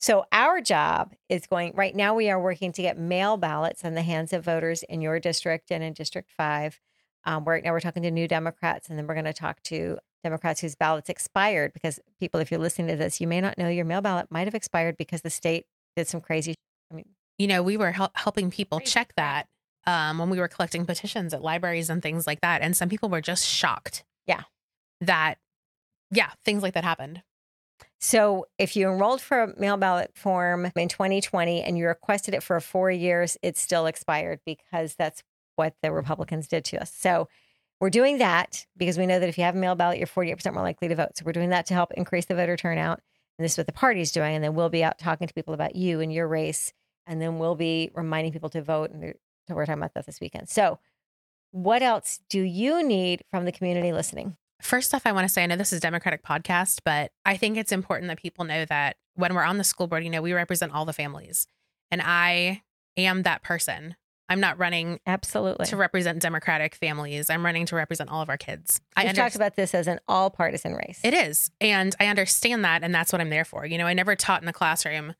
So 0.00 0.24
our 0.32 0.60
job 0.60 1.14
is 1.28 1.46
going 1.46 1.74
right 1.76 1.94
now. 1.94 2.14
We 2.14 2.28
are 2.30 2.40
working 2.40 2.72
to 2.72 2.82
get 2.82 2.98
mail 2.98 3.36
ballots 3.36 3.84
in 3.84 3.94
the 3.94 4.02
hands 4.02 4.32
of 4.32 4.44
voters 4.44 4.82
in 4.82 5.00
your 5.00 5.20
district 5.20 5.70
and 5.70 5.82
in 5.84 5.92
District 5.92 6.30
Five. 6.36 6.80
Um, 7.24 7.44
right 7.44 7.62
now, 7.62 7.70
we're 7.70 7.80
talking 7.80 8.02
to 8.02 8.10
New 8.10 8.26
Democrats, 8.26 8.88
and 8.88 8.98
then 8.98 9.06
we're 9.06 9.14
going 9.14 9.26
to 9.26 9.32
talk 9.32 9.62
to 9.64 9.98
Democrats 10.24 10.60
whose 10.60 10.74
ballots 10.74 11.08
expired. 11.08 11.72
Because 11.72 12.00
people, 12.18 12.40
if 12.40 12.50
you're 12.50 12.58
listening 12.58 12.88
to 12.88 12.96
this, 12.96 13.20
you 13.20 13.28
may 13.28 13.40
not 13.40 13.58
know 13.58 13.68
your 13.68 13.84
mail 13.84 14.00
ballot 14.00 14.26
might 14.30 14.48
have 14.48 14.56
expired 14.56 14.96
because 14.96 15.22
the 15.22 15.30
state 15.30 15.66
did 15.94 16.08
some 16.08 16.20
crazy. 16.20 16.54
I 16.90 16.96
mean, 16.96 17.10
you 17.38 17.46
know, 17.46 17.62
we 17.62 17.76
were 17.76 17.92
hel- 17.92 18.12
helping 18.14 18.50
people 18.50 18.80
check 18.80 19.12
that 19.16 19.46
um, 19.86 20.18
when 20.18 20.30
we 20.30 20.38
were 20.38 20.48
collecting 20.48 20.84
petitions 20.84 21.32
at 21.32 21.42
libraries 21.42 21.90
and 21.90 22.02
things 22.02 22.26
like 22.26 22.40
that. 22.40 22.60
And 22.62 22.76
some 22.76 22.88
people 22.88 23.08
were 23.08 23.20
just 23.20 23.46
shocked. 23.46 24.04
Yeah. 24.26 24.42
That, 25.00 25.36
yeah, 26.12 26.30
things 26.44 26.62
like 26.62 26.74
that 26.74 26.84
happened. 26.84 27.22
So 28.00 28.46
if 28.58 28.76
you 28.76 28.88
enrolled 28.88 29.20
for 29.20 29.42
a 29.42 29.60
mail 29.60 29.76
ballot 29.76 30.12
form 30.16 30.70
in 30.76 30.88
2020 30.88 31.62
and 31.62 31.78
you 31.78 31.86
requested 31.86 32.34
it 32.34 32.42
for 32.42 32.60
four 32.60 32.90
years, 32.90 33.36
it's 33.42 33.60
still 33.60 33.86
expired 33.86 34.40
because 34.44 34.94
that's 34.96 35.22
what 35.56 35.74
the 35.82 35.92
Republicans 35.92 36.48
did 36.48 36.64
to 36.66 36.80
us. 36.82 36.92
So 36.94 37.28
we're 37.80 37.90
doing 37.90 38.18
that 38.18 38.66
because 38.76 38.98
we 38.98 39.06
know 39.06 39.18
that 39.20 39.28
if 39.28 39.38
you 39.38 39.44
have 39.44 39.56
a 39.56 39.58
mail 39.58 39.74
ballot, 39.74 39.98
you're 39.98 40.06
48% 40.06 40.54
more 40.54 40.62
likely 40.62 40.88
to 40.88 40.96
vote. 40.96 41.16
So 41.16 41.24
we're 41.24 41.32
doing 41.32 41.50
that 41.50 41.66
to 41.66 41.74
help 41.74 41.92
increase 41.94 42.26
the 42.26 42.34
voter 42.34 42.56
turnout. 42.56 43.00
And 43.38 43.44
this 43.44 43.52
is 43.52 43.58
what 43.58 43.66
the 43.66 43.72
party's 43.72 44.12
doing. 44.12 44.34
And 44.34 44.44
then 44.44 44.54
we'll 44.54 44.68
be 44.68 44.84
out 44.84 44.98
talking 44.98 45.28
to 45.28 45.34
people 45.34 45.54
about 45.54 45.76
you 45.76 46.00
and 46.00 46.12
your 46.12 46.28
race. 46.28 46.72
And 47.06 47.20
then 47.20 47.38
we'll 47.38 47.56
be 47.56 47.90
reminding 47.94 48.32
people 48.32 48.50
to 48.50 48.62
vote. 48.62 48.90
And 48.92 49.00
we're 49.48 49.66
talking 49.66 49.80
about 49.80 49.94
that 49.94 50.06
this 50.06 50.20
weekend. 50.20 50.48
So 50.48 50.78
What 51.52 51.82
else 51.82 52.20
do 52.28 52.40
you 52.42 52.82
need 52.82 53.24
from 53.30 53.44
the 53.44 53.52
community 53.52 53.92
listening? 53.92 54.36
First 54.62 54.94
off, 54.94 55.06
I 55.06 55.12
want 55.12 55.26
to 55.26 55.32
say 55.32 55.42
I 55.42 55.46
know 55.46 55.56
this 55.56 55.72
is 55.72 55.78
a 55.78 55.80
Democratic 55.80 56.22
podcast, 56.22 56.80
but 56.84 57.10
I 57.26 57.36
think 57.36 57.56
it's 57.56 57.72
important 57.72 58.08
that 58.08 58.18
people 58.18 58.44
know 58.44 58.64
that 58.66 58.96
when 59.14 59.34
we're 59.34 59.42
on 59.42 59.58
the 59.58 59.64
school 59.64 59.86
board, 59.88 60.04
you 60.04 60.10
know, 60.10 60.22
we 60.22 60.32
represent 60.32 60.72
all 60.72 60.84
the 60.84 60.92
families. 60.92 61.46
And 61.90 62.00
I 62.02 62.62
am 62.96 63.24
that 63.24 63.42
person. 63.42 63.96
I'm 64.28 64.40
not 64.40 64.58
running 64.58 65.00
Absolutely. 65.06 65.66
to 65.66 65.76
represent 65.76 66.22
Democratic 66.22 66.74
families. 66.74 67.28
I'm 67.28 67.44
running 67.44 67.66
to 67.66 67.76
represent 67.76 68.08
all 68.08 68.22
of 68.22 68.30
our 68.30 68.38
kids. 68.38 68.80
I 68.96 69.02
We've 69.02 69.08
under- 69.10 69.20
talked 69.20 69.34
about 69.34 69.56
this 69.56 69.74
as 69.74 69.88
an 69.88 69.98
all 70.08 70.30
partisan 70.30 70.74
race. 70.74 71.00
It 71.04 71.12
is. 71.12 71.50
And 71.60 71.94
I 72.00 72.06
understand 72.06 72.64
that. 72.64 72.82
And 72.82 72.94
that's 72.94 73.12
what 73.12 73.20
I'm 73.20 73.30
there 73.30 73.44
for. 73.44 73.66
You 73.66 73.76
know, 73.78 73.86
I 73.86 73.92
never 73.94 74.16
taught 74.16 74.40
in 74.40 74.46
the 74.46 74.52
classroom 74.52 75.14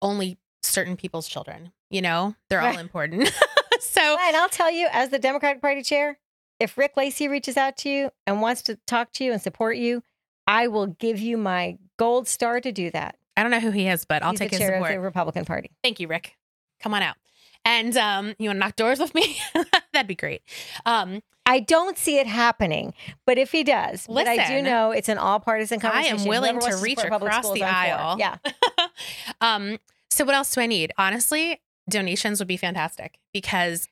only 0.00 0.38
certain 0.62 0.96
people's 0.96 1.26
children. 1.26 1.72
You 1.90 2.02
know, 2.02 2.36
they're 2.48 2.60
all 2.60 2.78
important. 2.78 3.28
so 3.80 4.00
and 4.20 4.36
I'll 4.36 4.48
tell 4.48 4.70
you, 4.70 4.88
as 4.92 5.08
the 5.08 5.18
Democratic 5.18 5.60
Party 5.60 5.82
chair, 5.82 6.18
if 6.62 6.78
Rick 6.78 6.96
Lacey 6.96 7.28
reaches 7.28 7.56
out 7.56 7.76
to 7.78 7.90
you 7.90 8.10
and 8.26 8.40
wants 8.40 8.62
to 8.62 8.76
talk 8.86 9.12
to 9.14 9.24
you 9.24 9.32
and 9.32 9.42
support 9.42 9.76
you, 9.76 10.02
I 10.46 10.68
will 10.68 10.86
give 10.86 11.18
you 11.18 11.36
my 11.36 11.78
gold 11.96 12.28
star 12.28 12.60
to 12.60 12.72
do 12.72 12.90
that. 12.90 13.16
I 13.36 13.42
don't 13.42 13.50
know 13.50 13.60
who 13.60 13.70
he 13.70 13.88
is, 13.88 14.04
but 14.04 14.22
I'll 14.22 14.30
He's 14.32 14.40
take 14.40 14.50
the 14.50 14.56
his 14.56 14.66
chair 14.66 14.76
support. 14.76 14.90
of 14.90 14.96
the 14.96 15.00
Republican 15.00 15.44
Party. 15.44 15.70
Thank 15.82 16.00
you, 16.00 16.08
Rick. 16.08 16.36
Come 16.80 16.94
on 16.94 17.02
out. 17.02 17.16
And 17.64 17.96
um, 17.96 18.34
you 18.38 18.48
want 18.48 18.56
to 18.56 18.60
knock 18.60 18.76
doors 18.76 18.98
with 18.98 19.14
me? 19.14 19.38
That'd 19.92 20.08
be 20.08 20.14
great. 20.14 20.42
Um, 20.84 21.22
I 21.46 21.60
don't 21.60 21.96
see 21.96 22.18
it 22.18 22.26
happening, 22.26 22.94
but 23.26 23.38
if 23.38 23.50
he 23.50 23.64
does, 23.64 24.06
but 24.06 24.28
I 24.28 24.46
do 24.46 24.62
know 24.62 24.92
it's 24.92 25.08
an 25.08 25.18
all 25.18 25.40
partisan 25.40 25.80
conversation. 25.80 26.18
I 26.18 26.22
am 26.22 26.28
willing 26.28 26.60
to 26.60 26.76
reach 26.76 26.98
public 26.98 27.32
across 27.32 27.52
the 27.52 27.64
aisle. 27.64 28.16
Yeah. 28.18 28.36
um, 29.40 29.78
so 30.10 30.24
what 30.24 30.34
else 30.34 30.54
do 30.54 30.60
I 30.60 30.66
need? 30.66 30.92
Honestly, 30.98 31.60
donations 31.88 32.38
would 32.38 32.48
be 32.48 32.56
fantastic 32.56 33.18
because 33.32 33.88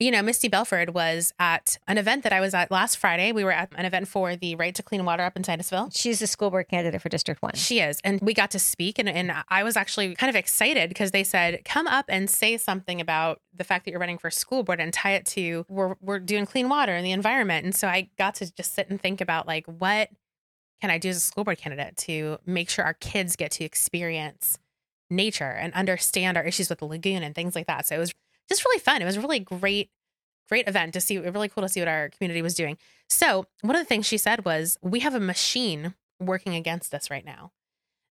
you 0.00 0.10
know, 0.10 0.22
Misty 0.22 0.48
Belford 0.48 0.92
was 0.92 1.32
at 1.38 1.78
an 1.86 1.98
event 1.98 2.24
that 2.24 2.32
I 2.32 2.40
was 2.40 2.52
at 2.52 2.70
last 2.70 2.96
Friday. 2.98 3.30
We 3.30 3.44
were 3.44 3.52
at 3.52 3.72
an 3.76 3.84
event 3.84 4.08
for 4.08 4.34
the 4.34 4.56
right 4.56 4.74
to 4.74 4.82
clean 4.82 5.04
water 5.04 5.22
up 5.22 5.36
in 5.36 5.42
Titusville. 5.44 5.90
She's 5.92 6.20
a 6.20 6.26
school 6.26 6.50
board 6.50 6.68
candidate 6.68 7.00
for 7.00 7.08
District 7.08 7.40
1. 7.40 7.52
She 7.54 7.78
is. 7.78 8.00
And 8.02 8.20
we 8.20 8.34
got 8.34 8.50
to 8.52 8.58
speak, 8.58 8.98
and, 8.98 9.08
and 9.08 9.32
I 9.48 9.62
was 9.62 9.76
actually 9.76 10.14
kind 10.16 10.30
of 10.30 10.36
excited 10.36 10.88
because 10.88 11.12
they 11.12 11.22
said, 11.22 11.64
come 11.64 11.86
up 11.86 12.06
and 12.08 12.28
say 12.28 12.56
something 12.56 13.00
about 13.00 13.40
the 13.54 13.62
fact 13.62 13.84
that 13.84 13.92
you're 13.92 14.00
running 14.00 14.18
for 14.18 14.30
school 14.30 14.64
board 14.64 14.80
and 14.80 14.92
tie 14.92 15.12
it 15.12 15.26
to 15.26 15.64
we're, 15.68 15.94
we're 16.00 16.18
doing 16.18 16.44
clean 16.44 16.68
water 16.68 16.92
and 16.92 17.06
the 17.06 17.12
environment. 17.12 17.64
And 17.64 17.74
so 17.74 17.86
I 17.86 18.10
got 18.18 18.34
to 18.36 18.52
just 18.52 18.74
sit 18.74 18.90
and 18.90 19.00
think 19.00 19.20
about, 19.20 19.46
like, 19.46 19.66
what 19.66 20.10
can 20.80 20.90
I 20.90 20.98
do 20.98 21.08
as 21.08 21.16
a 21.16 21.20
school 21.20 21.44
board 21.44 21.58
candidate 21.58 21.96
to 21.98 22.38
make 22.44 22.68
sure 22.68 22.84
our 22.84 22.94
kids 22.94 23.36
get 23.36 23.52
to 23.52 23.64
experience 23.64 24.58
nature 25.08 25.44
and 25.44 25.72
understand 25.74 26.36
our 26.36 26.44
issues 26.44 26.68
with 26.68 26.80
the 26.80 26.86
lagoon 26.86 27.22
and 27.22 27.34
things 27.34 27.54
like 27.54 27.66
that. 27.66 27.86
So 27.86 27.94
it 27.94 27.98
was 27.98 28.14
just 28.48 28.64
really 28.64 28.80
fun. 28.80 29.02
It 29.02 29.04
was 29.04 29.16
a 29.16 29.20
really 29.20 29.40
great, 29.40 29.90
great 30.48 30.68
event 30.68 30.94
to 30.94 31.00
see. 31.00 31.18
Really 31.18 31.48
cool 31.48 31.62
to 31.62 31.68
see 31.68 31.80
what 31.80 31.88
our 31.88 32.08
community 32.10 32.42
was 32.42 32.54
doing. 32.54 32.76
So 33.08 33.46
one 33.62 33.76
of 33.76 33.80
the 33.80 33.86
things 33.86 34.06
she 34.06 34.18
said 34.18 34.44
was, 34.44 34.78
we 34.82 35.00
have 35.00 35.14
a 35.14 35.20
machine 35.20 35.94
working 36.20 36.54
against 36.54 36.94
us 36.94 37.10
right 37.10 37.24
now. 37.24 37.52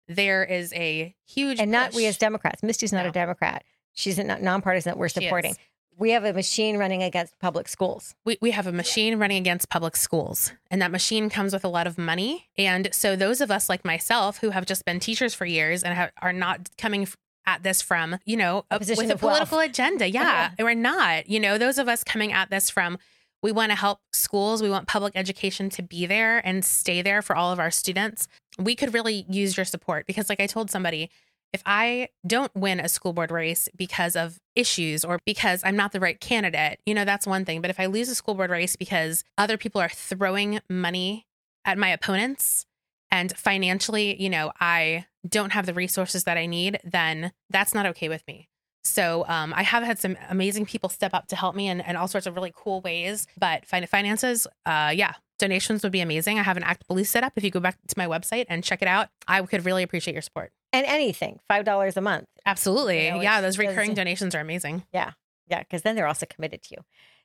There 0.08 0.44
is 0.44 0.74
a 0.74 1.16
huge 1.26 1.60
And 1.60 1.72
not 1.72 1.94
we 1.94 2.06
as 2.06 2.18
Democrats. 2.18 2.64
Misty's 2.64 2.92
not 2.92 3.04
No. 3.04 3.10
a 3.10 3.12
Democrat. 3.14 3.64
She's 3.94 4.18
a 4.18 4.24
nonpartisan 4.24 4.92
that 4.92 4.98
we're 4.98 5.10
supporting. 5.10 5.56
We 5.98 6.12
have 6.12 6.24
a 6.24 6.34
machine 6.34 6.78
running 6.78 7.04
against 7.04 7.38
public 7.40 7.68
schools. 7.68 8.16
we, 8.26 8.38
we 8.42 8.52
have 8.52 8.66
a 8.66 8.72
machine 8.72 9.20
running 9.20 9.38
against 9.38 9.70
public 9.70 9.96
schools 9.96 10.52
and 10.72 10.82
that 10.82 10.90
machine 10.90 11.30
comes 11.30 11.54
with 11.54 11.64
a 11.64 11.68
lot 11.68 11.86
of 11.86 11.98
money 11.98 12.48
and 12.58 12.90
so 12.92 13.16
those 13.16 13.40
of 13.42 13.52
us 13.52 13.70
like 13.70 13.86
myself 13.86 14.38
who 14.40 14.50
have 14.50 14.66
just 14.66 14.84
been 14.86 15.00
teachers 15.00 15.34
for 15.36 15.46
years 15.46 15.84
and 15.84 15.94
have, 15.94 16.12
are 16.22 16.34
not 16.34 16.70
coming 16.78 17.08
at 17.46 17.64
this 17.64 17.82
from 17.82 18.18
you 18.26 18.38
know 18.38 18.66
A 18.72 18.76
a, 18.76 18.80
position 18.80 19.04
with 19.04 19.12
a 19.12 19.14
of 19.16 19.22
wealth. 19.22 19.50
political 19.50 19.60
agenda 19.60 20.06
oh, 20.06 20.08
yeah 20.08 20.52
we're 20.60 20.74
not 20.74 21.30
you 21.30 21.40
know 21.40 21.58
those 21.58 21.78
of 21.78 21.88
us 21.88 22.04
coming 22.04 22.32
at 22.32 22.50
this 22.50 22.70
from 22.70 22.98
we 23.44 23.52
want 23.52 23.72
to 23.72 23.76
help 23.76 24.00
schools 24.14 24.62
we 24.62 24.70
want 24.70 24.88
public 24.88 25.14
education 25.16 25.70
to 25.72 25.82
be 25.82 26.06
there 26.06 26.46
and 26.46 26.64
stay 26.64 27.02
there 27.02 27.22
for 27.22 27.36
all 27.36 27.52
of 27.52 27.60
our 27.60 27.72
students 27.72 28.28
we 28.60 28.76
could 28.76 28.94
really 28.94 29.26
use 29.30 29.58
your 29.58 29.66
support 29.66 30.06
because 30.06 30.30
like 30.30 30.40
i 30.40 30.48
told 30.48 30.70
somebody 30.70 31.10
if 31.54 31.62
I 31.66 32.10
don't 32.26 32.54
win 32.56 32.80
a 32.80 32.88
school 32.88 33.14
board 33.14 33.32
race 33.32 33.68
because 33.76 34.16
of 34.16 34.40
issues 34.56 35.04
or 35.04 35.20
because 35.26 35.62
I'm 35.66 35.76
not 35.76 35.92
the 35.92 36.00
right 36.00 36.20
candidate, 36.20 36.80
you 36.86 36.94
know, 36.94 37.04
that's 37.04 37.28
one 37.28 37.46
thing. 37.46 37.62
But 37.62 37.70
if 37.70 37.80
I 37.80 37.88
lose 37.88 38.10
a 38.10 38.16
school 38.16 38.36
board 38.36 38.52
race 38.52 38.76
because 38.76 39.24
other 39.38 39.58
people 39.58 39.82
are 39.82 39.90
throwing 39.90 40.60
money 40.70 41.28
at 41.66 41.78
my 41.78 41.90
opponents 41.90 42.66
and 43.12 43.36
financially, 43.38 44.22
you 44.22 44.30
know, 44.30 44.52
I 44.60 45.06
don't 45.28 45.52
have 45.52 45.66
the 45.66 45.74
resources 45.74 46.24
that 46.24 46.38
I 46.38 46.46
need, 46.46 46.80
then 46.84 47.32
that's 47.50 47.74
not 47.74 47.86
okay 47.88 48.10
with 48.10 48.26
me. 48.28 48.48
So 48.84 49.26
um, 49.28 49.54
I 49.56 49.64
have 49.64 49.84
had 49.84 50.00
some 50.00 50.18
amazing 50.30 50.66
people 50.66 50.90
step 50.90 51.14
up 51.14 51.28
to 51.28 51.36
help 51.36 51.56
me 51.56 51.68
in, 51.68 51.82
in 51.82 51.96
all 51.96 52.08
sorts 52.08 52.26
of 52.26 52.36
really 52.36 52.52
cool 52.56 52.82
ways. 52.82 53.28
But 53.38 53.68
finances, 53.68 54.48
uh, 54.66 54.92
yeah, 54.96 55.14
donations 55.38 55.84
would 55.84 55.92
be 55.92 56.02
amazing. 56.02 56.40
I 56.40 56.44
have 56.44 56.58
an 56.58 56.64
Act 56.64 56.88
Blue 56.88 57.04
set 57.04 57.24
up. 57.24 57.34
If 57.36 57.44
you 57.44 57.52
go 57.52 57.60
back 57.60 57.78
to 57.88 57.96
my 57.98 58.08
website 58.08 58.46
and 58.50 58.64
check 58.64 58.82
it 58.82 58.88
out, 58.88 59.10
I 59.28 59.42
could 59.44 59.66
really 59.66 59.84
appreciate 59.84 60.14
your 60.14 60.22
support. 60.22 60.52
And 60.74 60.86
anything, 60.88 61.40
$5 61.50 61.98
a 61.98 62.02
month. 62.02 62.26
Absolutely. 62.46 63.06
You 63.06 63.12
know, 63.12 63.22
yeah, 63.22 63.42
those 63.42 63.58
recurring 63.58 63.94
donations 63.94 64.34
are 64.34 64.40
amazing. 64.40 64.84
Yeah. 64.94 65.12
Yeah, 65.48 65.60
because 65.60 65.82
then 65.82 65.96
they're 65.96 66.08
also 66.08 66.26
committed 66.26 66.62
to 66.64 66.76
you. 66.76 66.84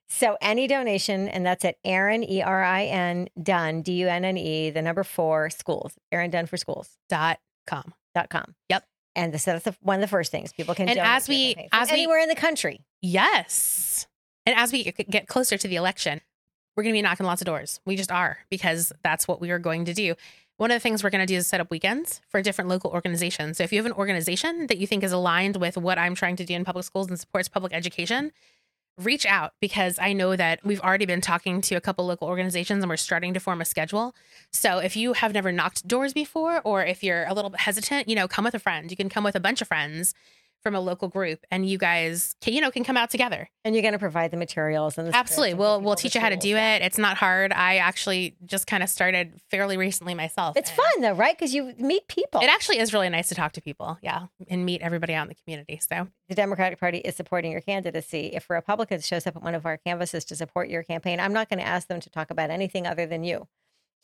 So 0.08 0.36
any 0.40 0.66
donation, 0.68 1.28
and 1.28 1.44
that's 1.44 1.64
at 1.64 1.76
Erin, 1.84 2.22
E 2.22 2.40
R 2.42 2.62
I 2.62 2.84
N, 2.84 3.28
Dunne, 3.42 3.82
D 3.82 3.92
U 4.02 4.08
N 4.08 4.24
N 4.24 4.36
E, 4.36 4.70
the 4.70 4.82
number 4.82 5.02
four, 5.02 5.50
schools, 5.50 5.94
Erin 6.12 6.30
Dunne 6.30 6.46
for 6.46 6.56
schools. 6.56 6.96
Dot 7.08 7.38
com. 7.66 7.92
Dot 8.14 8.30
com. 8.30 8.54
Yep. 8.68 8.84
And 9.16 9.32
this, 9.34 9.44
that's 9.44 9.64
the, 9.64 9.74
one 9.80 9.96
of 9.96 10.00
the 10.02 10.06
first 10.08 10.30
things 10.30 10.52
people 10.52 10.74
can 10.74 10.88
And 10.88 10.98
as 10.98 11.28
we- 11.28 11.56
as 11.72 11.88
we- 11.90 11.94
anywhere 11.94 12.20
in 12.20 12.28
the 12.28 12.34
country. 12.36 12.82
Yes. 13.02 14.06
And 14.44 14.56
as 14.56 14.72
we 14.72 14.84
get 14.84 15.26
closer 15.26 15.56
to 15.58 15.66
the 15.68 15.76
election, 15.76 16.20
we're 16.76 16.82
going 16.84 16.92
to 16.92 16.98
be 16.98 17.02
knocking 17.02 17.26
lots 17.26 17.40
of 17.40 17.46
doors. 17.46 17.80
We 17.86 17.96
just 17.96 18.12
are 18.12 18.38
because 18.50 18.92
that's 19.02 19.26
what 19.26 19.40
we 19.40 19.50
are 19.50 19.58
going 19.58 19.86
to 19.86 19.94
do. 19.94 20.14
One 20.58 20.70
of 20.70 20.76
the 20.76 20.80
things 20.80 21.02
we're 21.02 21.10
going 21.10 21.26
to 21.26 21.32
do 21.32 21.36
is 21.36 21.46
set 21.46 21.60
up 21.60 21.70
weekends 21.70 22.20
for 22.28 22.40
different 22.42 22.68
local 22.70 22.90
organizations. 22.90 23.58
So 23.58 23.64
if 23.64 23.72
you 23.72 23.78
have 23.78 23.86
an 23.86 23.92
organization 23.92 24.66
that 24.68 24.78
you 24.78 24.86
think 24.86 25.02
is 25.02 25.12
aligned 25.12 25.56
with 25.56 25.76
what 25.76 25.98
I'm 25.98 26.14
trying 26.14 26.36
to 26.36 26.44
do 26.44 26.54
in 26.54 26.64
public 26.64 26.84
schools 26.84 27.08
and 27.08 27.18
supports 27.18 27.48
public 27.48 27.72
education, 27.74 28.32
reach 28.98 29.26
out 29.26 29.52
because 29.60 29.98
I 29.98 30.12
know 30.12 30.36
that 30.36 30.60
we've 30.64 30.80
already 30.80 31.04
been 31.04 31.20
talking 31.20 31.60
to 31.62 31.74
a 31.74 31.80
couple 31.80 32.06
local 32.06 32.28
organizations 32.28 32.82
and 32.82 32.88
we're 32.88 32.96
starting 32.96 33.34
to 33.34 33.40
form 33.40 33.60
a 33.60 33.64
schedule. 33.64 34.14
So 34.50 34.78
if 34.78 34.96
you 34.96 35.12
have 35.14 35.34
never 35.34 35.52
knocked 35.52 35.86
doors 35.86 36.14
before 36.14 36.62
or 36.64 36.84
if 36.84 37.04
you're 37.04 37.24
a 37.26 37.34
little 37.34 37.50
bit 37.50 37.60
hesitant, 37.60 38.08
you 38.08 38.14
know, 38.14 38.26
come 38.26 38.44
with 38.44 38.54
a 38.54 38.58
friend. 38.58 38.90
You 38.90 38.96
can 38.96 39.08
come 39.08 39.24
with 39.24 39.34
a 39.34 39.40
bunch 39.40 39.60
of 39.60 39.68
friends 39.68 40.14
from 40.66 40.74
a 40.74 40.80
local 40.80 41.06
group 41.06 41.46
and 41.52 41.64
you 41.64 41.78
guys 41.78 42.34
can, 42.40 42.52
you 42.52 42.60
know, 42.60 42.72
can 42.72 42.82
come 42.82 42.96
out 42.96 43.08
together. 43.08 43.48
And 43.64 43.72
you're 43.72 43.82
going 43.82 43.92
to 43.92 44.00
provide 44.00 44.32
the 44.32 44.36
materials 44.36 44.98
and 44.98 45.06
the 45.06 45.14
Absolutely. 45.14 45.54
We'll 45.54 45.80
we'll 45.80 45.94
teach 45.94 46.16
you 46.16 46.20
how 46.20 46.28
to 46.28 46.36
do 46.36 46.56
it. 46.56 46.82
It's 46.82 46.98
not 46.98 47.16
hard. 47.16 47.52
I 47.52 47.76
actually 47.76 48.36
just 48.44 48.66
kind 48.66 48.82
of 48.82 48.88
started 48.88 49.40
fairly 49.48 49.76
recently 49.76 50.14
myself. 50.14 50.56
It's 50.56 50.68
fun 50.68 51.02
though, 51.02 51.12
right? 51.12 51.38
Because 51.38 51.54
you 51.54 51.72
meet 51.78 52.08
people. 52.08 52.40
It 52.40 52.48
actually 52.48 52.78
is 52.78 52.92
really 52.92 53.08
nice 53.08 53.28
to 53.28 53.36
talk 53.36 53.52
to 53.52 53.62
people. 53.62 53.96
Yeah. 54.02 54.26
And 54.48 54.64
meet 54.64 54.82
everybody 54.82 55.14
out 55.14 55.22
in 55.22 55.28
the 55.28 55.36
community. 55.36 55.78
So 55.88 56.08
the 56.28 56.34
Democratic 56.34 56.80
Party 56.80 56.98
is 56.98 57.14
supporting 57.14 57.52
your 57.52 57.60
candidacy. 57.60 58.32
If 58.34 58.50
a 58.50 58.54
Republican 58.54 59.02
shows 59.02 59.24
up 59.28 59.36
at 59.36 59.44
one 59.44 59.54
of 59.54 59.66
our 59.66 59.76
canvases 59.76 60.24
to 60.24 60.34
support 60.34 60.68
your 60.68 60.82
campaign, 60.82 61.20
I'm 61.20 61.32
not 61.32 61.48
going 61.48 61.60
to 61.60 61.66
ask 61.66 61.86
them 61.86 62.00
to 62.00 62.10
talk 62.10 62.32
about 62.32 62.50
anything 62.50 62.88
other 62.88 63.06
than 63.06 63.22
you. 63.22 63.46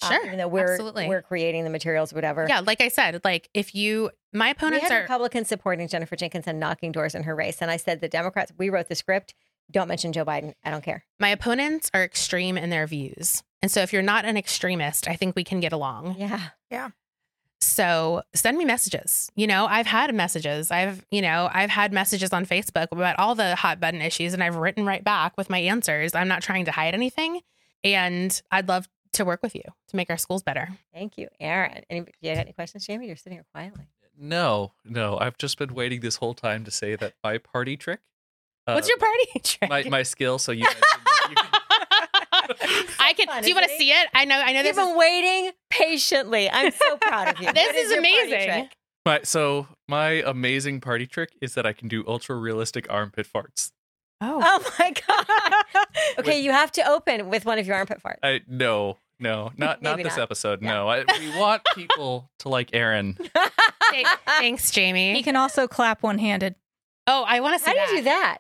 Uh, 0.01 0.09
sure. 0.09 0.27
even 0.27 0.39
though 0.39 0.49
we're 0.49 0.73
absolutely. 0.73 1.09
we're 1.09 1.23
creating 1.23 1.65
the 1.65 1.71
materials, 1.71 2.13
whatever. 2.13 2.47
yeah, 2.49 2.61
like 2.61 2.81
I 2.81 2.89
said, 2.89 3.21
like 3.25 3.49
if 3.55 3.75
you 3.75 4.11
my 4.33 4.47
We 4.47 4.51
opponents 4.53 4.89
had 4.89 4.93
are 4.93 5.03
Republicans 5.03 5.49
supporting 5.49 5.87
Jennifer 5.89 6.17
Jenkins 6.17 6.47
and 6.47 6.59
knocking 6.59 6.93
doors 6.93 7.15
in 7.15 7.25
her 7.25 7.35
race, 7.35 7.59
and 7.61 7.71
I 7.71 7.77
said 7.77 8.01
the 8.01 8.09
Democrats. 8.09 8.53
We 8.57 8.71
wrote 8.71 8.89
the 8.89 8.95
script. 8.95 9.35
Don't 9.71 9.89
mention 9.89 10.13
Joe 10.13 10.25
Biden. 10.25 10.55
I 10.65 10.71
don't 10.71 10.83
care. 10.85 11.05
my 11.21 11.29
opponents 11.29 11.91
are 11.95 12.03
extreme 12.03 12.59
in 12.59 12.71
their 12.71 12.87
views. 12.87 13.43
And 13.63 13.71
so 13.71 13.81
if 13.81 13.93
you're 13.93 14.03
not 14.03 14.25
an 14.25 14.37
extremist, 14.37 15.09
I 15.09 15.15
think 15.15 15.37
we 15.37 15.45
can 15.45 15.61
get 15.61 15.73
along. 15.73 16.17
Yeah. 16.19 16.49
Yeah. 16.71 16.91
So 17.61 18.23
send 18.35 18.59
me 18.59 18.65
messages. 18.65 19.31
You 19.37 19.47
know, 19.47 19.67
I've 19.67 19.87
had 19.87 20.13
messages. 20.15 20.73
I've, 20.73 21.07
you 21.13 21.23
know, 21.23 21.49
I've 21.53 21.71
had 21.71 21.93
messages 21.93 22.33
on 22.33 22.45
Facebook 22.45 22.89
about 22.91 23.19
all 23.21 23.37
the 23.37 23.55
hot 23.55 23.79
button 23.79 24.03
issues 24.03 24.35
and 24.35 24.43
I've 24.43 24.57
written 24.57 24.85
right 24.85 25.05
back 25.05 25.37
with 25.37 25.49
my 25.49 25.59
answers. 25.59 26.15
I'm 26.15 26.29
not 26.29 26.43
trying 26.43 26.65
to 26.65 26.73
hide 26.73 26.93
anything. 26.93 27.41
And 27.85 28.43
I'd 28.51 28.69
love 28.69 28.89
to 29.15 29.25
work 29.25 29.43
with 29.43 29.55
you 29.55 29.63
to 29.89 29.97
make 29.97 30.11
our 30.11 30.17
schools 30.17 30.43
better. 30.43 30.69
Thank 30.95 31.19
you, 31.19 31.29
Erin. 31.41 31.83
Any, 31.91 32.01
do 32.01 32.13
you 32.21 32.31
have 32.31 32.39
any 32.39 32.53
questions, 32.53 32.87
Jamie? 32.87 33.07
You're 33.07 33.17
sitting 33.17 33.35
here 33.39 33.45
quietly. 33.53 33.85
No, 34.19 34.73
no. 34.85 35.19
I've 35.19 35.39
just 35.39 35.59
been 35.59 35.75
waiting 35.75 36.01
this 36.01 36.17
whole 36.17 36.35
time 36.35 36.65
to 36.65 36.71
say 36.71 36.97
that 36.97 37.15
my 37.25 37.39
party 37.39 37.77
trick. 37.77 38.01
uh, 38.67 38.73
What's 38.75 38.89
your 38.89 38.99
party 38.99 39.41
trick? 39.43 39.71
my 39.71 39.83
my 39.85 40.03
skill? 40.03 40.39
So 40.39 40.53
you. 40.53 40.61
you 40.61 41.35
can- 41.37 41.47
I 42.99 43.13
can. 43.17 43.27
fun, 43.27 43.43
do 43.43 43.49
you 43.49 43.55
want 43.55 43.69
to 43.69 43.77
see 43.77 43.91
it? 43.91 44.09
I 44.15 44.25
know. 44.25 44.37
I 44.41 44.53
know 44.53 44.61
You've 44.61 44.75
this. 44.75 44.79
Is, 44.79 44.89
been 44.89 44.97
waiting 44.99 45.51
patiently. 45.71 46.51
I'm 46.51 46.73
so 46.73 46.97
proud 46.99 47.29
of 47.29 47.41
you. 47.41 47.53
This 47.53 47.77
is, 47.77 47.91
your 47.93 48.03
party 48.03 48.33
amazing. 48.33 48.69
my 49.07 49.21
so 49.23 49.69
my 49.89 50.23
amazing 50.27 50.81
party 50.81 51.07
trick 51.07 51.31
is 51.41 51.55
that 51.55 51.67
I 51.67 51.73
can 51.73 51.89
do 51.89 52.05
ultra 52.07 52.37
realistic 52.37 52.87
armpit 52.91 53.27
farts. 53.33 53.73
oh, 54.21 54.41
Oh 54.45 54.73
my 54.79 54.93
god. 55.07 55.87
Okay, 56.19 56.41
you 56.41 56.51
have 56.53 56.73
to 56.73 56.89
open 56.89 57.29
with 57.31 57.45
one 57.45 57.59
of 57.59 57.67
your 57.67 57.77
armpit 57.77 58.03
farts. 58.03 58.19
I 58.23 58.41
no 58.49 58.99
no 59.23 59.53
not 59.57 59.81
not 59.83 59.97
Maybe 59.97 60.03
this 60.05 60.17
not. 60.17 60.23
episode. 60.25 60.61
No. 60.63 60.73
No, 60.87 60.89
I, 60.89 61.05
we 61.19 61.31
want 61.39 61.63
people 61.75 62.31
to 62.41 62.49
like 62.49 62.71
Erin. 62.75 63.15
Th- 63.93 64.07
thanks, 64.27 64.71
Jamie. 64.71 65.15
He 65.15 65.23
can 65.23 65.37
also 65.37 65.67
clap 65.69 66.03
one 66.03 66.19
handed. 66.19 66.55
oh, 67.07 67.25
I 67.27 67.41
want 67.41 67.59
to 67.59 67.65
see 67.65 67.71
How 67.71 67.75
do 67.75 67.79
that. 67.81 67.91
you 67.93 67.97
do 67.99 68.05
that? 68.05 68.39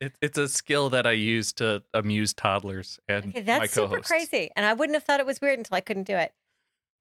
It, 0.00 0.12
it's 0.20 0.36
a 0.38 0.46
skill 0.48 0.90
that 0.90 1.06
I 1.06 1.12
use 1.12 1.52
to 1.54 1.82
amuse 1.94 2.34
toddlers 2.34 2.98
and 3.08 3.26
Okay, 3.28 3.38
my 3.38 3.44
that's 3.44 3.72
super 3.72 3.88
co-hosts. 3.88 4.10
crazy. 4.10 4.50
And 4.54 4.66
I 4.66 4.74
wouldn't 4.74 4.94
have 4.94 5.04
thought 5.04 5.20
it 5.20 5.26
was 5.26 5.40
weird 5.40 5.58
until 5.58 5.74
I 5.76 5.80
couldn't 5.80 6.02
do 6.06 6.14
it. 6.16 6.32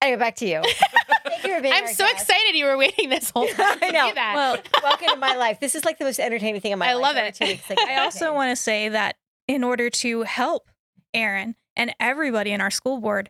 Anyway, 0.02 0.18
back 0.18 0.36
to 0.38 0.48
you. 0.48 0.62
Thank 1.26 1.44
you 1.44 1.56
for 1.56 1.62
being 1.62 1.74
I'm 1.74 1.84
our 1.84 1.90
so 1.94 2.06
guest. 2.06 2.22
excited 2.30 2.56
you 2.56 2.64
were 2.66 2.78
waiting 2.78 3.10
this 3.10 3.32
whole 3.32 3.48
time. 3.48 3.80
to 3.80 3.86
I 3.86 3.90
know. 3.90 4.08
do 4.10 4.16
that. 4.16 4.34
Well, 4.36 4.58
Welcome 4.82 5.10
to 5.10 5.16
my 5.18 5.36
life. 5.36 5.60
This 5.60 5.76
is 5.76 5.84
like 5.84 5.98
the 6.00 6.06
most 6.06 6.20
entertaining 6.22 6.62
thing 6.62 6.72
in 6.72 6.80
my 6.80 6.94
life. 6.94 6.96
I 6.96 6.96
life. 6.96 7.04
love 7.04 7.16
every 7.18 7.30
it. 7.30 7.36
two 7.36 7.46
weeks, 7.48 7.70
like, 7.70 7.80
I 7.80 7.98
also 8.00 8.18
entertaining. 8.28 8.36
want 8.36 8.52
to 8.52 8.56
say 8.56 8.90
that 8.90 9.16
in 9.50 9.64
order 9.66 9.90
to 9.90 10.22
help 10.24 10.70
Erin 11.14 11.56
and 11.80 11.96
everybody 12.00 12.52
in 12.52 12.62
our 12.62 12.70
school 12.70 13.00
board, 13.00 13.30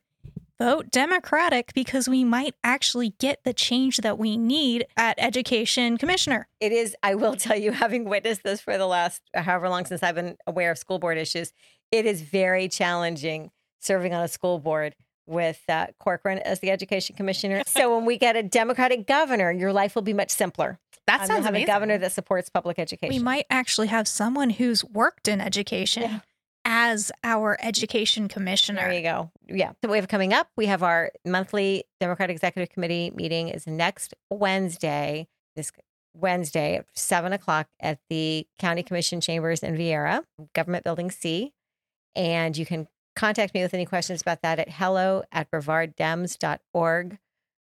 vote 0.58 0.90
Democratic 0.92 1.72
because 1.74 2.10
we 2.10 2.24
might 2.26 2.56
actually 2.64 3.14
get 3.20 3.44
the 3.46 3.54
change 3.54 3.98
that 3.98 4.18
we 4.18 4.36
need 4.36 4.86
at 4.98 5.16
Education 5.20 5.98
Commissioner. 5.98 6.48
it 6.60 6.72
is 6.74 6.96
i 7.02 7.16
will 7.16 7.36
tell 7.36 7.58
you 7.58 7.72
having 7.84 8.04
witnessed 8.04 8.44
this 8.44 8.60
for 8.60 8.78
the 8.78 8.86
last 8.88 9.22
however 9.34 9.70
long 9.70 9.86
since 9.86 10.04
i've 10.04 10.16
been 10.16 10.36
aware 10.46 10.72
of 10.72 10.78
school 10.78 11.00
board 11.00 11.18
issues 11.18 11.54
it 11.92 12.06
is 12.06 12.22
very 12.22 12.68
challenging 12.68 13.52
serving 13.80 14.14
on 14.14 14.22
a 14.24 14.28
school 14.28 14.60
board 14.60 14.94
with 15.26 15.62
uh, 15.70 15.86
corcoran 16.00 16.40
as 16.40 16.60
the 16.60 16.70
education 16.72 17.16
commissioner 17.16 17.62
so 17.68 17.96
when 17.96 18.06
we 18.06 18.18
get 18.18 18.36
a 18.36 18.44
democratic 18.44 19.08
governor 19.08 19.52
your 19.52 19.72
life 19.72 19.96
will 19.96 20.02
be 20.02 20.14
much 20.14 20.30
simpler 20.32 20.78
that 21.08 21.22
Um, 21.22 21.28
sounds 21.28 21.46
have 21.46 21.54
amazing. 21.54 21.70
a 21.70 21.74
governor 21.74 21.98
that 22.00 22.12
supports 22.12 22.50
public 22.50 22.78
education 22.80 23.16
We 23.16 23.24
might 23.24 23.46
actually 23.50 23.88
have 23.88 24.08
someone 24.10 24.50
who's 24.50 24.84
worked 24.84 25.28
in 25.30 25.40
education 25.40 26.04
Yeah. 26.04 26.20
As 26.66 27.12
our 27.24 27.58
Education 27.62 28.28
Commissioner. 28.28 28.82
there 28.82 28.94
you 28.94 29.02
go. 29.02 29.32
Yeah. 29.48 29.72
So 29.84 29.90
we 29.90 29.98
have 29.98 30.08
coming 30.08 30.34
up 30.34 30.48
we 30.56 30.68
have 30.68 30.84
our 30.84 31.12
monthly 31.26 31.86
democratic 32.00 32.36
executive 32.36 32.70
committee 32.74 33.12
meeting 33.16 33.50
is 33.50 33.66
next 33.66 34.14
wednesday 34.30 35.28
this 35.56 35.72
wednesday 36.14 36.76
at 36.76 36.86
7 36.94 37.34
o'clock 37.34 37.68
at 37.80 38.00
the 38.10 38.46
county 38.60 38.84
commission 38.84 39.22
chambers 39.22 39.64
in 39.64 39.76
Viera 39.76 40.24
government 40.54 40.84
building 40.84 41.12
c. 41.12 41.54
And 42.16 42.58
you 42.58 42.66
can 42.66 42.88
contact 43.16 43.54
me 43.54 43.62
with 43.62 43.74
any 43.74 43.86
questions 43.86 44.22
about 44.22 44.42
that 44.42 44.60
at 44.60 44.70
hello 44.70 45.24
at 45.32 45.50
brevarddems.org 45.52 47.18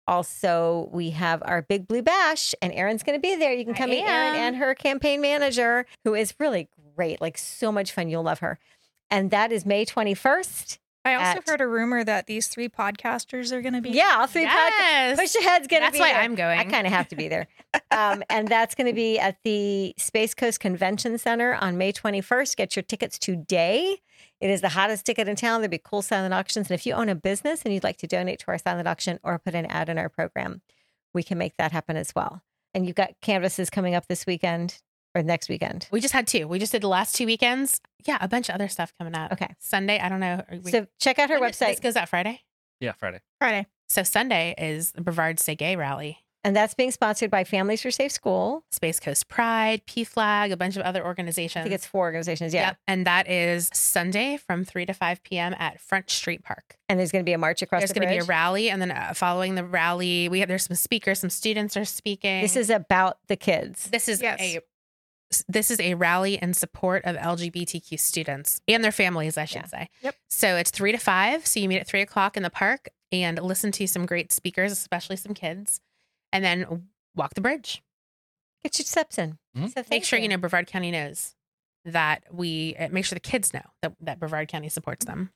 also 0.08 0.90
we 0.92 1.10
have 1.12 1.42
our 1.46 1.62
big 1.62 1.88
blue 1.88 2.02
bash 2.02 2.54
and 2.62 2.72
erin's 2.74 3.04
going 3.04 3.18
to 3.18 3.22
be 3.22 3.36
there 3.36 3.54
you 3.54 3.66
can 3.66 3.74
I 3.74 3.78
come 3.78 3.90
meet 3.90 4.04
erin 4.04 4.36
and 4.36 4.56
her 4.58 4.76
campaign 4.76 5.22
manager 5.22 5.86
who 6.04 6.14
is 6.14 6.34
really 6.40 6.70
great 6.96 7.22
like 7.22 7.38
so 7.38 7.72
much 7.72 7.92
fun 7.92 8.10
you'll 8.10 8.24
love 8.24 8.40
her 8.40 8.60
and 9.10 9.32
that 9.32 9.52
is 9.52 9.66
may 9.66 9.86
21st 9.86 10.78
I 11.06 11.14
also 11.14 11.38
at- 11.40 11.50
heard 11.50 11.62
a 11.62 11.68
rumor 11.68 12.04
that 12.04 12.26
these 12.26 12.48
three 12.48 12.68
podcasters 12.68 13.52
are 13.52 13.62
going 13.62 13.76
to 13.76 13.82
be. 13.82 13.92
yeah 13.92 14.16
all 14.18 14.26
three 14.28 14.42
yes. 14.42 15.20
Push 15.20 15.36
Ahead's 15.36 15.68
going 15.68 15.84
to 15.84 15.86
That's 15.92 16.00
why 16.00 16.14
there. 16.14 16.22
I'm 16.22 16.34
going. 16.34 16.58
I 16.58 16.64
kind 16.64 16.88
of 16.88 16.94
have 16.94 17.08
to 17.10 17.16
be 17.16 17.28
there. 17.28 17.48
um, 17.92 18.24
and 18.30 18.48
that's 18.48 18.74
going 18.74 18.88
to 18.88 18.94
be 18.94 19.20
at 19.20 19.38
the 19.44 19.94
Space 20.00 20.34
Coast 20.34 20.60
Convention 20.60 21.20
Center 21.20 21.54
on 21.54 21.78
May 21.78 21.94
21st. 21.94 22.56
Get 22.56 22.76
your 22.76 22.82
tickets 22.82 23.20
today. 23.20 23.98
It 24.42 24.50
is 24.50 24.62
the 24.62 24.70
hottest 24.70 25.06
ticket 25.06 25.28
in 25.28 25.36
town. 25.36 25.62
There'll 25.62 25.72
be 25.72 25.82
cool 25.84 26.02
silent 26.02 26.34
auctions. 26.34 26.70
And 26.70 26.78
if 26.78 26.86
you 26.86 26.94
own 26.94 27.10
a 27.10 27.16
business 27.16 27.62
and 27.64 27.74
you'd 27.74 27.84
like 27.84 27.98
to 27.98 28.08
donate 28.08 28.40
to 28.40 28.48
our 28.50 28.58
silent 28.58 28.88
auction 28.88 29.20
or 29.24 29.40
put 29.40 29.56
an 29.56 29.66
ad 29.68 29.90
in 29.90 29.98
our 29.98 30.10
program, 30.10 30.62
we 31.14 31.24
can 31.24 31.38
make 31.38 31.56
that 31.58 31.72
happen 31.72 31.96
as 31.96 32.14
well. 32.16 32.42
And 32.74 32.86
you've 32.86 32.96
got 32.98 33.14
canvases 33.22 33.70
coming 33.70 33.96
up 33.96 34.08
this 34.08 34.26
weekend 34.26 34.80
or 35.16 35.24
next 35.24 35.48
weekend. 35.48 35.88
We 35.92 36.02
just 36.02 36.14
had 36.14 36.28
two. 36.28 36.48
We 36.48 36.60
just 36.60 36.74
did 36.74 36.82
the 36.82 36.90
last 36.90 37.16
two 37.16 37.26
weekends. 37.26 37.80
Yeah, 38.06 38.18
a 38.20 38.28
bunch 38.28 38.50
of 38.50 38.56
other 38.56 38.68
stuff 38.68 38.92
coming 39.00 39.16
up. 39.16 39.32
Okay. 39.32 39.56
Sunday, 39.60 40.00
I 40.00 40.10
don't 40.10 40.20
know. 40.20 40.44
we- 40.64 40.72
So 40.72 40.86
check 41.00 41.18
out 41.18 41.30
her 41.30 41.40
when- 41.40 41.52
This 41.52 41.62
website. 41.62 41.82
goes 41.82 41.96
out 41.96 42.10
Friday. 42.10 42.42
Yeah, 42.82 42.92
Friday. 42.92 43.22
Friday. 43.40 43.66
So 43.88 44.04
Sunday 44.04 44.54
is 44.58 44.92
the 44.92 45.02
Brevard 45.02 45.40
Say 45.40 45.56
Gay 45.56 45.78
rally. 45.78 46.25
And 46.46 46.56
that's 46.56 46.76
being 46.76 46.92
sponsored 46.92 47.32
by 47.32 47.44
Families 47.44 47.82
for 47.82 47.90
Safe 47.90 48.12
School. 48.12 48.64
Space 48.72 49.00
Coast 49.00 49.28
Pride, 49.28 49.82
PFLAG, 49.88 50.52
a 50.52 50.58
bunch 50.58 50.76
of 50.78 50.84
other 50.84 51.04
organizations. 51.04 51.62
I 51.62 51.64
think 51.64 51.74
it's 51.74 51.88
four 51.88 52.06
organizations. 52.06 52.54
Yeah. 52.54 52.68
Yep. 52.68 52.78
And 52.88 53.08
that 53.08 53.28
is 53.28 53.72
Sunday 53.74 54.38
from 54.38 54.64
3 54.64 54.86
to 54.86 54.94
5 54.94 55.24
p.m. 55.24 55.56
at 55.58 55.82
Front 55.82 56.12
Street 56.12 56.44
Park. 56.44 56.78
And 56.88 57.00
there's 57.00 57.12
going 57.12 57.24
to 57.24 57.28
be 57.28 57.34
a 57.34 57.40
march 57.40 57.64
across 57.64 57.82
There's 57.82 57.94
the 57.94 58.00
going 58.00 58.10
to 58.10 58.14
be 58.14 58.20
a 58.24 58.26
rally, 58.26 58.70
and 58.70 58.80
then 58.80 58.92
uh, 58.92 59.14
following 59.16 59.56
the 59.56 59.64
rally, 59.66 60.30
we 60.30 60.40
have 60.42 60.48
there's 60.48 60.66
some 60.66 60.76
speakers, 60.76 61.20
some 61.20 61.32
students 61.32 61.76
are 61.76 61.84
speaking. 61.86 62.44
This 62.44 62.56
is 62.56 62.70
about 62.70 63.18
the 63.28 63.36
kids. 63.36 63.90
this 63.90 64.08
is 64.08 64.22
Yes. 64.22 64.40
a 64.40 64.60
this 65.50 65.72
is 65.72 65.80
a 65.80 65.96
rally 65.96 66.36
in 66.40 66.54
support 66.54 67.04
of 67.06 67.16
LGBTQ 67.16 68.00
students 68.00 68.62
and 68.68 68.84
their 68.84 68.92
families, 68.92 69.36
I 69.40 69.46
should 69.46 69.64
Yeah. 69.64 69.68
say. 69.68 69.90
Yep. 70.04 70.16
So 70.30 70.56
it's 70.58 70.70
three 70.70 70.92
to 70.92 71.00
five. 71.00 71.48
So 71.48 71.60
you 71.60 71.68
meet 71.68 71.80
at 71.80 71.88
three 71.88 72.02
o'clock 72.02 72.38
in 72.38 72.44
the 72.44 72.52
park 72.52 72.90
and 73.12 73.42
listen 73.42 73.72
to 73.74 73.88
some 73.88 74.06
great 74.06 74.32
speakers, 74.32 74.72
especially 74.72 75.16
some 75.16 75.34
kids, 75.34 75.82
and 76.36 76.44
then 76.44 76.90
walk 77.16 77.34
the 77.34 77.42
bridge. 77.42 77.82
Get 78.64 78.78
your 78.78 78.86
steps 78.86 79.18
in. 79.18 79.38
Mhm. 79.56 79.74
So 79.74 79.84
Make 79.90 80.04
sure 80.04 80.20
you 80.20 80.28
know 80.28 80.38
Brevard 80.38 80.68
County 80.68 80.92
knows 80.92 81.36
that 81.86 82.24
we 82.32 82.76
uh, 82.78 82.90
make 82.90 83.06
sure 83.06 83.16
the 83.16 83.20
kids 83.22 83.54
know 83.54 83.62
that, 83.82 83.94
that 84.02 84.20
Brevard 84.20 84.48
County 84.48 84.70
supports 84.70 85.06
them. 85.06 85.32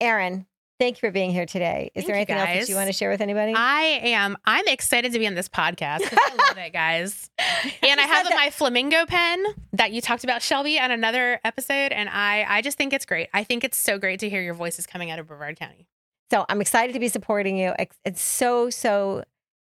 Erin, 0.00 0.46
thank 0.80 0.96
you 0.96 1.00
for 1.00 1.12
being 1.12 1.30
here 1.30 1.46
today. 1.46 1.90
Is 1.94 2.02
Thank 2.02 2.06
there 2.06 2.16
anything 2.16 2.36
else 2.36 2.48
that 2.48 2.68
you 2.68 2.74
want 2.74 2.88
to 2.88 2.92
share 2.92 3.10
with 3.10 3.20
anybody? 3.20 3.52
I 3.54 4.00
am 4.02 4.36
I'm 4.44 4.66
excited 4.66 5.12
to 5.12 5.18
be 5.18 5.26
on 5.26 5.34
this 5.34 5.48
podcast 5.48 6.00
I 6.10 6.34
love 6.48 6.58
it, 6.58 6.72
guys. 6.72 7.30
And 7.82 8.00
I 8.00 8.04
have 8.04 8.26
my 8.30 8.50
flamingo 8.50 9.06
pen 9.06 9.44
that 9.74 9.92
you 9.92 10.00
talked 10.00 10.24
about, 10.24 10.42
Shelby, 10.42 10.80
on 10.80 10.90
another 10.90 11.38
episode, 11.44 11.92
and 11.92 12.08
I 12.08 12.44
I 12.48 12.62
just 12.62 12.78
think 12.78 12.92
it's 12.92 13.04
great. 13.04 13.28
I 13.32 13.44
think 13.44 13.62
it's 13.62 13.76
so 13.76 13.98
great 13.98 14.18
to 14.20 14.28
hear 14.30 14.42
your 14.42 14.54
voices 14.54 14.86
coming 14.86 15.10
out 15.10 15.18
of 15.20 15.28
Brevard 15.28 15.56
County. 15.56 15.86
So 16.32 16.46
I'm 16.48 16.62
excited 16.62 16.94
to 16.94 16.98
be 16.98 17.08
supporting 17.08 17.58
you. 17.58 17.74
It's 18.06 18.22
so, 18.22 18.70
so 18.70 19.22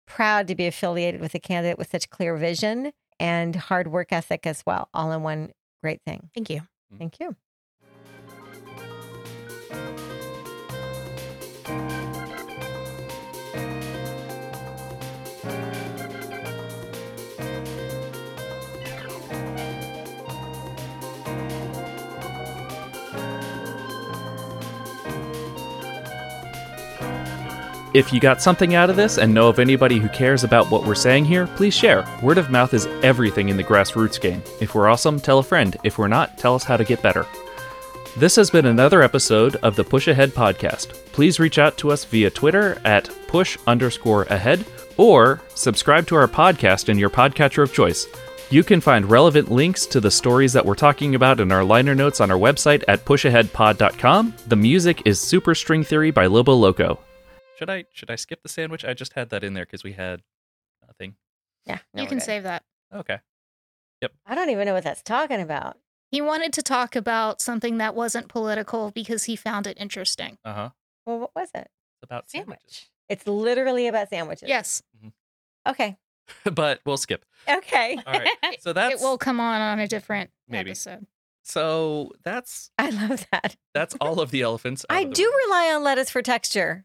proud 0.06 0.46
to 0.48 0.54
be 0.54 0.66
affiliated 0.66 1.20
with 1.20 1.34
a 1.34 1.38
candidate 1.38 1.78
with 1.78 1.90
such 1.90 2.10
clear 2.10 2.36
vision 2.36 2.92
and 3.18 3.54
hard 3.56 3.88
work 3.88 4.12
ethic 4.12 4.46
as 4.46 4.62
well, 4.66 4.88
all 4.94 5.12
in 5.12 5.22
one 5.22 5.52
great 5.82 6.00
thing. 6.06 6.30
Thank 6.34 6.50
you. 6.50 6.60
Mm. 6.92 6.98
Thank 6.98 7.20
you. 7.20 7.36
If 27.94 28.12
you 28.12 28.18
got 28.18 28.42
something 28.42 28.74
out 28.74 28.90
of 28.90 28.96
this 28.96 29.18
and 29.18 29.32
know 29.32 29.48
of 29.48 29.60
anybody 29.60 30.00
who 30.00 30.08
cares 30.08 30.42
about 30.42 30.68
what 30.68 30.84
we're 30.84 30.96
saying 30.96 31.26
here, 31.26 31.46
please 31.46 31.74
share. 31.74 32.04
Word 32.24 32.38
of 32.38 32.50
mouth 32.50 32.74
is 32.74 32.86
everything 33.04 33.50
in 33.50 33.56
the 33.56 33.62
grassroots 33.62 34.20
game. 34.20 34.42
If 34.60 34.74
we're 34.74 34.88
awesome, 34.88 35.20
tell 35.20 35.38
a 35.38 35.44
friend. 35.44 35.76
If 35.84 35.96
we're 35.96 36.08
not, 36.08 36.36
tell 36.36 36.56
us 36.56 36.64
how 36.64 36.76
to 36.76 36.82
get 36.82 37.02
better. 37.02 37.24
This 38.16 38.34
has 38.34 38.50
been 38.50 38.66
another 38.66 39.00
episode 39.00 39.54
of 39.62 39.76
the 39.76 39.84
Push 39.84 40.08
Ahead 40.08 40.30
podcast. 40.30 40.88
Please 41.12 41.38
reach 41.38 41.60
out 41.60 41.78
to 41.78 41.92
us 41.92 42.04
via 42.04 42.30
Twitter 42.30 42.80
at 42.84 43.08
push 43.28 43.56
underscore 43.68 44.24
ahead 44.24 44.64
or 44.96 45.40
subscribe 45.54 46.08
to 46.08 46.16
our 46.16 46.26
podcast 46.26 46.88
in 46.88 46.98
your 46.98 47.10
podcatcher 47.10 47.62
of 47.62 47.72
choice. 47.72 48.08
You 48.50 48.64
can 48.64 48.80
find 48.80 49.08
relevant 49.08 49.52
links 49.52 49.86
to 49.86 50.00
the 50.00 50.10
stories 50.10 50.52
that 50.52 50.66
we're 50.66 50.74
talking 50.74 51.14
about 51.14 51.38
in 51.38 51.52
our 51.52 51.62
liner 51.62 51.94
notes 51.94 52.20
on 52.20 52.32
our 52.32 52.38
website 52.38 52.82
at 52.88 53.04
pushaheadpod.com. 53.04 54.34
The 54.48 54.56
music 54.56 55.02
is 55.04 55.20
Super 55.20 55.54
String 55.54 55.84
Theory 55.84 56.10
by 56.10 56.26
Lobo 56.26 56.54
Loco. 56.54 56.98
Should 57.58 57.70
I 57.70 57.84
should 57.92 58.10
I 58.10 58.16
skip 58.16 58.42
the 58.42 58.48
sandwich? 58.48 58.84
I 58.84 58.94
just 58.94 59.12
had 59.14 59.30
that 59.30 59.44
in 59.44 59.54
there 59.54 59.64
because 59.64 59.84
we 59.84 59.92
had 59.92 60.22
nothing. 60.86 61.14
Yeah. 61.66 61.78
no, 61.94 62.02
you 62.02 62.08
can 62.08 62.18
good. 62.18 62.24
save 62.24 62.42
that. 62.42 62.62
Okay. 62.94 63.18
Yep. 64.02 64.12
I 64.26 64.34
don't 64.34 64.50
even 64.50 64.66
know 64.66 64.74
what 64.74 64.84
that's 64.84 65.02
talking 65.02 65.40
about. 65.40 65.78
He 66.10 66.20
wanted 66.20 66.52
to 66.54 66.62
talk 66.62 66.94
about 66.94 67.40
something 67.40 67.78
that 67.78 67.94
wasn't 67.94 68.28
political 68.28 68.90
because 68.90 69.24
he 69.24 69.34
found 69.36 69.66
it 69.66 69.76
interesting. 69.80 70.38
Uh 70.44 70.52
huh. 70.54 70.68
Well, 71.06 71.18
what 71.20 71.30
was 71.34 71.50
it? 71.54 71.68
It's 71.96 72.02
about 72.04 72.30
sandwiches. 72.30 72.86
It's 73.08 73.26
literally 73.26 73.86
about 73.88 74.08
sandwiches. 74.10 74.48
Yes, 74.48 74.82
Okay. 75.68 75.96
but 76.52 76.80
we'll 76.86 76.96
skip. 76.96 77.24
Okay. 77.48 77.98
All 78.06 78.12
right. 78.18 78.28
So 78.60 78.72
that's 78.72 78.94
it 78.94 79.04
will 79.04 79.18
come 79.18 79.40
on 79.40 79.60
on 79.60 79.78
a 79.78 79.86
different 79.86 80.30
Maybe. 80.48 80.70
episode. 80.70 81.06
so 81.42 82.12
that's 82.22 82.70
I 82.78 82.88
love 82.90 83.26
that. 83.32 83.56
that's 83.74 83.94
all 84.00 84.20
of 84.20 84.30
the 84.30 84.40
elephants. 84.42 84.86
I 84.90 85.04
the 85.04 85.10
do 85.12 85.24
room. 85.24 85.32
rely 85.46 85.72
on 85.74 85.82
lettuce 85.84 86.08
for 86.10 86.22
texture, 86.22 86.84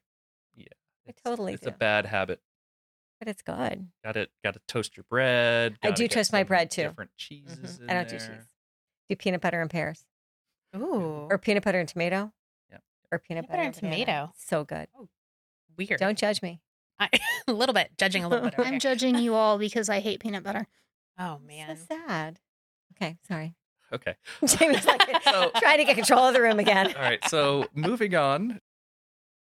I 1.09 1.11
It's- 1.11 1.23
totally 1.25 1.53
It's 1.53 1.63
do. 1.63 1.69
a 1.69 1.71
bad 1.71 2.05
habit. 2.05 2.39
but 3.19 3.27
it's 3.27 3.41
good. 3.41 3.89
Got 4.03 4.13
to 4.13 4.29
got 4.43 4.53
to 4.53 4.61
toast 4.67 4.95
your 4.95 5.03
bread. 5.09 5.77
I 5.83 5.91
do 5.91 6.07
toast 6.07 6.31
my 6.31 6.43
bread, 6.43 6.71
too. 6.71 6.83
Different 6.83 7.11
mm-hmm. 7.19 7.47
cheeses. 7.57 7.79
in 7.79 7.89
I 7.89 7.93
don't 7.95 8.07
do 8.07 8.17
cheese. 8.17 8.47
Do 9.09 9.15
peanut 9.15 9.41
butter 9.41 9.59
and 9.59 9.69
pears 9.69 10.05
Ooh. 10.75 11.27
or 11.29 11.37
peanut 11.39 11.63
butter 11.63 11.79
and 11.79 11.89
tomato. 11.89 12.31
Yep. 12.71 12.83
Or 13.11 13.19
peanut, 13.19 13.45
Peanut 13.45 13.49
butter 13.49 13.61
and 13.63 13.73
and 13.75 13.81
banana. 13.81 14.05
tomato. 14.05 14.33
So 14.37 14.63
good. 14.63 14.87
Oh, 14.97 15.09
weird. 15.77 15.99
Don't 15.99 16.17
judge 16.17 16.41
me. 16.43 16.61
I, 16.99 17.09
a 17.47 17.53
little 17.53 17.73
bit 17.73 17.89
judging 17.97 18.23
a 18.23 18.29
little 18.29 18.45
bit. 18.45 18.59
over 18.59 18.67
I'm 18.67 18.79
judging 18.79 19.17
you 19.17 19.33
all 19.33 19.57
because 19.57 19.89
I 19.89 19.99
hate 19.99 20.19
peanut 20.19 20.43
butter. 20.43 20.67
oh 21.17 21.39
man. 21.45 21.75
So 21.75 21.95
sad. 22.07 22.39
Okay, 22.95 23.17
sorry. 23.27 23.55
Okay. 23.91 24.13
Jamie's 24.45 24.85
like 24.85 25.01
So- 25.23 25.51
trying 25.57 25.79
to 25.79 25.83
get 25.85 25.95
control 25.95 26.25
of 26.25 26.33
the 26.35 26.41
room 26.41 26.59
again. 26.59 26.93
All 26.95 27.01
right. 27.01 27.19
So 27.27 27.65
moving 27.73 28.15
on 28.15 28.61